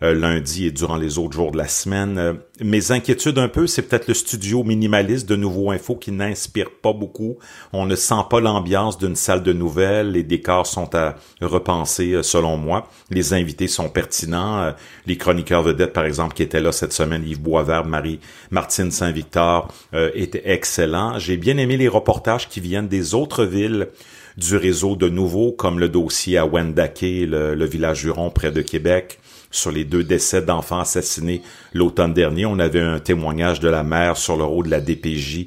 lundi 0.00 0.66
et 0.66 0.70
durant 0.70 0.96
les 0.96 1.18
autres 1.18 1.34
jours 1.34 1.52
de 1.52 1.58
la 1.58 1.68
semaine. 1.68 2.18
Euh, 2.18 2.32
mes 2.60 2.90
inquiétudes 2.90 3.38
un 3.38 3.48
peu, 3.48 3.66
c'est 3.66 3.82
peut-être 3.82 4.08
le 4.08 4.14
studio 4.14 4.64
minimaliste 4.64 5.28
de 5.28 5.36
Nouveau 5.36 5.70
Info 5.70 5.94
qui 5.94 6.10
n'inspire 6.10 6.70
pas 6.70 6.92
beaucoup. 6.92 7.36
On 7.72 7.86
ne 7.86 7.94
sent 7.96 8.14
pas 8.30 8.40
l'ambiance 8.40 8.98
d'une 8.98 9.16
salle 9.16 9.42
de 9.42 9.52
nouvelles. 9.52 10.12
Les 10.12 10.22
décors 10.22 10.66
sont 10.66 10.94
à 10.94 11.16
repenser 11.40 12.22
selon 12.22 12.56
moi. 12.56 12.88
Les 13.10 13.34
invités 13.34 13.68
sont 13.68 13.88
pertinents. 13.88 14.74
Les 15.06 15.16
chroniqueurs 15.18 15.62
vedettes, 15.62 15.92
par 15.92 16.06
exemple, 16.06 16.34
qui 16.34 16.42
étaient 16.42 16.60
là 16.60 16.72
cette 16.72 16.92
semaine, 16.92 17.24
Yves 17.26 17.42
Boisvert, 17.42 17.84
Marie 17.84 18.20
Martine 18.50 18.90
Saint-Victor, 18.90 19.68
étaient 20.14 20.50
excellents. 20.50 21.18
J'ai 21.18 21.36
bien 21.36 21.58
aimé 21.58 21.76
les 21.76 21.88
reportages 21.88 22.48
qui 22.48 22.60
viennent 22.60 22.88
des 22.88 23.14
autres 23.14 23.44
villes 23.44 23.88
du 24.36 24.56
réseau 24.56 24.96
de 24.96 25.08
nouveau, 25.08 25.52
comme 25.52 25.78
le 25.78 25.88
dossier 25.88 26.38
à 26.38 26.46
Wendake, 26.46 27.00
le, 27.02 27.54
le 27.54 27.64
village 27.64 28.04
Huron 28.04 28.30
près 28.30 28.52
de 28.52 28.60
Québec, 28.60 29.18
sur 29.56 29.70
les 29.70 29.84
deux 29.84 30.04
décès 30.04 30.42
d'enfants 30.42 30.80
assassinés 30.80 31.42
l'automne 31.72 32.12
dernier. 32.12 32.46
On 32.46 32.58
avait 32.58 32.80
un 32.80 32.98
témoignage 32.98 33.60
de 33.60 33.68
la 33.68 33.82
mère 33.82 34.16
sur 34.16 34.36
le 34.36 34.44
rôle 34.44 34.66
de 34.66 34.70
la 34.70 34.80
DPJ. 34.80 35.46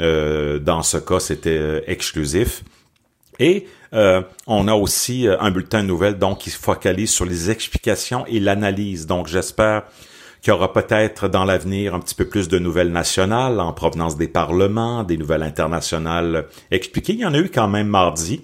Euh, 0.00 0.58
dans 0.58 0.82
ce 0.82 0.96
cas, 0.96 1.20
c'était 1.20 1.58
euh, 1.58 1.80
exclusif. 1.86 2.64
Et 3.38 3.66
euh, 3.94 4.22
on 4.46 4.68
a 4.68 4.74
aussi 4.74 5.26
un 5.26 5.50
bulletin 5.50 5.82
de 5.82 5.88
nouvelles 5.88 6.18
donc 6.18 6.38
qui 6.38 6.50
se 6.50 6.58
focalise 6.58 7.10
sur 7.10 7.24
les 7.24 7.50
explications 7.50 8.26
et 8.26 8.40
l'analyse. 8.40 9.06
Donc 9.06 9.28
j'espère 9.28 9.84
qu'il 10.42 10.52
y 10.52 10.54
aura 10.54 10.72
peut-être 10.72 11.28
dans 11.28 11.44
l'avenir 11.44 11.94
un 11.94 12.00
petit 12.00 12.14
peu 12.14 12.26
plus 12.26 12.48
de 12.48 12.58
nouvelles 12.58 12.92
nationales 12.92 13.60
en 13.60 13.72
provenance 13.72 14.16
des 14.16 14.28
parlements, 14.28 15.04
des 15.04 15.16
nouvelles 15.16 15.42
internationales 15.42 16.46
expliquées. 16.70 17.14
Il 17.14 17.20
y 17.20 17.26
en 17.26 17.34
a 17.34 17.38
eu 17.38 17.50
quand 17.50 17.68
même 17.68 17.88
mardi. 17.88 18.42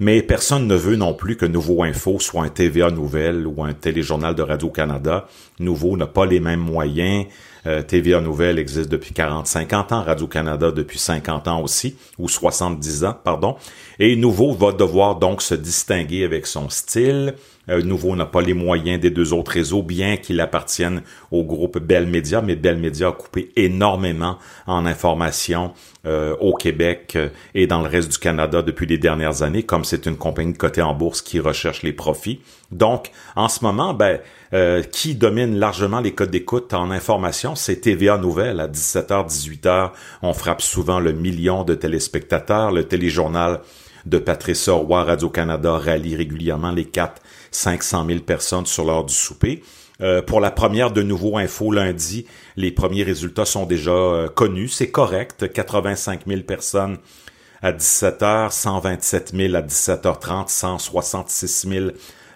Mais 0.00 0.22
personne 0.22 0.66
ne 0.68 0.76
veut 0.76 0.96
non 0.96 1.12
plus 1.12 1.36
que 1.36 1.46
Nouveau 1.46 1.82
Info 1.82 2.20
soit 2.20 2.44
un 2.44 2.48
TVA 2.48 2.90
Nouvelle 2.90 3.46
ou 3.46 3.64
un 3.64 3.72
téléjournal 3.72 4.34
de 4.34 4.42
Radio-Canada. 4.42 5.26
Nouveau 5.58 5.96
n'a 5.96 6.06
pas 6.06 6.24
les 6.24 6.38
mêmes 6.38 6.60
moyens. 6.60 7.26
Euh, 7.66 7.82
TVA 7.82 8.20
Nouvelle 8.20 8.58
existe 8.58 8.88
depuis 8.88 9.12
40-50 9.12 9.94
ans, 9.94 10.02
Radio-Canada 10.02 10.70
depuis 10.70 10.98
50 10.98 11.48
ans 11.48 11.62
aussi, 11.62 11.96
ou 12.18 12.28
70 12.28 13.04
ans, 13.04 13.16
pardon. 13.22 13.56
Et 13.98 14.16
Nouveau 14.16 14.52
va 14.52 14.72
devoir 14.72 15.16
donc 15.16 15.42
se 15.42 15.54
distinguer 15.54 16.24
avec 16.24 16.46
son 16.46 16.68
style, 16.70 17.34
euh, 17.68 17.82
Nouveau 17.82 18.16
n'a 18.16 18.26
pas 18.26 18.40
les 18.40 18.54
moyens 18.54 19.00
des 19.00 19.10
deux 19.10 19.32
autres 19.32 19.52
réseaux, 19.52 19.82
bien 19.82 20.16
qu'il 20.16 20.40
appartienne 20.40 21.02
au 21.30 21.44
groupe 21.44 21.78
Bell 21.78 22.06
Media, 22.06 22.40
mais 22.40 22.56
Bell 22.56 22.78
Media 22.78 23.08
a 23.08 23.12
coupé 23.12 23.50
énormément 23.56 24.38
en 24.66 24.86
information 24.86 25.72
euh, 26.06 26.36
au 26.40 26.54
Québec 26.54 27.12
euh, 27.16 27.28
et 27.54 27.66
dans 27.66 27.82
le 27.82 27.88
reste 27.88 28.12
du 28.12 28.18
Canada 28.18 28.62
depuis 28.62 28.86
les 28.86 28.98
dernières 28.98 29.42
années, 29.42 29.62
comme 29.62 29.84
c'est 29.84 30.06
une 30.06 30.16
compagnie 30.16 30.54
cotée 30.54 30.82
en 30.82 30.94
bourse 30.94 31.22
qui 31.22 31.40
recherche 31.40 31.82
les 31.82 31.92
profits. 31.92 32.40
Donc, 32.70 33.10
en 33.36 33.48
ce 33.48 33.64
moment, 33.64 33.94
ben, 33.94 34.18
qui 34.92 35.14
domine 35.14 35.58
largement 35.58 36.00
les 36.00 36.14
codes 36.14 36.30
d'écoute 36.30 36.72
en 36.72 36.90
information, 36.90 37.54
c'est 37.54 37.82
TVA 37.82 38.16
Nouvelle. 38.16 38.60
À 38.60 38.68
17h, 38.68 39.28
18h, 39.28 39.90
on 40.22 40.32
frappe 40.32 40.62
souvent 40.62 41.00
le 41.00 41.12
million 41.12 41.64
de 41.64 41.74
téléspectateurs. 41.74 42.72
Le 42.72 42.84
téléjournal 42.84 43.60
de 44.06 44.18
Patrice 44.18 44.68
Roy 44.68 45.04
Radio-Canada 45.04 45.76
rallie 45.76 46.16
régulièrement 46.16 46.70
les 46.70 46.86
4 46.86 47.20
500 47.50 48.06
000 48.06 48.20
personnes 48.20 48.66
sur 48.66 48.84
l'heure 48.84 49.04
du 49.04 49.14
souper. 49.14 49.62
Euh, 50.00 50.22
pour 50.22 50.40
la 50.40 50.50
première 50.50 50.92
de 50.92 51.02
nouveau 51.02 51.38
info 51.38 51.72
lundi, 51.72 52.26
les 52.56 52.70
premiers 52.70 53.02
résultats 53.02 53.44
sont 53.44 53.66
déjà 53.66 53.90
euh, 53.90 54.28
connus. 54.28 54.68
C'est 54.68 54.90
correct. 54.90 55.52
85 55.52 56.22
000 56.26 56.42
personnes 56.42 56.98
à 57.62 57.72
17h, 57.72 58.52
127 58.52 59.32
000 59.34 59.54
à 59.56 59.62
17h30, 59.62 60.48
166 60.48 61.68
000 61.68 61.86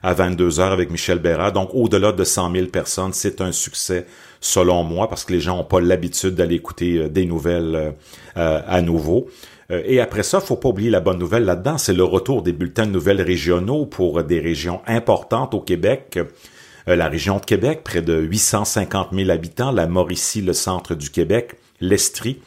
à 0.02 0.14
22h 0.14 0.72
avec 0.72 0.90
Michel 0.90 1.18
Béra. 1.18 1.50
Donc, 1.50 1.70
au-delà 1.72 2.12
de 2.12 2.24
100 2.24 2.52
000 2.52 2.66
personnes, 2.66 3.12
c'est 3.12 3.40
un 3.40 3.52
succès 3.52 4.06
selon 4.40 4.82
moi 4.82 5.08
parce 5.08 5.24
que 5.24 5.32
les 5.32 5.40
gens 5.40 5.56
n'ont 5.56 5.64
pas 5.64 5.80
l'habitude 5.80 6.34
d'aller 6.34 6.56
écouter 6.56 6.98
euh, 6.98 7.08
des 7.08 7.26
nouvelles 7.26 7.94
à 8.34 8.80
nouveau. 8.80 9.28
Euh, 9.72 9.82
et 9.84 10.00
après 10.00 10.22
ça, 10.22 10.40
faut 10.40 10.56
pas 10.56 10.68
oublier 10.68 10.90
la 10.90 11.00
bonne 11.00 11.18
nouvelle 11.18 11.44
là-dedans, 11.44 11.78
c'est 11.78 11.94
le 11.94 12.04
retour 12.04 12.42
des 12.42 12.52
bulletins 12.52 12.86
de 12.86 12.92
nouvelles 12.92 13.22
régionaux 13.22 13.86
pour 13.86 14.22
des 14.22 14.40
régions 14.40 14.80
importantes 14.86 15.54
au 15.54 15.60
Québec. 15.60 16.18
Euh, 16.88 16.96
la 16.96 17.08
région 17.08 17.38
de 17.38 17.44
Québec, 17.44 17.82
près 17.84 18.02
de 18.02 18.18
850 18.18 19.08
000 19.12 19.30
habitants, 19.30 19.72
la 19.72 19.86
Mauricie, 19.86 20.42
le 20.42 20.52
centre 20.52 20.94
du 20.94 21.10
Québec, 21.10 21.56
l'Estrie, 21.80 22.40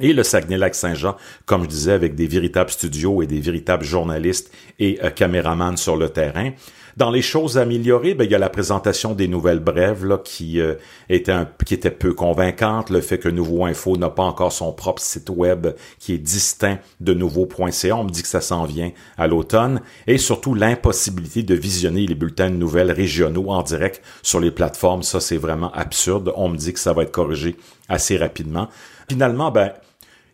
et 0.00 0.12
le 0.12 0.22
Saguenay-Lac-Saint-Jean, 0.22 1.16
comme 1.44 1.64
je 1.64 1.68
disais, 1.68 1.92
avec 1.92 2.14
des 2.14 2.28
véritables 2.28 2.70
studios 2.70 3.20
et 3.20 3.26
des 3.26 3.40
véritables 3.40 3.84
journalistes 3.84 4.52
et 4.78 5.00
euh, 5.02 5.10
caméramans 5.10 5.76
sur 5.76 5.96
le 5.96 6.08
terrain. 6.08 6.52
Dans 6.98 7.12
les 7.12 7.22
choses 7.22 7.58
améliorées, 7.58 8.14
ben, 8.14 8.24
il 8.24 8.32
y 8.32 8.34
a 8.34 8.40
la 8.40 8.50
présentation 8.50 9.14
des 9.14 9.28
nouvelles 9.28 9.60
brèves 9.60 10.04
là, 10.04 10.18
qui, 10.18 10.60
euh, 10.60 10.74
était 11.08 11.30
un, 11.30 11.48
qui 11.64 11.74
était 11.74 11.92
peu 11.92 12.12
convaincante. 12.12 12.90
Le 12.90 13.00
fait 13.00 13.20
que 13.20 13.28
Nouveau 13.28 13.66
Info 13.66 13.96
n'a 13.96 14.10
pas 14.10 14.24
encore 14.24 14.50
son 14.50 14.72
propre 14.72 15.00
site 15.00 15.30
web 15.30 15.68
qui 16.00 16.14
est 16.14 16.18
distinct 16.18 16.80
de 16.98 17.14
Nouveau.ca. 17.14 17.94
On 17.96 18.02
me 18.02 18.10
dit 18.10 18.22
que 18.22 18.26
ça 18.26 18.40
s'en 18.40 18.64
vient 18.64 18.90
à 19.16 19.28
l'automne. 19.28 19.80
Et 20.08 20.18
surtout 20.18 20.54
l'impossibilité 20.54 21.44
de 21.44 21.54
visionner 21.54 22.04
les 22.04 22.16
bulletins 22.16 22.50
de 22.50 22.56
nouvelles 22.56 22.90
régionaux 22.90 23.50
en 23.50 23.62
direct 23.62 24.02
sur 24.24 24.40
les 24.40 24.50
plateformes. 24.50 25.04
Ça, 25.04 25.20
c'est 25.20 25.36
vraiment 25.36 25.70
absurde. 25.74 26.32
On 26.34 26.48
me 26.48 26.56
dit 26.56 26.72
que 26.72 26.80
ça 26.80 26.94
va 26.94 27.04
être 27.04 27.12
corrigé 27.12 27.54
assez 27.88 28.16
rapidement. 28.16 28.68
Finalement, 29.08 29.52
ben, 29.52 29.70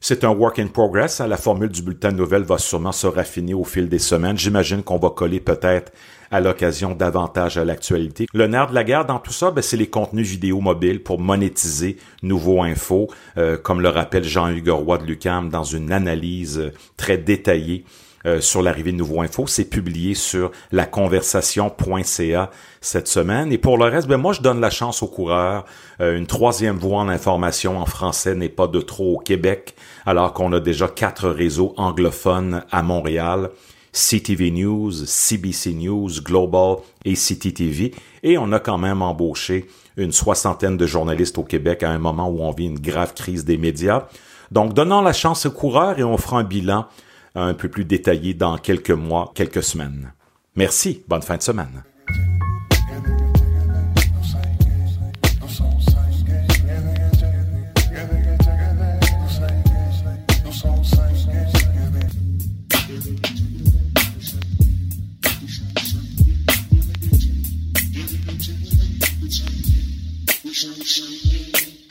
c'est 0.07 0.23
un 0.23 0.35
work 0.35 0.59
in 0.59 0.67
progress. 0.67 1.23
Hein. 1.23 1.29
La 1.29 1.39
formule 1.39 1.71
du 1.71 1.81
bulletin 1.81 2.13
de 2.13 2.19
nouvelles 2.19 2.43
va 2.43 2.59
sûrement 2.59 2.93
se 2.93 3.07
raffiner 3.07 3.55
au 3.55 3.65
fil 3.65 3.89
des 3.89 3.99
semaines. 3.99 4.37
J'imagine 4.37 4.83
qu'on 4.83 4.99
va 4.99 5.09
coller 5.09 5.41
peut-être 5.41 5.93
à 6.31 6.43
l'occasion 6.43 6.95
davantage 6.95 7.57
à 7.57 7.65
l'actualité. 7.65 8.27
Le 8.35 8.47
nerf 8.47 8.69
de 8.69 8.75
la 8.75 8.85
guerre 8.85 9.07
dans 9.07 9.19
tout 9.19 9.33
ça, 9.33 9.51
ben, 9.51 9.63
c'est 9.63 9.79
les 9.79 9.87
contenus 9.87 10.29
vidéo 10.29 10.61
mobiles 10.61 11.03
pour 11.03 11.19
monétiser 11.19 11.97
Nouveau 12.23 12.63
Info, 12.63 13.09
euh, 13.39 13.57
comme 13.57 13.81
le 13.81 13.89
rappelle 13.89 14.25
Jean-Hugues 14.25 14.69
Roy 14.69 14.99
de 14.99 15.05
Lucam 15.05 15.49
dans 15.49 15.65
une 15.65 15.91
analyse 15.91 16.59
euh, 16.59 16.73
très 16.99 17.17
détaillée 17.17 17.87
euh, 18.27 18.41
sur 18.41 18.63
l'arrivée 18.63 18.93
de 18.93 18.97
Nouveau 18.97 19.21
Info. 19.21 19.47
C'est 19.47 19.65
publié 19.65 20.15
sur 20.15 20.51
laconversation.ca 20.73 22.51
cette 22.81 23.09
semaine. 23.09 23.53
Et 23.53 23.59
pour 23.59 23.77
le 23.77 23.85
reste, 23.85 24.09
ben 24.09 24.17
moi, 24.17 24.33
je 24.33 24.41
donne 24.41 24.61
la 24.61 24.71
chance 24.71 25.03
aux 25.03 25.09
coureurs. 25.09 25.65
Euh, 26.01 26.17
une 26.17 26.27
troisième 26.27 26.77
voie 26.77 27.01
en 27.01 27.09
information 27.09 27.79
en 27.79 27.87
français 27.87 28.35
n'est 28.35 28.49
pas 28.49 28.67
de 28.67 28.81
trop 28.81 29.17
au 29.17 29.19
Québec, 29.19 29.75
alors 30.07 30.33
qu'on 30.33 30.53
a 30.53 30.61
déjà 30.61 30.89
quatre 30.89 31.29
réseaux 31.29 31.75
anglophones 31.77 32.65
à 32.71 32.83
Montréal. 32.83 33.51
CTV 33.93 34.51
News, 34.51 34.91
CBC 34.91 35.75
News, 35.75 36.11
Global 36.23 36.79
et 37.05 37.15
CTTV. 37.15 37.95
Et 38.23 38.39
on 38.39 38.51
a 38.53 38.59
quand 38.59 38.79
même 38.79 39.03
embauché 39.03 39.67
une 39.97 40.13
soixantaine 40.13 40.77
de 40.77 40.87
journalistes 40.87 41.39
au 41.39 41.45
Québec 41.45 41.83
à 41.83 41.91
un 41.91 41.99
moment 41.99 42.29
où 42.29 42.41
on 42.41 42.51
vit 42.51 42.67
une 42.67 42.81
grave 42.81 43.15
crise 43.15 43.45
des 43.45 43.57
médias. 43.57 44.07
Donc, 44.51 44.75
donnons 44.75 45.01
la 45.01 45.13
chance 45.13 45.47
aux 45.47 45.51
coureurs 45.51 45.99
et 45.99 46.05
on 46.05 46.17
fera 46.17 46.39
un 46.39 46.45
bilan 46.45 46.87
un 47.35 47.55
peu 47.55 47.69
plus 47.69 47.85
détaillé 47.85 48.35
dans 48.35 48.57
quelques 48.59 48.91
mois, 48.91 49.33
quelques 49.35 49.63
semaines. 49.63 50.13
Merci. 50.57 51.03
Bonne 51.09 51.23
fin 51.23 51.37
de 51.37 51.43
semaine. 51.43 51.83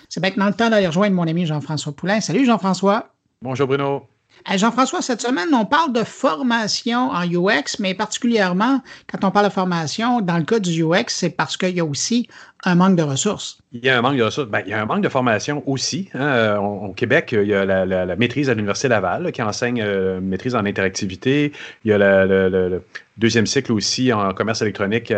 C'est 0.10 0.22
maintenant 0.22 0.48
le 0.48 0.54
temps 0.54 0.70
d'aller 0.70 0.88
rejoindre 0.88 1.16
mon 1.16 1.28
ami 1.28 1.46
Jean-François 1.46 1.92
Poulain. 1.92 2.22
Salut 2.22 2.46
Jean-François. 2.46 3.10
Bonjour 3.42 3.68
Bruno. 3.68 4.08
Jean-François, 4.56 5.02
cette 5.02 5.22
semaine, 5.22 5.50
on 5.54 5.66
parle 5.66 5.94
de 5.94 6.04
formation 6.04 7.10
en 7.12 7.24
UX, 7.24 7.80
mais 7.80 7.94
particulièrement 7.94 8.82
quand 9.12 9.26
on 9.28 9.32
parle 9.32 9.48
de 9.48 9.52
formation, 9.52 10.22
dans 10.22 10.38
le 10.38 10.44
cas 10.44 10.60
du 10.60 10.84
UX, 10.84 11.06
c'est 11.08 11.30
parce 11.30 11.58
qu'il 11.58 11.76
y 11.76 11.80
a 11.80 11.86
aussi 11.86 12.28
un 12.66 12.76
manque 12.76 12.96
de 12.96 13.04
ressources. 13.04 13.58
Il 13.72 13.84
y 13.84 13.90
a 13.90 13.98
un 13.98 14.02
manque 14.02 14.18
de 14.18 14.24
ressources. 14.24 14.50
Ben, 14.50 14.62
il 14.66 14.72
y 14.72 14.74
a 14.74 14.82
un 14.82 14.86
manque 14.86 15.04
de 15.04 15.10
formation 15.10 15.64
aussi. 15.66 16.10
Hein. 16.14 16.58
Au 16.58 16.94
Québec, 16.94 17.30
il 17.32 17.48
y 17.48 17.54
a 17.54 17.66
la, 17.66 18.16
maîtrise 18.16 18.50
à 18.50 18.54
l'Université 18.54 18.88
Laval 18.88 19.32
qui 19.32 19.42
enseigne 19.42 19.82
euh, 19.82 20.20
maîtrise 20.22 20.56
en 20.56 20.66
interactivité. 20.66 21.52
Il 21.84 21.90
y 21.90 21.94
a 21.94 21.98
le, 21.98 22.82
deuxième 23.18 23.46
cycle 23.46 23.72
aussi 23.72 24.12
en 24.12 24.34
commerce 24.34 24.62
électronique 24.62 25.14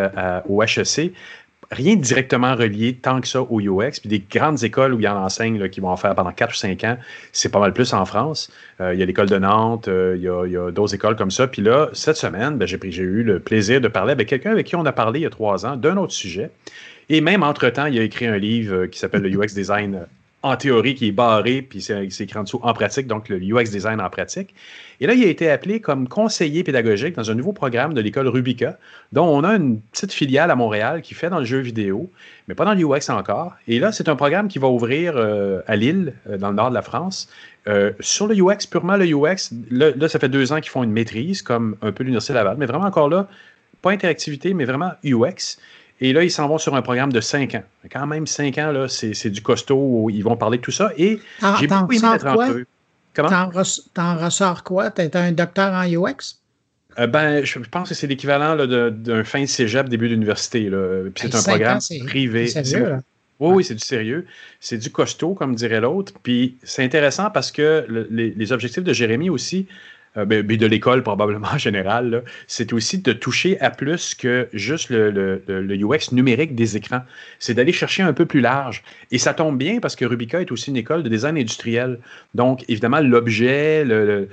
au 0.49 0.61
HEC 0.61 1.13
rien 1.71 1.95
directement 1.95 2.55
relié 2.55 2.93
tant 2.93 3.21
que 3.21 3.27
ça 3.27 3.41
au 3.41 3.59
UX. 3.59 3.99
Puis 3.99 4.09
des 4.09 4.19
grandes 4.19 4.63
écoles 4.63 4.93
où 4.93 4.99
il 4.99 5.03
y 5.03 5.07
en 5.07 5.17
enseigne 5.17 5.69
qui 5.69 5.79
vont 5.79 5.89
en 5.89 5.97
faire 5.97 6.15
pendant 6.15 6.31
4 6.31 6.51
ou 6.51 6.55
5 6.55 6.83
ans, 6.83 6.97
c'est 7.31 7.49
pas 7.49 7.59
mal 7.59 7.73
plus 7.73 7.93
en 7.93 8.05
France. 8.05 8.51
Euh, 8.81 8.93
il 8.93 8.99
y 8.99 9.03
a 9.03 9.05
l'école 9.05 9.29
de 9.29 9.37
Nantes, 9.37 9.87
euh, 9.87 10.15
il 10.17 10.23
y 10.23 10.57
a, 10.57 10.71
d'autres 10.71 10.95
écoles 10.95 11.15
comme 11.15 11.31
ça. 11.31 11.47
Puis 11.47 11.61
là, 11.61 11.89
cette 11.93 12.17
semaine, 12.17 12.57
ben, 12.57 12.67
j'ai, 12.67 12.79
j'ai 12.89 13.03
eu 13.03 13.23
le 13.23 13.39
plaisir 13.39 13.81
de 13.81 13.87
parler 13.87 14.11
avec 14.11 14.27
quelqu'un 14.27 14.51
avec 14.51 14.67
qui 14.67 14.75
on 14.75 14.85
a 14.85 14.91
parlé 14.91 15.19
il 15.19 15.23
y 15.23 15.27
a 15.27 15.29
trois 15.29 15.65
ans 15.65 15.75
d'un 15.75 15.97
autre 15.97 16.13
sujet. 16.13 16.51
Et 17.09 17.21
même 17.21 17.43
entre-temps, 17.43 17.85
il 17.85 17.99
a 17.99 18.03
écrit 18.03 18.27
un 18.27 18.37
livre 18.37 18.75
euh, 18.75 18.87
qui 18.87 18.99
s'appelle 18.99 19.21
le 19.21 19.29
UX 19.29 19.53
Design 19.53 20.05
en 20.45 20.55
théorie 20.57 20.93
qui 20.93 21.07
est 21.07 21.11
barré, 21.11 21.63
puis 21.63 21.81
c'est 21.81 22.05
écrit 22.05 22.37
en 22.37 22.43
dessous 22.43 22.59
en 22.61 22.71
pratique, 22.73 23.07
donc 23.07 23.29
le 23.29 23.37
UX 23.37 23.71
design 23.71 23.99
en 23.99 24.11
pratique. 24.11 24.53
Et 25.01 25.07
là, 25.07 25.15
il 25.15 25.23
a 25.23 25.27
été 25.27 25.49
appelé 25.49 25.81
comme 25.81 26.07
conseiller 26.07 26.63
pédagogique 26.63 27.15
dans 27.15 27.31
un 27.31 27.33
nouveau 27.33 27.51
programme 27.51 27.95
de 27.95 28.01
l'école 28.01 28.27
Rubica, 28.27 28.77
dont 29.11 29.25
on 29.25 29.43
a 29.43 29.55
une 29.55 29.81
petite 29.81 30.13
filiale 30.13 30.51
à 30.51 30.55
Montréal 30.55 31.01
qui 31.01 31.15
fait 31.15 31.31
dans 31.31 31.39
le 31.39 31.45
jeu 31.45 31.57
vidéo, 31.57 32.11
mais 32.47 32.53
pas 32.53 32.63
dans 32.63 32.75
le 32.75 32.85
UX 32.85 33.09
encore. 33.09 33.55
Et 33.67 33.79
là, 33.79 33.91
c'est 33.91 34.07
un 34.07 34.15
programme 34.15 34.47
qui 34.47 34.59
va 34.59 34.67
ouvrir 34.67 35.13
euh, 35.17 35.61
à 35.65 35.75
Lille, 35.75 36.13
euh, 36.29 36.37
dans 36.37 36.49
le 36.49 36.55
nord 36.55 36.69
de 36.69 36.75
la 36.75 36.83
France, 36.83 37.27
euh, 37.67 37.93
sur 37.99 38.27
le 38.27 38.35
UX, 38.35 38.67
purement 38.69 38.97
le 38.97 39.05
UX. 39.07 39.51
Là, 39.71 39.89
là 39.95 40.07
ça 40.07 40.19
fait 40.19 40.29
deux 40.29 40.53
ans 40.53 40.57
qu'ils 40.57 40.69
font 40.69 40.83
une 40.83 40.91
maîtrise, 40.91 41.41
comme 41.41 41.75
un 41.81 41.91
peu 41.91 42.03
l'Université 42.03 42.33
Laval, 42.33 42.57
mais 42.59 42.67
vraiment 42.67 42.85
encore 42.85 43.09
là, 43.09 43.27
pas 43.81 43.89
interactivité, 43.89 44.53
mais 44.53 44.65
vraiment 44.65 44.91
UX. 45.03 45.57
Et 46.01 46.11
là, 46.13 46.23
ils 46.23 46.31
s'en 46.31 46.47
vont 46.47 46.57
sur 46.57 46.75
un 46.75 46.81
programme 46.81 47.13
de 47.13 47.21
cinq 47.21 47.55
ans. 47.55 47.63
Quand 47.89 48.05
même, 48.05 48.27
cinq 48.27 48.57
ans, 48.57 48.71
là, 48.71 48.87
c'est, 48.87 49.29
du 49.29 49.41
costaud 49.41 49.77
où 49.77 50.09
ils 50.09 50.23
vont 50.23 50.35
parler 50.35 50.57
de 50.57 50.63
tout 50.63 50.71
ça. 50.71 50.91
Et 50.97 51.19
j'ai 51.59 51.67
beaucoup 51.67 51.93
aimé 51.93 52.07
être 52.15 52.27
entre 52.27 52.51
eux. 52.51 52.65
Comment? 53.13 53.29
T'en, 53.93 54.17
ressors 54.17 54.63
quoi? 54.63 54.91
T'es 54.91 55.15
un 55.15 55.31
docteur 55.31 55.73
en 55.73 55.85
UX? 55.87 56.37
Euh, 56.99 57.07
ben, 57.07 57.43
je 57.43 57.59
pense 57.59 57.89
que 57.89 57.95
c'est 57.95 58.07
l'équivalent 58.07 58.55
d'un 58.55 59.23
fin 59.23 59.41
de 59.41 59.47
cégep, 59.47 59.87
début 59.87 60.09
d'université. 60.09 60.69
C'est 61.15 61.35
un 61.35 61.41
programme 61.41 61.79
privé. 62.05 62.47
C'est 62.47 62.65
sérieux, 62.65 62.97
Oui, 63.39 63.53
oui, 63.55 63.63
c'est 63.63 63.75
du 63.75 63.85
sérieux. 63.85 64.25
C'est 64.59 64.77
du 64.77 64.89
costaud, 64.89 65.33
comme 65.33 65.55
dirait 65.55 65.81
l'autre. 65.81 66.13
Puis 66.23 66.57
c'est 66.63 66.83
intéressant 66.83 67.29
parce 67.29 67.51
que 67.51 67.85
les, 68.11 68.31
les, 68.31 68.51
objectifs 68.51 68.83
de 68.83 68.93
Jérémy 68.93 69.29
aussi, 69.29 69.65
euh, 70.17 70.25
ben, 70.25 70.41
ben, 70.41 70.57
de 70.57 70.65
l'école 70.65 71.03
probablement 71.03 71.47
en 71.53 71.57
général, 71.57 72.23
c'est 72.47 72.73
aussi 72.73 72.99
de 72.99 73.13
toucher 73.13 73.59
à 73.59 73.69
plus 73.69 74.15
que 74.15 74.47
juste 74.53 74.89
le, 74.89 75.41
UX 75.47 76.13
numérique 76.13 76.55
des 76.55 76.77
écrans. 76.77 77.01
C'est 77.39 77.53
d'aller 77.53 77.73
chercher 77.73 78.03
un 78.03 78.13
peu 78.13 78.25
plus 78.25 78.41
large. 78.41 78.83
Et 79.11 79.17
ça 79.17 79.33
tombe 79.33 79.57
bien 79.57 79.79
parce 79.79 79.95
que 79.95 80.05
Rubica 80.05 80.41
est 80.41 80.51
aussi 80.51 80.69
une 80.69 80.77
école 80.77 81.03
de 81.03 81.09
design 81.09 81.37
industriel. 81.37 81.99
Donc, 82.33 82.63
évidemment, 82.69 82.99
l'objet, 83.01 83.83
le, 83.85 84.29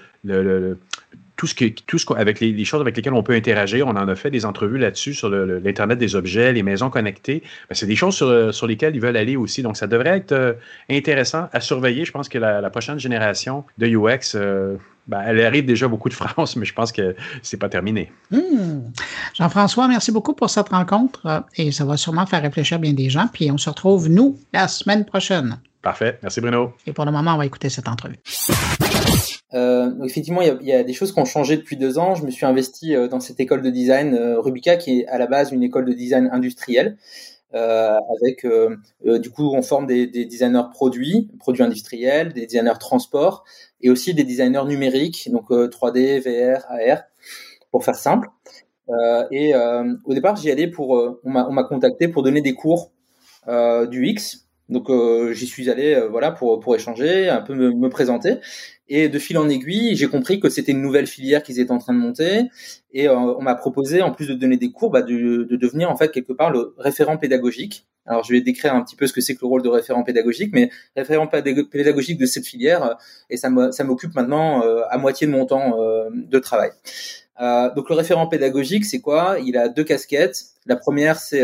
tout 1.42 1.48
ce, 1.48 1.54
tout 1.88 1.98
ce 1.98 2.12
avec 2.14 2.38
les, 2.38 2.64
choses 2.64 2.80
avec 2.80 2.96
lesquelles 2.96 3.14
on 3.14 3.24
peut 3.24 3.32
interagir, 3.32 3.88
on 3.88 3.96
en 3.96 4.06
a 4.06 4.14
fait 4.14 4.30
des 4.30 4.46
entrevues 4.46 4.78
là-dessus 4.78 5.12
sur 5.12 5.28
l'Internet 5.28 5.98
des 5.98 6.14
objets, 6.14 6.52
les 6.52 6.62
maisons 6.62 6.88
connectées. 6.88 7.42
Ben, 7.68 7.74
c'est 7.74 7.86
des 7.86 7.96
choses 7.96 8.14
sur, 8.14 8.66
lesquelles 8.68 8.94
ils 8.94 9.00
veulent 9.00 9.16
aller 9.16 9.34
aussi. 9.34 9.60
Donc, 9.60 9.76
ça 9.76 9.88
devrait 9.88 10.18
être 10.18 10.30
euh, 10.30 10.52
intéressant 10.88 11.48
à 11.52 11.58
surveiller. 11.58 12.04
Je 12.04 12.12
pense 12.12 12.28
que 12.28 12.38
la, 12.38 12.70
prochaine 12.70 13.00
génération 13.00 13.64
de 13.76 13.88
UX, 13.88 14.36
euh, 14.36 14.76
ben, 15.08 15.20
elle 15.26 15.44
arrive 15.44 15.66
déjà 15.66 15.88
beaucoup 15.88 16.08
de 16.08 16.14
France, 16.14 16.54
mais 16.56 16.64
je 16.64 16.74
pense 16.74 16.92
que 16.92 17.16
c'est 17.42 17.56
pas 17.56 17.68
terminé. 17.68 18.12
Hmm. 18.30 18.92
Jean-François, 19.34 19.88
merci 19.88 20.12
beaucoup 20.12 20.34
pour 20.34 20.48
cette 20.48 20.68
rencontre 20.68 21.26
euh, 21.26 21.40
et 21.56 21.72
ça 21.72 21.84
va 21.84 21.96
sûrement 21.96 22.24
faire 22.24 22.42
réfléchir 22.42 22.78
bien 22.78 22.92
des 22.92 23.10
gens. 23.10 23.26
Puis 23.32 23.50
on 23.50 23.58
se 23.58 23.68
retrouve, 23.68 24.08
nous, 24.08 24.38
la 24.52 24.68
semaine 24.68 25.04
prochaine. 25.04 25.58
Parfait. 25.82 26.20
Merci, 26.22 26.40
Bruno. 26.40 26.72
Et 26.86 26.92
pour 26.92 27.04
le 27.04 27.10
moment, 27.10 27.34
on 27.34 27.38
va 27.38 27.46
écouter 27.46 27.68
cette 27.68 27.88
entrevue. 27.88 28.20
Euh, 29.54 29.90
effectivement, 30.04 30.40
il 30.40 30.66
y, 30.66 30.72
a, 30.72 30.82
des 30.82 30.92
choses 30.92 31.12
qui 31.12 31.18
ont 31.18 31.24
changé 31.24 31.56
depuis 31.56 31.76
deux 31.76 31.98
ans. 31.98 32.14
Je 32.14 32.24
me 32.24 32.30
suis 32.30 32.46
investi 32.46 32.94
euh, 32.94 33.08
dans 33.08 33.20
cette 33.20 33.38
école 33.40 33.62
de 33.62 33.70
design 33.70 34.14
Rubica, 34.38 34.76
qui 34.76 35.00
est 35.00 35.06
à 35.06 35.18
la 35.18 35.26
base 35.26 35.52
une 35.52 35.62
école 35.62 35.84
de 35.84 35.92
design 35.92 36.28
industriel. 36.32 36.96
avec 37.52 38.46
du 39.04 39.30
coup 39.30 39.52
on 39.54 39.62
forme 39.62 39.86
des, 39.86 40.06
des, 40.06 40.24
designers 40.24 40.70
produits, 40.72 41.28
produits 41.38 41.62
industriels, 41.62 42.32
des 42.32 42.46
designers 42.46 42.78
transport, 42.80 43.44
et 43.82 43.90
aussi 43.90 44.14
des 44.14 44.24
designers 44.24 44.64
numériques, 44.66 45.28
donc 45.30 45.50
3D, 45.50 46.20
VR, 46.20 46.64
AR, 46.70 47.02
pour 47.70 47.84
faire 47.84 47.96
simple. 47.96 48.28
Euh, 48.88 49.26
et 49.30 49.54
euh, 49.54 49.94
au 50.04 50.14
départ, 50.14 50.36
j'y 50.36 50.50
allais 50.50 50.68
pour, 50.68 50.96
euh, 50.96 51.20
on 51.24 51.30
m'a 51.30 51.64
contacté 51.64 52.08
pour 52.08 52.22
donner 52.22 52.40
des 52.40 52.54
cours 52.54 52.92
du 53.90 54.06
X. 54.06 54.46
Donc 54.68 54.90
j'y 55.32 55.46
suis 55.46 55.68
allé, 55.68 56.00
voilà, 56.08 56.30
pour 56.30 56.60
pour 56.60 56.74
échanger, 56.74 57.28
un 57.28 57.42
peu 57.42 57.54
me, 57.54 57.72
me 57.72 57.88
présenter. 57.88 58.36
Et 58.94 59.08
de 59.08 59.18
fil 59.18 59.38
en 59.38 59.48
aiguille, 59.48 59.96
j'ai 59.96 60.06
compris 60.06 60.38
que 60.38 60.50
c'était 60.50 60.72
une 60.72 60.82
nouvelle 60.82 61.06
filière 61.06 61.42
qu'ils 61.42 61.60
étaient 61.60 61.72
en 61.72 61.78
train 61.78 61.94
de 61.94 61.98
monter. 61.98 62.42
Et 62.92 63.08
on 63.08 63.40
m'a 63.40 63.54
proposé, 63.54 64.02
en 64.02 64.12
plus 64.12 64.28
de 64.28 64.34
donner 64.34 64.58
des 64.58 64.70
cours, 64.70 64.90
bah, 64.90 65.00
de, 65.00 65.44
de, 65.44 65.56
devenir 65.56 65.90
en 65.90 65.96
fait 65.96 66.10
quelque 66.10 66.34
part 66.34 66.50
le 66.50 66.74
référent 66.76 67.16
pédagogique 67.16 67.86
alors, 68.06 68.24
je 68.24 68.32
vais 68.32 68.40
décrire 68.40 68.74
un 68.74 68.82
petit 68.82 68.96
peu 68.96 69.06
ce 69.06 69.12
que 69.12 69.20
c'est 69.20 69.34
que 69.34 69.40
le 69.42 69.46
rôle 69.46 69.62
de 69.62 69.68
référent 69.68 70.02
pédagogique, 70.02 70.50
mais 70.52 70.70
référent 70.96 71.28
pédagogique 71.28 72.18
de 72.18 72.26
cette 72.26 72.46
filière, 72.46 72.82
euh, 72.82 72.94
et 73.30 73.36
ça 73.36 73.48
m'occupe 73.48 74.14
maintenant 74.14 74.64
euh, 74.64 74.82
à 74.90 74.98
moitié 74.98 75.26
de 75.26 75.32
mon 75.32 75.46
temps 75.46 75.80
euh, 75.80 76.08
de 76.12 76.38
travail. 76.38 76.70
donc, 77.76 77.88
le 77.88 77.94
référent 77.94 78.26
pédagogique, 78.26 78.84
c'est 78.84 79.00
quoi? 79.00 79.36
Il 79.44 79.56
a 79.56 79.68
deux 79.68 79.84
casquettes. 79.84 80.44
La 80.66 80.76
première, 80.76 81.18
c'est 81.18 81.42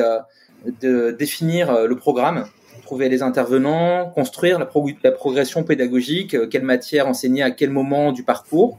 de 0.81 1.11
définir 1.11 1.87
le 1.87 1.97
programme, 1.97 2.47
trouver 2.89 3.11
les 3.11 3.23
intervenants, 3.23 4.11
construire 4.15 4.59
la, 4.59 4.65
progression 5.11 5.63
pédagogique, 5.63 6.49
quelle 6.49 6.63
matière 6.63 7.07
enseigner 7.07 7.43
à 7.43 7.51
quel 7.51 7.69
moment 7.69 8.13
du 8.13 8.23
parcours. 8.23 8.79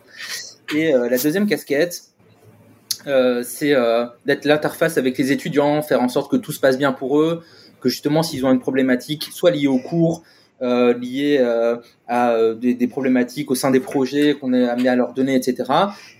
Et 0.75 0.91
la 0.93 1.17
deuxième 1.17 1.45
casquette, 1.45 2.09
euh, 3.07 3.43
c'est 3.45 3.73
euh, 3.73 4.05
d'être 4.25 4.45
l'interface 4.45 4.97
avec 4.97 5.17
les 5.17 5.31
étudiants, 5.31 5.81
faire 5.81 6.01
en 6.01 6.09
sorte 6.09 6.29
que 6.29 6.35
tout 6.35 6.51
se 6.51 6.59
passe 6.59 6.77
bien 6.77 6.91
pour 6.91 7.19
eux, 7.19 7.43
que 7.81 7.89
justement 7.89 8.23
s'ils 8.23 8.45
ont 8.45 8.51
une 8.51 8.59
problématique, 8.59 9.29
soit 9.31 9.51
liée 9.51 9.67
au 9.67 9.79
cours, 9.79 10.23
euh, 10.61 10.93
liées 10.93 11.37
euh, 11.39 11.77
à 12.05 12.31
euh, 12.31 12.53
des, 12.53 12.73
des, 12.73 12.87
problématiques 12.87 13.49
au 13.49 13.55
sein 13.55 13.71
des 13.71 13.79
projets 13.79 14.33
qu'on 14.33 14.53
est 14.53 14.67
amené 14.67 14.89
à 14.89 14.95
leur 14.97 15.13
donner, 15.13 15.35
etc. 15.35 15.55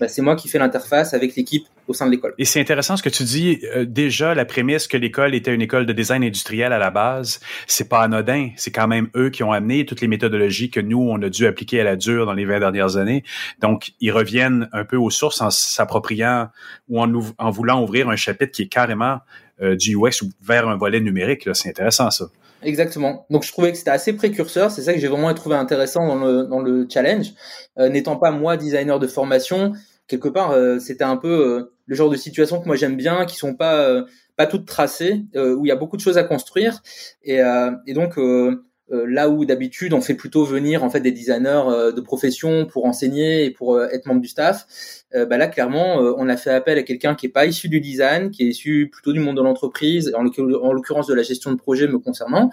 Bah, 0.00 0.08
c'est 0.08 0.22
moi 0.22 0.34
qui 0.34 0.48
fais 0.48 0.58
l'interface 0.58 1.12
avec 1.12 1.36
l'équipe 1.36 1.66
au 1.88 1.92
sein 1.92 2.06
de 2.06 2.12
l'école. 2.12 2.32
Et 2.38 2.46
c'est 2.46 2.58
intéressant 2.58 2.96
ce 2.96 3.02
que 3.02 3.10
tu 3.10 3.24
dis. 3.24 3.60
déjà, 3.84 4.34
la 4.34 4.46
prémisse 4.46 4.88
que 4.88 4.96
l'école 4.96 5.34
était 5.34 5.54
une 5.54 5.60
école 5.60 5.84
de 5.84 5.92
design 5.92 6.24
industriel 6.24 6.72
à 6.72 6.78
la 6.78 6.90
base, 6.90 7.40
c'est 7.66 7.90
pas 7.90 8.00
anodin. 8.00 8.48
C'est 8.56 8.70
quand 8.70 8.88
même 8.88 9.08
eux 9.14 9.28
qui 9.28 9.42
ont 9.42 9.52
amené 9.52 9.84
toutes 9.84 10.00
les 10.00 10.08
méthodologies 10.08 10.70
que 10.70 10.80
nous, 10.80 11.00
on 11.00 11.20
a 11.20 11.28
dû 11.28 11.46
appliquer 11.46 11.80
à 11.80 11.84
la 11.84 11.96
dure 11.96 12.24
dans 12.24 12.32
les 12.32 12.46
20 12.46 12.60
dernières 12.60 12.96
années. 12.96 13.24
Donc, 13.60 13.92
ils 14.00 14.12
reviennent 14.12 14.70
un 14.72 14.84
peu 14.84 14.96
aux 14.96 15.10
sources 15.10 15.42
en 15.42 15.50
s'appropriant 15.50 16.48
ou 16.88 17.02
en, 17.02 17.12
en 17.36 17.50
voulant 17.50 17.82
ouvrir 17.82 18.08
un 18.08 18.16
chapitre 18.16 18.52
qui 18.52 18.62
est 18.62 18.68
carrément 18.68 19.18
du 19.60 19.96
UX 19.96 20.24
vers 20.40 20.66
un 20.66 20.76
volet 20.76 21.00
numérique. 21.00 21.46
C'est 21.52 21.68
intéressant, 21.68 22.10
ça. 22.10 22.24
Exactement. 22.62 23.26
Donc 23.30 23.44
je 23.44 23.52
trouvais 23.52 23.72
que 23.72 23.78
c'était 23.78 23.90
assez 23.90 24.12
précurseur. 24.12 24.70
C'est 24.70 24.82
ça 24.82 24.92
que 24.92 25.00
j'ai 25.00 25.08
vraiment 25.08 25.32
trouvé 25.34 25.56
intéressant 25.56 26.06
dans 26.06 26.16
le, 26.16 26.44
dans 26.44 26.60
le 26.60 26.86
challenge. 26.88 27.32
Euh, 27.78 27.88
n'étant 27.88 28.16
pas 28.16 28.30
moi 28.30 28.56
designer 28.56 28.98
de 28.98 29.06
formation, 29.06 29.72
quelque 30.08 30.28
part 30.28 30.50
euh, 30.50 30.78
c'était 30.78 31.04
un 31.04 31.16
peu 31.16 31.28
euh, 31.28 31.72
le 31.86 31.94
genre 31.94 32.10
de 32.10 32.16
situation 32.16 32.60
que 32.60 32.66
moi 32.66 32.76
j'aime 32.76 32.96
bien, 32.96 33.24
qui 33.24 33.36
sont 33.36 33.54
pas 33.54 34.04
pas 34.36 34.46
toutes 34.46 34.66
tracées, 34.66 35.24
où 35.34 35.66
il 35.66 35.68
y 35.68 35.72
a 35.72 35.76
beaucoup 35.76 35.96
de 35.96 36.02
choses 36.02 36.16
à 36.16 36.22
construire. 36.22 36.80
Et, 37.24 37.40
et 37.86 37.92
donc 37.92 38.18
euh, 38.18 38.64
là 38.90 39.28
où 39.28 39.44
d'habitude 39.44 39.92
on 39.92 40.00
fait 40.00 40.14
plutôt 40.14 40.44
venir 40.44 40.82
en 40.82 40.90
fait 40.90 41.00
des 41.00 41.12
designers 41.12 41.62
euh, 41.68 41.92
de 41.92 42.00
profession 42.00 42.66
pour 42.66 42.86
enseigner 42.86 43.44
et 43.44 43.50
pour 43.50 43.76
euh, 43.76 43.88
être 43.92 44.06
membre 44.06 44.20
du 44.20 44.28
staff, 44.28 44.66
bah 45.12 45.36
là 45.36 45.48
clairement 45.48 45.98
on 45.98 46.28
a 46.28 46.36
fait 46.36 46.50
appel 46.50 46.78
à 46.78 46.84
quelqu'un 46.84 47.16
qui 47.16 47.26
est 47.26 47.30
pas 47.30 47.44
issu 47.44 47.68
du 47.68 47.80
design, 47.80 48.30
qui 48.30 48.44
est 48.44 48.50
issu 48.50 48.88
plutôt 48.92 49.12
du 49.12 49.18
monde 49.18 49.36
de 49.36 49.42
l'entreprise, 49.42 50.12
en 50.16 50.22
l'occurrence 50.22 51.08
de 51.08 51.14
la 51.14 51.24
gestion 51.24 51.50
de 51.50 51.56
projet 51.56 51.88
me 51.88 51.98
concernant, 51.98 52.50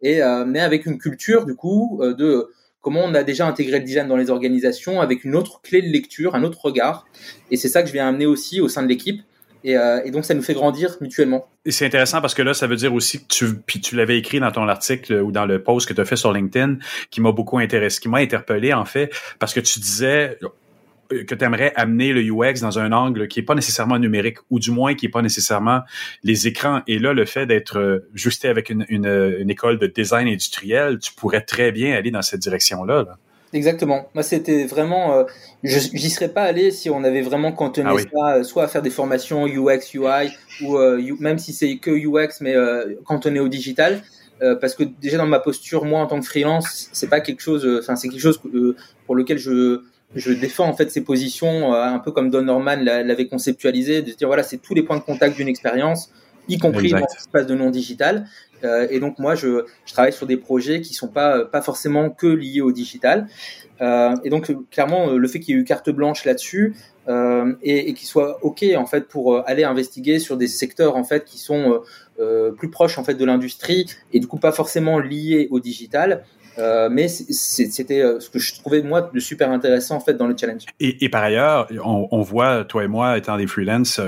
et 0.00 0.22
mais 0.46 0.60
avec 0.60 0.86
une 0.86 0.96
culture 0.96 1.44
du 1.44 1.54
coup 1.54 2.00
de 2.00 2.48
comment 2.80 3.02
on 3.04 3.12
a 3.12 3.24
déjà 3.24 3.46
intégré 3.46 3.78
le 3.78 3.84
design 3.84 4.08
dans 4.08 4.16
les 4.16 4.30
organisations 4.30 5.02
avec 5.02 5.24
une 5.24 5.34
autre 5.34 5.60
clé 5.60 5.82
de 5.82 5.88
lecture, 5.88 6.34
un 6.34 6.44
autre 6.44 6.64
regard. 6.64 7.06
Et 7.50 7.58
c'est 7.58 7.68
ça 7.68 7.82
que 7.82 7.88
je 7.88 7.92
viens 7.92 8.08
amener 8.08 8.24
aussi 8.24 8.62
au 8.62 8.68
sein 8.68 8.82
de 8.82 8.88
l'équipe. 8.88 9.20
Et, 9.64 9.76
euh, 9.76 10.00
et, 10.04 10.10
donc 10.10 10.24
ça 10.24 10.34
nous 10.34 10.42
fait 10.42 10.54
grandir 10.54 10.96
mutuellement. 11.00 11.46
Et 11.64 11.70
c'est 11.70 11.84
intéressant 11.84 12.20
parce 12.20 12.34
que 12.34 12.42
là, 12.42 12.54
ça 12.54 12.66
veut 12.66 12.76
dire 12.76 12.94
aussi 12.94 13.20
que 13.20 13.26
tu, 13.28 13.56
puis 13.66 13.80
tu 13.80 13.96
l'avais 13.96 14.18
écrit 14.18 14.40
dans 14.40 14.52
ton 14.52 14.68
article 14.68 15.14
ou 15.14 15.32
dans 15.32 15.46
le 15.46 15.62
post 15.62 15.88
que 15.88 15.94
tu 15.94 16.00
as 16.00 16.04
fait 16.04 16.16
sur 16.16 16.32
LinkedIn, 16.32 16.76
qui 17.10 17.20
m'a 17.20 17.32
beaucoup 17.32 17.58
intéressé, 17.58 18.00
qui 18.00 18.08
m'a 18.08 18.18
interpellé 18.18 18.72
en 18.72 18.84
fait, 18.84 19.10
parce 19.38 19.52
que 19.52 19.60
tu 19.60 19.80
disais 19.80 20.38
euh, 21.12 21.24
que 21.24 21.34
tu 21.34 21.44
aimerais 21.44 21.72
amener 21.74 22.12
le 22.12 22.22
UX 22.22 22.60
dans 22.60 22.78
un 22.78 22.92
angle 22.92 23.26
qui 23.28 23.40
est 23.40 23.44
pas 23.44 23.54
nécessairement 23.54 23.98
numérique 23.98 24.38
ou 24.50 24.60
du 24.60 24.70
moins 24.70 24.94
qui 24.94 25.06
est 25.06 25.10
pas 25.10 25.22
nécessairement 25.22 25.80
les 26.22 26.46
écrans. 26.46 26.82
Et 26.86 26.98
là, 26.98 27.12
le 27.12 27.24
fait 27.24 27.46
d'être 27.46 27.78
euh, 27.78 28.08
justé 28.14 28.48
avec 28.48 28.70
une, 28.70 28.86
une, 28.88 29.06
une, 29.06 29.50
école 29.50 29.78
de 29.78 29.86
design 29.86 30.28
industriel, 30.28 30.98
tu 30.98 31.12
pourrais 31.12 31.40
très 31.40 31.72
bien 31.72 31.94
aller 31.94 32.10
dans 32.10 32.22
cette 32.22 32.40
direction-là. 32.40 33.02
là. 33.02 33.18
Exactement. 33.52 34.08
Moi, 34.14 34.22
c'était 34.22 34.64
vraiment. 34.64 35.14
Euh, 35.14 35.24
J'y 35.64 36.10
serais 36.10 36.28
pas 36.28 36.42
allé 36.42 36.70
si 36.70 36.90
on 36.90 37.02
avait 37.02 37.22
vraiment 37.22 37.52
cantonné 37.52 37.88
ah 37.90 37.94
oui. 37.94 38.02
ça, 38.12 38.36
euh, 38.36 38.42
soit 38.44 38.64
à 38.64 38.68
faire 38.68 38.82
des 38.82 38.90
formations 38.90 39.46
UX, 39.46 39.94
UI, 39.94 40.30
ou 40.62 40.76
euh, 40.76 41.02
même 41.18 41.38
si 41.38 41.52
c'est 41.52 41.76
que 41.78 41.90
UX, 41.90 42.40
mais 42.40 42.54
euh, 42.54 42.94
cantonné 43.04 43.40
au 43.40 43.48
digital. 43.48 44.02
Euh, 44.40 44.54
parce 44.54 44.76
que 44.76 44.84
déjà 44.84 45.16
dans 45.16 45.26
ma 45.26 45.40
posture, 45.40 45.84
moi 45.84 46.00
en 46.00 46.06
tant 46.06 46.20
que 46.20 46.26
freelance, 46.26 46.90
c'est 46.92 47.08
pas 47.08 47.20
quelque 47.20 47.40
chose. 47.40 47.68
Enfin, 47.80 47.96
c'est 47.96 48.08
quelque 48.08 48.20
chose 48.20 48.40
pour 49.06 49.16
lequel 49.16 49.38
je 49.38 49.82
je 50.14 50.32
défends 50.32 50.66
en 50.66 50.74
fait 50.74 50.90
ces 50.90 51.02
positions 51.02 51.74
un 51.74 51.98
peu 51.98 52.12
comme 52.12 52.30
Don 52.30 52.42
Norman 52.42 52.76
l'avait 52.76 53.26
conceptualisé, 53.26 54.00
de 54.00 54.12
dire 54.12 54.28
voilà, 54.28 54.42
c'est 54.42 54.56
tous 54.56 54.74
les 54.74 54.82
points 54.82 54.96
de 54.96 55.02
contact 55.02 55.36
d'une 55.36 55.48
expérience, 55.48 56.10
y 56.48 56.56
compris 56.56 56.86
exact. 56.86 57.00
dans 57.00 57.06
l'espace 57.14 57.46
de 57.46 57.54
non 57.54 57.70
digital. 57.70 58.26
Euh, 58.64 58.86
et 58.90 59.00
donc 59.00 59.18
moi, 59.18 59.34
je, 59.34 59.64
je, 59.86 59.92
travaille 59.92 60.12
sur 60.12 60.26
des 60.26 60.36
projets 60.36 60.80
qui 60.80 60.94
sont 60.94 61.08
pas 61.08 61.44
pas 61.44 61.62
forcément 61.62 62.10
que 62.10 62.26
liés 62.26 62.60
au 62.60 62.72
digital. 62.72 63.28
Euh, 63.80 64.16
et 64.24 64.30
donc 64.30 64.52
clairement, 64.70 65.12
le 65.12 65.28
fait 65.28 65.40
qu'il 65.40 65.54
y 65.54 65.58
ait 65.58 65.60
eu 65.60 65.64
carte 65.64 65.90
blanche 65.90 66.24
là-dessus 66.24 66.74
euh, 67.08 67.54
et, 67.62 67.90
et 67.90 67.94
qu'il 67.94 68.08
soit 68.08 68.38
ok 68.44 68.64
en 68.76 68.86
fait 68.86 69.06
pour 69.06 69.48
aller 69.48 69.64
investiguer 69.64 70.18
sur 70.18 70.36
des 70.36 70.48
secteurs 70.48 70.96
en 70.96 71.04
fait 71.04 71.24
qui 71.24 71.38
sont 71.38 71.80
euh, 72.20 72.50
plus 72.50 72.68
proches 72.68 72.98
en 72.98 73.04
fait 73.04 73.14
de 73.14 73.24
l'industrie 73.24 73.86
et 74.12 74.18
du 74.18 74.26
coup 74.26 74.38
pas 74.38 74.50
forcément 74.50 74.98
liés 74.98 75.46
au 75.52 75.60
digital. 75.60 76.24
Euh, 76.58 76.88
mais 76.90 77.08
c'était 77.08 78.02
ce 78.20 78.30
que 78.30 78.38
je 78.38 78.54
trouvais 78.54 78.82
moi 78.82 79.10
de 79.12 79.20
super 79.20 79.50
intéressant 79.50 79.96
en 79.96 80.00
fait 80.00 80.14
dans 80.14 80.26
le 80.26 80.36
challenge. 80.36 80.64
Et, 80.80 81.04
et 81.04 81.08
par 81.08 81.22
ailleurs, 81.22 81.68
on, 81.84 82.08
on, 82.10 82.20
voit 82.20 82.64
toi 82.64 82.84
et 82.84 82.88
moi 82.88 83.16
étant 83.16 83.36
des 83.36 83.46
freelance 83.46 84.00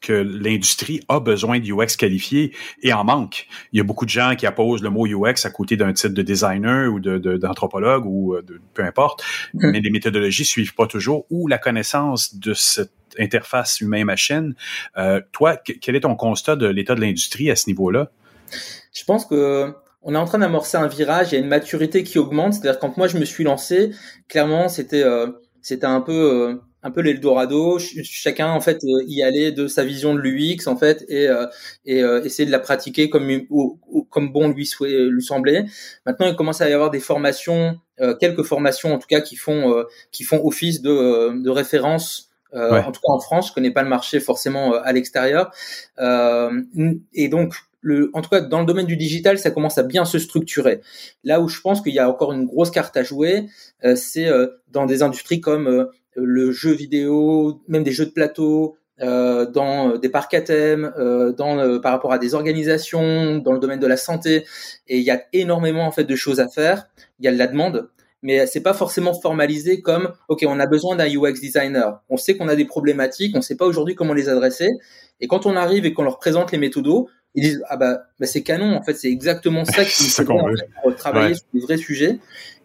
que 0.00 0.12
l'industrie 0.12 1.00
a 1.08 1.20
besoin 1.20 1.58
de 1.58 1.72
UX 1.72 1.96
qualifiés 1.96 2.52
et 2.82 2.92
en 2.92 3.04
manque. 3.04 3.46
Il 3.72 3.78
y 3.78 3.80
a 3.80 3.84
beaucoup 3.84 4.04
de 4.04 4.10
gens 4.10 4.34
qui 4.36 4.46
apposent 4.46 4.82
le 4.82 4.90
mot 4.90 5.06
UX 5.06 5.44
à 5.44 5.50
côté 5.50 5.76
d'un 5.76 5.92
titre 5.92 6.14
de 6.14 6.22
designer 6.22 6.92
ou 6.92 7.00
d'anthropologue 7.00 8.04
de, 8.04 8.08
ou 8.08 8.36
de, 8.42 8.60
peu 8.74 8.84
importe, 8.84 9.22
mmh. 9.54 9.70
mais 9.70 9.80
les 9.80 9.90
méthodologies 9.90 10.44
suivent 10.44 10.74
pas 10.74 10.86
toujours 10.86 11.26
ou 11.30 11.48
la 11.48 11.58
connaissance 11.58 12.36
de 12.36 12.54
cette 12.54 12.92
interface 13.18 13.80
humain-machine. 13.80 14.54
Euh, 14.96 15.20
toi, 15.32 15.56
quel 15.56 15.96
est 15.96 16.00
ton 16.00 16.16
constat 16.16 16.56
de 16.56 16.66
l'état 16.66 16.94
de 16.94 17.00
l'industrie 17.00 17.50
à 17.50 17.56
ce 17.56 17.68
niveau-là? 17.68 18.10
Je 18.92 19.04
pense 19.04 19.26
que 19.26 19.74
on 20.06 20.14
est 20.14 20.18
en 20.18 20.24
train 20.24 20.38
d'amorcer 20.38 20.76
un 20.76 20.86
virage, 20.86 21.32
il 21.32 21.34
y 21.34 21.38
a 21.38 21.40
une 21.40 21.48
maturité 21.48 22.04
qui 22.04 22.18
augmente. 22.18 22.54
C'est-à-dire 22.54 22.78
quand 22.78 22.96
moi 22.96 23.08
je 23.08 23.18
me 23.18 23.24
suis 23.24 23.44
lancé, 23.44 23.90
clairement 24.28 24.68
c'était 24.68 25.02
euh, 25.02 25.26
c'était 25.62 25.86
un 25.86 26.00
peu 26.00 26.12
euh, 26.12 26.54
un 26.84 26.92
peu 26.92 27.00
l'Eldorado. 27.00 27.78
Chacun 27.80 28.50
en 28.50 28.60
fait 28.60 28.84
euh, 28.84 29.02
y 29.08 29.24
allait 29.24 29.50
de 29.50 29.66
sa 29.66 29.84
vision 29.84 30.14
de 30.14 30.20
l'UX 30.20 30.68
en 30.68 30.76
fait 30.76 31.04
et 31.08 31.28
euh, 31.28 31.46
et 31.84 32.04
euh, 32.04 32.22
essayer 32.22 32.46
de 32.46 32.52
la 32.52 32.60
pratiquer 32.60 33.10
comme 33.10 33.28
comme 34.08 34.32
bon 34.32 34.48
lui 34.48 34.70
lui 34.80 35.22
semblait. 35.22 35.66
Maintenant 36.06 36.28
il 36.28 36.36
commence 36.36 36.60
à 36.60 36.70
y 36.70 36.72
avoir 36.72 36.90
des 36.90 37.00
formations, 37.00 37.80
quelques 38.20 38.44
formations 38.44 38.94
en 38.94 38.98
tout 38.98 39.08
cas 39.08 39.20
qui 39.20 39.34
font 39.34 39.84
qui 40.12 40.22
font 40.22 40.40
office 40.46 40.82
de 40.82 41.42
de 41.42 41.50
référence 41.50 42.30
euh, 42.54 42.72
ouais. 42.72 42.80
En 42.80 42.92
tout 42.92 43.00
cas 43.00 43.12
en 43.12 43.18
France, 43.18 43.48
je 43.48 43.52
connais 43.52 43.70
pas 43.70 43.82
le 43.82 43.88
marché 43.88 44.20
forcément 44.20 44.74
euh, 44.74 44.80
à 44.84 44.92
l'extérieur. 44.92 45.50
Euh, 45.98 46.62
et 47.12 47.28
donc 47.28 47.54
en 48.12 48.22
tout 48.22 48.30
cas, 48.30 48.40
dans 48.40 48.60
le 48.60 48.66
domaine 48.66 48.86
du 48.86 48.96
digital, 48.96 49.38
ça 49.38 49.50
commence 49.50 49.78
à 49.78 49.82
bien 49.82 50.04
se 50.04 50.18
structurer. 50.18 50.80
Là 51.24 51.40
où 51.40 51.48
je 51.48 51.60
pense 51.60 51.80
qu'il 51.80 51.94
y 51.94 51.98
a 51.98 52.08
encore 52.08 52.32
une 52.32 52.46
grosse 52.46 52.70
carte 52.70 52.96
à 52.96 53.02
jouer, 53.02 53.46
euh, 53.84 53.96
c'est 53.96 54.26
euh, 54.26 54.48
dans 54.68 54.86
des 54.86 55.02
industries 55.02 55.40
comme 55.40 55.68
euh, 55.68 55.84
le 56.14 56.50
jeu 56.50 56.72
vidéo, 56.72 57.62
même 57.68 57.82
des 57.82 57.92
jeux 57.92 58.06
de 58.06 58.12
plateau, 58.12 58.76
dans 58.98 59.98
des 59.98 60.08
parcs 60.08 60.32
à 60.32 60.40
thème, 60.40 60.90
dans 61.36 61.78
par 61.82 61.92
rapport 61.92 62.14
à 62.14 62.18
des 62.18 62.34
organisations, 62.34 63.36
dans 63.36 63.52
le 63.52 63.58
domaine 63.58 63.78
de 63.78 63.86
la 63.86 63.98
santé. 63.98 64.46
Et 64.88 64.96
il 64.96 65.02
y 65.02 65.10
a 65.10 65.22
énormément 65.34 65.86
en 65.86 65.90
fait 65.90 66.04
de 66.04 66.16
choses 66.16 66.40
à 66.40 66.48
faire. 66.48 66.88
Il 67.18 67.26
y 67.26 67.28
a 67.28 67.32
de 67.32 67.36
la 67.36 67.46
demande 67.46 67.90
mais 68.22 68.46
c'est 68.46 68.62
pas 68.62 68.74
forcément 68.74 69.14
formalisé 69.14 69.80
comme 69.80 70.12
ok 70.28 70.44
on 70.48 70.58
a 70.58 70.66
besoin 70.66 70.96
d'un 70.96 71.06
UX 71.06 71.34
designer 71.40 72.00
on 72.08 72.16
sait 72.16 72.36
qu'on 72.36 72.48
a 72.48 72.56
des 72.56 72.64
problématiques 72.64 73.36
on 73.36 73.42
sait 73.42 73.56
pas 73.56 73.66
aujourd'hui 73.66 73.94
comment 73.94 74.14
les 74.14 74.28
adresser 74.28 74.70
et 75.20 75.28
quand 75.28 75.46
on 75.46 75.54
arrive 75.54 75.86
et 75.86 75.92
qu'on 75.92 76.02
leur 76.02 76.18
présente 76.18 76.50
les 76.50 76.58
méthodos 76.58 77.08
ils 77.36 77.42
disent 77.42 77.62
ah 77.68 77.76
bah, 77.76 78.02
bah 78.18 78.26
c'est 78.26 78.42
canon 78.42 78.74
en 78.74 78.82
fait 78.82 78.94
c'est 78.94 79.10
exactement 79.10 79.64
ça 79.64 79.84
qu'il 79.84 80.06
faut 80.10 80.32
en 80.32 80.48
fait, 80.48 80.68
pour 80.82 80.96
travailler 80.96 81.28
ouais. 81.28 81.34
sur 81.34 81.44
des 81.54 81.60
vrais 81.60 81.76
sujets 81.76 82.18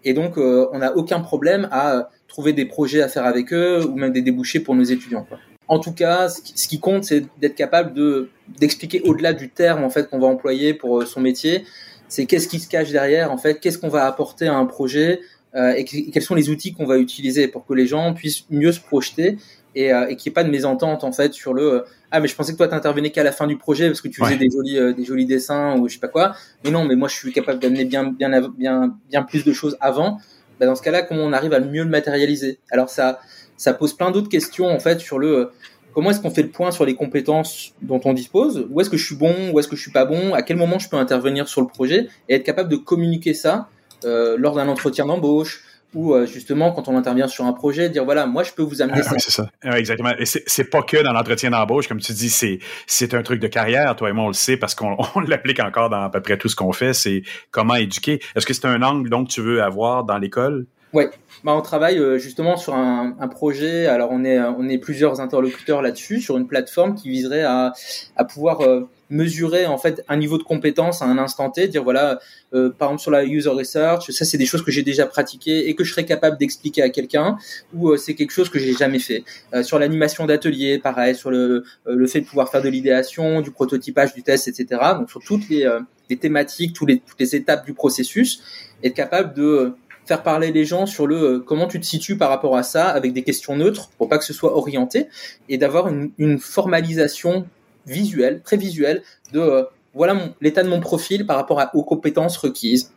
et 0.03 0.13
donc 0.13 0.37
euh, 0.37 0.67
on 0.73 0.79
n'a 0.79 0.95
aucun 0.95 1.19
problème 1.19 1.67
à 1.71 2.09
trouver 2.27 2.53
des 2.53 2.65
projets 2.65 3.01
à 3.01 3.07
faire 3.07 3.25
avec 3.25 3.53
eux 3.53 3.85
ou 3.85 3.95
même 3.95 4.11
des 4.11 4.21
débouchés 4.21 4.59
pour 4.59 4.73
nos 4.73 4.83
étudiants 4.83 5.23
quoi. 5.23 5.37
En 5.67 5.79
tout 5.79 5.93
cas, 5.93 6.27
ce 6.27 6.41
qui, 6.41 6.51
ce 6.57 6.67
qui 6.67 6.81
compte, 6.81 7.05
c'est 7.05 7.23
d'être 7.39 7.55
capable 7.55 7.93
de 7.93 8.29
d'expliquer 8.59 9.01
au-delà 9.03 9.31
du 9.31 9.49
terme 9.49 9.85
en 9.85 9.89
fait 9.89 10.09
qu'on 10.09 10.19
va 10.19 10.27
employer 10.27 10.73
pour 10.73 11.07
son 11.07 11.21
métier. 11.21 11.63
C'est 12.09 12.25
qu'est-ce 12.25 12.49
qui 12.49 12.59
se 12.59 12.67
cache 12.67 12.91
derrière 12.91 13.31
en 13.31 13.37
fait, 13.37 13.61
qu'est-ce 13.61 13.77
qu'on 13.77 13.87
va 13.87 14.05
apporter 14.05 14.47
à 14.47 14.55
un 14.55 14.65
projet, 14.65 15.21
euh, 15.55 15.73
et 15.75 15.83
quels 15.83 16.23
sont 16.23 16.35
les 16.35 16.49
outils 16.49 16.73
qu'on 16.73 16.85
va 16.85 16.97
utiliser 16.97 17.47
pour 17.47 17.65
que 17.65 17.73
les 17.73 17.85
gens 17.85 18.13
puissent 18.13 18.45
mieux 18.49 18.71
se 18.71 18.79
projeter 18.79 19.37
et, 19.75 19.93
euh, 19.93 20.07
et 20.07 20.15
qu'il 20.15 20.29
n'y 20.29 20.33
ait 20.33 20.35
pas 20.35 20.43
de 20.43 20.49
mésentente 20.49 21.03
en 21.03 21.11
fait 21.11 21.33
sur 21.33 21.53
le 21.53 21.85
ah 22.11 22.19
mais 22.19 22.27
je 22.27 22.35
pensais 22.35 22.51
que 22.51 22.57
toi 22.57 22.67
t'intervenais 22.67 23.11
qu'à 23.11 23.23
la 23.23 23.31
fin 23.31 23.47
du 23.47 23.57
projet 23.57 23.87
parce 23.87 24.01
que 24.01 24.07
tu 24.07 24.21
faisais 24.21 24.33
ouais. 24.33 24.37
des 24.37 24.49
jolis 24.49 24.77
euh, 24.77 24.93
des 24.93 25.05
jolis 25.05 25.25
dessins 25.25 25.77
ou 25.77 25.87
je 25.87 25.93
sais 25.93 25.99
pas 25.99 26.07
quoi. 26.07 26.33
Mais 26.63 26.71
non 26.71 26.85
mais 26.85 26.95
moi 26.95 27.07
je 27.07 27.15
suis 27.15 27.31
capable 27.31 27.59
d'amener 27.59 27.85
bien 27.85 28.03
bien 28.05 28.49
bien 28.49 28.95
bien 29.09 29.23
plus 29.23 29.45
de 29.45 29.53
choses 29.53 29.77
avant. 29.79 30.17
Bah, 30.59 30.65
dans 30.65 30.75
ce 30.75 30.81
cas-là 30.81 31.01
comment 31.03 31.23
on 31.23 31.33
arrive 31.33 31.53
à 31.53 31.59
mieux 31.59 31.83
le 31.83 31.89
matérialiser? 31.89 32.59
Alors 32.69 32.89
ça 32.89 33.19
ça 33.57 33.73
pose 33.73 33.93
plein 33.93 34.11
d'autres 34.11 34.29
questions 34.29 34.67
en 34.67 34.79
fait 34.79 34.99
sur 34.99 35.19
le 35.19 35.51
comment 35.93 36.11
est-ce 36.11 36.19
qu'on 36.19 36.31
fait 36.31 36.43
le 36.43 36.49
point 36.49 36.71
sur 36.71 36.85
les 36.85 36.95
compétences 36.95 37.73
dont 37.81 38.01
on 38.05 38.13
dispose? 38.13 38.67
Où 38.69 38.81
est-ce 38.81 38.89
que 38.89 38.97
je 38.97 39.05
suis 39.05 39.15
bon? 39.15 39.51
Où 39.53 39.59
est-ce 39.59 39.67
que 39.67 39.75
je 39.75 39.81
suis 39.81 39.91
pas 39.91 40.05
bon? 40.05 40.33
À 40.33 40.41
quel 40.41 40.57
moment 40.57 40.79
je 40.79 40.89
peux 40.89 40.97
intervenir 40.97 41.47
sur 41.47 41.61
le 41.61 41.67
projet 41.67 42.07
et 42.29 42.35
être 42.35 42.43
capable 42.43 42.69
de 42.69 42.77
communiquer 42.77 43.33
ça 43.33 43.69
euh, 44.03 44.35
lors 44.37 44.55
d'un 44.55 44.67
entretien 44.67 45.05
d'embauche 45.05 45.63
ou 45.93 46.13
euh, 46.13 46.25
justement 46.25 46.71
quand 46.71 46.87
on 46.87 46.97
intervient 46.97 47.27
sur 47.27 47.45
un 47.45 47.53
projet, 47.53 47.89
dire 47.89 48.05
voilà, 48.05 48.25
moi 48.25 48.43
je 48.43 48.51
peux 48.51 48.63
vous 48.63 48.81
amener 48.81 48.99
ah, 48.99 49.03
ça. 49.03 49.15
C'est 49.19 49.31
ça, 49.31 49.49
ah, 49.63 49.77
exactement. 49.77 50.11
Et 50.17 50.25
c'est 50.25 50.69
pas 50.69 50.81
que 50.81 51.03
dans 51.03 51.13
l'entretien 51.13 51.49
d'embauche, 51.49 51.87
comme 51.87 51.99
tu 51.99 52.13
dis, 52.13 52.29
c'est 52.29 52.59
c'est 52.87 53.13
un 53.13 53.23
truc 53.23 53.39
de 53.39 53.47
carrière. 53.47 53.95
Toi 53.95 54.09
et 54.09 54.13
moi 54.13 54.25
on 54.25 54.29
le 54.29 54.33
sait 54.33 54.57
parce 54.57 54.75
qu'on 54.75 54.97
l'applique 55.27 55.59
encore 55.59 55.89
dans 55.89 56.03
à 56.03 56.09
peu 56.09 56.21
près 56.21 56.37
tout 56.37 56.47
ce 56.47 56.55
qu'on 56.55 56.71
fait. 56.71 56.93
C'est 56.93 57.23
comment 57.51 57.75
éduquer. 57.75 58.21
Est-ce 58.35 58.45
que 58.45 58.53
c'est 58.53 58.65
un 58.65 58.81
angle 58.81 59.09
donc 59.09 59.27
que 59.27 59.33
tu 59.33 59.41
veux 59.41 59.61
avoir 59.61 60.03
dans 60.03 60.17
l'école? 60.17 60.65
Oui, 60.93 61.05
bah, 61.45 61.53
on 61.55 61.61
travaille 61.61 61.97
euh, 61.99 62.17
justement 62.17 62.57
sur 62.57 62.75
un, 62.75 63.15
un, 63.17 63.27
projet. 63.29 63.87
Alors 63.87 64.09
on 64.11 64.25
est 64.25 64.39
on 64.39 64.67
est 64.67 64.77
plusieurs 64.77 65.21
interlocuteurs 65.21 65.81
là-dessus 65.81 66.19
sur 66.19 66.37
une 66.37 66.47
plateforme 66.47 66.95
qui 66.95 67.09
viserait 67.09 67.43
à 67.43 67.73
à 68.17 68.25
pouvoir 68.25 68.61
euh, 68.61 68.89
mesurer 69.11 69.65
en 69.67 69.77
fait 69.77 70.03
un 70.07 70.17
niveau 70.17 70.37
de 70.37 70.43
compétence 70.43 71.01
à 71.01 71.05
un 71.05 71.17
instant 71.17 71.51
T, 71.51 71.67
dire 71.67 71.83
voilà, 71.83 72.19
euh, 72.53 72.69
par 72.69 72.89
exemple 72.89 73.01
sur 73.01 73.11
la 73.11 73.23
user 73.23 73.49
research, 73.49 74.09
ça 74.09 74.25
c'est 74.25 74.37
des 74.37 74.45
choses 74.45 74.63
que 74.63 74.71
j'ai 74.71 74.83
déjà 74.83 75.05
pratiquées 75.05 75.69
et 75.69 75.75
que 75.75 75.83
je 75.83 75.91
serais 75.91 76.05
capable 76.05 76.37
d'expliquer 76.37 76.81
à 76.81 76.89
quelqu'un, 76.89 77.37
ou 77.73 77.89
euh, 77.89 77.97
c'est 77.97 78.15
quelque 78.15 78.31
chose 78.31 78.49
que 78.49 78.57
j'ai 78.57 78.73
jamais 78.73 78.99
fait. 78.99 79.23
Euh, 79.53 79.63
sur 79.63 79.77
l'animation 79.77 80.25
d'atelier, 80.25 80.79
pareil, 80.79 81.15
sur 81.15 81.29
le, 81.29 81.63
euh, 81.87 81.95
le 81.95 82.07
fait 82.07 82.21
de 82.21 82.25
pouvoir 82.25 82.49
faire 82.49 82.61
de 82.61 82.69
l'idéation, 82.69 83.41
du 83.41 83.51
prototypage, 83.51 84.13
du 84.13 84.23
test, 84.23 84.47
etc. 84.47 84.81
Donc 84.97 85.09
sur 85.11 85.21
toutes 85.21 85.49
les, 85.49 85.65
euh, 85.65 85.81
les 86.09 86.17
thématiques, 86.17 86.73
tous 86.73 86.85
les, 86.85 86.99
toutes 86.99 87.19
les 87.19 87.35
étapes 87.35 87.65
du 87.65 87.73
processus, 87.73 88.41
être 88.83 88.93
capable 88.93 89.33
de 89.33 89.73
faire 90.05 90.23
parler 90.23 90.51
les 90.51 90.65
gens 90.65 90.85
sur 90.85 91.05
le 91.05 91.39
comment 91.39 91.67
tu 91.67 91.79
te 91.79 91.85
situes 91.85 92.17
par 92.17 92.29
rapport 92.29 92.57
à 92.57 92.63
ça 92.63 92.89
avec 92.89 93.13
des 93.13 93.23
questions 93.23 93.55
neutres 93.55 93.91
pour 93.97 94.09
pas 94.09 94.17
que 94.17 94.25
ce 94.25 94.33
soit 94.33 94.57
orienté 94.57 95.07
et 95.47 95.57
d'avoir 95.57 95.87
une, 95.87 96.11
une 96.17 96.39
formalisation 96.39 97.45
visuel, 97.85 98.41
très 98.43 98.57
visuel, 98.57 99.03
de 99.33 99.39
euh, 99.39 99.63
voilà 99.93 100.33
l'état 100.39 100.63
de 100.63 100.69
mon 100.69 100.79
profil 100.79 101.25
par 101.25 101.35
rapport 101.35 101.59
à, 101.59 101.75
aux 101.75 101.83
compétences 101.83 102.37
requises. 102.37 102.93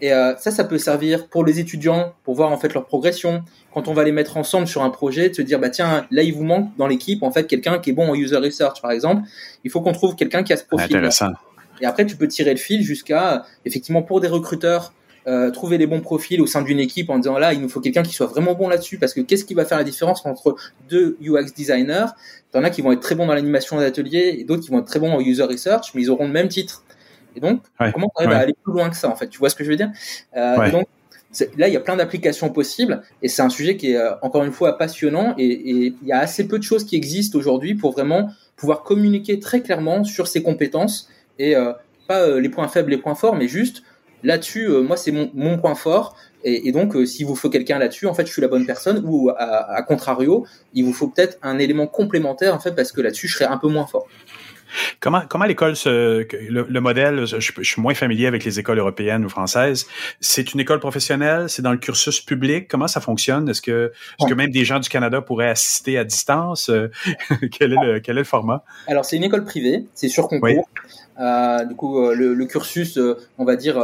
Et 0.00 0.12
euh, 0.12 0.36
ça, 0.36 0.50
ça 0.50 0.64
peut 0.64 0.78
servir 0.78 1.28
pour 1.28 1.44
les 1.44 1.58
étudiants 1.58 2.14
pour 2.22 2.34
voir 2.34 2.52
en 2.52 2.56
fait 2.56 2.72
leur 2.72 2.86
progression. 2.86 3.42
Quand 3.74 3.88
on 3.88 3.94
va 3.94 4.04
les 4.04 4.12
mettre 4.12 4.36
ensemble 4.36 4.66
sur 4.66 4.82
un 4.82 4.90
projet, 4.90 5.28
de 5.30 5.34
se 5.34 5.42
dire 5.42 5.58
bah 5.58 5.70
tiens 5.70 6.06
là 6.10 6.22
il 6.22 6.32
vous 6.32 6.44
manque 6.44 6.76
dans 6.76 6.86
l'équipe 6.86 7.22
en 7.22 7.32
fait 7.32 7.46
quelqu'un 7.46 7.78
qui 7.78 7.90
est 7.90 7.92
bon 7.92 8.08
en 8.08 8.14
user 8.14 8.36
research 8.36 8.80
par 8.80 8.92
exemple. 8.92 9.22
Il 9.64 9.70
faut 9.70 9.80
qu'on 9.80 9.92
trouve 9.92 10.14
quelqu'un 10.14 10.42
qui 10.42 10.52
a 10.52 10.56
ce 10.56 10.64
profil. 10.64 10.96
Intéressant. 10.96 11.32
Et 11.80 11.86
après 11.86 12.06
tu 12.06 12.16
peux 12.16 12.28
tirer 12.28 12.50
le 12.50 12.58
fil 12.58 12.82
jusqu'à 12.82 13.44
effectivement 13.64 14.02
pour 14.02 14.20
des 14.20 14.28
recruteurs 14.28 14.92
euh, 15.26 15.50
trouver 15.50 15.76
les 15.76 15.88
bons 15.88 16.00
profils 16.00 16.40
au 16.40 16.46
sein 16.46 16.62
d'une 16.62 16.78
équipe 16.78 17.10
en 17.10 17.18
disant 17.18 17.36
là, 17.36 17.52
il 17.52 17.60
nous 17.60 17.68
faut 17.68 17.80
quelqu'un 17.80 18.04
qui 18.04 18.12
soit 18.12 18.26
vraiment 18.26 18.54
bon 18.54 18.68
là-dessus 18.68 18.96
parce 18.96 19.12
que 19.12 19.20
qu'est-ce 19.20 19.44
qui 19.44 19.54
va 19.54 19.64
faire 19.64 19.76
la 19.76 19.82
différence 19.82 20.24
entre 20.24 20.54
deux 20.88 21.16
UX 21.20 21.52
designers? 21.56 22.06
T'en 22.52 22.62
as 22.62 22.70
qui 22.70 22.80
vont 22.80 22.92
être 22.92 23.00
très 23.00 23.16
bons 23.16 23.26
dans 23.26 23.34
l'animation 23.34 23.76
d'atelier 23.78 24.36
et 24.38 24.44
d'autres 24.44 24.62
qui 24.62 24.70
vont 24.70 24.78
être 24.78 24.86
très 24.86 25.00
bons 25.00 25.12
en 25.12 25.20
user 25.20 25.42
research, 25.42 25.92
mais 25.94 26.02
ils 26.02 26.10
auront 26.10 26.26
le 26.26 26.32
même 26.32 26.46
titre. 26.46 26.84
Et 27.34 27.40
donc, 27.40 27.60
ouais, 27.80 27.90
comment 27.92 28.10
on 28.14 28.18
arrive 28.20 28.30
ouais. 28.30 28.36
à 28.36 28.38
aller 28.38 28.54
plus 28.62 28.72
loin 28.72 28.88
que 28.88 28.96
ça 28.96 29.08
en 29.08 29.16
fait? 29.16 29.26
Tu 29.28 29.38
vois 29.38 29.50
ce 29.50 29.56
que 29.56 29.64
je 29.64 29.70
veux 29.70 29.76
dire? 29.76 29.90
Euh, 30.36 30.58
ouais. 30.58 30.70
Donc, 30.70 30.86
là, 31.58 31.66
il 31.66 31.74
y 31.74 31.76
a 31.76 31.80
plein 31.80 31.96
d'applications 31.96 32.50
possibles 32.50 33.02
et 33.20 33.28
c'est 33.28 33.42
un 33.42 33.50
sujet 33.50 33.76
qui 33.76 33.92
est 33.92 34.00
encore 34.22 34.44
une 34.44 34.52
fois 34.52 34.78
passionnant 34.78 35.34
et, 35.38 35.44
et 35.44 35.94
il 36.00 36.06
y 36.08 36.12
a 36.12 36.20
assez 36.20 36.46
peu 36.46 36.58
de 36.58 36.62
choses 36.62 36.84
qui 36.84 36.94
existent 36.94 37.36
aujourd'hui 37.36 37.74
pour 37.74 37.90
vraiment 37.90 38.30
pouvoir 38.54 38.84
communiquer 38.84 39.40
très 39.40 39.60
clairement 39.60 40.04
sur 40.04 40.28
ses 40.28 40.44
compétences 40.44 41.10
et 41.40 41.56
pas 42.06 42.38
les 42.38 42.48
points 42.48 42.68
faibles, 42.68 42.90
les 42.90 42.96
points 42.98 43.16
forts, 43.16 43.34
mais 43.34 43.48
juste 43.48 43.82
là-dessus, 44.26 44.68
moi, 44.68 44.96
c'est 44.96 45.12
mon, 45.12 45.30
mon, 45.34 45.58
point 45.58 45.74
fort. 45.74 46.16
Et, 46.44 46.68
et 46.68 46.72
donc, 46.72 46.94
euh, 46.94 47.06
s'il 47.06 47.26
vous 47.26 47.34
faut 47.34 47.48
quelqu'un 47.48 47.78
là-dessus, 47.78 48.06
en 48.06 48.14
fait, 48.14 48.26
je 48.26 48.32
suis 48.32 48.42
la 48.42 48.48
bonne 48.48 48.66
personne. 48.66 49.02
Ou 49.06 49.30
à, 49.30 49.74
à 49.74 49.82
contrario, 49.82 50.46
il 50.74 50.84
vous 50.84 50.92
faut 50.92 51.08
peut-être 51.08 51.38
un 51.42 51.58
élément 51.58 51.86
complémentaire, 51.86 52.54
en 52.54 52.60
fait, 52.60 52.72
parce 52.72 52.92
que 52.92 53.00
là-dessus, 53.00 53.28
je 53.28 53.34
serai 53.34 53.46
un 53.46 53.58
peu 53.58 53.68
moins 53.68 53.86
fort. 53.86 54.06
Comment, 55.00 55.22
comment 55.28 55.44
l'école, 55.44 55.74
le, 55.84 56.26
le, 56.68 56.80
modèle, 56.80 57.24
je, 57.24 57.38
je, 57.38 57.62
suis 57.62 57.80
moins 57.80 57.94
familier 57.94 58.26
avec 58.26 58.44
les 58.44 58.58
écoles 58.58 58.78
européennes 58.78 59.24
ou 59.24 59.28
françaises. 59.28 59.86
C'est 60.20 60.52
une 60.52 60.60
école 60.60 60.80
professionnelle, 60.80 61.48
c'est 61.48 61.62
dans 61.62 61.72
le 61.72 61.78
cursus 61.78 62.20
public? 62.20 62.68
Comment 62.68 62.88
ça 62.88 63.00
fonctionne? 63.00 63.48
Est-ce 63.48 63.62
que, 63.62 63.92
est 64.20 64.28
que 64.28 64.34
même 64.34 64.50
des 64.50 64.64
gens 64.64 64.80
du 64.80 64.88
Canada 64.88 65.20
pourraient 65.20 65.48
assister 65.48 65.98
à 65.98 66.04
distance? 66.04 66.70
Quel, 67.52 67.72
est 67.72 67.84
le, 67.84 68.00
quel 68.00 68.16
est 68.16 68.20
le 68.20 68.24
format? 68.24 68.64
Alors 68.86 69.04
c'est 69.04 69.16
une 69.16 69.24
école 69.24 69.44
privée, 69.44 69.86
c'est 69.94 70.08
sur 70.08 70.28
concours. 70.28 70.48
Oui. 70.48 70.56
Euh, 71.18 71.64
du 71.64 71.74
coup, 71.74 71.98
euh, 71.98 72.14
le, 72.14 72.34
le, 72.34 72.46
cursus, 72.46 72.98
euh, 72.98 73.16
on 73.38 73.44
va 73.44 73.56
dire 73.56 73.82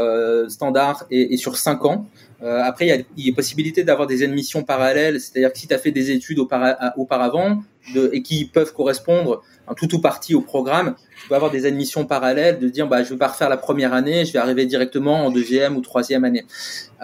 standard, 0.48 1.06
est, 1.10 1.34
est 1.34 1.36
sur 1.36 1.56
cinq 1.56 1.84
ans. 1.84 2.06
Après, 2.44 2.86
il 2.86 2.88
y 2.88 2.92
a, 2.92 2.98
y 3.16 3.30
a 3.30 3.34
possibilité 3.34 3.84
d'avoir 3.84 4.08
des 4.08 4.24
admissions 4.24 4.64
parallèles, 4.64 5.20
c'est-à-dire 5.20 5.52
que 5.52 5.58
si 5.58 5.68
tu 5.68 5.74
as 5.74 5.78
fait 5.78 5.92
des 5.92 6.10
études 6.10 6.40
auparavant 6.40 7.62
de, 7.94 8.10
et 8.12 8.22
qui 8.22 8.46
peuvent 8.46 8.72
correspondre 8.72 9.42
en 9.68 9.74
tout 9.74 9.94
ou 9.94 10.00
partie 10.00 10.34
au 10.34 10.40
programme, 10.40 10.96
tu 11.20 11.28
peux 11.28 11.36
avoir 11.36 11.52
des 11.52 11.66
admissions 11.66 12.04
parallèles, 12.04 12.58
de 12.58 12.68
dire 12.68 12.88
bah 12.88 13.04
je 13.04 13.10
vais 13.10 13.16
pas 13.16 13.28
refaire 13.28 13.48
la 13.48 13.56
première 13.56 13.92
année, 13.94 14.24
je 14.24 14.32
vais 14.32 14.40
arriver 14.40 14.66
directement 14.66 15.24
en 15.24 15.30
deuxième 15.30 15.76
ou 15.76 15.80
troisième 15.82 16.24
année. 16.24 16.44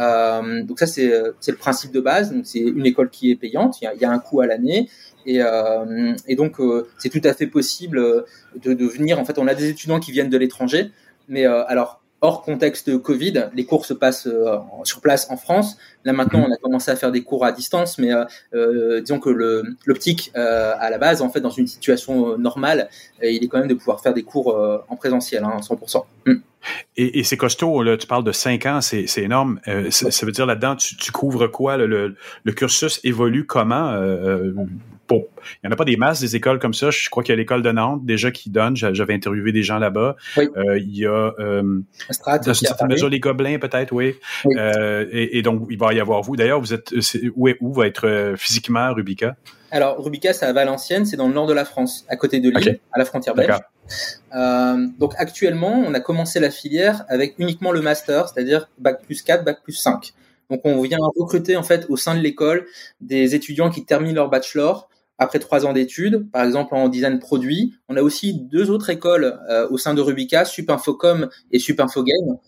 Euh, 0.00 0.64
donc 0.64 0.80
ça 0.80 0.88
c'est 0.88 1.06
le 1.06 1.56
principe 1.56 1.92
de 1.92 2.00
base. 2.00 2.34
C'est 2.42 2.58
une 2.58 2.86
école 2.86 3.08
qui 3.08 3.30
est 3.30 3.36
payante, 3.36 3.80
il 3.80 3.88
y 3.96 4.00
y 4.00 4.04
a 4.04 4.10
un 4.10 4.18
coût 4.18 4.40
à 4.40 4.46
l'année. 4.48 4.88
Et, 5.28 5.42
euh, 5.42 6.14
et, 6.26 6.36
donc 6.36 6.58
euh, 6.58 6.88
c'est 6.96 7.10
tout 7.10 7.20
à 7.22 7.34
fait 7.34 7.46
possible 7.46 8.24
de, 8.64 8.72
de 8.72 8.86
venir. 8.86 9.18
En 9.18 9.26
fait, 9.26 9.38
on 9.38 9.46
a 9.46 9.54
des 9.54 9.68
étudiants 9.68 10.00
qui 10.00 10.10
viennent 10.10 10.30
de 10.30 10.38
l'étranger, 10.38 10.90
mais 11.28 11.46
euh, 11.46 11.66
alors 11.66 12.00
hors 12.20 12.42
contexte 12.42 12.96
Covid, 12.98 13.50
les 13.54 13.64
cours 13.64 13.86
se 13.86 13.94
passent 13.94 14.26
euh, 14.26 14.56
sur 14.84 15.00
place 15.00 15.28
en 15.30 15.36
France. 15.36 15.76
Là 16.04 16.12
maintenant, 16.12 16.46
on 16.48 16.52
a 16.52 16.56
commencé 16.56 16.90
à 16.90 16.96
faire 16.96 17.12
des 17.12 17.22
cours 17.22 17.44
à 17.44 17.52
distance, 17.52 17.98
mais 17.98 18.12
euh, 18.12 18.24
euh 18.54 19.00
disons 19.00 19.20
que 19.20 19.30
l'optique 19.86 20.32
euh, 20.36 20.72
à 20.78 20.90
la 20.90 20.98
base, 20.98 21.22
en 21.22 21.30
fait, 21.30 21.40
dans 21.40 21.50
une 21.50 21.66
situation 21.66 22.36
normale, 22.38 22.88
il 23.22 23.44
est 23.44 23.48
quand 23.48 23.58
même 23.58 23.68
de 23.68 23.74
pouvoir 23.74 24.00
faire 24.00 24.14
des 24.14 24.22
cours 24.22 24.56
en 24.88 24.96
présentiel, 24.96 25.44
hein, 25.44 25.58
100%. 25.60 26.04
Mm. 26.26 26.34
Et, 26.96 27.22
c'est 27.22 27.36
costaud, 27.36 27.82
là, 27.82 27.96
tu 27.96 28.06
parles 28.06 28.24
de 28.24 28.32
cinq 28.32 28.66
ans, 28.66 28.80
c'est 28.80 29.06
énorme. 29.18 29.60
ça 29.90 30.26
veut 30.26 30.32
dire 30.32 30.44
là-dedans, 30.44 30.76
tu, 30.76 31.12
couvres 31.12 31.46
quoi? 31.46 31.76
Le, 31.76 32.16
cursus 32.52 33.00
évolue 33.04 33.46
comment? 33.46 33.94
Bon, 35.08 35.26
il 35.42 35.66
n'y 35.66 35.70
en 35.70 35.72
a 35.72 35.76
pas 35.76 35.86
des 35.86 35.96
masses 35.96 36.20
des 36.20 36.36
écoles 36.36 36.58
comme 36.58 36.74
ça. 36.74 36.90
Je 36.90 37.08
crois 37.08 37.22
qu'il 37.22 37.32
y 37.32 37.34
a 37.34 37.36
l'école 37.36 37.62
de 37.62 37.72
Nantes 37.72 38.04
déjà 38.04 38.30
qui 38.30 38.50
donne. 38.50 38.76
J'avais 38.76 39.14
interviewé 39.14 39.52
des 39.52 39.62
gens 39.62 39.78
là-bas. 39.78 40.16
Oui. 40.36 40.48
Euh, 40.56 40.78
il 40.78 40.96
y 40.96 41.06
a 41.06 41.32
euh, 41.38 41.80
Strat, 42.10 42.40
dans 42.40 42.52
une 42.52 42.66
certaine 42.66 42.88
mesure 42.88 43.08
les 43.08 43.18
Gobelins 43.18 43.58
peut-être, 43.58 43.92
oui. 43.92 44.16
oui. 44.44 44.54
Euh, 44.58 45.06
et, 45.10 45.38
et, 45.38 45.42
donc 45.42 45.66
il 45.70 45.78
va 45.78 45.94
y 45.94 46.00
avoir 46.00 46.20
vous. 46.20 46.36
D'ailleurs, 46.36 46.60
vous 46.60 46.74
êtes 46.74 46.92
où, 47.36 47.48
est, 47.48 47.56
où 47.60 47.72
va 47.72 47.86
être 47.86 48.06
euh, 48.06 48.36
physiquement 48.36 48.92
Rubica? 48.92 49.36
Alors 49.70 50.02
Rubica, 50.02 50.34
c'est 50.34 50.44
à 50.44 50.52
Valenciennes, 50.52 51.06
c'est 51.06 51.16
dans 51.16 51.28
le 51.28 51.34
nord 51.34 51.46
de 51.46 51.54
la 51.54 51.64
France, 51.64 52.04
à 52.08 52.16
côté 52.16 52.40
de 52.40 52.50
Lille, 52.50 52.58
okay. 52.58 52.80
à 52.92 52.98
la 52.98 53.06
frontière 53.06 53.34
belge. 53.34 53.56
Donc 54.98 55.14
actuellement, 55.16 55.82
on 55.86 55.94
a 55.94 56.00
commencé 56.00 56.38
la 56.38 56.50
filière 56.50 57.04
avec 57.08 57.34
uniquement 57.38 57.72
le 57.72 57.80
master, 57.80 58.28
c'est-à-dire 58.28 58.68
bac 58.78 59.02
plus 59.04 59.22
4, 59.22 59.42
bac 59.44 59.62
plus 59.62 59.72
5. 59.72 60.12
Donc 60.50 60.60
on 60.64 60.80
vient 60.82 60.98
recruter 61.16 61.56
en 61.56 61.62
fait 61.62 61.86
au 61.88 61.96
sein 61.96 62.14
de 62.14 62.20
l'école 62.20 62.66
des 63.00 63.34
étudiants 63.34 63.70
qui 63.70 63.84
terminent 63.84 64.14
leur 64.14 64.28
bachelor 64.30 64.88
après 65.18 65.38
trois 65.38 65.66
ans 65.66 65.72
d'études, 65.72 66.30
par 66.30 66.44
exemple 66.44 66.74
en 66.74 66.88
design 66.88 67.18
produit. 67.18 67.74
On 67.88 67.96
a 67.96 68.02
aussi 68.02 68.34
deux 68.34 68.70
autres 68.70 68.90
écoles 68.90 69.38
euh, 69.50 69.68
au 69.70 69.78
sein 69.78 69.94
de 69.94 70.00
Rubica, 70.00 70.44
Supinfocom 70.44 71.28
et 71.50 71.58
Supinfogame. 71.58 72.38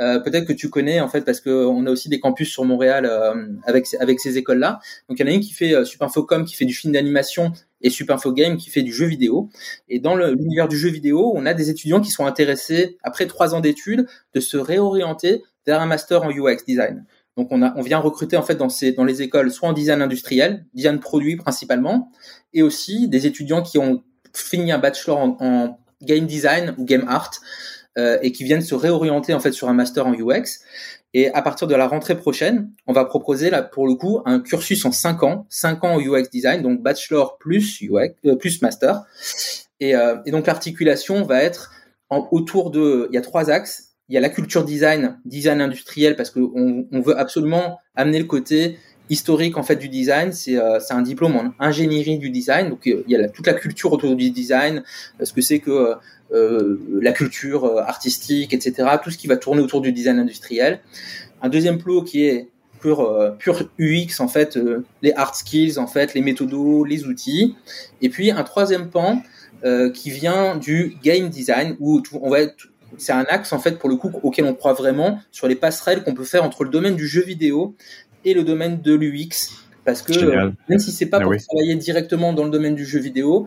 Euh, 0.00 0.18
peut-être 0.18 0.46
que 0.46 0.52
tu 0.52 0.70
connais 0.70 1.00
en 1.00 1.08
fait 1.08 1.22
parce 1.22 1.40
que 1.40 1.50
on 1.50 1.84
a 1.84 1.90
aussi 1.90 2.08
des 2.08 2.20
campus 2.20 2.50
sur 2.50 2.64
Montréal 2.64 3.04
euh, 3.04 3.34
avec 3.64 3.86
avec 4.00 4.18
ces 4.20 4.38
écoles-là. 4.38 4.80
Donc 5.08 5.18
il 5.18 5.26
y 5.26 5.28
en 5.28 5.30
a 5.30 5.34
une 5.34 5.40
qui 5.40 5.52
fait 5.52 5.74
euh, 5.74 5.84
Supinfocom 5.84 6.44
qui 6.44 6.54
fait 6.54 6.64
du 6.64 6.72
film 6.72 6.92
d'animation 6.94 7.52
et 7.82 7.90
Supinfogame 7.90 8.56
qui 8.56 8.70
fait 8.70 8.82
du 8.82 8.92
jeu 8.92 9.06
vidéo. 9.06 9.50
Et 9.88 10.00
dans 10.00 10.16
l'univers 10.16 10.68
du 10.68 10.78
jeu 10.78 10.88
vidéo, 10.88 11.32
on 11.34 11.44
a 11.44 11.52
des 11.52 11.68
étudiants 11.68 12.00
qui 12.00 12.10
sont 12.10 12.24
intéressés 12.24 12.96
après 13.02 13.26
trois 13.26 13.54
ans 13.54 13.60
d'études 13.60 14.06
de 14.34 14.40
se 14.40 14.56
réorienter 14.56 15.42
vers 15.66 15.82
un 15.82 15.86
master 15.86 16.22
en 16.22 16.30
UX 16.30 16.64
design. 16.66 17.04
Donc 17.36 17.48
on, 17.50 17.62
a, 17.62 17.72
on 17.76 17.82
vient 17.82 17.98
recruter 17.98 18.36
en 18.36 18.42
fait 18.42 18.56
dans, 18.56 18.68
ces, 18.68 18.92
dans 18.92 19.04
les 19.04 19.22
écoles 19.22 19.50
soit 19.50 19.68
en 19.68 19.72
design 19.72 20.02
industriel, 20.02 20.66
design 20.74 20.98
produit 20.98 21.36
principalement, 21.36 22.10
et 22.52 22.62
aussi 22.62 23.08
des 23.08 23.26
étudiants 23.26 23.62
qui 23.62 23.78
ont 23.78 24.02
fini 24.32 24.72
un 24.72 24.78
bachelor 24.78 25.18
en, 25.18 25.36
en 25.40 25.78
game 26.02 26.26
design 26.26 26.74
ou 26.78 26.84
game 26.84 27.04
art 27.08 27.30
euh, 27.98 28.18
et 28.22 28.32
qui 28.32 28.44
viennent 28.44 28.62
se 28.62 28.74
réorienter 28.74 29.34
en 29.34 29.40
fait 29.40 29.52
sur 29.52 29.68
un 29.68 29.72
master 29.72 30.06
en 30.06 30.14
UX. 30.14 30.60
Et 31.12 31.28
à 31.32 31.42
partir 31.42 31.66
de 31.66 31.74
la 31.74 31.88
rentrée 31.88 32.16
prochaine, 32.16 32.70
on 32.86 32.92
va 32.92 33.04
proposer 33.04 33.50
là 33.50 33.62
pour 33.62 33.88
le 33.88 33.94
coup 33.94 34.20
un 34.26 34.38
cursus 34.38 34.84
en 34.84 34.92
5 34.92 35.22
ans, 35.24 35.46
5 35.48 35.82
ans 35.84 35.94
en 35.94 36.00
UX 36.00 36.30
design, 36.30 36.62
donc 36.62 36.82
bachelor 36.82 37.36
plus 37.38 37.80
UX 37.82 38.14
euh, 38.26 38.36
plus 38.36 38.62
master. 38.62 39.02
Et, 39.80 39.96
euh, 39.96 40.16
et 40.24 40.30
donc 40.30 40.46
l'articulation 40.46 41.24
va 41.24 41.42
être 41.42 41.72
en, 42.10 42.28
autour 42.30 42.70
de, 42.70 43.08
il 43.10 43.14
y 43.14 43.18
a 43.18 43.22
trois 43.22 43.50
axes 43.50 43.89
il 44.10 44.14
y 44.14 44.16
a 44.18 44.20
la 44.20 44.28
culture 44.28 44.64
design, 44.64 45.18
design 45.24 45.60
industriel, 45.60 46.16
parce 46.16 46.30
qu'on 46.30 46.86
on 46.90 47.00
veut 47.00 47.18
absolument 47.18 47.78
amener 47.94 48.18
le 48.18 48.26
côté 48.26 48.76
historique 49.08 49.56
en 49.56 49.62
fait 49.62 49.76
du 49.76 49.88
design. 49.88 50.32
C'est 50.32 50.58
euh, 50.58 50.78
un 50.90 51.02
diplôme 51.02 51.36
en 51.36 51.54
ingénierie 51.58 52.18
du 52.18 52.30
design. 52.30 52.68
Donc 52.68 52.80
il 52.84 53.04
y 53.08 53.16
a 53.16 53.28
toute 53.28 53.46
la 53.46 53.54
culture 53.54 53.92
autour 53.92 54.14
du 54.16 54.30
design, 54.30 54.82
ce 55.22 55.32
que 55.32 55.40
c'est 55.40 55.60
que 55.60 55.94
euh, 56.32 56.78
la 57.00 57.12
culture 57.12 57.64
euh, 57.64 57.80
artistique, 57.80 58.52
etc. 58.52 58.88
Tout 59.02 59.10
ce 59.10 59.16
qui 59.18 59.26
va 59.26 59.36
tourner 59.36 59.62
autour 59.62 59.80
du 59.80 59.92
design 59.92 60.18
industriel. 60.18 60.80
Un 61.42 61.48
deuxième 61.48 61.78
plot 61.78 62.02
qui 62.02 62.24
est 62.26 62.48
pur, 62.80 63.00
euh, 63.00 63.30
pur 63.30 63.68
UX 63.78 64.20
en 64.20 64.28
fait, 64.28 64.56
euh, 64.56 64.84
les 65.02 65.12
hard 65.12 65.34
skills 65.34 65.78
en 65.78 65.86
fait, 65.86 66.14
les 66.14 66.22
méthodos, 66.22 66.84
les 66.84 67.04
outils. 67.04 67.54
Et 68.02 68.08
puis 68.08 68.30
un 68.30 68.42
troisième 68.42 68.90
pan 68.90 69.22
euh, 69.64 69.90
qui 69.90 70.10
vient 70.10 70.56
du 70.56 70.96
game 71.02 71.28
design 71.28 71.76
où 71.78 72.02
on 72.20 72.30
va 72.30 72.40
être 72.40 72.69
c'est 72.98 73.12
un 73.12 73.26
axe 73.28 73.52
en 73.52 73.58
fait 73.58 73.78
pour 73.78 73.88
le 73.88 73.96
coup 73.96 74.10
auquel 74.22 74.44
on 74.44 74.54
croit 74.54 74.72
vraiment 74.72 75.20
sur 75.30 75.48
les 75.48 75.54
passerelles 75.54 76.02
qu'on 76.02 76.14
peut 76.14 76.24
faire 76.24 76.44
entre 76.44 76.64
le 76.64 76.70
domaine 76.70 76.96
du 76.96 77.06
jeu 77.06 77.22
vidéo 77.22 77.76
et 78.24 78.34
le 78.34 78.44
domaine 78.44 78.80
de 78.80 78.94
l'UX 78.94 79.50
parce 79.84 80.02
que 80.02 80.12
euh, 80.12 80.50
même 80.68 80.78
si 80.78 80.92
c'est 80.92 81.06
pas 81.06 81.18
ah, 81.18 81.22
pour 81.22 81.30
oui. 81.30 81.38
travailler 81.38 81.74
directement 81.76 82.32
dans 82.32 82.44
le 82.44 82.50
domaine 82.50 82.74
du 82.74 82.84
jeu 82.84 82.98
vidéo 82.98 83.46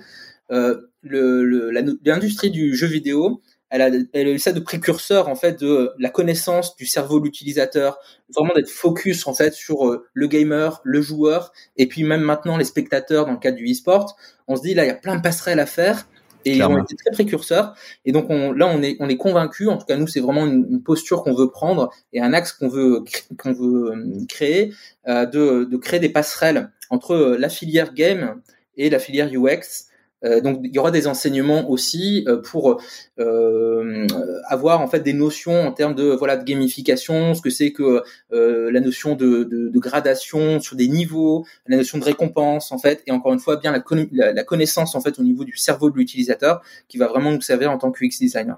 euh, 0.51 0.81
l'industrie 1.03 2.51
du 2.51 2.75
jeu 2.75 2.87
vidéo 2.87 3.41
elle 3.73 3.81
a, 3.81 3.89
elle 4.13 4.27
a 4.27 4.31
eu 4.31 4.37
ça 4.37 4.51
de 4.51 4.59
précurseur 4.59 5.27
en 5.27 5.35
fait 5.35 5.59
de 5.59 5.93
la 5.97 6.11
connaissance 6.11 6.75
du 6.75 6.85
cerveau 6.85 7.19
de 7.19 7.25
l'utilisateur, 7.25 7.97
vraiment 8.29 8.53
d'être 8.53 8.69
focus 8.69 9.25
en 9.25 9.33
fait 9.33 9.51
sur 9.51 9.87
euh, 9.87 10.05
le 10.13 10.27
gamer, 10.27 10.79
le 10.83 11.01
joueur, 11.01 11.51
et 11.75 11.87
puis 11.87 12.03
même 12.03 12.21
maintenant 12.21 12.55
les 12.55 12.65
spectateurs 12.65 13.25
dans 13.25 13.31
le 13.31 13.39
cadre 13.39 13.57
du 13.57 13.65
e-sport. 13.65 14.15
On 14.47 14.55
se 14.55 14.61
dit 14.61 14.75
là 14.75 14.85
il 14.85 14.89
y 14.89 14.91
a 14.91 14.95
plein 14.95 15.15
de 15.15 15.23
passerelles 15.23 15.59
à 15.59 15.65
faire, 15.65 16.07
et 16.45 16.55
Clairement. 16.55 16.77
ils 16.77 16.81
ont 16.81 16.83
été 16.83 16.95
très 16.95 17.11
précurseurs. 17.11 17.75
Et 18.05 18.11
donc 18.11 18.25
on, 18.29 18.51
là, 18.51 18.67
on 18.67 18.81
est, 18.81 18.97
on 18.99 19.09
est 19.09 19.17
convaincu. 19.17 19.67
En 19.67 19.77
tout 19.77 19.85
cas, 19.85 19.97
nous, 19.97 20.07
c'est 20.07 20.19
vraiment 20.19 20.45
une, 20.45 20.65
une 20.69 20.83
posture 20.83 21.23
qu'on 21.23 21.33
veut 21.33 21.49
prendre 21.49 21.91
et 22.11 22.21
un 22.21 22.33
axe 22.33 22.53
qu'on 22.53 22.67
veut, 22.67 23.03
qu'on 23.37 23.53
veut 23.53 23.91
euh, 23.91 24.25
créer, 24.27 24.73
euh, 25.07 25.25
de, 25.25 25.65
de 25.65 25.77
créer 25.77 25.99
des 25.99 26.09
passerelles 26.09 26.71
entre 26.89 27.11
euh, 27.11 27.37
la 27.37 27.49
filière 27.49 27.93
game 27.93 28.41
et 28.77 28.89
la 28.89 28.99
filière 28.99 29.29
UX. 29.31 29.87
Euh, 30.23 30.41
donc 30.41 30.59
il 30.63 30.73
y 30.73 30.79
aura 30.79 30.91
des 30.91 31.07
enseignements 31.07 31.69
aussi 31.69 32.23
euh, 32.27 32.41
pour 32.41 32.81
euh, 33.19 34.07
avoir 34.47 34.81
en 34.81 34.87
fait 34.87 35.01
des 35.01 35.13
notions 35.13 35.67
en 35.67 35.71
termes 35.71 35.95
de 35.95 36.11
voilà 36.11 36.37
de 36.37 36.43
gamification, 36.43 37.33
ce 37.33 37.41
que 37.41 37.49
c'est 37.49 37.71
que 37.71 38.01
la 38.31 38.79
notion 38.79 39.15
de, 39.15 39.71
gradation 39.75 40.59
sur 40.59 40.75
des 40.75 40.87
niveaux, 40.87 41.45
la 41.67 41.77
notion 41.77 41.97
de 41.97 42.03
récompense 42.03 42.71
en 42.71 42.77
fait, 42.77 43.03
et 43.05 43.11
encore 43.11 43.33
une 43.33 43.39
fois 43.39 43.57
bien 43.57 43.71
la, 43.71 43.83
la, 44.11 44.33
la 44.33 44.43
connaissance 44.43 44.95
en 44.95 45.01
fait 45.01 45.19
au 45.19 45.23
niveau 45.23 45.43
du 45.43 45.57
cerveau 45.57 45.89
de 45.89 45.97
l'utilisateur 45.97 46.61
qui 46.87 46.97
va 46.97 47.07
vraiment 47.07 47.31
nous 47.31 47.41
servir 47.41 47.71
en 47.71 47.77
tant 47.77 47.91
que 47.91 48.03
UX 48.03 48.19
designer. 48.19 48.57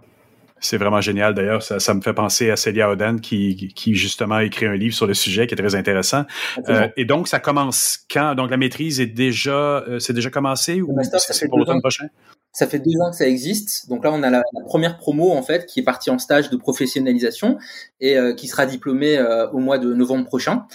C'est 0.59 0.77
vraiment 0.77 1.01
génial. 1.01 1.33
D'ailleurs, 1.33 1.61
ça, 1.61 1.79
ça, 1.79 1.93
me 1.93 2.01
fait 2.01 2.13
penser 2.13 2.49
à 2.49 2.55
Celia 2.55 2.89
Oden 2.89 3.19
qui, 3.19 3.73
qui 3.75 3.93
justement 3.93 4.35
a 4.35 4.43
écrit 4.43 4.65
un 4.65 4.75
livre 4.75 4.95
sur 4.95 5.05
le 5.05 5.13
sujet 5.13 5.47
qui 5.47 5.53
est 5.53 5.57
très 5.57 5.75
intéressant. 5.75 6.23
Euh, 6.69 6.87
et 6.95 7.05
donc, 7.05 7.27
ça 7.27 7.39
commence 7.39 7.99
quand? 8.09 8.35
Donc, 8.35 8.49
la 8.49 8.57
maîtrise 8.57 8.99
est 8.99 9.05
déjà, 9.07 9.79
euh, 9.87 9.99
c'est 9.99 10.13
déjà 10.13 10.29
commencé 10.29 10.81
ou 10.81 10.95
c'est 11.17 11.47
pour 11.49 11.59
l'automne 11.59 11.81
prochain? 11.81 12.07
Ça 12.55 12.67
fait 12.67 12.79
deux 12.79 12.97
ans 13.01 13.11
que 13.11 13.17
ça 13.17 13.27
existe. 13.27 13.89
Donc 13.89 14.05
là, 14.05 14.13
on 14.13 14.23
a 14.23 14.29
la, 14.29 14.41
la, 14.53 14.63
première 14.65 14.97
promo 14.97 15.31
en 15.33 15.43
fait 15.43 15.65
qui 15.65 15.81
est 15.81 15.83
partie 15.83 16.09
en 16.09 16.17
stage 16.17 16.49
de 16.49 16.55
professionnalisation 16.55 17.57
et 17.99 18.17
euh, 18.17 18.33
qui 18.33 18.47
sera 18.47 18.65
diplômée 18.65 19.17
euh, 19.17 19.49
au 19.49 19.59
mois 19.59 19.77
de 19.77 19.93
novembre 19.93 20.25
prochain. 20.25 20.65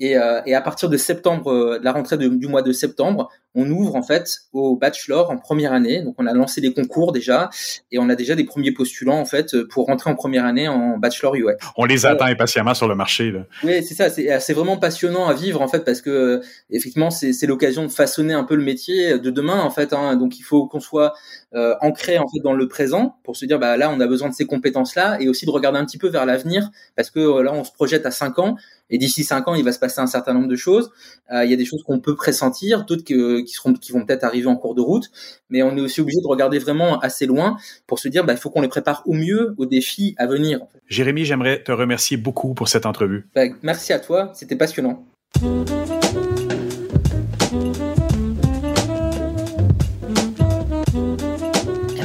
Et, 0.00 0.16
euh, 0.16 0.40
et, 0.46 0.54
à 0.54 0.60
partir 0.60 0.88
de 0.88 0.96
septembre, 0.96 1.52
euh, 1.52 1.78
de 1.78 1.84
la 1.84 1.92
rentrée 1.92 2.16
du 2.18 2.46
mois 2.46 2.62
de 2.62 2.72
septembre, 2.72 3.30
on 3.54 3.68
ouvre 3.70 3.96
en 3.96 4.02
fait 4.02 4.42
au 4.52 4.76
bachelor 4.76 5.30
en 5.30 5.38
première 5.38 5.72
année. 5.72 6.02
Donc 6.02 6.14
on 6.18 6.26
a 6.26 6.32
lancé 6.32 6.60
des 6.60 6.72
concours 6.72 7.12
déjà 7.12 7.50
et 7.90 7.98
on 7.98 8.08
a 8.08 8.14
déjà 8.14 8.36
des 8.36 8.44
premiers 8.44 8.72
postulants 8.72 9.18
en 9.18 9.24
fait 9.24 9.56
pour 9.64 9.86
rentrer 9.86 10.10
en 10.10 10.14
première 10.14 10.44
année 10.44 10.68
en 10.68 10.98
bachelor 10.98 11.34
UX. 11.34 11.56
On 11.76 11.84
les 11.84 12.06
attend 12.06 12.26
impatiemment 12.26 12.74
sur 12.74 12.86
le 12.86 12.94
marché. 12.94 13.32
Là. 13.32 13.40
Oui, 13.64 13.82
c'est 13.82 13.94
ça. 13.94 14.10
C'est 14.10 14.52
vraiment 14.52 14.76
passionnant 14.76 15.26
à 15.26 15.34
vivre 15.34 15.60
en 15.62 15.68
fait 15.68 15.84
parce 15.84 16.00
que 16.00 16.40
effectivement 16.70 17.10
c'est 17.10 17.46
l'occasion 17.46 17.84
de 17.84 17.90
façonner 17.90 18.34
un 18.34 18.44
peu 18.44 18.54
le 18.54 18.62
métier 18.62 19.18
de 19.18 19.30
demain 19.30 19.60
en 19.60 19.70
fait. 19.70 19.92
Hein. 19.92 20.16
Donc 20.16 20.38
il 20.38 20.42
faut 20.42 20.66
qu'on 20.66 20.80
soit 20.80 21.14
euh, 21.54 21.74
ancré 21.80 22.18
en 22.18 22.28
fait 22.28 22.40
dans 22.44 22.52
le 22.52 22.68
présent 22.68 23.16
pour 23.24 23.36
se 23.36 23.46
dire 23.46 23.58
bah 23.58 23.76
là 23.76 23.90
on 23.90 23.98
a 24.00 24.06
besoin 24.06 24.28
de 24.28 24.34
ces 24.34 24.46
compétences 24.46 24.94
là 24.94 25.16
et 25.20 25.28
aussi 25.28 25.46
de 25.46 25.50
regarder 25.50 25.78
un 25.78 25.84
petit 25.84 25.98
peu 25.98 26.08
vers 26.08 26.26
l'avenir 26.26 26.70
parce 26.94 27.10
que 27.10 27.40
là 27.40 27.52
on 27.52 27.64
se 27.64 27.72
projette 27.72 28.06
à 28.06 28.10
cinq 28.10 28.38
ans 28.38 28.56
et 28.90 28.98
d'ici 28.98 29.24
cinq 29.24 29.48
ans, 29.48 29.54
il 29.54 29.64
va 29.64 29.72
se 29.72 29.78
passer 29.78 30.00
un 30.00 30.06
certain 30.06 30.34
nombre 30.34 30.48
de 30.48 30.56
choses. 30.56 30.90
Euh, 31.32 31.44
il 31.44 31.50
y 31.50 31.54
a 31.54 31.56
des 31.56 31.64
choses 31.64 31.82
qu'on 31.82 32.00
peut 32.00 32.14
pressentir, 32.14 32.84
d'autres 32.84 33.04
qui, 33.04 33.14
qui, 33.44 33.52
seront, 33.52 33.72
qui 33.74 33.92
vont 33.92 34.04
peut-être 34.04 34.24
arriver 34.24 34.46
en 34.46 34.56
cours 34.56 34.74
de 34.74 34.80
route. 34.80 35.10
Mais 35.50 35.62
on 35.62 35.76
est 35.76 35.80
aussi 35.80 36.00
obligé 36.00 36.20
de 36.20 36.26
regarder 36.26 36.58
vraiment 36.58 36.98
assez 37.00 37.26
loin 37.26 37.56
pour 37.86 37.98
se 37.98 38.08
dire, 38.08 38.24
bah, 38.24 38.32
il 38.32 38.38
faut 38.38 38.50
qu'on 38.50 38.62
les 38.62 38.68
prépare 38.68 39.02
au 39.06 39.12
mieux 39.12 39.54
aux 39.58 39.66
défis 39.66 40.14
à 40.18 40.26
venir. 40.26 40.60
Jérémy, 40.86 41.24
j'aimerais 41.24 41.62
te 41.62 41.72
remercier 41.72 42.16
beaucoup 42.16 42.54
pour 42.54 42.68
cette 42.68 42.86
entrevue. 42.86 43.26
Bah, 43.34 43.44
merci 43.62 43.92
à 43.92 44.00
toi, 44.00 44.32
c'était 44.34 44.56
passionnant. 44.56 45.04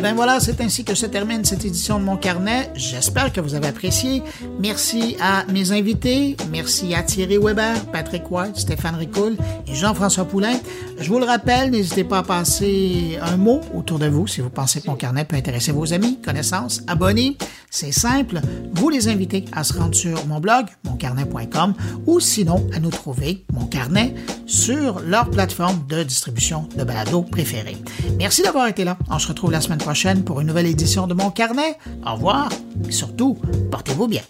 Ben 0.04 0.16
voilà, 0.16 0.42
c'est 0.42 0.60
ainsi 0.60 0.84
que 0.84 0.96
se 0.96 1.06
termine 1.06 1.46
cette 1.46 1.64
édition 1.64 1.98
de 1.98 2.04
mon 2.04 2.18
carnet. 2.18 2.70
J'espère 2.76 3.32
que 3.32 3.40
vous 3.40 3.56
avez 3.56 3.68
apprécié. 3.68 4.22
Merci 4.60 5.16
à 5.22 5.46
mes 5.46 5.72
invités. 5.72 6.36
Merci 6.52 6.94
à 6.94 7.04
Thierry 7.04 7.38
Weber, 7.38 7.86
Patrick 7.86 8.30
White, 8.30 8.58
Stéphane 8.58 8.96
Ricoul 8.96 9.38
et 9.66 9.74
Jean-François 9.74 10.26
Poulain. 10.26 10.60
Je 11.00 11.08
vous 11.08 11.20
le 11.20 11.26
rappelle, 11.26 11.72
n'hésitez 11.72 12.04
pas 12.04 12.18
à 12.18 12.24
passer 12.24 13.18
un 13.22 13.38
mot 13.38 13.62
autour 13.74 13.98
de 13.98 14.08
vous 14.08 14.28
si 14.28 14.42
vous 14.42 14.50
pensez 14.50 14.82
que 14.82 14.88
mon 14.88 14.98
carnet 14.98 15.24
peut 15.24 15.38
intéresser 15.38 15.72
vos 15.72 15.94
amis, 15.94 16.20
connaissances, 16.22 16.82
abonnés. 16.88 17.38
C'est 17.70 17.94
simple. 17.94 18.42
Vous 18.74 18.90
les 18.90 19.08
invitez 19.08 19.46
à 19.54 19.64
se 19.64 19.74
rendre 19.74 19.96
sur 19.96 20.28
mon 20.28 20.40
blog, 20.40 20.66
moncarnet.com, 20.84 21.74
ou 22.06 22.20
sinon 22.20 22.70
à 22.76 22.80
nous 22.80 22.92
trouver, 22.92 23.46
mon 23.52 23.66
carnet, 23.66 24.14
sur 24.46 25.00
leur 25.00 25.30
plateforme 25.30 25.86
de 25.88 26.04
distribution 26.04 26.68
de 26.78 26.84
balado 26.84 27.22
préférée. 27.24 27.78
Merci 28.20 28.44
d'avoir 28.44 28.68
été 28.68 28.84
là. 28.84 28.98
On 29.10 29.18
se 29.18 29.30
retrouve 29.30 29.52
la 29.52 29.62
semaine 29.62 29.80
prochaine 29.94 30.24
pour 30.24 30.41
une 30.41 30.48
nouvelle 30.48 30.65
édition 30.65 31.06
de 31.06 31.14
mon 31.14 31.30
carnet. 31.30 31.78
Au 32.03 32.15
revoir 32.15 32.49
et 32.90 32.91
surtout, 32.91 33.38
portez-vous 33.70 34.07
bien. 34.07 34.24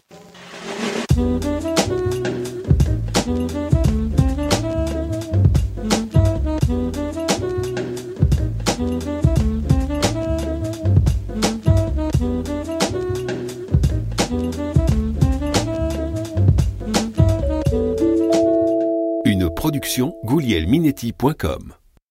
Une 19.23 19.49
production 19.49 20.13
goulielminetti.com 20.25 21.73